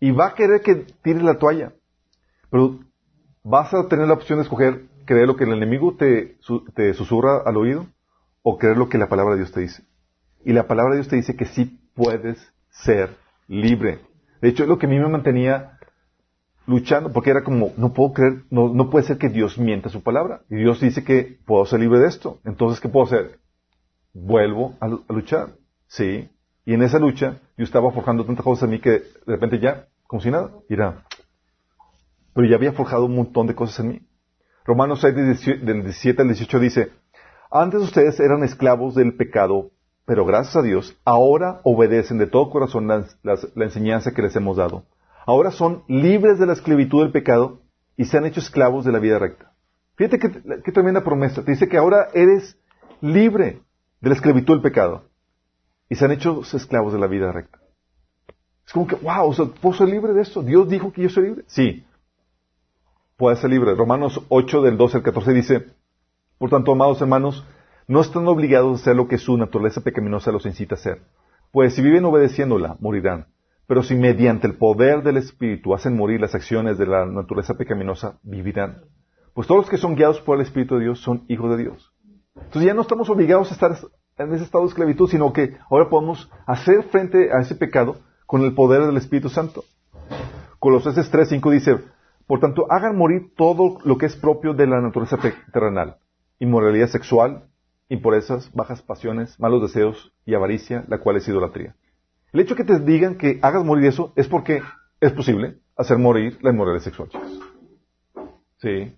Y 0.00 0.10
va 0.10 0.28
a 0.28 0.34
querer 0.34 0.60
que 0.60 0.86
tires 1.02 1.22
la 1.22 1.38
toalla. 1.38 1.72
Pero 2.50 2.80
vas 3.42 3.72
a 3.72 3.88
tener 3.88 4.08
la 4.08 4.14
opción 4.14 4.38
de 4.38 4.42
escoger 4.42 4.86
creer 5.04 5.26
lo 5.26 5.36
que 5.36 5.44
el 5.44 5.52
enemigo 5.52 5.96
te, 5.96 6.38
te 6.74 6.94
susurra 6.94 7.42
al 7.44 7.56
oído 7.56 7.86
o 8.42 8.58
creer 8.58 8.76
lo 8.76 8.88
que 8.88 8.98
la 8.98 9.08
palabra 9.08 9.34
de 9.34 9.40
Dios 9.40 9.52
te 9.52 9.60
dice. 9.60 9.84
Y 10.44 10.52
la 10.52 10.66
palabra 10.66 10.92
de 10.92 10.98
Dios 10.98 11.08
te 11.08 11.16
dice 11.16 11.36
que 11.36 11.46
sí 11.46 11.80
puedes 11.94 12.38
ser 12.70 13.16
libre. 13.48 14.00
De 14.40 14.48
hecho, 14.48 14.62
es 14.64 14.68
lo 14.68 14.78
que 14.78 14.86
a 14.86 14.88
mí 14.88 14.98
me 14.98 15.08
mantenía 15.08 15.78
luchando, 16.66 17.12
porque 17.12 17.30
era 17.30 17.44
como, 17.44 17.72
no 17.76 17.92
puedo 17.92 18.12
creer, 18.12 18.44
no, 18.50 18.90
puede 18.90 19.06
ser 19.06 19.18
que 19.18 19.28
Dios 19.28 19.58
mienta 19.58 19.88
su 19.88 20.02
palabra. 20.02 20.42
Y 20.50 20.56
Dios 20.56 20.80
dice 20.80 21.04
que 21.04 21.38
puedo 21.46 21.64
ser 21.66 21.80
libre 21.80 22.00
de 22.00 22.08
esto. 22.08 22.40
Entonces, 22.44 22.80
¿qué 22.80 22.88
puedo 22.88 23.06
hacer? 23.06 23.38
Vuelvo 24.12 24.76
a, 24.80 24.88
luchar. 25.12 25.54
Sí. 25.86 26.28
Y 26.64 26.74
en 26.74 26.82
esa 26.82 26.98
lucha, 26.98 27.40
yo 27.56 27.64
estaba 27.64 27.92
forjando 27.92 28.24
tantas 28.24 28.44
cosas 28.44 28.64
en 28.64 28.70
mí 28.70 28.80
que 28.80 28.90
de 28.90 29.02
repente 29.26 29.58
ya, 29.58 29.86
como 30.06 30.20
si 30.20 30.30
nada, 30.30 30.50
era. 30.68 31.04
Pero 32.34 32.48
ya 32.48 32.56
había 32.56 32.72
forjado 32.72 33.04
un 33.04 33.16
montón 33.16 33.46
de 33.46 33.54
cosas 33.54 33.80
en 33.80 33.88
mí. 33.88 34.00
Romanos 34.64 35.00
6, 35.02 35.14
del 35.62 35.82
17 35.82 36.22
al 36.22 36.28
18 36.28 36.58
dice, 36.58 36.90
antes 37.50 37.82
ustedes 37.82 38.18
eran 38.18 38.42
esclavos 38.42 38.94
del 38.94 39.14
pecado, 39.14 39.70
pero 40.06 40.26
gracias 40.26 40.56
a 40.56 40.62
Dios, 40.62 40.96
ahora 41.04 41.60
obedecen 41.62 42.18
de 42.18 42.26
todo 42.26 42.50
corazón 42.50 42.88
la, 42.88 43.38
enseñanza 43.56 44.12
que 44.12 44.22
les 44.22 44.36
hemos 44.36 44.56
dado. 44.56 44.84
Ahora 45.26 45.50
son 45.50 45.84
libres 45.88 46.38
de 46.38 46.46
la 46.46 46.52
esclavitud 46.52 47.02
del 47.02 47.12
pecado 47.12 47.60
y 47.96 48.04
se 48.04 48.18
han 48.18 48.26
hecho 48.26 48.40
esclavos 48.40 48.84
de 48.84 48.92
la 48.92 48.98
vida 48.98 49.18
recta. 49.18 49.52
Fíjate 49.96 50.18
qué, 50.18 50.72
tremenda 50.72 51.04
promesa. 51.04 51.42
Te 51.42 51.52
dice 51.52 51.68
que 51.68 51.78
ahora 51.78 52.08
eres 52.12 52.58
libre 53.00 53.62
de 54.00 54.08
la 54.10 54.14
esclavitud 54.14 54.54
del 54.54 54.62
pecado 54.62 55.04
y 55.88 55.94
se 55.94 56.04
han 56.04 56.12
hecho 56.12 56.42
esclavos 56.42 56.92
de 56.92 56.98
la 56.98 57.06
vida 57.06 57.32
recta. 57.32 57.60
Es 58.66 58.72
como 58.72 58.86
que, 58.86 58.96
wow, 58.96 59.28
o 59.28 59.34
sea, 59.34 59.46
¿puedo 59.46 59.76
ser 59.76 59.88
libre 59.88 60.12
de 60.12 60.22
esto? 60.22 60.42
¿Dios 60.42 60.68
dijo 60.68 60.92
que 60.92 61.02
yo 61.02 61.08
soy 61.08 61.24
libre? 61.24 61.44
Sí, 61.46 61.84
puede 63.16 63.36
ser 63.36 63.50
libre. 63.50 63.74
Romanos 63.74 64.20
8 64.28 64.62
del 64.62 64.76
12 64.76 64.98
al 64.98 65.02
14 65.02 65.32
dice, 65.32 65.66
por 66.38 66.50
tanto, 66.50 66.72
amados 66.72 67.00
hermanos, 67.00 67.44
no 67.86 68.00
están 68.00 68.26
obligados 68.28 68.72
a 68.72 68.82
hacer 68.82 68.96
lo 68.96 69.08
que 69.08 69.18
su 69.18 69.36
naturaleza 69.36 69.82
pecaminosa 69.82 70.32
los 70.32 70.46
incita 70.46 70.74
a 70.74 70.78
hacer. 70.78 71.02
Pues 71.52 71.74
si 71.74 71.82
viven 71.82 72.04
obedeciéndola, 72.04 72.76
morirán. 72.80 73.26
Pero 73.66 73.82
si 73.82 73.94
mediante 73.94 74.46
el 74.46 74.56
poder 74.56 75.02
del 75.02 75.16
Espíritu 75.16 75.74
hacen 75.74 75.96
morir 75.96 76.20
las 76.20 76.34
acciones 76.34 76.78
de 76.78 76.86
la 76.86 77.06
naturaleza 77.06 77.54
pecaminosa, 77.54 78.18
vivirán. 78.22 78.82
Pues 79.34 79.46
todos 79.46 79.62
los 79.62 79.70
que 79.70 79.78
son 79.78 79.94
guiados 79.94 80.20
por 80.20 80.36
el 80.36 80.42
Espíritu 80.42 80.76
de 80.76 80.84
Dios 80.84 81.00
son 81.00 81.24
hijos 81.28 81.50
de 81.50 81.62
Dios. 81.62 81.92
Entonces 82.36 82.64
ya 82.64 82.74
no 82.74 82.82
estamos 82.82 83.08
obligados 83.08 83.50
a 83.50 83.54
estar 83.54 83.76
en 84.18 84.32
ese 84.32 84.44
estado 84.44 84.64
de 84.64 84.68
esclavitud, 84.68 85.08
sino 85.08 85.32
que 85.32 85.56
ahora 85.70 85.88
podemos 85.88 86.30
hacer 86.46 86.84
frente 86.84 87.32
a 87.32 87.40
ese 87.40 87.54
pecado 87.54 87.96
con 88.26 88.42
el 88.42 88.54
poder 88.54 88.82
del 88.86 88.96
Espíritu 88.96 89.28
Santo. 89.28 89.64
Colosenses 90.58 91.12
3.5 91.12 91.50
dice, 91.50 91.78
por 92.26 92.40
tanto, 92.40 92.66
hagan 92.70 92.96
morir 92.96 93.32
todo 93.36 93.78
lo 93.84 93.98
que 93.98 94.06
es 94.06 94.16
propio 94.16 94.54
de 94.54 94.66
la 94.66 94.80
naturaleza 94.80 95.18
terrenal. 95.52 95.98
Inmoralidad 96.38 96.88
sexual, 96.88 97.44
impurezas, 97.88 98.50
bajas 98.52 98.82
pasiones, 98.82 99.38
malos 99.38 99.62
deseos 99.62 100.12
y 100.24 100.34
avaricia, 100.34 100.84
la 100.88 100.98
cual 100.98 101.16
es 101.16 101.28
idolatría. 101.28 101.74
El 102.32 102.40
hecho 102.40 102.56
que 102.56 102.64
te 102.64 102.80
digan 102.80 103.16
que 103.16 103.38
hagas 103.42 103.64
morir 103.64 103.86
eso 103.86 104.12
es 104.16 104.26
porque 104.26 104.62
es 105.00 105.12
posible 105.12 105.58
hacer 105.76 105.98
morir 105.98 106.38
la 106.42 106.50
inmoralidad 106.50 106.84
sexual, 106.84 107.08
Sí. 108.58 108.96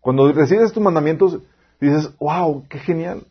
Cuando 0.00 0.32
recibes 0.32 0.66
estos 0.66 0.82
mandamientos, 0.82 1.40
dices, 1.80 2.16
wow, 2.18 2.66
qué 2.68 2.78
genial. 2.78 3.24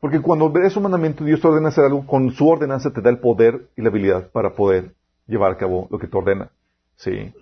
Porque 0.00 0.20
cuando 0.20 0.50
ves 0.50 0.76
un 0.76 0.82
mandamiento, 0.82 1.24
Dios 1.24 1.40
te 1.40 1.48
ordena 1.48 1.68
hacer 1.68 1.84
algo, 1.84 2.06
con 2.06 2.30
su 2.32 2.48
ordenanza 2.48 2.92
te 2.92 3.00
da 3.00 3.10
el 3.10 3.18
poder 3.18 3.68
y 3.76 3.82
la 3.82 3.88
habilidad 3.88 4.30
para 4.30 4.54
poder 4.54 4.94
llevar 5.26 5.52
a 5.52 5.56
cabo 5.56 5.88
lo 5.90 5.98
que 5.98 6.06
te 6.06 6.16
ordena. 6.16 6.50
Sí. 6.96 7.32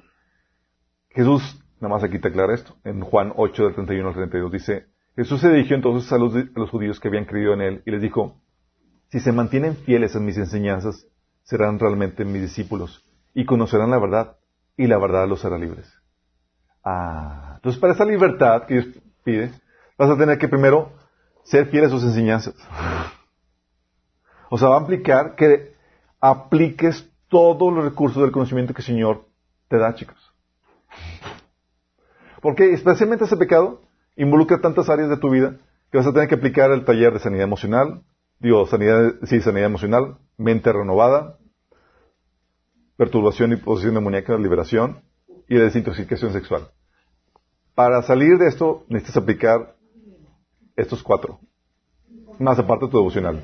Jesús, 1.11 1.61
nada 1.81 1.95
más 1.95 2.05
aquí 2.05 2.19
te 2.19 2.29
aclara 2.29 2.55
esto, 2.55 2.77
en 2.85 3.01
Juan 3.01 3.33
8 3.35 3.65
del 3.65 3.75
31 3.75 4.09
al 4.09 4.15
32 4.15 4.53
dice, 4.53 4.87
Jesús 5.17 5.41
se 5.41 5.49
dirigió 5.49 5.77
entonces 5.77 6.13
a 6.13 6.19
los, 6.19 6.71
judíos 6.71 6.99
que 6.99 7.09
habían 7.09 7.25
creído 7.25 7.55
en 7.55 7.61
él 7.61 7.83
y 7.87 7.91
les 7.93 8.03
dijo, 8.03 8.41
si 9.09 9.21
se 9.21 9.31
mantienen 9.31 9.77
fieles 9.77 10.17
a 10.17 10.21
mis 10.21 10.37
enseñanzas, 10.37 11.07
serán 11.45 11.79
realmente 11.79 12.25
mis 12.25 12.43
discípulos 12.43 13.05
y 13.33 13.45
conocerán 13.45 13.91
la 13.91 13.99
verdad 14.01 14.37
y 14.77 14.89
la 14.89 14.99
verdad 14.99 15.29
los 15.29 15.45
hará 15.45 15.57
libres. 15.57 15.93
Ah, 16.83 17.53
entonces 17.57 17.81
para 17.81 17.93
esa 17.93 18.05
libertad 18.05 18.67
que 18.67 18.75
Dios 18.75 18.87
pide, 19.23 19.53
vas 19.97 20.11
a 20.11 20.19
tener 20.19 20.37
que 20.39 20.49
primero 20.49 20.93
ser 21.45 21.67
fiel 21.67 21.85
a 21.85 21.91
sus 21.91 22.03
enseñanzas. 22.05 22.55
O 24.51 24.59
sea, 24.59 24.69
va 24.69 24.77
a 24.77 24.81
implicar 24.83 25.35
que 25.35 25.75
apliques 26.21 27.11
todos 27.29 27.73
los 27.73 27.83
recursos 27.83 28.23
del 28.23 28.31
conocimiento 28.31 28.73
que 28.73 28.83
el 28.83 28.87
Señor 28.87 29.27
te 29.67 29.79
da, 29.79 29.95
chicos. 29.95 30.33
Porque 32.41 32.73
especialmente 32.73 33.25
ese 33.25 33.37
pecado 33.37 33.84
involucra 34.17 34.61
tantas 34.61 34.89
áreas 34.89 35.09
de 35.09 35.17
tu 35.17 35.31
vida 35.31 35.57
que 35.91 35.99
vas 35.99 36.07
a 36.07 36.13
tener 36.13 36.29
que 36.29 36.35
aplicar 36.35 36.71
el 36.71 36.85
taller 36.85 37.13
de 37.13 37.21
sanidad 37.21 37.45
emocional, 37.45 38.03
digo, 38.41 38.67
sanidad, 38.67 39.15
sí, 39.25 39.41
sanidad 39.41 39.67
emocional, 39.67 40.19
mente 40.37 40.73
renovada, 40.73 41.39
perturbación 42.97 43.53
y 43.53 43.57
posición 43.57 43.95
demoníaca, 43.95 44.37
liberación 44.37 45.03
y 45.49 45.57
desintoxicación 45.57 46.33
sexual. 46.33 46.69
Para 47.75 48.03
salir 48.03 48.39
de 48.39 48.49
esto 48.49 48.85
necesitas 48.89 49.23
aplicar 49.23 49.75
estos 50.77 51.03
cuatro, 51.03 51.41
más 52.39 52.59
aparte 52.59 52.89
tu 52.89 52.99
devocional. 52.99 53.43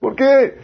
¿Por 0.00 0.14
qué? 0.14 0.58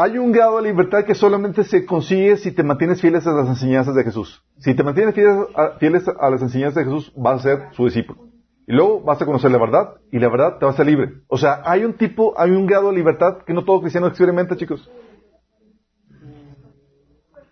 Hay 0.00 0.16
un 0.16 0.30
grado 0.30 0.58
de 0.58 0.62
libertad 0.62 1.04
que 1.04 1.16
solamente 1.16 1.64
se 1.64 1.84
consigue 1.84 2.36
si 2.36 2.52
te 2.52 2.62
mantienes 2.62 3.00
fieles 3.00 3.26
a 3.26 3.32
las 3.32 3.48
enseñanzas 3.48 3.96
de 3.96 4.04
Jesús. 4.04 4.44
Si 4.58 4.72
te 4.76 4.84
mantienes 4.84 5.12
fieles 5.12 6.06
a, 6.06 6.30
las 6.30 6.40
enseñanzas 6.40 6.76
de 6.76 6.84
Jesús, 6.84 7.12
vas 7.16 7.40
a 7.40 7.42
ser 7.42 7.58
su 7.72 7.84
discípulo. 7.84 8.28
Y 8.68 8.74
luego 8.74 9.00
vas 9.00 9.20
a 9.20 9.26
conocer 9.26 9.50
la 9.50 9.58
verdad 9.58 9.94
y 10.12 10.20
la 10.20 10.28
verdad 10.28 10.58
te 10.58 10.66
va 10.66 10.70
a 10.70 10.74
hacer 10.74 10.86
libre. 10.86 11.14
O 11.26 11.36
sea, 11.36 11.62
hay 11.64 11.84
un 11.84 11.94
tipo, 11.94 12.38
hay 12.38 12.52
un 12.52 12.68
grado 12.68 12.90
de 12.90 12.94
libertad 12.94 13.38
que 13.44 13.52
no 13.52 13.64
todo 13.64 13.80
cristiano 13.80 14.06
experimenta, 14.06 14.54
chicos. 14.56 14.88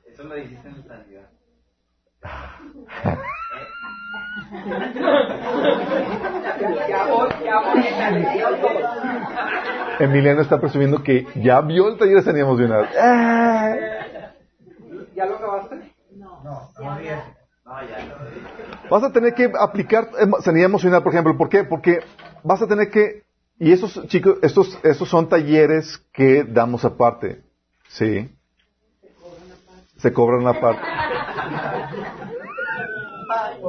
Eso 0.07 0.23
lo 0.23 0.37
dijiste 0.37 0.69
en. 0.69 0.87
Emiliano 9.99 10.43
está 10.43 10.61
presumiendo 10.61 11.03
que 11.03 11.27
ya 11.37 11.63
vio 11.63 11.89
el 11.89 11.97
taller 11.99 12.17
de 12.17 12.23
sanidad 12.23 12.47
emocional. 12.47 12.87
¿Ya 15.15 15.27
lo 15.27 15.37
acabaste? 15.37 15.95
No, 16.15 16.43
no, 16.45 16.69
no, 16.79 17.01
ya 17.01 17.25
Vas 18.89 19.03
a 19.03 19.13
tener 19.13 19.35
que 19.35 19.51
aplicar 19.59 20.09
sanidad 20.41 20.67
emocional, 20.67 21.03
por 21.03 21.13
ejemplo. 21.13 21.37
¿Por 21.37 21.49
qué? 21.49 21.65
Porque 21.65 21.99
vas 22.45 22.63
a 22.63 22.69
tener 22.69 22.91
que, 22.91 23.25
y 23.59 23.73
esos 23.73 24.07
chicos, 24.07 24.39
estos, 24.43 24.79
estos 24.85 25.09
son 25.09 25.29
talleres 25.29 25.99
que 26.13 26.45
damos 26.45 26.85
aparte. 26.85 27.43
Sí. 27.89 28.31
Se 29.97 30.13
cobran 30.13 30.47
aparte. 30.47 30.83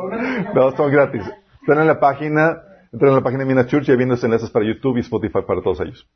No, 0.54 0.76
son 0.76 0.92
gratis. 0.92 1.24
Están 1.62 1.80
en 1.80 1.88
la 1.88 2.00
página, 2.00 2.62
entran 2.92 3.12
en 3.12 3.16
la 3.18 3.24
página 3.24 3.44
de 3.44 3.50
Mina 3.50 3.66
Church 3.68 3.90
y 3.90 3.96
viendo 3.96 4.16
enlaces 4.22 4.50
para 4.50 4.66
YouTube 4.66 4.98
y 4.98 5.02
Spotify 5.02 5.40
para 5.46 5.62
todos 5.62 5.80
ellos. 5.82 6.08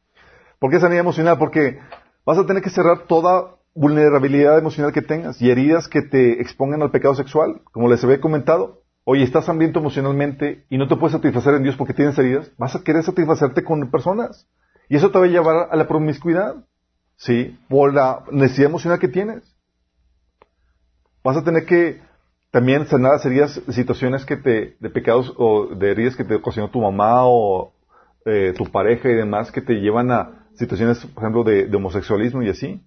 ¿Por 0.60 0.72
qué 0.72 0.80
sanidad 0.80 1.02
emocional? 1.02 1.38
Porque 1.38 1.80
vas 2.26 2.38
a 2.38 2.46
tener 2.46 2.62
que 2.62 2.70
cerrar 2.70 3.08
toda 3.08 3.56
vulnerabilidad 3.74 4.58
emocional 4.60 4.92
que 4.92 5.02
tengas 5.02 5.42
y 5.42 5.50
heridas 5.50 5.88
que 5.88 6.02
te 6.02 6.42
expongan 6.42 6.82
al 6.82 6.92
pecado 6.92 7.16
sexual, 7.16 7.62
como 7.72 7.90
les 7.90 8.04
había 8.04 8.22
comentado. 8.22 8.82
Oye, 9.04 9.24
estás 9.24 9.50
hambriento 9.50 9.80
emocionalmente 9.80 10.66
y 10.70 10.78
no 10.78 10.88
te 10.88 10.96
puedes 10.96 11.14
satisfacer 11.14 11.56
en 11.56 11.64
Dios 11.64 11.76
porque 11.76 11.94
tienes 11.94 12.18
heridas, 12.18 12.52
vas 12.58 12.76
a 12.76 12.84
querer 12.84 13.04
satisfacerte 13.04 13.64
con 13.64 13.90
personas. 13.90 14.48
Y 14.90 14.98
eso 14.98 15.10
te 15.10 15.18
va 15.18 15.26
a 15.26 15.30
llevar 15.30 15.70
a 15.72 15.76
la 15.76 15.88
promiscuidad, 15.88 16.56
¿sí? 17.16 17.58
Por 17.70 17.94
la 17.94 18.24
necesidad 18.32 18.70
emocional 18.70 19.00
que 19.00 19.08
tienes. 19.08 19.56
Vas 21.24 21.38
a 21.38 21.44
tener 21.44 21.66
que 21.66 22.02
también 22.52 22.86
sanar 22.86 23.14
las 23.14 23.26
heridas, 23.26 23.62
situaciones 23.70 24.26
que 24.26 24.36
te, 24.36 24.76
de 24.80 24.90
pecados 24.90 25.34
o 25.38 25.68
de 25.74 25.92
heridas 25.92 26.16
que 26.16 26.26
te 26.26 26.36
ocasionó 26.36 26.70
tu 26.70 26.82
mamá 26.82 27.26
o 27.26 27.74
eh, 28.26 28.54
tu 28.58 28.66
pareja 28.66 29.10
y 29.10 29.14
demás 29.14 29.52
que 29.52 29.62
te 29.62 29.76
llevan 29.76 30.12
a 30.12 30.48
situaciones, 30.56 31.06
por 31.08 31.24
ejemplo, 31.24 31.44
de, 31.44 31.68
de 31.68 31.78
homosexualismo 31.78 32.44
y 32.44 32.50
así. 32.50 32.86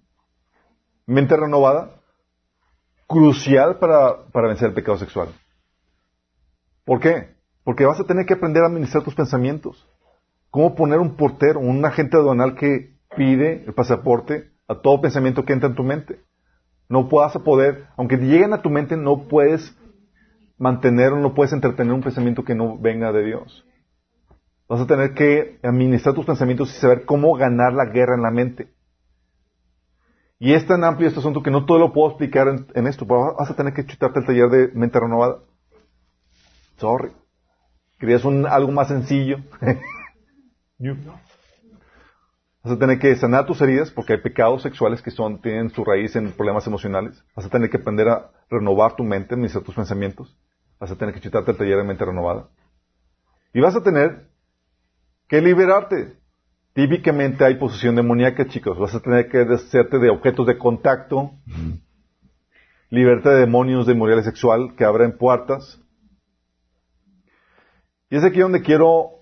Mente 1.07 1.35
renovada, 1.35 1.95
crucial 3.07 3.79
para, 3.79 4.27
para 4.31 4.47
vencer 4.47 4.69
el 4.69 4.75
pecado 4.75 4.97
sexual. 4.97 5.29
¿Por 6.85 6.99
qué? 6.99 7.35
Porque 7.63 7.85
vas 7.85 7.99
a 7.99 8.05
tener 8.05 8.27
que 8.27 8.35
aprender 8.35 8.63
a 8.63 8.67
administrar 8.67 9.03
tus 9.03 9.15
pensamientos. 9.15 9.89
¿Cómo 10.51 10.75
poner 10.75 10.99
un 10.99 11.15
portero, 11.15 11.59
un 11.59 11.83
agente 11.83 12.17
aduanal 12.17 12.55
que 12.55 12.95
pide 13.17 13.63
el 13.65 13.73
pasaporte 13.73 14.51
a 14.67 14.75
todo 14.75 15.01
pensamiento 15.01 15.43
que 15.43 15.53
entra 15.53 15.69
en 15.69 15.75
tu 15.75 15.83
mente? 15.83 16.19
No 16.87 17.09
puedas 17.09 17.37
poder, 17.39 17.87
aunque 17.97 18.17
lleguen 18.17 18.53
a 18.53 18.61
tu 18.61 18.69
mente, 18.69 18.95
no 18.95 19.27
puedes 19.27 19.75
mantener 20.57 21.13
o 21.13 21.19
no 21.19 21.33
puedes 21.33 21.53
entretener 21.53 21.93
un 21.93 22.01
pensamiento 22.01 22.43
que 22.43 22.55
no 22.55 22.77
venga 22.77 23.11
de 23.11 23.23
Dios. 23.25 23.65
Vas 24.67 24.81
a 24.81 24.87
tener 24.87 25.13
que 25.13 25.59
administrar 25.63 26.15
tus 26.15 26.25
pensamientos 26.25 26.69
y 26.69 26.79
saber 26.79 27.05
cómo 27.05 27.35
ganar 27.35 27.73
la 27.73 27.85
guerra 27.85 28.15
en 28.15 28.23
la 28.23 28.31
mente. 28.31 28.73
Y 30.39 30.53
es 30.53 30.65
tan 30.67 30.83
amplio 30.83 31.07
este 31.07 31.19
asunto 31.19 31.41
que 31.41 31.51
no 31.51 31.65
todo 31.65 31.79
lo 31.79 31.93
puedo 31.93 32.09
explicar 32.09 32.47
en, 32.47 32.87
esto, 32.87 33.07
pero 33.07 33.35
vas 33.35 33.49
a 33.49 33.55
tener 33.55 33.73
que 33.73 33.85
chutarte 33.85 34.19
el 34.19 34.25
taller 34.25 34.49
de 34.49 34.67
mente 34.73 34.99
renovada. 34.99 35.39
Sorry. 36.77 37.11
Querías 37.99 38.25
un, 38.25 38.45
algo 38.45 38.71
más 38.71 38.89
sencillo. 38.89 39.37
Vas 42.65 42.73
a 42.73 42.79
tener 42.79 42.97
que 42.97 43.15
sanar 43.15 43.45
tus 43.45 43.61
heridas 43.61 43.91
porque 43.91 44.13
hay 44.13 44.21
pecados 44.21 44.63
sexuales 44.63 44.99
que 44.99 45.11
son, 45.11 45.39
tienen 45.39 45.69
su 45.69 45.85
raíz 45.85 46.15
en 46.15 46.31
problemas 46.31 46.65
emocionales. 46.65 47.23
Vas 47.35 47.45
a 47.45 47.49
tener 47.49 47.69
que 47.69 47.77
aprender 47.77 48.09
a 48.09 48.31
renovar 48.49 48.95
tu 48.95 49.03
mente, 49.03 49.35
administrar 49.35 49.63
tus 49.63 49.75
pensamientos. 49.75 50.35
Vas 50.79 50.89
a 50.89 50.95
tener 50.95 51.13
que 51.13 51.21
chutarte 51.21 51.51
el 51.51 51.57
taller 51.57 51.77
de 51.77 51.83
mente 51.83 52.03
renovada. 52.03 52.49
Y 53.53 53.59
vas 53.59 53.75
a 53.75 53.83
tener 53.83 54.29
que 55.27 55.41
liberarte. 55.41 56.17
Típicamente 56.73 57.45
hay 57.45 57.53
posesión 57.53 57.95
demoníaca, 57.95 58.47
chicos. 58.47 58.79
Vas 58.79 58.95
a 58.95 58.99
tener 58.99 59.29
que 59.29 59.45
deshacerte 59.45 59.99
de 59.99 60.09
objetos 60.09 60.47
de 60.47 60.57
contacto, 60.57 61.33
liberarte 62.89 63.29
de 63.29 63.41
demonios 63.41 63.85
de 63.85 63.93
inmoralidad 63.93 64.25
sexual 64.25 64.73
que 64.75 64.85
abren 64.85 65.19
puertas. 65.19 65.79
Y 68.09 68.17
es 68.17 68.23
aquí 68.23 68.39
donde 68.39 68.63
quiero 68.63 69.14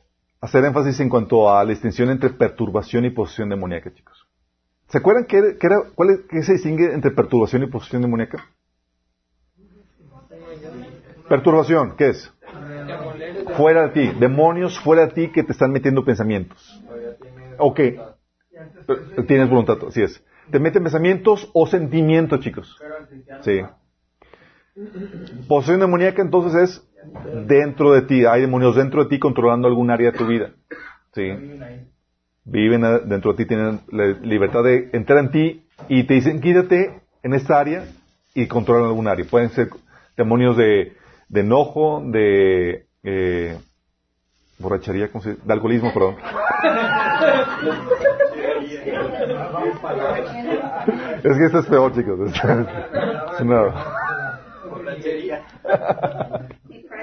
hacer 0.44 0.66
énfasis 0.66 1.00
en 1.00 1.08
cuanto 1.08 1.50
a 1.50 1.64
la 1.64 1.70
distinción 1.70 2.10
entre 2.10 2.30
perturbación 2.32 3.06
y 3.06 3.12
posesión 3.12 3.48
demoníaca, 3.48 3.94
chicos. 3.94 4.28
¿Se 4.90 4.98
acuerdan 4.98 5.26
qué, 5.26 5.58
qué 5.58 5.68
era, 5.68 5.78
cuál 5.96 6.10
es, 6.10 6.20
qué 6.30 6.44
se 6.44 6.54
distingue 6.54 6.94
entre 6.94 7.12
perturbación 7.12 7.64
y 7.64 7.68
posesión 7.68 8.02
demoníaca? 8.02 8.46
Perturbación, 11.30 11.96
¿qué 11.96 12.10
es? 12.10 12.34
Fuera 13.56 13.88
de 13.88 13.90
ti, 13.90 14.20
demonios 14.20 14.78
fuera 14.82 15.08
de 15.08 15.14
ti 15.14 15.32
que 15.32 15.44
te 15.44 15.54
están 15.54 15.72
metiendo 15.72 16.04
pensamientos. 16.04 16.84
Ok, 17.58 17.80
tienes 19.26 19.50
voluntad, 19.50 19.78
así 19.88 20.02
es. 20.02 20.22
Te 20.52 20.60
meten 20.60 20.84
pensamientos 20.84 21.50
o 21.54 21.66
sentimientos, 21.68 22.42
chicos. 22.42 22.78
Sí. 23.44 23.62
Posesión 25.48 25.80
demoníaca 25.80 26.22
entonces 26.22 26.62
es 26.62 26.93
dentro 27.48 27.94
de 27.94 28.04
ti. 28.04 28.26
Hay 28.26 28.42
demonios 28.42 28.76
dentro 28.76 29.04
de 29.04 29.10
ti 29.10 29.20
controlando 29.20 29.68
algún 29.68 29.92
área 29.92 30.12
de 30.12 30.18
tu 30.18 30.26
vida. 30.28 30.52
Sí. 31.14 31.30
Viven 32.46 32.82
dentro 33.06 33.32
de 33.32 33.38
ti, 33.38 33.46
tienen 33.48 33.82
la 33.90 34.08
libertad 34.22 34.64
de 34.64 34.90
entrar 34.94 35.20
en 35.20 35.32
ti 35.32 35.66
y 35.88 36.04
te 36.04 36.16
dicen 36.16 36.42
quítate 36.42 37.02
en 37.24 37.34
esta 37.34 37.60
área 37.60 37.86
y 38.34 38.48
controlan 38.48 38.86
algún 38.86 39.08
área. 39.08 39.26
Pueden 39.30 39.50
ser 39.50 39.70
demonios 40.18 40.58
de, 40.58 40.94
de 41.30 41.40
enojo, 41.40 42.04
de 42.06 42.86
eh, 43.04 43.58
borrachería, 44.60 45.10
¿cómo 45.12 45.24
se 45.24 45.32
dice? 45.32 45.42
De 45.46 45.54
alcoholismo, 45.54 45.94
perdón. 45.94 46.16
es 51.24 51.38
que 51.38 51.46
esto 51.46 51.60
es 51.60 51.66
peor, 51.68 51.94
chicos. 51.94 52.20
no. 53.44 53.74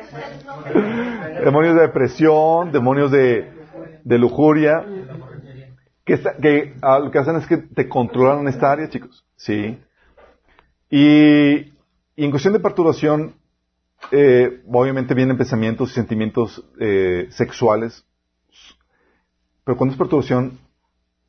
demonios 1.44 1.74
de 1.74 1.81
depresión, 1.82 2.72
demonios 2.72 3.10
de, 3.10 3.51
de 4.05 4.18
lujuria, 4.18 4.85
que, 6.05 6.20
que 6.43 6.74
lo 6.82 7.10
que 7.10 7.18
hacen 7.18 7.36
es 7.36 7.47
que 7.47 7.59
te 7.59 7.89
controlan 7.89 8.40
en 8.40 8.48
esta 8.48 8.72
área, 8.72 8.89
chicos. 8.89 9.24
Sí. 9.36 9.78
Y, 10.90 11.72
en 12.16 12.31
cuestión 12.31 12.52
de 12.52 12.60
perturbación, 12.60 13.35
eh, 14.10 14.62
obviamente 14.70 15.14
vienen 15.14 15.36
pensamientos 15.36 15.90
y 15.90 15.94
sentimientos 15.94 16.64
eh, 16.78 17.28
sexuales, 17.31 18.05
pero 19.64 19.77
cuando 19.77 19.93
es 19.93 19.98
perturbación, 19.98 20.59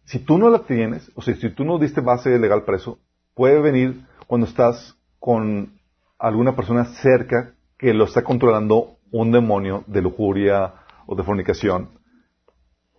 si 0.05 0.19
tú 0.19 0.37
no 0.37 0.49
la 0.49 0.59
tienes, 0.59 1.11
o 1.15 1.21
sea, 1.21 1.35
si 1.35 1.49
tú 1.51 1.63
no 1.63 1.77
diste 1.77 2.01
base 2.01 2.37
legal 2.39 2.63
para 2.63 2.77
eso, 2.77 2.97
puede 3.35 3.61
venir 3.61 4.01
cuando 4.27 4.47
estás 4.47 4.97
con 5.19 5.79
alguna 6.17 6.55
persona 6.55 6.85
cerca 6.85 7.53
que 7.81 7.95
lo 7.95 8.05
está 8.05 8.23
controlando 8.23 8.99
un 9.11 9.31
demonio 9.31 9.83
de 9.87 10.03
lujuria 10.03 10.75
o 11.07 11.15
de 11.15 11.23
fornicación 11.23 11.89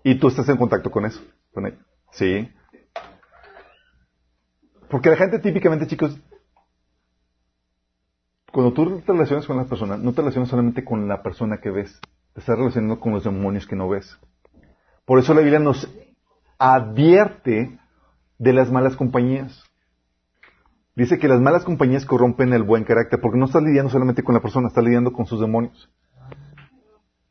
y 0.02 0.18
tú 0.18 0.26
estás 0.26 0.48
en 0.48 0.56
contacto 0.56 0.90
con 0.90 1.06
eso, 1.06 1.22
con 1.54 1.66
él. 1.66 1.78
¿Sí? 2.10 2.50
Porque 4.90 5.08
la 5.08 5.16
gente 5.16 5.38
típicamente, 5.38 5.86
chicos, 5.86 6.18
cuando 8.50 8.72
tú 8.72 9.00
te 9.00 9.12
relacionas 9.12 9.46
con 9.46 9.56
la 9.56 9.66
persona, 9.66 9.96
no 9.96 10.12
te 10.12 10.20
relacionas 10.20 10.50
solamente 10.50 10.84
con 10.84 11.06
la 11.06 11.22
persona 11.22 11.60
que 11.62 11.70
ves, 11.70 12.00
te 12.34 12.40
estás 12.40 12.58
relacionando 12.58 12.98
con 12.98 13.12
los 13.12 13.22
demonios 13.22 13.68
que 13.68 13.76
no 13.76 13.88
ves. 13.88 14.18
Por 15.06 15.20
eso 15.20 15.32
la 15.32 15.42
Biblia 15.42 15.60
nos 15.60 15.88
advierte 16.58 17.78
de 18.36 18.52
las 18.52 18.72
malas 18.72 18.96
compañías. 18.96 19.62
Dice 20.94 21.18
que 21.18 21.28
las 21.28 21.40
malas 21.40 21.64
compañías 21.64 22.04
corrompen 22.04 22.52
el 22.52 22.62
buen 22.62 22.84
carácter, 22.84 23.20
porque 23.20 23.38
no 23.38 23.46
estás 23.46 23.62
lidiando 23.62 23.90
solamente 23.90 24.22
con 24.22 24.34
la 24.34 24.42
persona, 24.42 24.68
estás 24.68 24.84
lidiando 24.84 25.12
con 25.12 25.26
sus 25.26 25.40
demonios. 25.40 25.90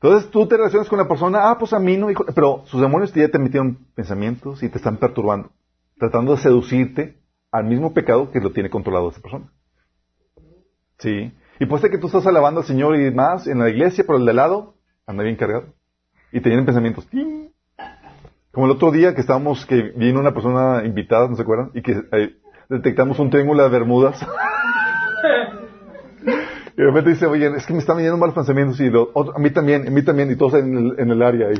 Entonces 0.02 0.32
tú 0.32 0.48
te 0.48 0.58
relacionas 0.58 0.90
con 0.90 0.98
la 0.98 1.08
persona, 1.08 1.52
ah, 1.52 1.58
pues 1.60 1.74
a 1.74 1.80
mí 1.80 1.96
no, 1.96 2.08
pero 2.34 2.64
sus 2.66 2.82
demonios 2.82 3.14
ya 3.14 3.30
te 3.30 3.38
metieron 3.38 3.86
pensamientos 3.94 4.64
y 4.64 4.70
te 4.70 4.78
están 4.78 4.98
perturbando, 4.98 5.52
tratando 6.00 6.32
de 6.36 6.42
seducirte 6.42 7.22
al 7.52 7.66
mismo 7.66 7.94
pecado 7.94 8.32
que 8.32 8.40
lo 8.40 8.52
tiene 8.52 8.72
controlado 8.72 9.10
esa 9.10 9.22
persona. 9.22 9.52
Sí. 10.98 11.32
Y 11.60 11.66
puede 11.68 11.82
ser 11.82 11.92
que 11.92 12.00
tú 12.00 12.08
estás 12.08 12.26
alabando 12.26 12.62
al 12.62 12.66
Señor 12.66 12.96
y 12.96 13.12
más 13.12 13.46
en 13.46 13.60
la 13.60 13.70
iglesia, 13.70 14.04
pero 14.08 14.18
el 14.18 14.26
de 14.26 14.34
lado 14.34 14.74
anda 15.06 15.24
bien 15.24 15.36
cargado. 15.36 15.66
Y 16.32 16.42
te 16.42 16.50
vienen 16.50 16.66
pensamientos. 16.66 17.08
Como 18.52 18.66
el 18.66 18.72
otro 18.72 18.92
día 18.92 19.14
que 19.14 19.22
estábamos, 19.22 19.68
que 19.68 19.92
vino 19.96 20.20
una 20.20 20.34
persona 20.34 20.84
invitada, 20.84 21.28
¿no 21.28 21.36
se 21.36 21.44
acuerdan? 21.44 21.72
Y 21.76 21.84
que 21.84 21.92
eh, 21.92 22.38
detectamos 22.72 23.20
un 23.20 23.30
triángulo 23.30 23.64
de 23.64 23.70
Bermudas. 23.70 24.18
y 26.24 26.78
de 26.78 26.86
repente 26.86 27.10
dice, 27.10 27.26
oye, 27.26 27.54
es 27.56 27.66
que 27.66 27.74
me 27.74 27.80
están 27.80 27.98
viniendo 27.98 28.18
malos 28.18 28.34
pensamientos 28.34 28.80
y 28.80 28.88
a 28.88 29.40
mí 29.40 29.50
también, 29.52 29.86
a 29.88 29.92
mí 29.92 30.02
también, 30.04 30.32
y 30.32 30.38
todos 30.38 30.54
en 30.54 30.78
el, 30.78 30.98
en 30.98 31.12
el 31.12 31.22
área 31.22 31.50
ahí. 31.50 31.60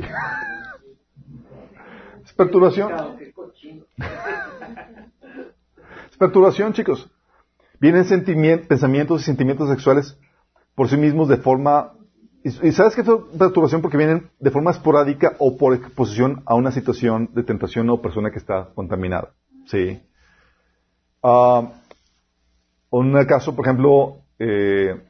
es 2.24 2.32
perturbación. 2.32 2.90
es 6.10 6.16
perturbación, 6.16 6.72
chicos. 6.72 7.10
Vienen 7.78 8.06
pensamientos 8.66 9.20
y 9.20 9.24
sentimientos 9.24 9.68
sexuales 9.68 10.16
por 10.74 10.88
sí 10.88 10.96
mismos 10.96 11.28
de 11.28 11.36
forma... 11.36 11.92
¿Y 12.44 12.72
sabes 12.72 12.96
qué 12.96 13.02
es 13.02 13.08
perturbación? 13.38 13.82
Porque 13.82 13.96
vienen 13.96 14.30
de 14.40 14.50
forma 14.50 14.72
esporádica 14.72 15.36
o 15.38 15.56
por 15.56 15.74
exposición 15.74 16.42
a 16.46 16.54
una 16.54 16.72
situación 16.72 17.30
de 17.34 17.44
tentación 17.44 17.88
o 17.90 18.02
persona 18.02 18.32
que 18.32 18.38
está 18.38 18.70
contaminada. 18.74 19.34
Sí. 19.66 20.00
Uh, 21.22 21.68
un 22.90 23.24
caso, 23.26 23.54
por 23.54 23.64
ejemplo, 23.64 24.18
eh, 24.38 25.00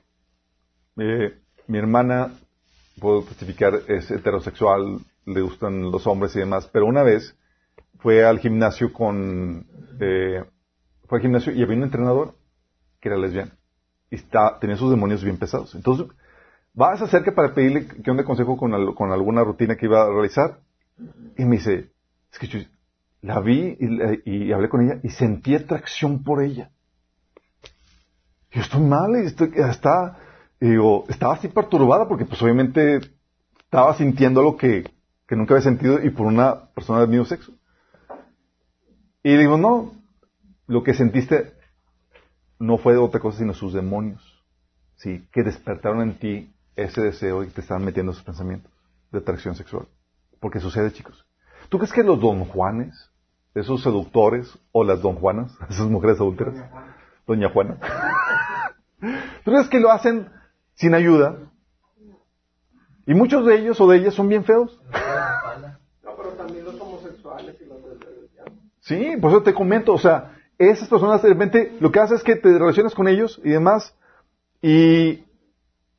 eh, 0.99 1.39
mi 1.67 1.79
hermana, 1.79 2.33
puedo 3.01 3.23
testificar, 3.23 3.75
es 3.89 4.11
heterosexual, 4.11 4.99
le 5.25 5.41
gustan 5.41 5.91
los 5.91 6.07
hombres 6.07 6.37
y 6.37 6.41
demás, 6.41 6.69
pero 6.73 6.87
una 6.87 7.03
vez 7.03 7.35
fue 7.99 8.25
al 8.25 8.39
gimnasio 8.41 8.93
con, 8.93 9.67
eh, 10.01 10.45
fue 11.09 11.19
al 11.19 11.23
gimnasio 11.23 11.53
y 11.53 11.63
había 11.63 11.77
un 11.77 11.85
entrenador 11.85 12.35
que 13.01 13.09
era 13.09 13.17
lesbiana 13.17 13.53
y 14.11 14.17
está, 14.17 14.59
tenía 14.61 14.77
sus 14.77 14.91
demonios 14.91 15.25
bien 15.25 15.39
pesados. 15.39 15.75
Entonces, 15.75 16.07
vas 16.75 17.01
acerca 17.01 17.35
para 17.35 17.55
pedirle 17.55 17.87
que 17.87 18.11
un 18.11 18.23
consejo 18.23 18.57
con, 18.59 18.95
con 18.95 19.13
alguna 19.13 19.43
rutina 19.45 19.77
que 19.77 19.87
iba 19.87 20.03
a 20.03 20.11
realizar 20.11 20.59
y 21.39 21.45
me 21.45 21.57
dice, 21.57 21.91
es 22.31 22.39
que 22.39 22.69
la 23.23 23.41
vi 23.41 23.77
y, 23.81 24.31
y 24.31 24.53
hablé 24.53 24.69
con 24.69 24.83
ella 24.83 25.01
y 25.03 25.11
sentí 25.11 25.55
atracción 25.55 26.23
por 26.23 26.43
ella. 26.43 26.71
Yo 28.51 28.61
estoy 28.61 28.83
mal 28.83 29.17
estoy, 29.17 29.53
está, 29.57 30.19
digo, 30.61 31.07
estaba 31.09 31.35
así 31.35 31.49
perturbada 31.49 32.07
porque 32.07 32.27
pues 32.27 32.43
obviamente 32.43 33.01
estaba 33.61 33.95
sintiendo 33.95 34.41
algo 34.41 34.57
que, 34.59 34.91
que 35.27 35.37
nunca 35.37 35.55
había 35.55 35.65
sentido 35.65 36.03
y 36.03 36.11
por 36.11 36.27
una 36.27 36.67
persona 36.75 37.01
del 37.01 37.09
mismo 37.09 37.25
sexo. 37.25 37.53
Y 39.23 39.37
digo, 39.37 39.57
no, 39.57 39.93
lo 40.67 40.83
que 40.83 40.95
sentiste 40.95 41.55
no 42.59 42.77
fue 42.77 42.97
otra 42.99 43.21
cosa 43.21 43.39
sino 43.39 43.55
sus 43.55 43.73
demonios, 43.73 44.45
sí, 44.97 45.27
que 45.33 45.43
despertaron 45.43 46.03
en 46.03 46.19
ti 46.19 46.55
ese 46.77 47.01
deseo 47.01 47.45
y 47.45 47.49
te 47.49 47.61
estaban 47.61 47.85
metiendo 47.85 48.13
esos 48.13 48.25
pensamientos 48.25 48.71
de 49.11 49.19
atracción 49.19 49.55
sexual. 49.55 49.87
Porque 50.41 50.61
sucede, 50.61 50.93
chicos. 50.93 51.25
¿Tú 51.69 51.79
crees 51.79 51.93
que 51.93 52.03
los 52.03 52.21
don 52.21 52.45
Juanes, 52.45 53.12
esos 53.55 53.83
seductores, 53.83 54.59
o 54.73 54.85
las 54.85 55.03
don 55.03 55.17
Juanas, 55.17 55.57
esas 55.71 55.89
mujeres 55.89 56.17
adúlteras, 56.17 56.55
doña 57.27 57.51
Juana, 57.51 57.79
¿tú 59.45 59.51
crees 59.51 59.69
que 59.71 59.81
lo 59.81 59.91
hacen 59.91 60.29
sin 60.75 60.95
ayuda? 60.95 61.37
Y 63.07 63.15
muchos 63.15 63.45
de 63.47 63.57
ellos 63.57 63.81
o 63.81 63.89
de 63.89 63.99
ellas 63.99 64.15
son 64.15 64.29
bien 64.29 64.45
feos. 64.45 64.81
No, 66.05 66.11
pero 66.17 66.31
también 66.31 66.65
los 66.65 66.81
homosexuales 66.81 67.57
y 67.61 67.65
los. 67.65 67.79
Sí, 68.81 69.17
por 69.21 69.31
eso 69.31 69.43
te 69.43 69.55
comento, 69.55 69.93
o 69.93 69.99
sea, 69.99 70.37
esas 70.59 70.89
personas 70.89 71.23
de 71.23 71.29
repente 71.29 71.77
lo 71.81 71.91
que 71.91 72.01
haces 72.01 72.19
es 72.19 72.25
que 72.25 72.37
te 72.37 72.59
relacionas 72.59 72.95
con 72.95 73.09
ellos 73.09 73.41
y 73.45 73.51
demás 73.51 73.95
y, 74.61 75.25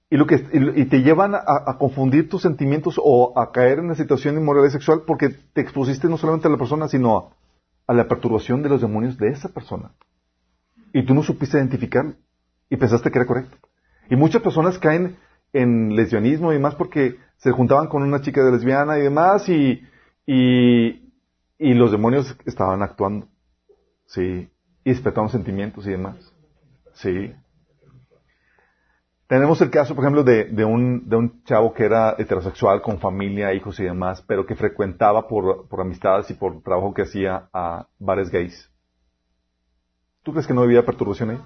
y 0.10 0.18
lo 0.18 0.26
que 0.26 0.36
y, 0.36 0.82
y 0.82 0.86
te 0.86 1.02
llevan 1.02 1.36
a, 1.36 1.42
a 1.46 1.78
confundir 1.78 2.30
tus 2.30 2.42
sentimientos 2.42 3.00
o 3.02 3.38
a 3.38 3.52
caer 3.52 3.80
en 3.80 3.86
una 3.86 3.96
situación 3.96 4.36
de 4.36 4.42
inmoralidad 4.42 4.72
sexual 4.72 5.04
porque 5.06 5.30
te 5.30 5.62
expusiste 5.62 6.08
no 6.08 6.18
solamente 6.18 6.48
a 6.48 6.52
la 6.52 6.58
persona 6.58 6.88
sino 6.88 7.32
la 7.96 8.08
perturbación 8.08 8.64
de 8.64 8.70
los 8.70 8.82
demonios 8.82 9.18
de 9.18 9.30
esa 9.30 9.50
persona 9.50 9.92
y 10.94 11.04
tú 11.04 11.14
no 11.14 11.24
supiste 11.24 11.58
identificarlo 11.58 12.14
y 12.70 12.78
pensaste 12.78 13.12
que 13.12 13.18
era 13.18 13.26
correcto. 13.26 13.58
Y 14.10 14.16
muchas 14.16 14.42
personas 14.42 14.78
caen 14.78 15.18
en 15.52 15.96
lesbianismo 15.96 16.52
y 16.52 16.56
demás 16.56 16.76
porque 16.76 17.18
se 17.38 17.52
juntaban 17.52 17.88
con 17.88 18.04
una 18.04 18.22
chica 18.22 18.44
de 18.44 18.52
lesbiana 18.52 18.98
y 19.00 19.02
demás 19.02 19.50
y, 19.50 19.84
y, 20.26 21.12
y 21.58 21.74
los 21.74 21.92
demonios 21.92 22.38
estaban 22.46 22.84
actuando. 22.84 23.28
Sí. 24.06 24.50
Y 24.86 24.90
despertaban 24.90 25.30
sentimientos 25.30 25.88
y 25.88 25.92
demás. 25.92 26.16
Sí. 26.94 27.34
Tenemos 29.34 29.60
el 29.62 29.72
caso, 29.72 29.96
por 29.96 30.04
ejemplo, 30.04 30.24
de, 30.24 30.64
un, 30.64 31.10
de 31.10 31.16
un 31.16 31.44
chavo 31.44 31.74
que 31.74 31.86
era 31.86 32.14
heterosexual, 32.20 32.84
con 32.84 33.00
familia, 33.00 33.52
hijos 33.52 33.80
y 33.80 33.84
demás, 33.84 34.24
pero 34.28 34.46
que 34.46 34.54
frecuentaba 34.54 35.28
por, 35.28 35.66
amistades 35.80 36.30
y 36.30 36.36
por 36.36 36.62
trabajo 36.62 36.94
que 36.94 37.02
hacía 37.02 37.50
a 37.52 37.88
bares 37.98 38.30
gays. 38.30 38.70
¿Tú 40.22 40.34
crees 40.34 40.46
que 40.46 40.54
no 40.54 40.62
había 40.62 40.86
perturbación 40.86 41.32
ahí? 41.32 41.42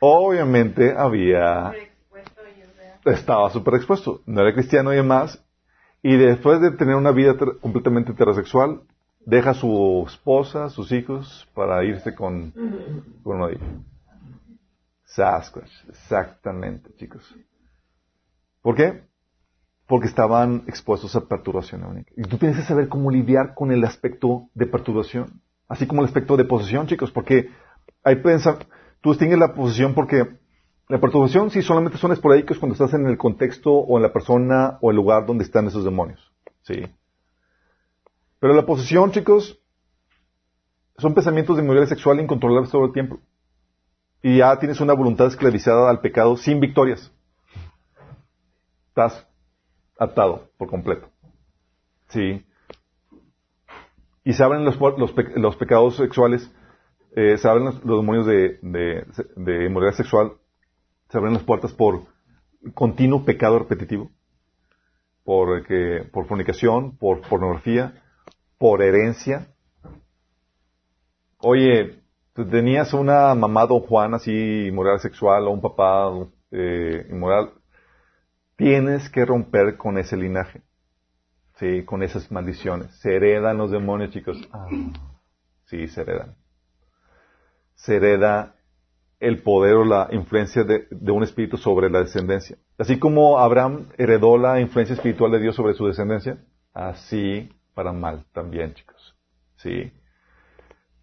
Obviamente 0.00 0.94
había 0.94 1.72
estaba 3.06 3.48
súper 3.48 3.76
expuesto, 3.76 4.20
no 4.26 4.42
era 4.42 4.52
cristiano 4.52 4.92
y 4.92 4.96
demás, 4.96 5.42
y 6.02 6.14
después 6.18 6.60
de 6.60 6.72
tener 6.72 6.96
una 6.96 7.12
vida 7.12 7.36
completamente 7.38 8.12
heterosexual, 8.12 8.82
deja 9.24 9.52
a 9.52 9.54
su 9.54 10.04
esposa, 10.06 10.68
sus 10.68 10.92
hijos, 10.92 11.48
para 11.54 11.82
irse 11.84 12.14
con, 12.14 12.52
con 13.22 13.40
de 13.46 13.54
ellos. 13.54 13.93
Sasquatch, 15.14 15.70
exactamente, 15.88 16.92
chicos. 16.96 17.22
¿Por 18.62 18.74
qué? 18.74 19.04
Porque 19.86 20.08
estaban 20.08 20.64
expuestos 20.66 21.14
a 21.14 21.28
perturbación 21.28 21.82
demoníaca. 21.82 22.12
Y 22.16 22.22
tú 22.22 22.36
tienes 22.36 22.56
que 22.56 22.64
saber 22.64 22.88
cómo 22.88 23.10
lidiar 23.10 23.54
con 23.54 23.70
el 23.70 23.84
aspecto 23.84 24.48
de 24.54 24.66
perturbación, 24.66 25.40
así 25.68 25.86
como 25.86 26.00
el 26.00 26.08
aspecto 26.08 26.36
de 26.36 26.44
posesión, 26.44 26.88
chicos, 26.88 27.12
porque 27.12 27.50
hay 28.02 28.16
pensa, 28.16 28.58
tú 29.00 29.10
distingues 29.10 29.38
la 29.38 29.54
posesión 29.54 29.94
porque 29.94 30.36
la 30.88 31.00
perturbación 31.00 31.50
sí 31.50 31.62
solamente 31.62 31.96
son 31.98 32.10
esporádicos 32.10 32.58
cuando 32.58 32.72
estás 32.72 32.92
en 32.94 33.06
el 33.06 33.16
contexto 33.16 33.72
o 33.72 33.96
en 33.96 34.02
la 34.02 34.12
persona 34.12 34.78
o 34.80 34.90
el 34.90 34.96
lugar 34.96 35.26
donde 35.26 35.44
están 35.44 35.66
esos 35.66 35.84
demonios. 35.84 36.32
Sí. 36.62 36.82
Pero 38.40 38.52
la 38.52 38.66
posesión, 38.66 39.12
chicos, 39.12 39.60
son 40.98 41.14
pensamientos 41.14 41.56
de 41.56 41.62
inmoralidad 41.62 41.88
sexual 41.88 42.20
incontrolables 42.20 42.70
todo 42.70 42.86
el 42.86 42.92
tiempo. 42.92 43.20
Y 44.26 44.38
ya 44.38 44.58
tienes 44.58 44.80
una 44.80 44.94
voluntad 44.94 45.26
esclavizada 45.26 45.90
al 45.90 46.00
pecado 46.00 46.38
sin 46.38 46.58
victorias. 46.58 47.12
Estás 48.88 49.28
atado 49.98 50.48
por 50.56 50.70
completo. 50.70 51.10
Sí. 52.08 52.42
Y 54.24 54.32
se 54.32 54.42
abren 54.42 54.64
los, 54.64 54.80
los, 54.80 55.14
los 55.36 55.56
pecados 55.56 55.96
sexuales, 55.96 56.50
eh, 57.14 57.36
se 57.36 57.46
abren 57.46 57.66
los, 57.66 57.82
demonios 57.82 58.24
de, 58.24 58.58
de, 58.62 59.06
de 59.36 59.66
inmoralidad 59.66 59.98
sexual, 59.98 60.32
se 61.10 61.18
abren 61.18 61.34
las 61.34 61.42
puertas 61.42 61.74
por 61.74 62.04
continuo 62.72 63.26
pecado 63.26 63.58
repetitivo, 63.58 64.10
por, 65.22 65.66
que, 65.66 66.08
por 66.10 66.26
fornicación, 66.26 66.96
por 66.96 67.20
pornografía, 67.28 68.02
por 68.56 68.80
herencia. 68.80 69.48
Oye, 71.40 72.03
tenías 72.34 72.92
una 72.92 73.34
mamá 73.34 73.66
don 73.66 73.80
Juan 73.80 74.14
así 74.14 74.66
inmoral 74.66 74.98
sexual 74.98 75.46
o 75.46 75.52
un 75.52 75.60
papá 75.60 76.10
eh, 76.50 77.06
inmoral, 77.10 77.52
tienes 78.56 79.08
que 79.08 79.24
romper 79.24 79.76
con 79.76 79.98
ese 79.98 80.16
linaje, 80.16 80.62
sí, 81.58 81.84
con 81.84 82.02
esas 82.02 82.30
maldiciones. 82.32 82.90
Se 83.00 83.14
heredan 83.14 83.58
los 83.58 83.70
demonios, 83.70 84.10
chicos. 84.10 84.36
Ah, 84.52 84.66
sí, 85.66 85.86
se 85.86 86.00
heredan. 86.00 86.36
Se 87.74 87.96
hereda 87.96 88.56
el 89.20 89.42
poder 89.42 89.74
o 89.74 89.84
la 89.84 90.08
influencia 90.10 90.64
de, 90.64 90.86
de 90.90 91.12
un 91.12 91.22
espíritu 91.22 91.56
sobre 91.56 91.88
la 91.88 92.00
descendencia. 92.00 92.58
Así 92.78 92.98
como 92.98 93.38
Abraham 93.38 93.88
heredó 93.96 94.36
la 94.38 94.60
influencia 94.60 94.94
espiritual 94.94 95.30
de 95.30 95.40
Dios 95.40 95.54
sobre 95.54 95.74
su 95.74 95.86
descendencia, 95.86 96.38
así 96.72 97.50
para 97.74 97.92
mal 97.92 98.26
también, 98.32 98.74
chicos. 98.74 99.16
Sí. 99.56 99.92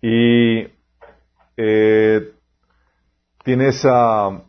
Y 0.01 0.80
eh, 1.63 2.33
tienes, 3.43 3.85
ah, 3.85 4.43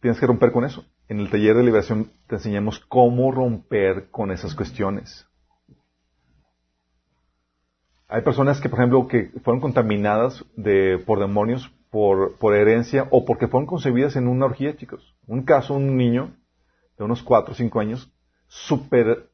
tienes 0.00 0.18
que 0.18 0.26
romper 0.26 0.50
con 0.50 0.64
eso. 0.64 0.84
En 1.08 1.20
el 1.20 1.30
taller 1.30 1.56
de 1.56 1.62
liberación 1.62 2.10
te 2.26 2.36
enseñamos 2.36 2.80
cómo 2.80 3.30
romper 3.30 4.10
con 4.10 4.30
esas 4.32 4.54
cuestiones. 4.54 5.26
Hay 8.08 8.22
personas 8.22 8.60
que, 8.60 8.68
por 8.68 8.78
ejemplo, 8.80 9.06
que 9.06 9.30
fueron 9.44 9.60
contaminadas 9.60 10.44
de, 10.56 10.98
por 11.06 11.18
demonios, 11.20 11.70
por, 11.90 12.36
herencia, 12.54 13.06
o 13.10 13.24
porque 13.24 13.48
fueron 13.48 13.66
concebidas 13.66 14.16
en 14.16 14.26
una 14.28 14.46
orgía, 14.46 14.76
chicos. 14.76 15.14
Un 15.26 15.44
caso, 15.44 15.74
un 15.74 15.96
niño 15.96 16.34
de 16.98 17.04
unos 17.04 17.22
4 17.22 17.52
o 17.52 17.54
5 17.54 17.80
años, 17.80 18.12
súper 18.48 19.30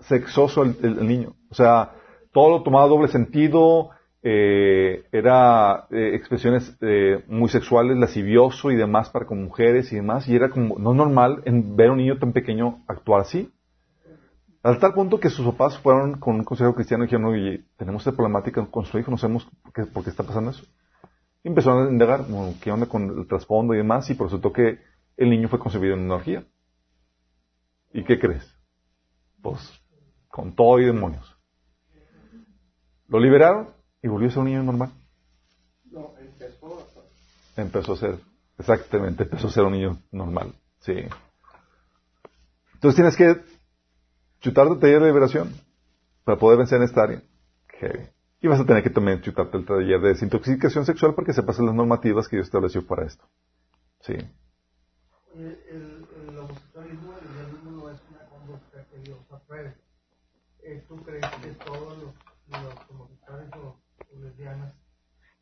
sexoso 0.00 0.62
el, 0.62 0.76
el- 0.82 0.98
el 0.98 1.08
niño. 1.08 1.34
O 1.50 1.54
sea, 1.54 1.92
todo 2.32 2.50
lo 2.50 2.62
tomaba 2.62 2.86
doble 2.86 3.08
sentido, 3.08 3.90
eh, 4.26 5.04
era 5.12 5.86
eh, 5.90 6.12
expresiones 6.14 6.74
eh, 6.80 7.22
muy 7.28 7.50
sexuales, 7.50 7.98
lascivioso 7.98 8.70
y 8.70 8.74
demás 8.74 9.10
para 9.10 9.26
con 9.26 9.44
mujeres 9.44 9.92
y 9.92 9.96
demás, 9.96 10.26
y 10.26 10.34
era 10.34 10.48
como 10.48 10.78
no 10.78 10.94
normal 10.94 11.42
en 11.44 11.76
ver 11.76 11.90
un 11.90 11.98
niño 11.98 12.18
tan 12.18 12.32
pequeño 12.32 12.82
actuar 12.88 13.20
así. 13.20 13.52
Al 14.62 14.78
tal 14.78 14.94
punto 14.94 15.20
que 15.20 15.28
sus 15.28 15.44
papás 15.44 15.78
fueron 15.78 16.18
con 16.18 16.36
un 16.36 16.44
consejo 16.44 16.74
cristiano 16.74 17.04
y 17.04 17.06
dijeron, 17.06 17.26
oye, 17.26 17.64
tenemos 17.76 18.00
esta 18.00 18.16
problemática 18.16 18.64
con 18.64 18.86
su 18.86 18.98
hijo, 18.98 19.10
no 19.10 19.18
sabemos 19.18 19.46
por 19.62 19.74
qué, 19.74 19.84
por 19.84 20.02
qué 20.02 20.08
está 20.08 20.22
pasando 20.22 20.52
eso. 20.52 20.64
Y 21.42 21.48
empezaron 21.48 21.86
a 21.86 21.90
indagar, 21.90 22.24
bueno, 22.26 22.54
qué 22.62 22.72
onda 22.72 22.86
con 22.86 23.18
el 23.18 23.26
trasfondo 23.26 23.74
y 23.74 23.76
demás, 23.76 24.08
y 24.08 24.14
resultó 24.14 24.54
que 24.54 24.78
el 25.18 25.28
niño 25.28 25.48
fue 25.48 25.58
concebido 25.58 25.92
en 25.92 26.00
una 26.00 26.14
orgía. 26.14 26.44
¿Y 27.92 28.04
qué 28.04 28.18
crees? 28.18 28.50
Pues, 29.42 29.60
con 30.28 30.54
todo 30.56 30.80
y 30.80 30.86
demonios. 30.86 31.36
Lo 33.06 33.20
liberaron 33.20 33.73
y 34.04 34.08
volvió 34.08 34.28
a 34.28 34.32
ser 34.32 34.40
un 34.40 34.44
niño 34.44 34.62
normal. 34.62 34.92
No, 35.90 36.12
empezó 36.20 36.78
a 36.78 37.60
Empezó 37.60 37.92
a 37.94 37.96
ser, 37.96 38.18
exactamente, 38.58 39.22
empezó 39.22 39.48
a 39.48 39.50
ser 39.50 39.64
un 39.64 39.72
niño 39.72 39.98
normal. 40.12 40.52
Sí. 40.80 40.92
Entonces 42.74 42.96
tienes 42.96 43.16
que 43.16 43.42
chutarte 44.40 44.74
el 44.74 44.80
taller 44.80 45.00
de 45.00 45.06
liberación 45.06 45.54
para 46.22 46.38
poder 46.38 46.58
vencer 46.58 46.76
en 46.76 46.84
esta 46.84 47.02
área. 47.02 47.22
Heavy. 47.80 48.10
Y 48.42 48.48
vas 48.48 48.60
a 48.60 48.66
tener 48.66 48.82
que 48.82 48.90
también 48.90 49.22
chutarte 49.22 49.56
el 49.56 49.64
taller 49.64 50.00
de 50.02 50.08
desintoxicación 50.08 50.84
sexual 50.84 51.14
para 51.14 51.24
que 51.24 51.32
sepas 51.32 51.58
las 51.60 51.74
normativas 51.74 52.28
que 52.28 52.36
Dios 52.36 52.48
estableció 52.48 52.86
para 52.86 53.06
esto. 53.06 53.24
Sí. 54.00 54.12
El, 55.34 55.58
el, 55.70 56.06
el 56.28 56.38
homosexualismo, 56.38 57.14
no 57.70 57.88
es 57.88 58.02
una 58.10 58.26
conducta 58.28 58.84
que 58.90 58.98
Dios 58.98 59.18
apruebe. 59.30 59.74
Eh, 60.62 60.84
¿Tú 60.86 60.96
crees 60.96 61.24
que 61.42 61.52
todos 61.64 61.96
los, 61.96 62.12
los 62.50 62.90
homosexuales 62.90 63.48
o 63.54 63.83
lesbianas 64.24 64.74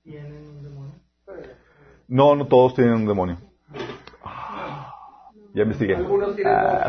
tienen 0.03 0.49
un 0.49 0.63
demonio? 0.63 0.95
No, 2.09 2.35
no 2.35 2.47
todos 2.47 2.75
tienen 2.75 2.95
un 2.95 3.07
demonio. 3.07 3.39
Ya 5.55 5.63
investigué. 5.63 5.97
Algunos 5.97 6.35
tienen 6.35 6.55
Ah. 6.55 6.89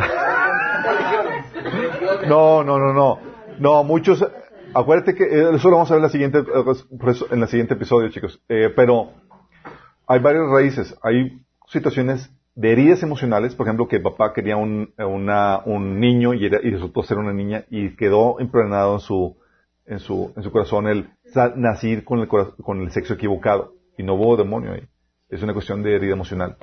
No, 2.27 2.63
no, 2.63 2.79
no, 2.79 2.93
no. 2.93 3.19
No, 3.59 3.83
muchos, 3.83 4.25
acuérdate 4.73 5.15
que 5.15 5.23
eh, 5.23 5.55
eso 5.55 5.69
lo 5.69 5.75
vamos 5.75 5.91
a 5.91 5.95
ver 5.95 5.99
en 5.99 6.03
la 6.03 6.09
siguiente, 6.09 6.39
en 7.31 7.41
el 7.41 7.47
siguiente 7.47 7.73
episodio, 7.75 8.09
chicos. 8.09 8.41
Eh, 8.49 8.71
pero 8.75 9.11
hay 10.07 10.19
varias 10.19 10.49
raíces. 10.49 10.97
Hay 11.03 11.41
situaciones 11.67 12.31
de 12.55 12.71
heridas 12.71 13.03
emocionales, 13.03 13.55
por 13.55 13.67
ejemplo, 13.67 13.87
que 13.87 13.97
el 13.97 14.01
papá 14.01 14.33
quería 14.33 14.57
un, 14.57 14.93
una, 14.97 15.61
un 15.65 15.99
niño 15.99 16.33
y, 16.33 16.45
era, 16.45 16.59
y 16.61 16.71
resultó 16.71 17.03
ser 17.03 17.17
una 17.17 17.33
niña 17.33 17.65
y 17.69 17.95
quedó 17.95 18.39
impregnado 18.39 18.95
en 18.95 18.99
su, 18.99 19.37
en 19.85 19.99
su, 19.99 20.33
en 20.35 20.43
su 20.43 20.51
corazón 20.51 20.87
el 20.87 21.09
nacer 21.55 22.03
con 22.03 22.19
el, 22.19 22.27
con 22.27 22.81
el 22.81 22.91
sexo 22.91 23.13
equivocado. 23.13 23.73
Y 23.97 24.03
no 24.03 24.15
hubo 24.15 24.37
demonio 24.37 24.73
ahí. 24.73 24.87
Es 25.29 25.41
una 25.43 25.53
cuestión 25.53 25.83
de 25.83 25.95
herida 25.95 26.13
emocional. 26.13 26.57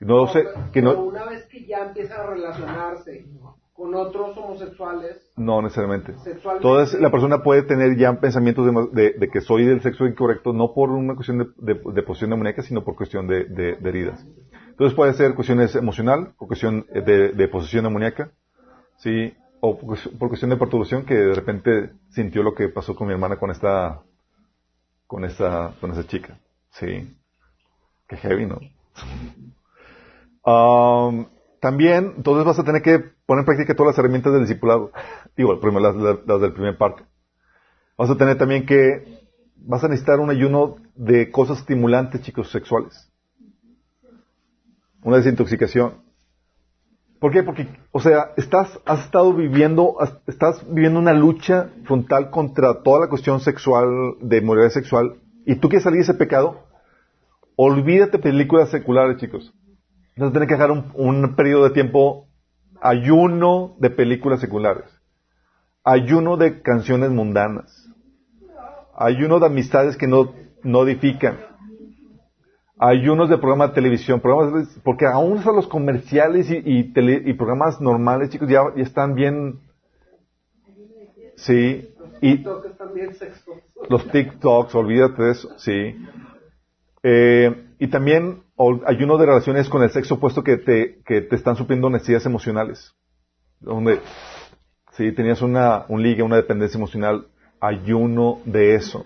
No 0.00 0.26
sé, 0.26 0.44
que 0.72 0.82
Pero 0.82 0.92
no, 0.94 1.02
una 1.04 1.24
vez 1.24 1.46
que 1.46 1.64
ya 1.66 1.86
empieza 1.86 2.22
a 2.22 2.26
relacionarse 2.26 3.24
con 3.72 3.94
otros 3.94 4.36
homosexuales, 4.36 5.32
no 5.36 5.62
necesariamente. 5.62 6.14
Entonces, 6.56 7.00
la 7.00 7.10
persona 7.10 7.42
puede 7.42 7.62
tener 7.62 7.96
ya 7.96 8.20
pensamientos 8.20 8.66
de, 8.66 9.02
de- 9.02 9.18
de 9.18 9.28
que 9.28 9.40
soy 9.40 9.64
del 9.64 9.80
sexo 9.80 10.06
incorrecto, 10.06 10.52
no 10.52 10.72
por 10.74 10.90
una 10.90 11.14
cuestión 11.14 11.38
de, 11.38 11.74
de, 11.74 11.80
de 11.92 12.02
posición 12.02 12.30
demoníaca, 12.30 12.62
sino 12.62 12.84
por 12.84 12.96
cuestión 12.96 13.26
de, 13.26 13.44
de- 13.44 13.78
heridas. 13.88 14.24
Entonces 14.70 14.94
puede 14.94 15.14
ser 15.14 15.34
cuestiones 15.34 15.74
emocional, 15.76 16.34
por 16.38 16.48
cuestión 16.48 16.86
de, 16.92 17.30
de 17.32 17.48
posesión 17.48 17.84
demoníaca, 17.84 18.30
¿sí? 18.98 19.34
O 19.66 19.78
por, 19.78 19.96
cues- 19.96 20.10
por 20.18 20.28
cuestión 20.28 20.50
de 20.50 20.58
perturbación 20.58 21.06
que 21.06 21.14
de 21.14 21.34
repente 21.34 21.92
sintió 22.10 22.42
lo 22.42 22.54
que 22.54 22.68
pasó 22.68 22.94
con 22.94 23.06
mi 23.06 23.14
hermana 23.14 23.38
con 23.38 23.50
esta, 23.50 24.02
con 25.06 25.24
esta, 25.24 25.74
con 25.80 25.90
esa 25.90 26.06
chica. 26.06 26.38
Sí. 26.72 27.16
Qué 28.06 28.16
heavy, 28.18 28.44
¿no? 28.44 28.60
Um, 30.44 31.28
también, 31.60 32.12
entonces 32.18 32.44
vas 32.44 32.58
a 32.58 32.64
tener 32.64 32.82
que 32.82 32.98
poner 33.24 33.40
en 33.40 33.46
práctica 33.46 33.74
todas 33.74 33.92
las 33.92 33.98
herramientas 33.98 34.34
del 34.34 34.42
discipulado. 34.42 34.92
Digo, 35.34 35.58
primero 35.58 35.80
las 36.26 36.40
del 36.42 36.52
primer 36.52 36.76
parte. 36.76 37.02
Vas 37.96 38.10
a 38.10 38.18
tener 38.18 38.36
también 38.36 38.66
que, 38.66 39.24
vas 39.56 39.82
a 39.82 39.88
necesitar 39.88 40.20
un 40.20 40.28
ayuno 40.28 40.76
de 40.94 41.30
cosas 41.30 41.60
estimulantes, 41.60 42.20
chicos, 42.20 42.50
sexuales. 42.50 43.10
Una 45.02 45.16
desintoxicación. 45.16 46.03
¿Por 47.24 47.32
qué? 47.32 47.42
Porque, 47.42 47.66
o 47.90 48.00
sea, 48.00 48.32
estás, 48.36 48.78
has 48.84 49.06
estado 49.06 49.32
viviendo, 49.32 49.96
estás 50.26 50.62
viviendo 50.68 50.98
una 50.98 51.14
lucha 51.14 51.70
frontal 51.84 52.28
contra 52.28 52.82
toda 52.82 53.00
la 53.00 53.08
cuestión 53.08 53.40
sexual, 53.40 54.16
de 54.20 54.42
moralidad 54.42 54.74
sexual, 54.74 55.22
y 55.46 55.54
tú 55.54 55.70
quieres 55.70 55.84
salir 55.84 56.00
de 56.00 56.02
ese 56.02 56.12
pecado, 56.12 56.66
olvídate 57.56 58.18
películas 58.18 58.68
seculares, 58.68 59.16
chicos. 59.16 59.54
Vas 60.18 60.36
a 60.36 60.40
que 60.40 60.46
dejar 60.52 60.70
un, 60.70 60.92
un 60.96 61.34
periodo 61.34 61.64
de 61.64 61.70
tiempo 61.70 62.28
ayuno 62.82 63.74
de 63.78 63.88
películas 63.88 64.40
seculares, 64.40 64.84
ayuno 65.82 66.36
de 66.36 66.60
canciones 66.60 67.08
mundanas, 67.08 67.88
ayuno 68.94 69.40
de 69.40 69.46
amistades 69.46 69.96
que 69.96 70.08
no, 70.08 70.34
no 70.62 70.82
edifican, 70.82 71.38
ayunos 72.78 73.28
de 73.30 73.38
programas 73.38 73.70
de 73.70 73.74
televisión, 73.74 74.20
programas 74.20 74.74
de- 74.74 74.80
porque 74.82 75.06
aún 75.06 75.38
hasta 75.38 75.52
los 75.52 75.66
comerciales 75.68 76.48
y, 76.50 76.92
tele- 76.92 77.22
y 77.24 77.34
programas 77.34 77.80
normales, 77.80 78.30
chicos, 78.30 78.48
ya, 78.48 78.62
ya 78.76 78.82
están 78.82 79.14
bien, 79.14 79.60
sí, 81.36 81.88
y 82.20 82.44
los 83.88 84.10
TikToks, 84.10 84.74
olvídate 84.74 85.22
de 85.22 85.30
eso, 85.30 85.48
sí. 85.58 85.96
Eh, 87.02 87.66
y 87.78 87.88
también 87.88 88.42
ayuno 88.86 89.18
de 89.18 89.26
relaciones 89.26 89.68
con 89.68 89.82
el 89.82 89.90
sexo 89.90 90.14
opuesto 90.14 90.42
que 90.42 90.56
te, 90.56 91.00
que 91.04 91.20
te 91.20 91.36
están 91.36 91.56
supliendo 91.56 91.90
necesidades 91.90 92.24
emocionales. 92.26 92.94
Donde, 93.60 94.00
si 94.92 95.12
tenías 95.12 95.42
una, 95.42 95.84
un 95.88 96.02
ligue, 96.02 96.22
una 96.22 96.36
dependencia 96.36 96.78
emocional, 96.78 97.26
ayuno 97.60 98.40
de 98.44 98.74
eso. 98.76 99.04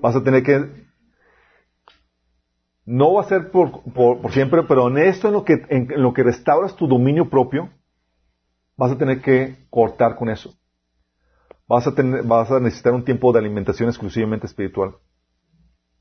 Vas 0.00 0.16
a 0.16 0.22
tener 0.22 0.42
que, 0.42 0.83
no 2.86 3.14
va 3.14 3.22
a 3.22 3.28
ser 3.28 3.50
por, 3.50 3.82
por, 3.92 4.20
por 4.20 4.32
siempre, 4.32 4.62
pero 4.64 4.88
en 4.88 4.98
esto, 4.98 5.28
en 5.28 5.34
lo, 5.34 5.44
que, 5.44 5.54
en, 5.68 5.88
lo 5.96 6.12
que 6.12 6.22
restauras 6.22 6.76
tu 6.76 6.86
dominio 6.86 7.30
propio, 7.30 7.70
vas 8.76 8.92
a 8.92 8.98
tener 8.98 9.20
que 9.22 9.66
cortar 9.70 10.16
con 10.16 10.28
eso. 10.28 10.54
Vas 11.66 11.86
a, 11.86 11.94
tener, 11.94 12.24
vas 12.24 12.50
a 12.50 12.60
necesitar 12.60 12.92
un 12.92 13.04
tiempo 13.04 13.32
de 13.32 13.38
alimentación 13.38 13.88
exclusivamente 13.88 14.46
espiritual. 14.46 14.96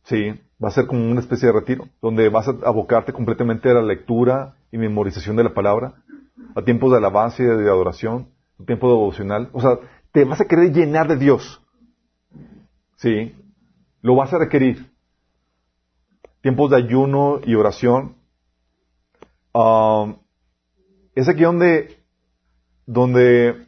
Sí, 0.03 0.31
va 0.61 0.68
a 0.68 0.72
ser 0.72 0.88
como 0.88 1.10
una 1.10 1.22
especie 1.22 1.47
de 1.47 1.53
retiro, 1.53 1.88
donde 2.01 2.27
vas 2.27 2.49
a 2.49 2.57
abocarte 2.65 3.14
completamente 3.14 3.69
a 3.69 3.76
la 3.76 3.81
lectura 3.81 4.57
y 4.72 4.77
memorización 4.77 5.38
de 5.38 5.45
la 5.45 5.53
palabra, 5.53 6.03
a 6.55 6.61
tiempos 6.64 6.91
de 6.91 6.97
alabanza 6.97 7.41
y 7.41 7.45
de 7.45 7.69
adoración, 7.69 8.27
un 8.60 8.65
tiempo 8.65 8.89
devocional. 8.89 9.49
O 9.53 9.61
sea, 9.61 9.80
te 10.11 10.26
vas 10.26 10.41
a 10.41 10.45
querer 10.45 10.73
llenar 10.73 11.07
de 11.07 11.15
Dios. 11.15 11.61
Sí, 12.97 13.34
lo 14.01 14.15
vas 14.15 14.34
a 14.34 14.39
requerir. 14.39 14.93
Tiempos 16.44 16.72
de 16.72 16.76
ayuno 16.76 17.40
y 17.41 17.56
oración. 17.56 18.18
Um, 19.53 20.18
es 21.15 21.30
aquí 21.30 21.44
donde, 21.44 22.03
donde, 22.86 23.65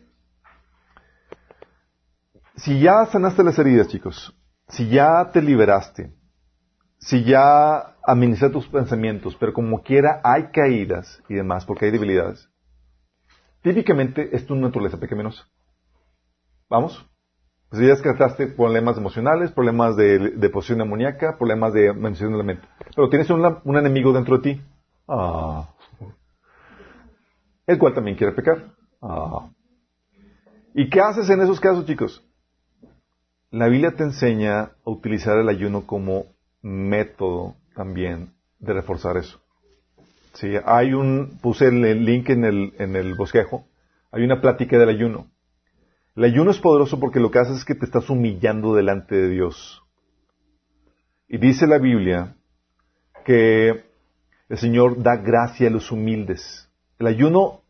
si 2.58 2.82
ya 2.82 3.06
sanaste 3.06 3.46
las 3.46 3.58
heridas, 3.58 3.88
chicos, 3.88 4.38
si 4.68 4.90
ya 4.90 5.32
te 5.32 5.42
liberaste, 5.42 6.14
si 7.00 7.24
ya 7.24 7.96
administraste 8.04 8.56
tus 8.56 8.68
pensamientos, 8.68 9.38
pero 9.40 9.54
como 9.54 9.82
quiera 9.82 10.20
hay 10.22 10.48
caídas 10.52 11.24
y 11.30 11.36
demás, 11.36 11.66
porque 11.66 11.86
hay 11.86 11.92
debilidades, 11.92 12.50
típicamente 13.62 14.36
es 14.36 14.46
tu 14.46 14.54
naturaleza 14.54 15.00
pecaminosa. 15.00 15.48
¿Vamos? 16.70 17.10
Pues 17.76 17.88
ya 17.88 17.94
descartaste 17.94 18.48
problemas 18.48 18.98
emocionales, 18.98 19.52
problemas 19.52 19.98
de, 19.98 20.30
de 20.30 20.50
posición 20.50 20.80
amoníaca, 20.80 21.38
problemas 21.38 21.74
de 21.74 21.92
mención 21.92 22.32
de 22.32 22.38
la 22.38 22.44
mente. 22.46 22.66
Pero 22.96 23.10
tienes 23.10 23.30
un, 23.30 23.76
enemigo 23.76 24.14
dentro 24.14 24.38
de 24.38 24.44
ti. 24.44 24.62
Ah. 25.10 25.68
El 27.68 27.78
cual 27.78 27.94
también 27.94 28.16
quiere 28.16 28.32
pecar. 28.32 28.64
Ah. 29.02 29.50
¿Y 30.74 30.90
qué 30.90 31.02
haces 31.02 31.30
en 31.30 31.42
esos 31.42 31.60
casos, 31.60 31.86
chicos? 31.86 32.24
La 33.52 33.68
Biblia 33.68 33.92
te 33.92 34.04
enseña 34.04 34.62
a 34.62 34.72
utilizar 34.86 35.38
el 35.38 35.50
ayuno 35.50 35.86
como 35.86 36.28
método 36.62 37.56
también 37.76 38.36
de 38.60 38.72
reforzar 38.72 39.18
eso. 39.18 39.42
Sí, 40.36 40.48
hay 40.64 40.94
un, 40.94 41.40
puse 41.42 41.68
el 41.68 42.06
link 42.06 42.30
en 42.30 42.46
el, 42.46 42.74
en 42.80 42.96
el 42.96 43.16
bosquejo, 43.16 43.68
hay 44.14 44.24
una 44.24 44.40
plática 44.40 44.78
del 44.78 44.88
ayuno. 44.88 45.28
El 46.16 46.24
ayuno 46.24 46.52
es 46.52 46.60
poderoso 46.60 47.00
porque 47.00 47.20
lo 47.20 47.30
que 47.30 47.40
hace 47.40 47.54
es 47.54 47.66
que 47.66 47.76
te 47.76 47.86
estás 47.86 48.10
humillando 48.10 48.74
delante 48.74 49.16
de 49.16 49.30
Dios. 49.30 49.84
Y 51.28 51.38
dice 51.38 51.68
la 51.68 51.78
Biblia 51.78 52.38
que 53.26 53.84
el 54.48 54.58
Señor 54.58 55.02
da 55.04 55.18
gracia 55.18 55.68
a 55.68 55.72
los 55.72 55.92
humildes. 55.92 56.72
El 57.00 57.08
ayuno 57.08 57.62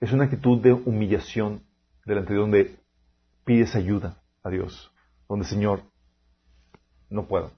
es 0.00 0.12
una 0.12 0.24
actitud 0.24 0.60
de 0.60 0.72
humillación 0.72 1.62
delante 2.04 2.34
de 2.34 2.38
donde 2.38 2.76
pides 3.44 3.74
ayuda 3.74 4.22
a 4.44 4.50
Dios. 4.50 4.92
Donde, 5.28 5.46
Señor, 5.46 5.82
no 7.10 7.26
puedo. 7.26 7.50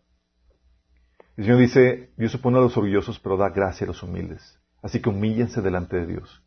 El 1.36 1.44
Señor 1.44 1.60
dice, 1.60 2.10
Dios 2.16 2.32
se 2.32 2.38
pone 2.38 2.56
a 2.56 2.62
los 2.62 2.76
orgullosos, 2.78 3.18
pero 3.18 3.36
da 3.36 3.50
gracia 3.50 3.84
a 3.84 3.88
los 3.88 4.02
humildes. 4.02 4.58
Así 4.80 5.02
que 5.02 5.10
humíllense 5.10 5.60
delante 5.60 5.96
de 5.96 6.06
Dios. 6.06 6.42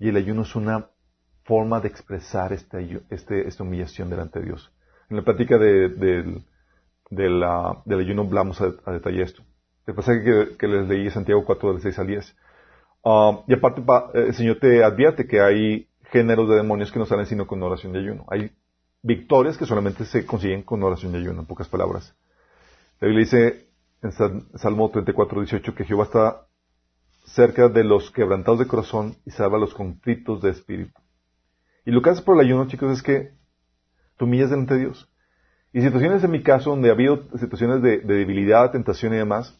Y 0.00 0.08
el 0.08 0.16
ayuno 0.16 0.42
es 0.42 0.56
una 0.56 0.88
forma 1.44 1.80
de 1.80 1.88
expresar 1.88 2.52
ayu- 2.78 3.02
este- 3.10 3.46
esta 3.48 3.62
humillación 3.62 4.10
delante 4.10 4.38
de 4.40 4.46
Dios. 4.46 4.72
En 5.10 5.16
la 5.16 5.22
plática 5.22 5.58
de- 5.58 5.88
del- 5.88 6.44
ayuno 8.00 8.22
hablamos 8.22 8.60
a, 8.60 8.72
detalle 8.92 9.22
esto. 9.22 9.42
El 9.86 9.94
pasaje 9.94 10.22
que, 10.22 10.68
les 10.68 10.88
leí 10.88 11.06
es 11.08 11.14
Santiago 11.14 11.44
4, 11.44 11.72
del 11.72 11.82
6 11.82 11.98
al 11.98 12.06
10. 12.06 12.36
Ah, 13.04 13.40
y 13.48 13.54
aparte, 13.54 13.82
pa- 13.82 14.10
eh, 14.14 14.26
el 14.28 14.34
Señor 14.34 14.58
te 14.60 14.84
advierte 14.84 15.26
que 15.26 15.40
hay 15.40 15.88
géneros 16.12 16.48
de 16.48 16.56
demonios 16.56 16.92
que 16.92 16.98
no 16.98 17.06
salen 17.06 17.26
sino 17.26 17.46
con 17.46 17.62
oración 17.62 17.94
y 17.94 17.98
ayuno. 17.98 18.24
Hay 18.28 18.52
victorias 19.02 19.58
que 19.58 19.66
solamente 19.66 20.04
se 20.04 20.24
consiguen 20.24 20.62
con 20.62 20.82
oración 20.82 21.12
y 21.14 21.16
ayuno, 21.18 21.40
en 21.40 21.46
pocas 21.46 21.68
palabras. 21.68 22.14
La 23.00 23.08
Biblia 23.08 23.24
dice 23.24 23.66
en 24.02 24.12
Sal- 24.12 24.42
Salmo 24.54 24.90
34, 24.90 25.40
18 25.40 25.74
que 25.74 25.84
Jehová 25.84 26.04
está 26.04 26.46
cerca 27.24 27.68
de 27.68 27.82
los 27.84 28.10
quebrantados 28.12 28.60
de 28.60 28.66
corazón 28.66 29.16
y 29.26 29.30
salva 29.32 29.58
los 29.58 29.74
contritos 29.74 30.40
de 30.42 30.50
espíritu. 30.50 31.01
Y 31.84 31.90
lo 31.90 32.02
que 32.02 32.10
haces 32.10 32.22
por 32.22 32.36
el 32.36 32.46
ayuno, 32.46 32.66
chicos, 32.68 32.92
es 32.92 33.02
que 33.02 33.32
te 34.16 34.24
humillas 34.24 34.50
delante 34.50 34.74
de 34.74 34.80
Dios. 34.80 35.08
Y 35.72 35.80
situaciones 35.80 36.22
en 36.22 36.30
mi 36.30 36.42
caso 36.42 36.70
donde 36.70 36.90
ha 36.90 36.92
habido 36.92 37.28
situaciones 37.38 37.82
de, 37.82 37.98
de 37.98 38.14
debilidad, 38.14 38.70
tentación 38.70 39.14
y 39.14 39.16
demás, 39.16 39.58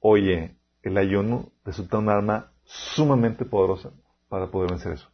oye, 0.00 0.56
el 0.82 0.96
ayuno 0.96 1.52
resulta 1.64 1.98
un 1.98 2.08
arma 2.08 2.52
sumamente 2.64 3.44
poderosa 3.44 3.90
para 4.28 4.50
poder 4.50 4.70
vencer 4.70 4.92
eso. 4.92 5.08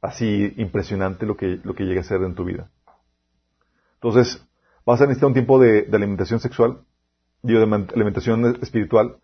Así 0.00 0.54
impresionante 0.56 1.26
lo 1.26 1.36
que, 1.36 1.60
lo 1.62 1.74
que 1.74 1.84
llega 1.84 2.00
a 2.00 2.04
ser 2.04 2.22
en 2.22 2.34
tu 2.34 2.44
vida. 2.44 2.70
Entonces, 3.94 4.42
vas 4.86 5.00
a 5.00 5.04
necesitar 5.04 5.28
un 5.28 5.34
tiempo 5.34 5.58
de, 5.58 5.82
de 5.82 5.96
alimentación 5.96 6.40
sexual, 6.40 6.80
digo, 7.42 7.60
de 7.60 7.86
alimentación 7.94 8.56
espiritual. 8.62 9.16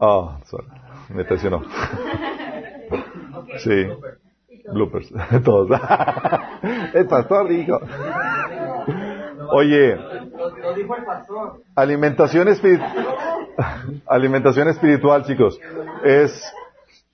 Ah, 0.00 0.40
sorry, 0.46 0.66
me 1.10 1.24
traicionó. 1.24 1.62
Sí. 3.58 3.86
Bloopers. 4.72 5.12
Todos. 5.44 5.70
el 6.94 7.06
pastor 7.06 7.48
dijo. 7.48 7.80
Oye. 9.50 9.98
Alimentación 11.74 12.48
espiritual. 12.48 12.92
Alimentación 14.06 14.68
espiritual, 14.68 15.24
chicos. 15.24 15.58
Es 16.04 16.42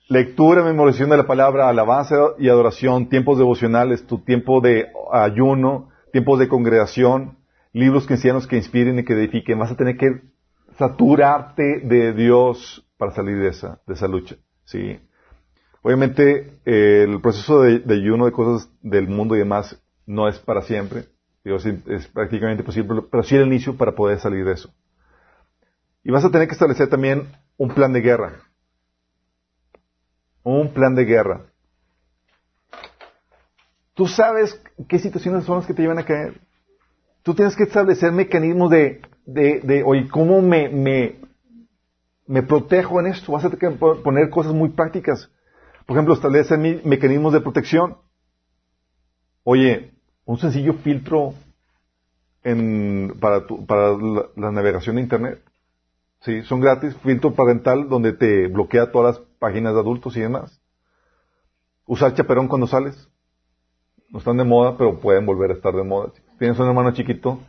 lectura, 0.07 0.63
memorización 0.63 1.09
de 1.09 1.17
la 1.17 1.27
palabra, 1.27 1.69
alabanza 1.69 2.15
y 2.37 2.49
adoración, 2.49 3.09
tiempos 3.09 3.37
devocionales, 3.37 4.05
tu 4.05 4.19
tiempo 4.19 4.61
de 4.61 4.87
ayuno, 5.11 5.89
tiempos 6.11 6.39
de 6.39 6.47
congregación, 6.47 7.37
libros 7.71 8.05
cristianos 8.05 8.47
que 8.47 8.57
inspiren 8.57 8.99
y 8.99 9.05
que 9.05 9.13
edifiquen. 9.13 9.59
Vas 9.59 9.71
a 9.71 9.77
tener 9.77 9.97
que 9.97 10.21
saturarte 10.77 11.81
de 11.83 12.13
Dios 12.13 12.85
para 12.97 13.11
salir 13.13 13.37
de 13.37 13.49
esa, 13.49 13.79
de 13.87 13.93
esa 13.93 14.07
lucha. 14.07 14.35
¿sí? 14.65 14.99
Obviamente, 15.83 16.59
eh, 16.65 17.03
el 17.03 17.19
proceso 17.21 17.61
de, 17.61 17.79
de, 17.79 17.95
ayuno 17.95 18.25
de 18.25 18.31
cosas 18.31 18.69
del 18.81 19.09
mundo 19.09 19.35
y 19.35 19.39
demás 19.39 19.79
no 20.05 20.29
es 20.29 20.39
para 20.39 20.61
siempre. 20.61 21.05
Digo, 21.43 21.57
es, 21.57 21.65
es 21.65 22.07
prácticamente 22.07 22.63
posible, 22.63 23.01
pero 23.11 23.21
sí 23.21 23.35
el 23.35 23.47
inicio 23.47 23.75
para 23.75 23.91
poder 23.91 24.17
salir 24.19 24.45
de 24.45 24.53
eso. 24.53 24.73
Y 26.01 26.11
vas 26.11 26.23
a 26.23 26.31
tener 26.31 26.47
que 26.47 26.53
establecer 26.53 26.89
también 26.89 27.27
un 27.57 27.69
plan 27.73 27.91
de 27.91 27.99
guerra. 27.99 28.39
Un 30.41 30.73
plan 30.73 30.95
de 30.95 31.03
guerra. 31.03 31.41
Tú 33.93 34.07
sabes 34.07 34.61
qué 34.87 34.99
situaciones 34.99 35.43
son 35.43 35.57
las 35.57 35.67
que 35.67 35.73
te 35.73 35.81
llevan 35.81 35.99
a 35.99 36.05
caer. 36.05 36.39
Tú 37.23 37.33
tienes 37.33 37.57
que 37.57 37.63
establecer 37.63 38.11
mecanismos 38.13 38.69
de, 38.69 39.01
de, 39.25 39.59
de 39.61 39.83
oye, 39.83 40.07
¿cómo 40.09 40.41
me, 40.41 40.69
me, 40.69 41.19
me 42.25 42.41
protejo 42.41 43.01
en 43.01 43.07
esto? 43.07 43.33
Vas 43.33 43.43
a 43.43 43.49
tener 43.49 43.77
que 43.77 43.77
poner 43.77 44.29
cosas 44.29 44.53
muy 44.53 44.69
prácticas. 44.69 45.29
Por 45.85 45.95
ejemplo, 45.95 46.13
establecer 46.13 46.57
mecanismos 46.85 47.33
de 47.33 47.41
protección. 47.41 47.97
Oye, 49.43 49.93
un 50.25 50.37
sencillo 50.37 50.73
filtro 50.75 51.33
para, 53.19 53.97
la, 54.35 54.51
navegación 54.51 54.95
de 54.95 55.01
Internet. 55.01 55.41
Sí, 56.21 56.41
son 56.43 56.61
gratis. 56.61 56.95
Filtro 57.03 57.33
parental 57.33 57.89
donde 57.89 58.13
te 58.13 58.47
bloquea 58.47 58.91
todas 58.91 59.17
las 59.17 59.27
páginas 59.39 59.73
de 59.73 59.79
adultos 59.79 60.15
y 60.15 60.21
demás. 60.21 60.61
Usar 61.85 62.13
chaperón 62.13 62.47
cuando 62.47 62.67
sales. 62.67 63.09
No 64.09 64.19
están 64.19 64.37
de 64.37 64.43
moda, 64.43 64.77
pero 64.77 64.99
pueden 64.99 65.25
volver 65.25 65.51
a 65.51 65.53
estar 65.55 65.73
de 65.73 65.83
moda. 65.83 66.11
Tienes 66.37 66.59
un 66.59 66.67
hermano 66.67 66.91
chiquito, 66.91 67.39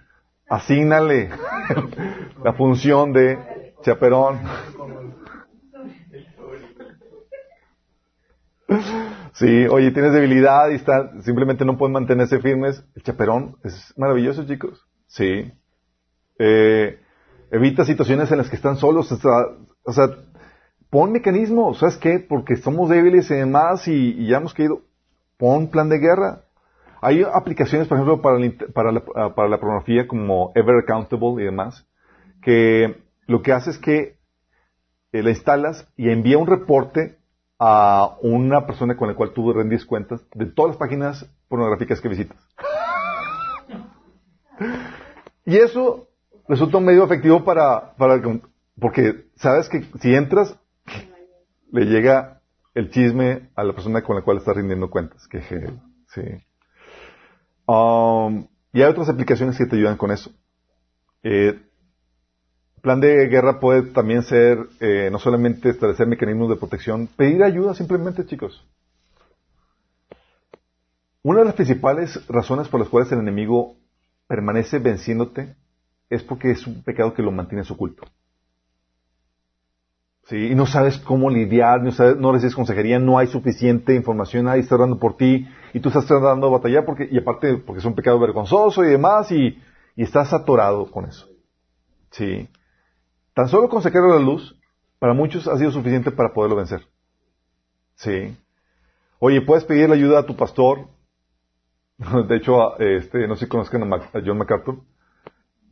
asígnale 0.49 1.29
la 2.45 2.53
función 2.55 3.13
de 3.13 3.75
chaperón. 3.83 4.41
Sí, 9.35 9.67
oye, 9.67 9.91
tienes 9.91 10.13
debilidad 10.13 10.71
y 10.71 10.77
está, 10.77 11.21
simplemente 11.23 11.65
no 11.65 11.77
pueden 11.77 11.93
mantenerse 11.93 12.39
firmes. 12.39 12.85
El 12.95 13.03
chaperón 13.03 13.57
es 13.65 13.93
maravilloso, 13.97 14.47
chicos. 14.47 14.87
Sí. 15.09 15.53
Eh, 16.39 17.01
evita 17.51 17.85
situaciones 17.85 18.31
en 18.31 18.39
las 18.39 18.49
que 18.49 18.57
están 18.57 18.77
solos. 18.77 19.11
O 19.11 19.93
sea, 19.93 20.07
pon 20.89 21.11
mecanismos. 21.11 21.79
¿Sabes 21.79 21.97
qué? 21.97 22.21
Porque 22.21 22.57
somos 22.57 22.89
débiles 22.89 23.29
y 23.31 23.35
demás 23.35 23.89
y, 23.89 24.27
ya 24.29 24.37
hemos 24.37 24.55
caído. 24.55 24.83
Pon 25.37 25.69
plan 25.69 25.89
de 25.89 25.99
guerra. 25.99 26.43
Hay 27.01 27.23
aplicaciones, 27.23 27.89
por 27.89 27.99
ejemplo, 27.99 28.23
para, 28.23 28.39
el, 28.39 28.55
para, 28.73 28.93
la, 28.93 29.05
para 29.35 29.49
la 29.49 29.59
pornografía 29.59 30.07
como 30.07 30.53
Ever 30.55 30.77
Accountable 30.77 31.43
y 31.43 31.45
demás, 31.45 31.87
que 32.41 33.03
lo 33.27 33.43
que 33.43 33.53
hace 33.53 33.71
es 33.71 33.79
que 33.79 34.17
eh, 35.13 35.23
la 35.23 35.31
instalas 35.31 35.87
y 35.97 36.09
envía 36.09 36.39
un 36.39 36.47
reporte 36.47 37.19
a 37.67 38.19
una 38.21 38.67
persona 38.67 38.95
con 38.95 39.09
la 39.09 39.15
cual 39.15 39.33
tú 39.33 39.51
rendís 39.51 39.87
cuentas 39.87 40.21
de 40.35 40.45
todas 40.45 40.73
las 40.73 40.77
páginas 40.77 41.27
pornográficas 41.49 41.99
que 41.99 42.11
visitas. 42.11 42.37
y 45.47 45.57
eso 45.57 46.09
resulta 46.47 46.77
un 46.77 46.85
medio 46.85 47.05
efectivo 47.05 47.43
para, 47.43 47.95
para, 47.97 48.21
porque 48.79 49.29
sabes 49.37 49.71
que 49.71 49.83
si 49.99 50.15
entras, 50.15 50.55
le 51.73 51.87
llega 51.87 52.43
el 52.75 52.91
chisme 52.91 53.49
a 53.55 53.65
la 53.65 53.73
persona 53.73 54.03
con 54.03 54.17
la 54.17 54.23
cual 54.23 54.37
estás 54.37 54.57
rindiendo 54.57 54.91
cuentas. 54.91 55.27
Que, 55.27 55.41
sí. 55.41 56.21
Um, 57.67 58.47
y 58.75 58.83
hay 58.83 58.91
otras 58.91 59.09
aplicaciones 59.09 59.57
que 59.57 59.65
te 59.65 59.77
ayudan 59.77 59.97
con 59.97 60.11
eso. 60.11 60.31
Eh, 61.23 61.63
plan 62.85 63.01
de 63.01 63.29
guerra 63.29 63.61
puede 63.61 63.91
también 63.93 64.23
ser 64.23 64.59
eh, 64.79 65.09
no 65.11 65.19
solamente 65.19 65.71
establecer 65.71 66.07
mecanismos 66.07 66.51
de 66.51 66.57
protección, 66.57 67.09
pedir 67.17 67.43
ayuda 67.43 67.75
simplemente, 67.75 68.27
chicos. 68.27 68.63
Una 71.23 71.39
de 71.39 71.47
las 71.47 71.55
principales 71.55 72.23
razones 72.29 72.69
por 72.69 72.81
las 72.81 72.91
cuales 72.91 73.11
el 73.11 73.21
enemigo 73.21 73.77
permanece 74.27 74.81
venciéndote 74.81 75.57
es 76.11 76.23
porque 76.23 76.51
es 76.51 76.67
un 76.67 76.83
pecado 76.83 77.15
que 77.15 77.23
lo 77.23 77.33
mantienes 77.33 77.71
oculto. 77.71 78.05
¿Sí? 80.25 80.49
Y 80.49 80.55
no 80.55 80.67
sabes 80.67 80.99
cómo 80.99 81.31
lidiar, 81.31 81.83
no, 81.83 81.91
sabes, 81.91 82.19
no 82.19 82.33
recibes 82.33 82.55
consejería, 82.55 82.99
no 82.99 83.17
hay 83.17 83.29
suficiente 83.29 83.95
información, 83.95 84.45
nadie 84.45 84.61
está 84.61 84.75
orando 84.75 84.99
por 84.99 85.17
ti, 85.17 85.49
y 85.73 85.81
tú 85.81 85.89
estás 85.89 86.05
tratando 86.05 86.49
de 86.49 86.53
batallar 86.53 86.85
porque, 86.85 87.09
y 87.11 87.17
aparte 87.17 87.57
porque 87.57 87.81
es 87.81 87.85
un 87.87 87.95
pecado 87.95 88.19
vergonzoso 88.19 88.85
y 88.85 88.89
demás, 88.89 89.33
y, 89.33 89.59
y 89.97 90.03
estás 90.03 90.35
atorado 90.35 90.91
con 90.91 91.07
eso. 91.07 91.27
Sí. 92.11 92.47
Tan 93.35 93.49
solo 93.49 93.69
con 93.69 93.83
sacarlo 93.83 94.13
a 94.13 94.19
la 94.19 94.25
luz, 94.25 94.57
para 95.01 95.13
muchos 95.13 95.49
ha 95.49 95.59
sido 95.59 95.73
suficiente 95.73 96.13
para 96.13 96.33
poderlo 96.33 96.57
vencer. 96.57 96.83
Sí. 97.97 98.37
Oye, 99.19 99.43
puedes 99.43 99.65
pedirle 99.65 99.97
ayuda 99.97 100.21
a 100.21 100.27
tu 100.27 100.37
pastor. 100.37 100.87
De 102.29 102.37
hecho, 102.37 102.79
este, 102.79 103.27
no 103.27 103.35
sé 103.35 103.47
si 103.47 103.51
conozcan 103.51 103.93
a 103.93 104.01
John 104.25 104.39
MacArthur. 104.39 104.79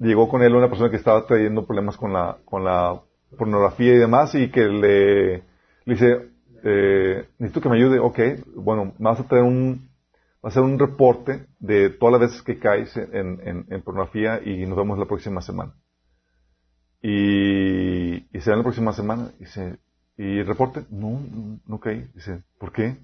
Llegó 0.00 0.28
con 0.28 0.42
él 0.42 0.54
una 0.54 0.68
persona 0.68 0.90
que 0.90 0.96
estaba 0.96 1.24
trayendo 1.24 1.64
problemas 1.64 1.96
con 1.96 2.12
la, 2.12 2.38
la 2.50 3.00
pornografía 3.38 3.94
y 3.94 3.98
demás 3.98 4.34
y 4.34 4.50
que 4.50 4.62
le, 4.62 5.44
dice, 5.86 6.30
eh, 6.64 7.28
necesito 7.38 7.60
que 7.60 7.68
me 7.68 7.76
ayude, 7.76 8.00
ok, 8.00 8.18
bueno, 8.56 8.94
vas 8.98 9.20
a 9.20 9.28
tener 9.28 9.44
un, 9.44 9.88
va 10.44 10.48
a 10.48 10.48
hacer 10.48 10.64
un 10.64 10.80
reporte 10.80 11.46
de 11.60 11.90
todas 11.90 12.20
las 12.20 12.32
veces 12.32 12.42
que 12.42 12.58
caes 12.58 12.96
en 12.96 13.82
pornografía 13.84 14.40
y 14.44 14.66
nos 14.66 14.76
vemos 14.76 14.98
la 14.98 15.06
próxima 15.06 15.40
semana. 15.40 15.74
Y, 17.02 18.36
y 18.36 18.40
se 18.40 18.50
da 18.50 18.56
la 18.56 18.62
próxima 18.62 18.92
semana 18.92 19.32
y 19.38 19.44
dice, 19.44 19.78
¿y 20.16 20.42
reporte? 20.42 20.84
No, 20.90 21.20
no 21.66 21.80
caí. 21.80 22.08
Dice, 22.14 22.42
¿por 22.58 22.72
qué? 22.72 22.96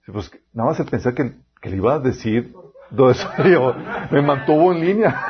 Dice, 0.00 0.12
pues 0.12 0.30
nada 0.54 0.70
más 0.70 0.80
el 0.80 0.86
pensar 0.86 1.14
que, 1.14 1.34
que 1.60 1.70
le 1.70 1.76
iba 1.76 1.94
a 1.94 1.98
decir 1.98 2.54
todo 2.96 3.10
eso, 3.10 3.28
yo, 3.44 3.74
me 4.10 4.22
mantuvo 4.22 4.72
en 4.72 4.80
línea. 4.80 5.26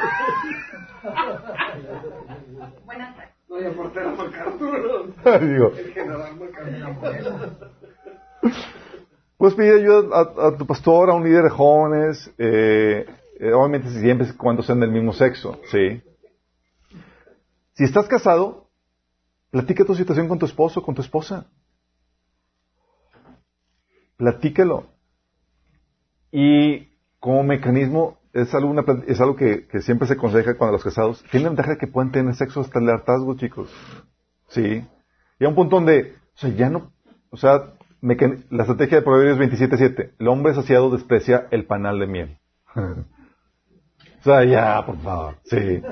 No, 3.49 3.61
y 3.61 3.65
el 3.65 3.73
portero 3.73 4.17
MacArthur. 4.17 5.15
Digo, 5.41 5.73
El 5.77 5.93
general. 5.93 6.33
Puedes 9.37 9.57
pedir 9.57 9.75
ayuda 9.75 10.17
a, 10.17 10.49
a, 10.49 10.57
tu 10.57 10.67
pastor, 10.67 11.11
a 11.11 11.15
un 11.15 11.25
líder 11.25 11.45
de 11.45 11.51
jóvenes, 11.51 12.33
eh, 12.39 13.07
eh, 13.41 13.53
obviamente 13.53 13.91
siempre 13.91 14.29
cuando 14.37 14.63
sean 14.63 14.79
del 14.79 14.91
mismo 14.93 15.13
sexo, 15.13 15.61
¿sí? 15.71 16.01
Si 17.75 17.85
estás 17.85 18.07
casado, 18.07 18.71
platica 19.51 19.85
tu 19.85 19.95
situación 19.95 20.29
con 20.29 20.39
tu 20.39 20.47
esposo, 20.47 20.83
con 20.83 20.95
tu 20.95 21.03
esposa. 21.03 21.47
Platícalo. 24.17 24.87
Y 26.31 26.89
como 27.19 27.43
mecanismo, 27.43 28.19
es 28.33 28.55
algo, 28.55 28.71
una, 28.71 28.85
es 29.07 29.21
algo 29.21 29.37
que, 29.37 29.67
siempre 29.81 30.07
se 30.09 30.15
aconseja 30.15 30.57
cuando 30.57 30.73
los 30.73 30.85
casados 30.85 31.23
tienen 31.31 31.51
ventaja 31.51 31.73
de 31.73 31.79
que 31.79 31.87
pueden 31.87 32.13
tener 32.13 32.35
sexo 32.35 32.61
hasta 32.61 32.79
el 32.79 32.89
hartazgo, 32.89 33.37
chicos. 33.37 33.71
Sí. 34.49 34.87
Y 35.39 35.45
a 35.45 35.49
un 35.49 35.55
punto 35.55 35.77
donde, 35.77 36.15
o 36.35 36.39
sea, 36.39 36.51
ya 36.51 36.71
no, 36.71 36.93
o 37.31 37.37
sea, 37.37 37.75
la 38.01 38.63
estrategia 38.63 38.99
de 38.99 39.03
Proverbios 39.03 39.39
27.7, 39.39 40.13
el 40.19 40.29
hombre 40.29 40.55
saciado 40.55 40.91
desprecia 40.91 41.47
el 41.51 41.67
panal 41.67 41.99
de 41.99 42.07
miel. 42.07 42.39
o 44.23 44.25
sea, 44.25 44.45
ya, 44.45 44.87
por 44.87 44.99
favor, 44.99 45.35
sí. 45.43 45.83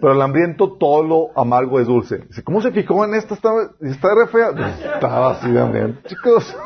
Pero 0.00 0.12
el 0.14 0.22
hambriento 0.22 0.78
todo 0.78 1.02
lo 1.02 1.38
amargo 1.38 1.78
es 1.78 1.86
dulce. 1.86 2.16
Dice, 2.16 2.42
¿cómo 2.42 2.62
se 2.62 2.72
fijó 2.72 3.04
en 3.04 3.12
esta? 3.12 3.34
Está, 3.34 3.50
está 3.82 4.08
re 4.14 4.26
fea. 4.28 4.50
Estaba 4.94 5.32
así 5.32 5.50
de. 5.52 6.02
Chicos. 6.04 6.56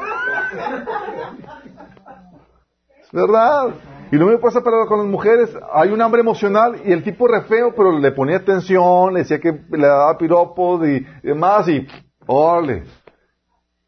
Es 3.02 3.10
verdad. 3.10 3.74
Y 4.12 4.16
lo 4.16 4.26
mismo 4.26 4.40
pasa 4.40 4.62
para 4.62 4.86
con 4.86 4.98
las 4.98 5.08
mujeres. 5.08 5.50
Hay 5.74 5.90
un 5.90 6.00
hambre 6.00 6.20
emocional 6.20 6.80
y 6.84 6.92
el 6.92 7.02
tipo 7.02 7.26
re 7.26 7.42
feo, 7.42 7.74
pero 7.74 7.98
le 7.98 8.12
ponía 8.12 8.36
atención, 8.36 9.14
decía 9.14 9.40
que 9.40 9.60
le 9.70 9.86
daba 9.88 10.16
piropos 10.16 10.86
y, 10.86 11.04
demás 11.24 11.66
y, 11.66 11.84
órale. 12.28 12.84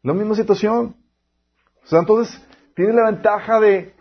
La 0.03 0.13
misma 0.13 0.35
situación. 0.35 0.97
O 1.81 1.87
sea, 1.87 1.99
entonces, 1.99 2.45
tienes 2.75 2.93
la 2.93 3.09
ventaja 3.09 3.61
de, 3.61 3.95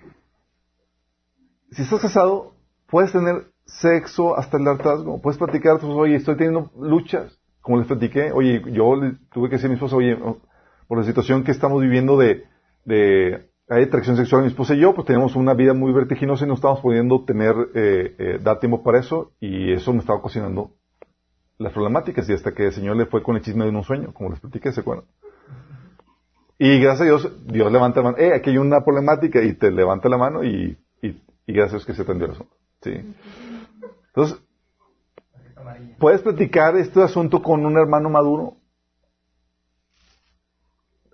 si 1.70 1.82
estás 1.82 2.00
casado, 2.00 2.53
puedes 2.88 3.12
tener 3.12 3.46
sexo 3.66 4.36
hasta 4.36 4.58
el 4.58 4.68
hartazgo. 4.68 5.20
Puedes 5.20 5.38
platicar, 5.38 5.78
oye, 5.82 6.16
estoy 6.16 6.36
teniendo 6.36 6.70
luchas. 6.78 7.38
Como 7.60 7.78
les 7.78 7.86
platiqué, 7.86 8.30
oye, 8.32 8.62
yo 8.72 8.94
tuve 9.32 9.48
que 9.48 9.56
decir 9.56 9.66
a 9.66 9.68
mi 9.70 9.74
esposa, 9.74 9.96
oye, 9.96 10.16
por 10.86 10.98
la 10.98 11.04
situación 11.04 11.44
que 11.44 11.50
estamos 11.50 11.80
viviendo 11.80 12.18
de, 12.18 12.44
de 12.84 13.48
hay 13.68 13.84
atracción 13.84 14.16
sexual. 14.16 14.42
Mi 14.42 14.48
esposa 14.48 14.74
y 14.74 14.80
yo, 14.80 14.94
pues 14.94 15.06
tenemos 15.06 15.36
una 15.36 15.54
vida 15.54 15.72
muy 15.72 15.92
vertiginosa 15.92 16.44
y 16.44 16.48
no 16.48 16.54
estamos 16.54 16.80
pudiendo 16.80 17.24
tener, 17.24 17.54
eh, 17.74 18.14
eh, 18.18 18.38
dar 18.42 18.60
tiempo 18.60 18.82
para 18.82 18.98
eso 18.98 19.32
y 19.40 19.72
eso 19.72 19.92
me 19.92 20.00
estaba 20.00 20.20
cocinando 20.20 20.72
las 21.58 21.72
problemáticas 21.72 22.28
y 22.28 22.32
hasta 22.32 22.52
que 22.52 22.66
el 22.66 22.72
Señor 22.72 22.96
le 22.96 23.06
fue 23.06 23.22
con 23.22 23.36
el 23.36 23.42
chisme 23.42 23.64
de 23.64 23.70
un 23.70 23.82
sueño, 23.84 24.12
como 24.12 24.30
les 24.30 24.40
platiqué, 24.40 24.72
¿se 24.72 24.80
acuerdan? 24.80 25.06
Y 26.58 26.78
gracias 26.80 27.02
a 27.02 27.04
Dios, 27.04 27.46
Dios 27.46 27.72
levanta 27.72 28.00
la 28.00 28.10
mano, 28.10 28.18
eh, 28.18 28.34
aquí 28.34 28.50
hay 28.50 28.58
una 28.58 28.84
problemática 28.84 29.42
y 29.42 29.54
te 29.54 29.70
levanta 29.70 30.08
la 30.08 30.18
mano 30.18 30.44
y, 30.44 30.76
y, 31.00 31.08
y 31.46 31.52
gracias 31.52 31.72
a 31.72 31.76
Dios 31.76 31.86
que 31.86 31.94
se 31.94 32.02
atendió 32.02 32.26
el 32.26 32.32
asunto. 32.32 32.54
Sí. 32.84 33.14
Entonces, 34.08 34.38
¿puedes 35.98 36.20
platicar 36.20 36.76
este 36.76 37.02
asunto 37.02 37.42
con 37.42 37.64
un 37.64 37.78
hermano 37.78 38.10
maduro? 38.10 38.58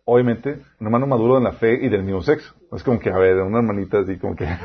Obviamente, 0.05 0.61
un 0.81 0.87
hermano 0.87 1.07
maduro 1.07 1.39
en 1.39 1.45
la 1.45 1.53
fe 1.53 1.79
y 1.81 1.89
del 1.89 2.03
mismo 2.03 2.23
sexo. 2.23 2.53
Es 2.73 2.83
como 2.83 2.99
que, 2.99 3.11
a 3.11 3.17
ver, 3.17 3.37
una 3.37 3.59
hermanita 3.59 4.01
así 4.01 4.19
como 4.19 4.35
que... 4.35 4.47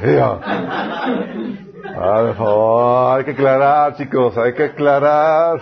Ah, 1.98 2.24
por 2.26 2.36
favor, 2.36 3.20
hay 3.20 3.24
que 3.24 3.32
aclarar, 3.32 3.96
chicos, 3.96 4.38
hay 4.38 4.54
que 4.54 4.64
aclarar. 4.64 5.62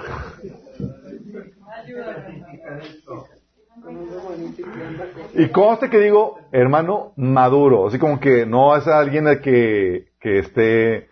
Y 5.36 5.50
conste 5.50 5.90
que 5.90 6.00
digo, 6.00 6.40
hermano 6.52 7.14
maduro, 7.18 7.88
así 7.88 8.00
como 8.00 8.20
que 8.20 8.46
no 8.46 8.76
es 8.76 8.88
alguien 8.88 9.28
al 9.28 9.42
que, 9.42 10.12
que 10.20 10.40
esté, 10.40 11.10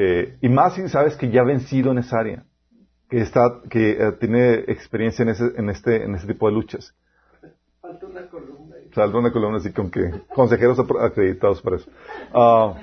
eh, 0.00 0.38
y 0.40 0.48
más 0.48 0.74
si 0.74 0.88
sabes 0.88 1.16
que 1.16 1.28
ya 1.28 1.40
ha 1.40 1.44
vencido 1.44 1.90
en 1.90 1.98
esa 1.98 2.20
área, 2.20 2.44
que 3.10 3.20
está, 3.20 3.62
que 3.68 3.90
eh, 3.90 4.12
tiene 4.20 4.54
experiencia 4.68 5.24
en 5.24 5.30
ese, 5.30 5.44
en 5.56 5.68
este, 5.70 6.04
en 6.04 6.14
ese 6.14 6.28
tipo 6.28 6.46
de 6.46 6.52
luchas. 6.52 6.94
Falta 7.80 8.06
una 8.06 8.28
columna. 8.28 8.76
ahí. 8.76 8.88
Falta 8.92 9.18
una 9.18 9.32
columna 9.32 9.58
así 9.58 9.72
con 9.72 9.90
que 9.90 10.08
consejeros 10.32 10.78
acreditados 10.78 11.60
para 11.60 11.76
eso. 11.76 11.90
Ah. 12.32 12.74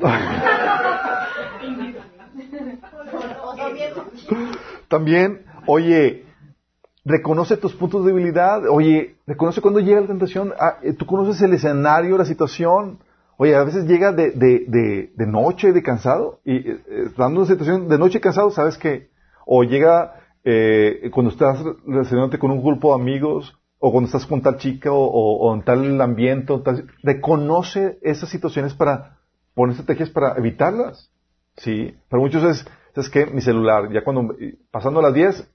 También, 4.88 5.44
oye, 5.66 6.24
reconoce 7.04 7.56
tus 7.56 7.74
puntos 7.74 8.04
de 8.04 8.12
debilidad. 8.12 8.62
Oye, 8.68 9.16
reconoce 9.26 9.60
cuando 9.60 9.80
llega 9.80 10.00
la 10.00 10.06
tentación. 10.06 10.52
Ah, 10.58 10.78
eh, 10.82 10.92
tú 10.92 11.06
conoces 11.06 11.40
el 11.42 11.54
escenario, 11.54 12.18
la 12.18 12.24
situación. 12.24 12.98
Oye, 13.36 13.54
a 13.54 13.64
veces 13.64 13.86
llega 13.86 14.12
de, 14.12 14.32
de, 14.32 14.64
de, 14.68 15.12
de 15.14 15.26
noche, 15.26 15.72
de 15.72 15.82
cansado. 15.82 16.40
Y 16.44 16.56
eh, 16.56 16.80
eh, 16.88 17.02
estando 17.06 17.30
en 17.30 17.36
una 17.38 17.46
situación 17.46 17.88
de 17.88 17.98
noche 17.98 18.20
cansado, 18.20 18.50
sabes 18.50 18.76
que. 18.76 19.10
O 19.46 19.64
llega 19.64 20.14
eh, 20.44 21.10
cuando 21.12 21.30
estás 21.32 21.58
relacionándote 21.86 22.38
con 22.38 22.50
un 22.50 22.62
grupo 22.62 22.94
de 22.94 23.02
amigos. 23.02 23.56
O 23.78 23.90
cuando 23.92 24.06
estás 24.06 24.26
con 24.26 24.42
tal 24.42 24.58
chica. 24.58 24.90
O, 24.92 25.54
en 25.54 25.62
tal 25.62 26.00
ambiente. 26.00 26.52
o 26.52 26.60
tal- 26.60 26.86
reconoce 27.02 27.98
esas 28.02 28.28
situaciones 28.28 28.74
para 28.74 29.16
poner 29.54 29.72
estrategias 29.76 30.10
para 30.10 30.36
evitarlas. 30.36 31.10
Sí. 31.56 31.94
Para 32.08 32.22
muchos 32.22 32.44
es, 32.44 32.66
¿sabes 32.94 33.08
qué? 33.10 33.26
Mi 33.26 33.40
celular. 33.40 33.90
Ya 33.90 34.04
cuando, 34.04 34.34
pasando 34.70 35.00
las 35.00 35.14
10, 35.14 35.50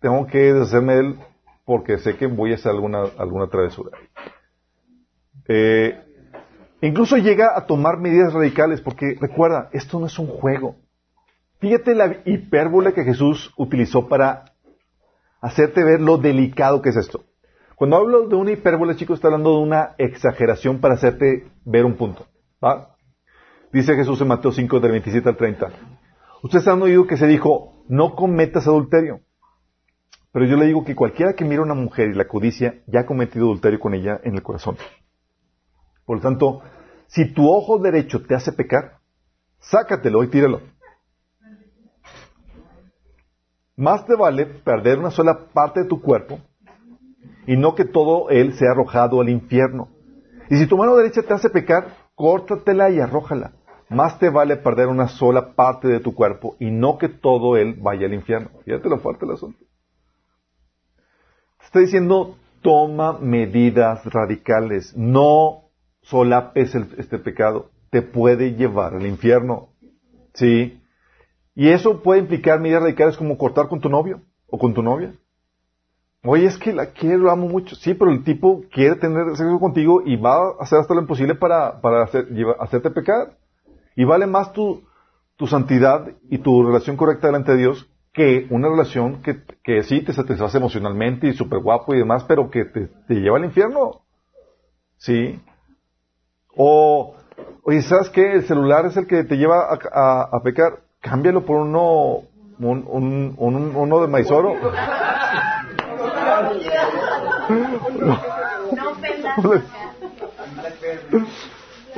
tengo 0.00 0.26
que 0.26 0.52
deshacerme 0.52 0.94
de 0.94 1.00
él 1.00 1.18
porque 1.64 1.98
sé 1.98 2.16
que 2.16 2.26
voy 2.26 2.52
a 2.52 2.54
hacer 2.54 2.72
alguna, 2.72 3.04
alguna 3.18 3.48
travesura. 3.48 3.90
Eh, 5.48 5.98
incluso 6.80 7.16
llega 7.16 7.56
a 7.56 7.66
tomar 7.66 7.98
medidas 7.98 8.32
radicales 8.32 8.80
porque 8.80 9.16
recuerda, 9.20 9.68
esto 9.72 9.98
no 9.98 10.06
es 10.06 10.18
un 10.18 10.28
juego. 10.28 10.76
Fíjate 11.60 11.94
la 11.94 12.22
hipérbole 12.24 12.92
que 12.92 13.04
Jesús 13.04 13.52
utilizó 13.56 14.08
para 14.08 14.52
hacerte 15.40 15.84
ver 15.84 16.00
lo 16.00 16.18
delicado 16.18 16.80
que 16.82 16.90
es 16.90 16.96
esto. 16.96 17.24
Cuando 17.74 17.96
hablo 17.96 18.28
de 18.28 18.34
una 18.34 18.52
hipérbole, 18.52 18.96
chicos, 18.96 19.18
está 19.18 19.28
hablando 19.28 19.56
de 19.56 19.62
una 19.62 19.94
exageración 19.98 20.80
para 20.80 20.94
hacerte 20.94 21.50
ver 21.64 21.84
un 21.84 21.96
punto. 21.96 22.26
¿va? 22.64 22.96
Dice 23.72 23.94
Jesús 23.94 24.20
en 24.20 24.28
Mateo 24.28 24.52
5, 24.52 24.80
del 24.80 24.92
27 24.92 25.28
al 25.28 25.36
30. 25.36 25.70
Ustedes 26.42 26.66
han 26.66 26.82
oído 26.82 27.06
que 27.06 27.16
se 27.16 27.26
dijo, 27.26 27.84
no 27.88 28.14
cometas 28.14 28.66
adulterio. 28.66 29.20
Pero 30.32 30.44
yo 30.44 30.56
le 30.56 30.66
digo 30.66 30.84
que 30.84 30.94
cualquiera 30.94 31.32
que 31.32 31.44
mira 31.44 31.60
a 31.60 31.64
una 31.64 31.74
mujer 31.74 32.10
y 32.10 32.14
la 32.14 32.28
codicia 32.28 32.82
ya 32.86 33.00
ha 33.00 33.06
cometido 33.06 33.46
adulterio 33.46 33.80
con 33.80 33.94
ella 33.94 34.20
en 34.22 34.34
el 34.34 34.42
corazón. 34.42 34.76
Por 36.04 36.16
lo 36.16 36.22
tanto, 36.22 36.62
si 37.06 37.32
tu 37.32 37.48
ojo 37.50 37.78
derecho 37.78 38.22
te 38.22 38.34
hace 38.34 38.52
pecar, 38.52 38.98
sácatelo 39.58 40.22
y 40.22 40.28
tíralo. 40.28 40.60
Más 43.76 44.04
te 44.06 44.16
vale 44.16 44.44
perder 44.46 44.98
una 44.98 45.10
sola 45.10 45.46
parte 45.52 45.80
de 45.80 45.86
tu 45.86 46.02
cuerpo 46.02 46.40
y 47.46 47.56
no 47.56 47.74
que 47.74 47.84
todo 47.84 48.28
él 48.28 48.54
sea 48.54 48.72
arrojado 48.72 49.20
al 49.20 49.28
infierno. 49.28 49.88
Y 50.50 50.56
si 50.56 50.66
tu 50.66 50.76
mano 50.76 50.96
derecha 50.96 51.22
te 51.22 51.32
hace 51.32 51.48
pecar, 51.48 51.94
córtatela 52.14 52.90
y 52.90 53.00
arrójala. 53.00 53.52
Más 53.88 54.18
te 54.18 54.28
vale 54.28 54.56
perder 54.56 54.88
una 54.88 55.08
sola 55.08 55.54
parte 55.54 55.88
de 55.88 56.00
tu 56.00 56.14
cuerpo 56.14 56.56
y 56.58 56.70
no 56.70 56.98
que 56.98 57.08
todo 57.08 57.56
él 57.56 57.78
vaya 57.80 58.06
al 58.06 58.14
infierno. 58.14 58.50
Fíjate 58.64 58.88
lo 58.88 58.98
fuerte 58.98 59.24
el 59.24 59.32
asunto. 59.32 59.67
Está 61.68 61.80
diciendo, 61.80 62.38
toma 62.62 63.18
medidas 63.20 64.02
radicales. 64.06 64.96
No 64.96 65.64
solapes 66.00 66.74
el- 66.74 66.94
este 66.96 67.18
pecado. 67.18 67.68
Te 67.90 68.00
puede 68.00 68.54
llevar 68.54 68.94
al 68.94 69.06
infierno. 69.06 69.68
¿Sí? 70.32 70.80
Y 71.54 71.68
eso 71.68 72.02
puede 72.02 72.20
implicar 72.20 72.58
medidas 72.58 72.84
radicales 72.84 73.18
como 73.18 73.36
cortar 73.36 73.68
con 73.68 73.80
tu 73.80 73.90
novio 73.90 74.22
o 74.46 74.58
con 74.58 74.72
tu 74.72 74.82
novia. 74.82 75.12
Oye, 76.24 76.46
es 76.46 76.56
que 76.56 76.72
la 76.72 76.86
quiero, 76.86 77.30
amo 77.30 77.48
mucho. 77.48 77.76
Sí, 77.76 77.92
pero 77.92 78.12
el 78.12 78.24
tipo 78.24 78.62
quiere 78.72 78.96
tener 78.96 79.36
sexo 79.36 79.60
contigo 79.60 80.00
y 80.06 80.16
va 80.16 80.36
a 80.36 80.52
hacer 80.60 80.78
hasta 80.78 80.94
lo 80.94 81.02
imposible 81.02 81.34
para, 81.34 81.82
para 81.82 82.04
hacerte 82.60 82.90
pecar. 82.90 83.36
Y 83.94 84.04
vale 84.04 84.26
más 84.26 84.54
tu, 84.54 84.84
tu 85.36 85.46
santidad 85.46 86.12
y 86.30 86.38
tu 86.38 86.62
relación 86.62 86.96
correcta 86.96 87.26
delante 87.26 87.52
de 87.52 87.58
Dios 87.58 87.90
que 88.18 88.46
una 88.50 88.68
relación 88.68 89.22
que, 89.22 89.42
que 89.62 89.82
sí 89.84 90.02
te 90.02 90.12
satisface 90.12 90.58
emocionalmente 90.58 91.28
y 91.28 91.32
súper 91.34 91.60
guapo 91.60 91.94
y 91.94 91.98
demás, 91.98 92.24
pero 92.26 92.50
que 92.50 92.64
te, 92.64 92.88
te 93.06 93.14
lleva 93.14 93.38
al 93.38 93.44
infierno. 93.44 94.00
¿Sí? 94.96 95.40
O, 96.56 97.14
oye, 97.62 97.80
¿sabes 97.82 98.10
qué? 98.10 98.32
El 98.32 98.42
celular 98.46 98.84
es 98.86 98.96
el 98.96 99.06
que 99.06 99.22
te 99.22 99.36
lleva 99.36 99.60
a, 99.72 99.78
a- 99.92 100.28
a 100.36 100.42
pecar. 100.42 100.80
Cámbialo 101.00 101.46
por 101.46 101.60
uno, 101.60 102.24
un, 102.58 102.84
un- 102.88 103.34
un- 103.38 103.76
uno 103.76 104.00
de 104.00 104.08
maizoro. 104.08 104.54
No 107.48 108.90
ofendas. 108.90 109.38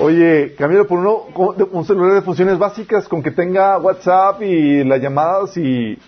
Oye, 0.01 0.55
cámbialo 0.57 0.87
por 0.87 0.99
uno, 0.99 1.27
un 1.73 1.85
celular 1.85 2.15
de 2.15 2.23
funciones 2.23 2.59
básicas 2.59 3.07
con 3.07 3.23
que 3.23 3.31
tenga 3.31 3.77
WhatsApp 3.77 4.41
y 4.41 4.83
las 4.83 4.99
llamadas 5.01 5.55
y, 5.59 5.99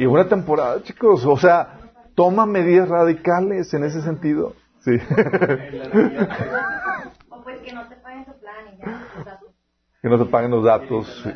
y 0.00 0.06
una 0.06 0.28
temporada, 0.28 0.82
chicos. 0.82 1.24
O 1.24 1.36
sea, 1.36 1.78
toma 2.16 2.44
medidas 2.44 2.88
radicales 2.88 3.72
en 3.72 3.84
ese 3.84 4.02
sentido. 4.02 4.54
Sí. 4.80 4.92
O 7.30 7.42
pues 7.42 7.60
que 7.60 7.72
no 7.72 7.86
te 7.88 7.96
paguen 7.96 8.24
su 8.24 8.32
plan 8.40 8.66
y 8.72 8.78
ya. 8.78 9.06
o 9.20 9.24
sea, 9.24 9.38
que 10.00 10.08
no 10.08 10.18
se 10.18 10.24
paguen 10.24 10.50
los 10.50 10.64
datos. 10.64 11.22
sí. 11.22 11.30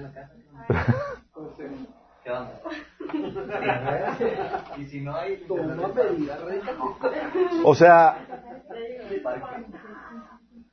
¿Qué 2.25 2.31
onda? 2.31 2.61
y 4.77 4.87
si 4.87 5.01
no 5.01 5.15
hay... 5.15 5.37
Toma 5.47 5.89
medidas 5.89 6.41
radicales. 6.41 6.81
O 7.65 7.75
sea, 7.75 8.17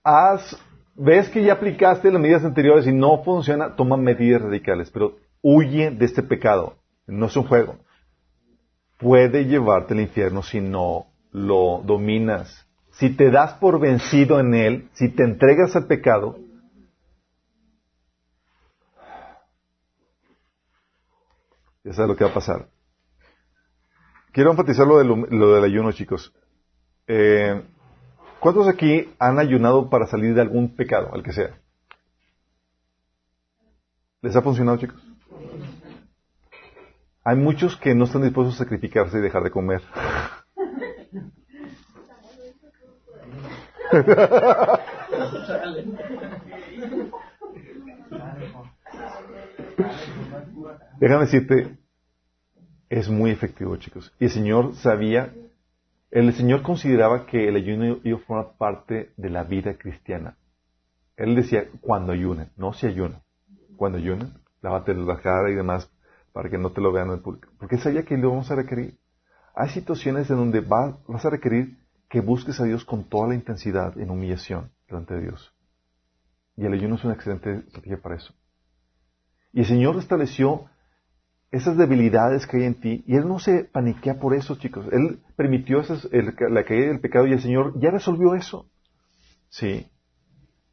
haz, 0.06 0.56
ves 0.94 1.27
que 1.30 1.44
ya 1.44 1.53
aplicaste 1.53 2.11
las 2.11 2.22
medidas 2.22 2.45
anteriores 2.45 2.88
y 2.88 2.94
no 2.94 3.23
funciona, 3.23 3.76
toma 3.76 3.98
medidas 3.98 4.44
radicales, 4.44 4.91
pero 4.91 5.18
huye 5.41 5.91
de 5.91 6.06
este 6.06 6.23
pecado. 6.23 6.77
No 7.07 7.26
es 7.26 7.36
un 7.36 7.44
juego. 7.44 7.77
Puede 8.98 9.45
llevarte 9.45 9.94
al 9.94 9.99
infierno 9.99 10.41
si 10.44 10.61
no 10.61 11.07
lo 11.32 11.82
dominas. 11.84 12.65
Si 12.91 13.10
te 13.10 13.30
das 13.30 13.56
por 13.56 13.80
vencido 13.80 14.40
en 14.40 14.53
él, 14.53 14.90
si 14.94 15.10
te 15.10 15.23
entregas 15.23 15.76
al 15.76 15.88
pecado, 15.88 16.38
ya 21.84 21.94
sabes 21.94 22.10
lo 22.10 22.15
que 22.15 22.23
va 22.23 22.30
a 22.30 22.34
pasar. 22.34 22.69
Quiero 24.32 24.52
enfatizar 24.52 24.88
lo 24.88 24.98
del, 24.98 25.07
lo 25.07 25.56
del 25.56 25.64
ayuno, 25.64 25.91
chicos. 25.91 26.34
Eh, 27.07 27.61
¿Cuántos 28.40 28.68
aquí 28.68 29.14
han 29.20 29.40
ayunado 29.40 29.90
para 29.90 30.07
salir 30.07 30.36
de 30.36 30.41
algún 30.41 30.76
pecado, 30.76 31.14
al 31.14 31.24
que 31.24 31.34
sea? 31.34 31.60
¿Les 34.22 34.36
ha 34.36 34.41
funcionado, 34.41 34.78
chicos? 34.78 35.02
Hay 37.24 37.38
muchos 37.38 37.76
que 37.78 37.95
no 37.95 38.06
están 38.06 38.22
dispuestos 38.22 38.56
a 38.56 38.60
sacrificarse 38.60 39.18
y 39.18 39.22
dejar 39.22 39.44
de 39.44 39.52
comer. 39.52 39.82
Déjame 50.99 51.22
decirte, 51.26 51.78
es 52.90 53.10
muy 53.10 53.32
efectivo, 53.32 53.76
chicos. 53.78 54.14
Y 54.20 54.26
el 54.26 54.32
Señor 54.32 54.76
sabía, 54.76 55.34
el 56.15 56.33
Señor 56.33 56.61
consideraba 56.61 57.25
que 57.25 57.49
el 57.49 57.57
ayuno 57.57 57.97
iba 58.03 58.17
a 58.17 58.21
formar 58.21 58.53
parte 58.57 59.11
de 59.17 59.29
la 59.29 59.43
vida 59.43 59.77
cristiana. 59.77 60.37
Él 61.17 61.35
decía, 61.35 61.67
cuando 61.81 62.13
ayunen, 62.13 62.51
no 62.55 62.71
si 62.71 62.87
ayunan. 62.87 63.21
Cuando 63.75 63.97
ayunen, 63.97 64.33
lávate 64.61 64.93
la 64.93 65.19
cara 65.19 65.51
y 65.51 65.55
demás 65.55 65.91
para 66.31 66.49
que 66.49 66.57
no 66.57 66.71
te 66.71 66.79
lo 66.79 66.93
vean 66.93 67.07
en 67.07 67.15
el 67.15 67.19
público. 67.19 67.49
Porque 67.59 67.77
sabía 67.77 68.03
que 68.03 68.15
lo 68.15 68.29
vamos 68.29 68.49
a 68.49 68.55
requerir. 68.55 68.97
Hay 69.55 69.69
situaciones 69.69 70.29
en 70.29 70.37
donde 70.37 70.61
vas 70.61 71.25
a 71.25 71.29
requerir 71.29 71.79
que 72.09 72.21
busques 72.21 72.61
a 72.61 72.63
Dios 72.63 72.85
con 72.85 73.09
toda 73.09 73.27
la 73.27 73.35
intensidad 73.35 73.97
en 73.97 74.09
humillación 74.09 74.71
delante 74.87 75.15
de 75.15 75.21
Dios. 75.21 75.53
Y 76.55 76.65
el 76.65 76.73
ayuno 76.73 76.95
es 76.95 77.03
una 77.03 77.15
excelente 77.15 77.57
estrategia 77.57 78.01
para 78.01 78.15
eso. 78.15 78.33
Y 79.51 79.59
el 79.59 79.65
Señor 79.65 79.97
estableció 79.97 80.69
esas 81.56 81.77
debilidades 81.77 82.45
que 82.45 82.57
hay 82.57 82.64
en 82.64 82.76
ti 82.76 83.03
y 83.07 83.15
Él 83.15 83.27
no 83.27 83.40
se 83.40 83.64
paniquea 83.64 84.19
por 84.19 84.34
eso, 84.34 84.56
chicos. 84.56 84.86
Él 84.91 85.19
permitió 85.36 85.80
esas, 85.80 86.07
la 86.11 86.64
caída 86.64 86.88
del 86.88 86.99
pecado 86.99 87.27
y 87.27 87.34
el 87.34 87.41
Señor 87.41 87.80
ya 87.80 87.91
resolvió 87.91 88.36
eso. 88.36 88.68
Sí. 89.49 89.88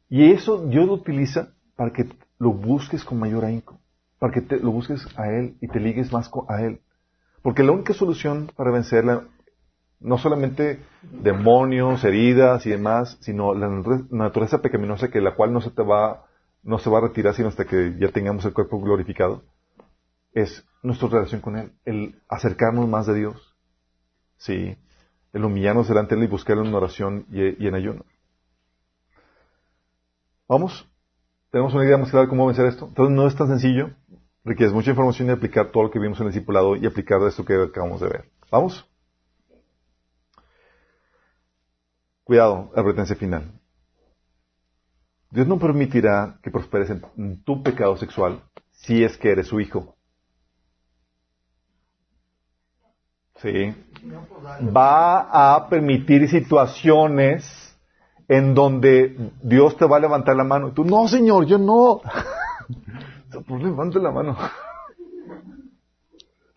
Y 0.09 0.31
eso 0.31 0.65
Dios 0.65 0.85
lo 0.85 0.93
utiliza 0.93 1.53
para 1.75 1.91
que 1.91 2.09
lo 2.37 2.51
busques 2.51 3.03
con 3.03 3.19
mayor 3.19 3.45
ahínco, 3.45 3.79
para 4.19 4.33
que 4.33 4.41
te, 4.41 4.59
lo 4.59 4.71
busques 4.71 5.07
a 5.17 5.29
Él 5.29 5.55
y 5.61 5.67
te 5.67 5.79
ligues 5.79 6.11
más 6.11 6.29
a 6.49 6.61
Él. 6.61 6.81
Porque 7.41 7.63
la 7.63 7.71
única 7.71 7.93
solución 7.93 8.51
para 8.55 8.71
vencerla, 8.71 9.23
no 9.99 10.17
solamente 10.17 10.79
demonios, 11.01 12.03
heridas 12.03 12.65
y 12.65 12.71
demás, 12.71 13.17
sino 13.21 13.53
la 13.53 13.69
naturaleza 14.11 14.61
pecaminosa 14.61 15.09
que 15.09 15.21
la 15.21 15.35
cual 15.35 15.53
no 15.53 15.61
se 15.61 15.71
te 15.71 15.81
va, 15.81 16.25
no 16.61 16.77
se 16.77 16.89
va 16.89 16.97
a 16.97 17.01
retirar 17.01 17.33
sino 17.33 17.47
hasta 17.47 17.65
que 17.65 17.95
ya 17.99 18.09
tengamos 18.09 18.43
el 18.45 18.53
cuerpo 18.53 18.81
glorificado, 18.81 19.43
es 20.33 20.65
nuestra 20.81 21.07
relación 21.07 21.41
con 21.41 21.57
Él, 21.57 21.73
el 21.85 22.21
acercarnos 22.27 22.87
más 22.87 23.07
de 23.07 23.15
Dios, 23.15 23.55
sí, 24.37 24.77
el 25.31 25.45
humillarnos 25.45 25.87
delante 25.87 26.15
de 26.15 26.21
Él 26.21 26.27
y 26.27 26.31
buscarlo 26.31 26.65
en 26.65 26.73
oración 26.73 27.25
y, 27.31 27.67
en 27.67 27.75
ayuno. 27.75 28.05
Vamos, 30.47 30.87
tenemos 31.51 31.73
una 31.73 31.85
idea 31.85 31.97
más 31.97 32.09
clara 32.09 32.25
de 32.25 32.29
cómo 32.29 32.45
vencer 32.45 32.65
esto. 32.65 32.87
Entonces 32.87 33.15
no 33.15 33.25
es 33.25 33.35
tan 33.35 33.47
sencillo, 33.47 33.91
requiere 34.43 34.73
mucha 34.73 34.91
información 34.91 35.29
y 35.29 35.31
aplicar 35.31 35.71
todo 35.71 35.83
lo 35.83 35.91
que 35.91 35.99
vimos 35.99 36.19
en 36.19 36.27
el 36.27 36.33
discipulado 36.33 36.75
y 36.75 36.85
aplicar 36.85 37.21
esto 37.23 37.45
que 37.45 37.55
acabamos 37.55 38.01
de 38.01 38.09
ver. 38.09 38.29
¿Vamos? 38.51 38.87
Cuidado, 42.23 42.71
advertencia 42.75 43.15
final. 43.15 43.59
Dios 45.31 45.47
no 45.47 45.57
permitirá 45.57 46.39
que 46.43 46.51
prosperes 46.51 46.89
en 46.89 47.43
tu 47.43 47.63
pecado 47.63 47.97
sexual 47.97 48.43
si 48.71 49.03
es 49.03 49.17
que 49.17 49.31
eres 49.31 49.47
su 49.47 49.59
hijo. 49.59 49.95
¿Sí? 53.43 53.75
va 54.75 55.55
a 55.55 55.69
permitir 55.69 56.27
situaciones 56.29 57.43
en 58.27 58.55
donde 58.55 59.15
Dios 59.41 59.77
te 59.77 59.85
va 59.85 59.97
a 59.97 59.99
levantar 59.99 60.35
la 60.35 60.43
mano. 60.43 60.69
Y 60.69 60.71
tú, 60.71 60.85
no, 60.85 61.07
Señor, 61.07 61.45
yo 61.45 61.57
no. 61.57 62.01
Pues 63.47 63.63
levante 63.63 63.97
la 63.97 64.11
mano. 64.11 64.37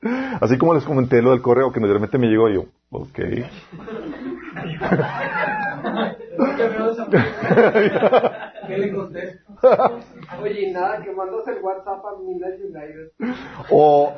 Así 0.42 0.58
como 0.58 0.74
les 0.74 0.84
comenté 0.84 1.22
lo 1.22 1.30
del 1.30 1.40
correo 1.40 1.72
que 1.72 1.80
realmente 1.80 2.18
me 2.18 2.26
llegó 2.26 2.50
yo. 2.50 2.66
Ok. 2.90 3.18
¿Qué 8.66 8.78
le 8.78 8.92
contesto? 8.92 9.52
Oye, 10.42 10.72
nada, 10.72 11.02
que 11.02 11.12
mandas 11.12 11.46
el 11.48 11.62
WhatsApp 11.62 12.04
a 12.04 12.18
Minas 12.22 12.52
United. 12.60 13.12
O, 13.70 14.14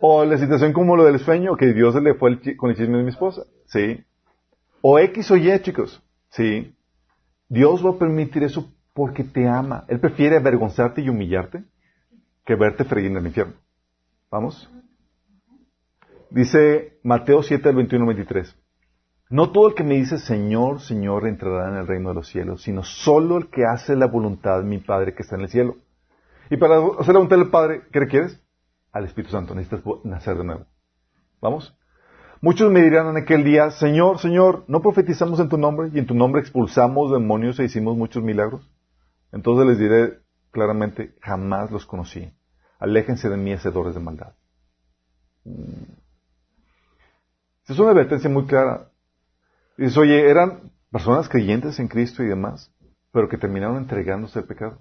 o 0.00 0.24
la 0.24 0.38
situación 0.38 0.72
como 0.72 0.96
lo 0.96 1.04
del 1.04 1.18
sueño, 1.18 1.56
que 1.56 1.72
Dios 1.72 1.94
le 2.02 2.14
fue 2.14 2.30
el 2.30 2.56
con 2.56 2.70
el 2.70 2.76
chisme 2.76 2.98
de 2.98 3.04
mi 3.04 3.10
esposa. 3.10 3.42
¿Sí? 3.66 4.04
O 4.82 4.98
X 4.98 5.30
o 5.30 5.36
Y, 5.36 5.58
chicos. 5.60 6.02
¿Sí? 6.30 6.74
Dios 7.48 7.84
va 7.84 7.90
a 7.90 7.98
permitir 7.98 8.42
eso 8.42 8.72
porque 8.92 9.24
te 9.24 9.46
ama. 9.46 9.84
Él 9.88 10.00
prefiere 10.00 10.36
avergonzarte 10.36 11.00
y 11.00 11.08
humillarte 11.08 11.64
que 12.44 12.54
verte 12.54 12.84
freír 12.84 13.10
en 13.10 13.16
el 13.18 13.26
infierno. 13.26 13.54
¿Vamos? 14.30 14.70
Dice 16.30 16.98
Mateo 17.02 17.42
7, 17.42 17.72
21, 17.72 18.06
23. 18.06 18.56
No 19.28 19.50
todo 19.50 19.68
el 19.68 19.74
que 19.74 19.82
me 19.82 19.96
dice 19.96 20.18
Señor, 20.18 20.80
Señor 20.80 21.26
entrará 21.26 21.68
en 21.68 21.76
el 21.76 21.86
reino 21.86 22.10
de 22.10 22.14
los 22.14 22.28
cielos, 22.28 22.62
sino 22.62 22.82
solo 22.84 23.38
el 23.38 23.50
que 23.50 23.64
hace 23.64 23.96
la 23.96 24.06
voluntad 24.06 24.58
de 24.58 24.64
mi 24.64 24.78
Padre 24.78 25.14
que 25.14 25.22
está 25.22 25.36
en 25.36 25.42
el 25.42 25.48
cielo. 25.48 25.76
Y 26.48 26.56
para 26.56 26.76
hacer 26.76 27.14
la 27.14 27.20
voluntad 27.20 27.38
del 27.38 27.50
Padre, 27.50 27.82
¿qué 27.92 28.00
requieres? 28.00 28.40
Al 28.92 29.04
Espíritu 29.04 29.32
Santo. 29.32 29.54
Necesitas 29.54 29.84
nacer 30.04 30.38
de 30.38 30.44
nuevo. 30.44 30.66
¿Vamos? 31.40 31.76
Muchos 32.40 32.70
me 32.70 32.82
dirán 32.82 33.08
en 33.08 33.16
aquel 33.16 33.42
día, 33.44 33.70
Señor, 33.70 34.18
Señor, 34.18 34.64
¿no 34.68 34.80
profetizamos 34.80 35.40
en 35.40 35.48
tu 35.48 35.58
nombre 35.58 35.90
y 35.92 35.98
en 35.98 36.06
tu 36.06 36.14
nombre 36.14 36.40
expulsamos 36.40 37.10
demonios 37.10 37.58
e 37.58 37.64
hicimos 37.64 37.96
muchos 37.96 38.22
milagros? 38.22 38.70
Entonces 39.32 39.66
les 39.66 39.78
diré 39.78 40.20
claramente, 40.52 41.14
jamás 41.20 41.70
los 41.70 41.86
conocí. 41.86 42.32
Aléjense 42.78 43.28
de 43.28 43.36
mí, 43.36 43.52
hacedores 43.52 43.94
de 43.94 44.00
maldad. 44.00 44.34
Mm. 45.44 45.96
Es 47.68 47.78
una 47.78 47.90
advertencia 47.90 48.30
muy 48.30 48.46
clara. 48.46 48.90
Dices, 49.76 49.96
oye, 49.98 50.28
eran 50.28 50.72
personas 50.90 51.28
creyentes 51.28 51.78
en 51.78 51.88
Cristo 51.88 52.22
y 52.22 52.26
demás, 52.26 52.72
pero 53.12 53.28
que 53.28 53.38
terminaron 53.38 53.76
entregándose 53.76 54.38
al 54.38 54.46
pecado. 54.46 54.80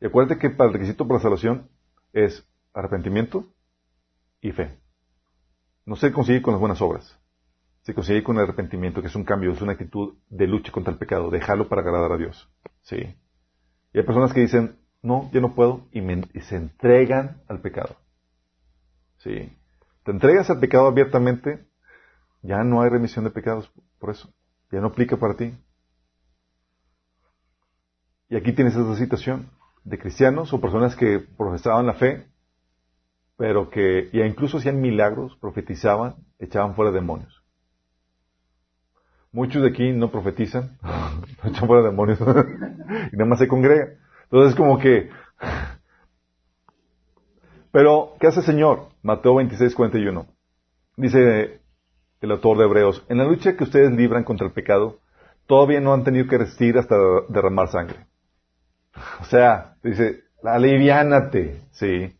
Y 0.00 0.06
acuérdate 0.06 0.38
que 0.38 0.46
el 0.48 0.72
requisito 0.72 1.06
para 1.06 1.18
la 1.18 1.22
salvación 1.22 1.68
es 2.12 2.46
arrepentimiento 2.72 3.46
y 4.40 4.52
fe. 4.52 4.78
No 5.84 5.96
se 5.96 6.12
consigue 6.12 6.42
con 6.42 6.52
las 6.52 6.60
buenas 6.60 6.80
obras. 6.80 7.18
Se 7.82 7.94
consigue 7.94 8.24
con 8.24 8.36
el 8.36 8.42
arrepentimiento, 8.42 9.00
que 9.00 9.08
es 9.08 9.14
un 9.14 9.24
cambio, 9.24 9.52
es 9.52 9.62
una 9.62 9.72
actitud 9.72 10.14
de 10.28 10.46
lucha 10.46 10.72
contra 10.72 10.92
el 10.92 10.98
pecado, 10.98 11.30
dejarlo 11.30 11.68
para 11.68 11.82
agradar 11.82 12.12
a 12.12 12.16
Dios. 12.16 12.48
Sí. 12.82 12.96
Y 13.92 13.98
hay 13.98 14.04
personas 14.04 14.32
que 14.32 14.40
dicen, 14.40 14.76
no, 15.02 15.30
yo 15.32 15.40
no 15.40 15.54
puedo, 15.54 15.86
y, 15.92 16.00
y 16.00 16.40
se 16.40 16.56
entregan 16.56 17.42
al 17.48 17.60
pecado. 17.60 17.96
Sí. 19.18 19.52
Te 20.02 20.10
entregas 20.10 20.50
al 20.50 20.58
pecado 20.58 20.88
abiertamente, 20.88 21.65
ya 22.46 22.62
no 22.62 22.80
hay 22.80 22.90
remisión 22.90 23.24
de 23.24 23.30
pecados 23.30 23.70
por 23.98 24.10
eso. 24.10 24.32
Ya 24.70 24.80
no 24.80 24.88
aplica 24.88 25.16
para 25.16 25.36
ti. 25.36 25.52
Y 28.28 28.36
aquí 28.36 28.52
tienes 28.52 28.74
esa 28.74 28.96
situación 28.96 29.50
de 29.84 29.98
cristianos 29.98 30.52
o 30.52 30.60
personas 30.60 30.96
que 30.96 31.20
profesaban 31.20 31.86
la 31.86 31.94
fe, 31.94 32.26
pero 33.36 33.70
que 33.70 34.10
ya 34.12 34.26
incluso 34.26 34.58
hacían 34.58 34.80
milagros, 34.80 35.36
profetizaban, 35.40 36.16
echaban 36.38 36.74
fuera 36.74 36.90
demonios. 36.90 37.42
Muchos 39.32 39.62
de 39.62 39.68
aquí 39.68 39.92
no 39.92 40.10
profetizan, 40.10 40.78
no 40.82 41.50
echan 41.50 41.66
fuera 41.66 41.82
demonios 41.82 42.18
y 43.12 43.16
nada 43.16 43.28
más 43.28 43.38
se 43.38 43.48
congrega. 43.48 43.88
Entonces 44.24 44.50
es 44.52 44.56
como 44.56 44.78
que... 44.78 45.10
Pero, 47.72 48.14
¿qué 48.18 48.28
hace 48.28 48.40
el 48.40 48.46
Señor? 48.46 48.88
Mateo 49.02 49.34
26, 49.34 49.74
41. 49.74 50.26
Dice 50.96 51.60
el 52.20 52.30
autor 52.30 52.58
de 52.58 52.64
Hebreos, 52.64 53.04
en 53.08 53.18
la 53.18 53.24
lucha 53.24 53.56
que 53.56 53.64
ustedes 53.64 53.92
libran 53.92 54.24
contra 54.24 54.46
el 54.46 54.52
pecado, 54.52 54.98
todavía 55.46 55.80
no 55.80 55.92
han 55.92 56.04
tenido 56.04 56.26
que 56.26 56.38
resistir 56.38 56.78
hasta 56.78 56.96
derramar 57.28 57.68
sangre. 57.68 58.06
O 59.20 59.24
sea, 59.24 59.76
dice, 59.82 60.24
aliviánate, 60.42 61.62
sí. 61.70 62.14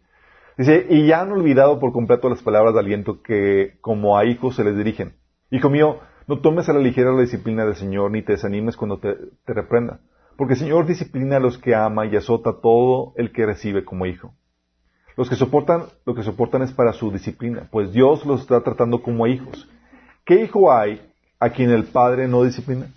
Dice, 0.57 0.87
y 0.89 1.07
ya 1.07 1.21
han 1.21 1.33
olvidado 1.33 1.79
por 1.79 1.93
completo 1.93 2.29
las 2.29 2.43
palabras 2.43 2.75
de 2.75 2.81
aliento 2.81 3.23
que 3.23 3.79
como 3.81 4.17
a 4.17 4.25
hijos 4.25 4.57
se 4.57 4.65
les 4.65 4.77
dirigen. 4.77 5.17
Hijo 5.51 5.71
mío, 5.71 6.01
no 6.27 6.41
tomes 6.41 6.69
a 6.69 6.73
la 6.73 6.81
ligera 6.81 7.13
la 7.13 7.21
disciplina 7.21 7.65
del 7.65 7.77
Señor, 7.77 8.11
ni 8.11 8.23
te 8.23 8.33
desanimes 8.33 8.77
cuando 8.77 8.99
te, 8.99 9.17
reprenda. 9.47 10.01
Porque 10.37 10.55
el 10.55 10.61
Señor 10.61 10.87
disciplina 10.87 11.37
a 11.37 11.41
los 11.41 11.59
que 11.59 11.75
ama 11.75 12.07
y 12.07 12.17
azota 12.17 12.51
a 12.51 12.61
todo 12.61 13.13
el 13.17 13.33
que 13.33 13.47
recibe 13.47 13.85
como 13.85 14.07
hijo. 14.07 14.35
Los 15.17 15.31
que 15.31 15.37
soportan, 15.37 15.85
lo 16.05 16.15
que 16.15 16.23
soportan 16.23 16.63
es 16.63 16.73
para 16.73 16.93
su 16.93 17.11
disciplina, 17.11 17.69
pues 17.71 17.93
Dios 17.93 18.27
los 18.27 18.43
está 18.43 18.63
tratando 18.63 19.03
como 19.03 19.27
hijos. 19.27 19.69
¿Qué 20.27 20.43
hijo 20.43 20.73
hay 20.73 21.01
a 21.39 21.51
quien 21.51 21.71
el 21.71 21.85
padre 21.85 22.27
no 22.27 22.43
disciplina? 22.43 22.89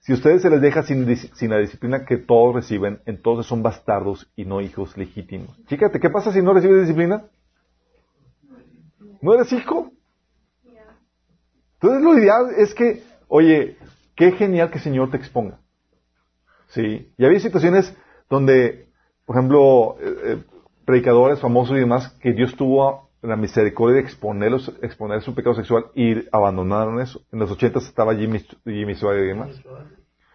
Si 0.00 0.12
ustedes 0.12 0.42
se 0.42 0.50
les 0.50 0.60
deja 0.60 0.82
sin, 0.82 1.06
la 1.06 1.58
disciplina 1.58 2.04
que 2.04 2.18
todos 2.18 2.54
reciben, 2.54 3.00
entonces 3.06 3.46
son 3.46 3.62
bastardos 3.62 4.30
y 4.36 4.44
no 4.44 4.60
hijos 4.60 4.96
legítimos. 4.96 5.58
Fíjate, 5.68 5.98
¿qué 5.98 6.10
pasa 6.10 6.32
si 6.32 6.42
no 6.42 6.52
recibes 6.52 6.82
disciplina? 6.82 7.24
¿No 9.22 9.34
eres 9.34 9.52
hijo? 9.52 9.90
Entonces 11.74 12.02
lo 12.02 12.18
ideal 12.18 12.46
es 12.58 12.74
que, 12.74 13.02
oye, 13.28 13.78
qué 14.14 14.32
genial 14.32 14.70
que 14.70 14.78
el 14.78 14.84
Señor 14.84 15.10
te 15.10 15.16
exponga. 15.16 15.60
Sí. 16.68 17.10
Y 17.16 17.24
había 17.24 17.40
situaciones 17.40 17.96
donde, 18.28 18.88
por 19.24 19.36
ejemplo, 19.36 19.96
eh, 19.98 20.16
eh, 20.24 20.44
predicadores 20.84 21.40
famosos 21.40 21.76
y 21.76 21.80
demás, 21.80 22.10
que 22.20 22.32
Dios 22.32 22.54
tuvo 22.54 23.09
la 23.22 23.36
misericordia 23.36 23.96
de 23.96 24.02
exponerlos, 24.02 24.72
exponer 24.82 25.22
su 25.22 25.34
pecado 25.34 25.54
sexual 25.54 25.86
y 25.94 26.26
abandonaron 26.32 27.00
eso. 27.00 27.22
En 27.32 27.38
los 27.38 27.50
ochentas 27.50 27.84
estaba 27.84 28.14
Jimmy, 28.14 28.38
Jimmy 28.64 28.92
y 28.92 29.26
demás. 29.26 29.60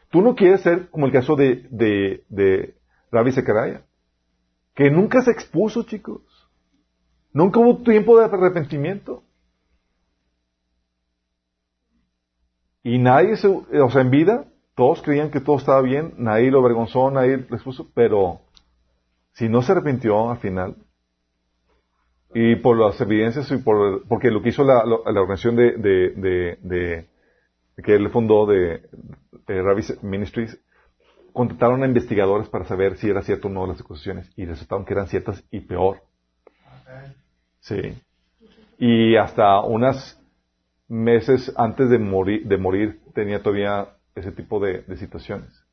Tú 0.09 0.21
no 0.21 0.35
quieres 0.35 0.61
ser 0.61 0.89
como 0.89 1.07
el 1.07 1.11
caso 1.11 1.35
de, 1.35 1.67
de, 1.71 2.23
de 2.29 2.75
Rabbi 3.11 3.31
Zekaraya, 3.31 3.81
que 4.75 4.91
nunca 4.91 5.21
se 5.21 5.31
expuso, 5.31 5.83
chicos. 5.83 6.21
Nunca 7.33 7.59
hubo 7.59 7.83
tiempo 7.83 8.17
de 8.17 8.25
arrepentimiento. 8.25 9.23
Y 12.83 12.99
nadie 12.99 13.35
se, 13.35 13.47
o 13.47 13.89
sea, 13.89 14.01
en 14.01 14.11
vida, 14.11 14.45
todos 14.75 15.01
creían 15.01 15.31
que 15.31 15.41
todo 15.41 15.57
estaba 15.57 15.81
bien, 15.81 16.13
nadie 16.17 16.51
lo 16.51 16.59
avergonzó, 16.59 17.09
nadie 17.09 17.45
les 17.49 17.63
puso, 17.63 17.89
pero 17.95 18.41
si 19.33 19.49
no 19.49 19.61
se 19.63 19.71
arrepintió 19.71 20.29
al 20.29 20.37
final, 20.37 20.75
y 22.37 22.57
por 22.57 22.77
las 22.77 22.99
evidencias 22.99 23.49
y 23.49 23.57
por, 23.59 24.05
porque 24.09 24.29
lo 24.29 24.41
que 24.41 24.49
hizo 24.49 24.65
la, 24.65 24.83
la, 24.85 25.21
organización 25.21 25.55
de, 25.55 25.77
de, 25.77 26.57
de, 26.61 27.07
que 27.81 27.95
él 27.95 28.09
fundó 28.09 28.45
de, 28.45 28.81
Ravi 29.47 29.83
Ministries, 30.01 30.59
contrataron 31.31 31.83
a 31.83 31.85
investigadores 31.85 32.49
para 32.49 32.65
saber 32.65 32.97
si 32.97 33.09
era 33.09 33.21
cierto 33.21 33.47
o 33.47 33.51
no 33.51 33.65
las 33.65 33.79
acusaciones 33.79 34.29
y 34.35 34.43
resultaron 34.45 34.83
que 34.83 34.93
eran 34.93 35.07
ciertas 35.07 35.41
y 35.49 35.61
peor. 35.61 36.01
Sí. 37.61 37.97
Y 38.79 39.15
hasta 39.15 39.61
unas 39.61 40.21
meses 40.89 41.53
antes 41.55 41.89
de 41.89 41.99
morir, 41.99 42.45
de 42.45 42.57
morir 42.57 42.99
tenía 43.13 43.41
todavía 43.41 43.95
ese 44.13 44.33
tipo 44.33 44.59
de, 44.59 44.83
situaciones. 44.97 45.65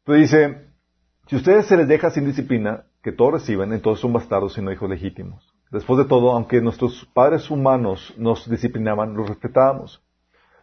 Entonces 0.00 0.30
dice, 0.30 0.66
si 1.26 1.36
ustedes 1.36 1.64
se 1.64 1.78
les 1.78 1.88
deja 1.88 2.10
sin 2.10 2.26
disciplina, 2.26 2.84
que 3.04 3.12
todos 3.12 3.34
reciben, 3.34 3.74
entonces 3.74 4.00
son 4.00 4.14
bastardos 4.14 4.56
y 4.56 4.62
no 4.62 4.72
hijos 4.72 4.88
legítimos. 4.88 5.54
Después 5.70 5.98
de 5.98 6.06
todo, 6.06 6.32
aunque 6.32 6.62
nuestros 6.62 7.04
padres 7.12 7.50
humanos 7.50 8.14
nos 8.16 8.48
disciplinaban, 8.48 9.14
los 9.14 9.28
respetábamos. 9.28 10.02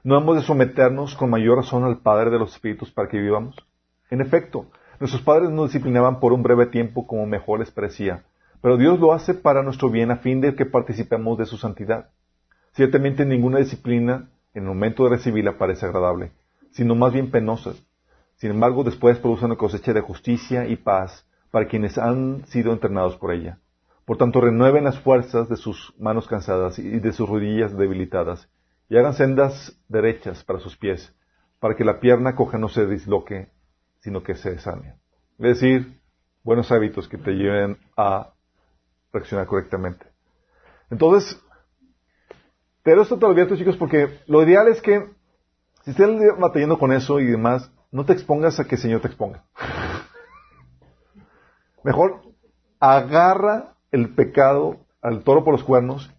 ¿No 0.04 0.18
hemos 0.18 0.38
de 0.38 0.42
someternos 0.42 1.14
con 1.16 1.30
mayor 1.30 1.58
razón 1.58 1.84
al 1.84 2.00
Padre 2.00 2.32
de 2.32 2.40
los 2.40 2.54
Espíritus 2.54 2.90
para 2.90 3.08
que 3.10 3.20
vivamos? 3.20 3.56
En 4.10 4.22
efecto, 4.22 4.66
nuestros 5.00 5.22
padres 5.22 5.52
nos 5.52 5.68
disciplinaban 5.72 6.20
por 6.20 6.34
un 6.34 6.42
breve 6.42 6.66
tiempo 6.66 7.06
como 7.06 7.28
mejor 7.28 7.60
les 7.60 7.70
parecía, 7.70 8.24
pero 8.60 8.76
Dios 8.76 9.00
lo 9.00 9.14
hace 9.14 9.36
para 9.36 9.62
nuestro 9.62 9.92
bien 9.92 10.10
a 10.10 10.18
fin 10.18 10.42
de 10.42 10.56
que 10.56 10.66
participemos 10.66 11.38
de 11.38 11.46
su 11.46 11.58
santidad. 11.58 12.10
Ciertamente 12.72 13.24
ninguna 13.24 13.60
disciplina 13.60 14.32
en 14.56 14.64
el 14.64 14.70
momento 14.70 15.04
de 15.04 15.12
recibirla 15.12 15.60
parece 15.60 15.86
agradable, 15.86 16.32
sino 16.72 16.96
más 16.96 17.14
bien 17.14 17.30
penosa. 17.30 17.74
Sin 18.38 18.50
embargo, 18.50 18.84
después 18.84 19.20
produce 19.20 19.46
una 19.46 19.58
cosecha 19.58 19.94
de 19.94 20.02
justicia 20.02 20.66
y 20.66 20.76
paz 20.78 21.28
para 21.52 21.68
quienes 21.68 21.98
han 21.98 22.46
sido 22.48 22.72
entrenados 22.72 23.18
por 23.18 23.34
ella. 23.34 23.60
Por 24.06 24.18
tanto, 24.18 24.42
renueven 24.42 24.86
las 24.86 25.00
fuerzas 25.00 25.48
de 25.50 25.58
sus 25.58 25.94
manos 26.00 26.28
cansadas 26.28 26.80
y 26.80 27.00
de 27.00 27.14
sus 27.14 27.30
rodillas 27.30 27.78
debilitadas, 27.78 28.50
y 28.90 28.98
hagan 28.98 29.14
sendas 29.14 29.78
derechas 29.88 30.44
para 30.44 30.60
sus 30.60 30.76
pies, 30.76 31.14
para 31.60 31.76
que 31.76 31.86
la 31.86 32.00
pierna 32.00 32.36
coja 32.36 32.58
no 32.58 32.68
se 32.68 32.88
disloque, 32.88 33.50
sino 34.00 34.24
que 34.24 34.36
se 34.36 34.58
sane. 34.60 34.96
Es 35.38 35.60
decir, 35.60 36.02
buenos 36.44 36.72
hábitos 36.72 37.08
que 37.08 37.18
te 37.18 37.32
lleven 37.32 37.78
a 37.96 38.34
reaccionar 39.14 39.46
correctamente. 39.46 40.06
Entonces, 40.90 41.40
pero 42.84 43.04
esto 43.04 43.18
te 43.18 43.26
lo 43.26 43.32
advierto, 43.32 43.56
chicos, 43.56 43.78
porque 43.78 44.20
lo 44.28 44.44
ideal 44.44 44.68
es 44.68 44.82
que, 44.82 45.08
si 45.84 45.92
estás 45.92 46.10
batallando 46.40 46.80
con 46.80 46.92
eso 46.92 47.20
y 47.20 47.28
demás, 47.28 47.72
no 47.92 48.06
te 48.06 48.14
expongas 48.14 48.60
a 48.60 48.66
que 48.66 48.76
el 48.76 48.82
Señor 48.82 49.02
te 49.02 49.08
exponga. 49.08 49.44
Mejor 51.84 52.22
agarra 52.80 53.76
el 53.92 54.14
pecado 54.14 54.78
al 55.02 55.24
toro 55.24 55.44
por 55.44 55.54
los 55.54 55.64
cuernos 55.64 56.12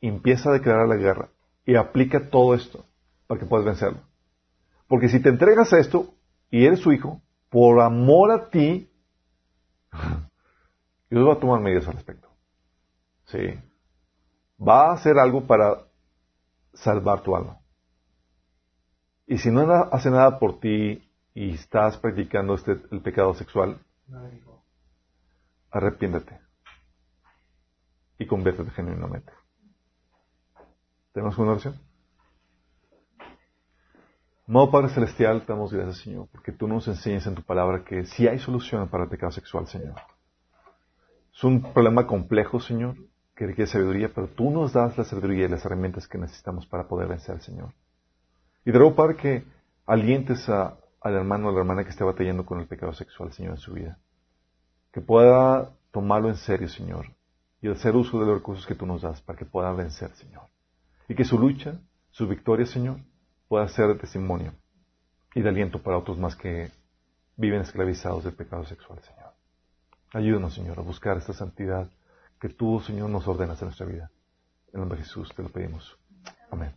empieza 0.00 0.50
a 0.50 0.52
declarar 0.52 0.88
la 0.88 0.96
guerra 0.96 1.28
y 1.64 1.76
aplica 1.76 2.28
todo 2.28 2.54
esto 2.54 2.84
para 3.26 3.40
que 3.40 3.46
puedas 3.46 3.66
vencerlo. 3.66 4.00
Porque 4.88 5.08
si 5.08 5.20
te 5.20 5.28
entregas 5.28 5.72
a 5.72 5.78
esto 5.78 6.14
y 6.50 6.64
eres 6.64 6.80
su 6.80 6.92
hijo, 6.92 7.20
por 7.50 7.80
amor 7.80 8.30
a 8.30 8.50
ti, 8.50 8.90
Dios 11.10 11.26
va 11.26 11.34
a 11.34 11.40
tomar 11.40 11.60
medidas 11.60 11.86
al 11.88 11.94
respecto. 11.94 12.28
Sí. 13.26 13.58
Va 14.60 14.90
a 14.90 14.94
hacer 14.94 15.18
algo 15.18 15.46
para 15.46 15.86
salvar 16.72 17.22
tu 17.22 17.34
alma. 17.34 17.58
Y 19.26 19.38
si 19.38 19.50
no 19.50 19.60
hace 19.90 20.10
nada 20.10 20.38
por 20.38 20.60
ti 20.60 21.10
y 21.34 21.54
estás 21.54 21.98
practicando 21.98 22.54
este, 22.54 22.80
el 22.92 23.00
pecado 23.00 23.34
sexual, 23.34 23.80
arrepiéntete 25.76 26.40
y 28.18 28.26
conviértete 28.26 28.70
genuinamente. 28.70 29.32
¿Tenemos 31.12 31.36
una 31.38 31.52
oración? 31.52 31.78
Amado 34.48 34.70
Padre 34.70 34.90
Celestial, 34.90 35.44
damos 35.46 35.72
gracias, 35.72 35.98
Señor, 35.98 36.28
porque 36.30 36.52
tú 36.52 36.68
nos 36.68 36.86
enseñas 36.86 37.26
en 37.26 37.34
tu 37.34 37.42
palabra 37.42 37.84
que 37.84 38.04
si 38.04 38.28
hay 38.28 38.38
solución 38.38 38.88
para 38.88 39.04
el 39.04 39.10
pecado 39.10 39.32
sexual, 39.32 39.66
Señor. 39.66 39.94
Es 41.34 41.44
un 41.44 41.72
problema 41.72 42.06
complejo, 42.06 42.60
Señor, 42.60 42.96
que 43.34 43.46
requiere 43.46 43.70
sabiduría, 43.70 44.10
pero 44.14 44.28
tú 44.28 44.50
nos 44.50 44.72
das 44.72 44.96
la 44.96 45.04
sabiduría 45.04 45.46
y 45.46 45.48
las 45.48 45.64
herramientas 45.64 46.06
que 46.06 46.16
necesitamos 46.16 46.66
para 46.66 46.86
poder 46.86 47.08
vencer, 47.08 47.40
Señor. 47.42 47.74
Y 48.64 48.72
te 48.72 48.78
ruego, 48.78 48.94
Padre, 48.94 49.16
que 49.16 49.44
alientes 49.84 50.48
a, 50.48 50.78
al 51.00 51.14
hermano 51.14 51.48
o 51.48 51.50
a 51.50 51.52
la 51.52 51.58
hermana 51.60 51.82
que 51.84 51.90
esté 51.90 52.04
batallando 52.04 52.46
con 52.46 52.60
el 52.60 52.66
pecado 52.66 52.92
sexual, 52.92 53.32
Señor, 53.32 53.54
en 53.54 53.58
su 53.58 53.74
vida. 53.74 53.98
Que 54.96 55.02
pueda 55.02 55.76
tomarlo 55.92 56.30
en 56.30 56.36
serio, 56.36 56.70
Señor, 56.70 57.04
y 57.60 57.68
hacer 57.68 57.94
uso 57.94 58.18
de 58.18 58.24
los 58.24 58.36
recursos 58.36 58.66
que 58.66 58.74
tú 58.74 58.86
nos 58.86 59.02
das 59.02 59.20
para 59.20 59.38
que 59.38 59.44
pueda 59.44 59.70
vencer, 59.72 60.10
Señor. 60.12 60.44
Y 61.06 61.14
que 61.14 61.26
su 61.26 61.38
lucha, 61.38 61.78
su 62.10 62.26
victoria, 62.26 62.64
Señor, 62.64 63.00
pueda 63.46 63.68
ser 63.68 63.88
de 63.88 63.96
testimonio 63.96 64.54
y 65.34 65.42
de 65.42 65.50
aliento 65.50 65.82
para 65.82 65.98
otros 65.98 66.16
más 66.16 66.34
que 66.34 66.70
viven 67.36 67.60
esclavizados 67.60 68.24
del 68.24 68.32
pecado 68.32 68.64
sexual, 68.64 68.98
Señor. 69.02 69.34
Ayúdanos, 70.14 70.54
Señor, 70.54 70.78
a 70.78 70.82
buscar 70.82 71.18
esta 71.18 71.34
santidad 71.34 71.90
que 72.40 72.48
tú, 72.48 72.80
Señor, 72.80 73.10
nos 73.10 73.28
ordenas 73.28 73.60
en 73.60 73.66
nuestra 73.66 73.84
vida. 73.84 74.10
En 74.72 74.80
nombre 74.80 74.96
de 74.96 75.04
Jesús 75.04 75.28
te 75.36 75.42
lo 75.42 75.50
pedimos. 75.50 75.94
Amén. 76.50 76.74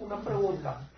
Una 0.00 0.20
pregunta. 0.20 0.88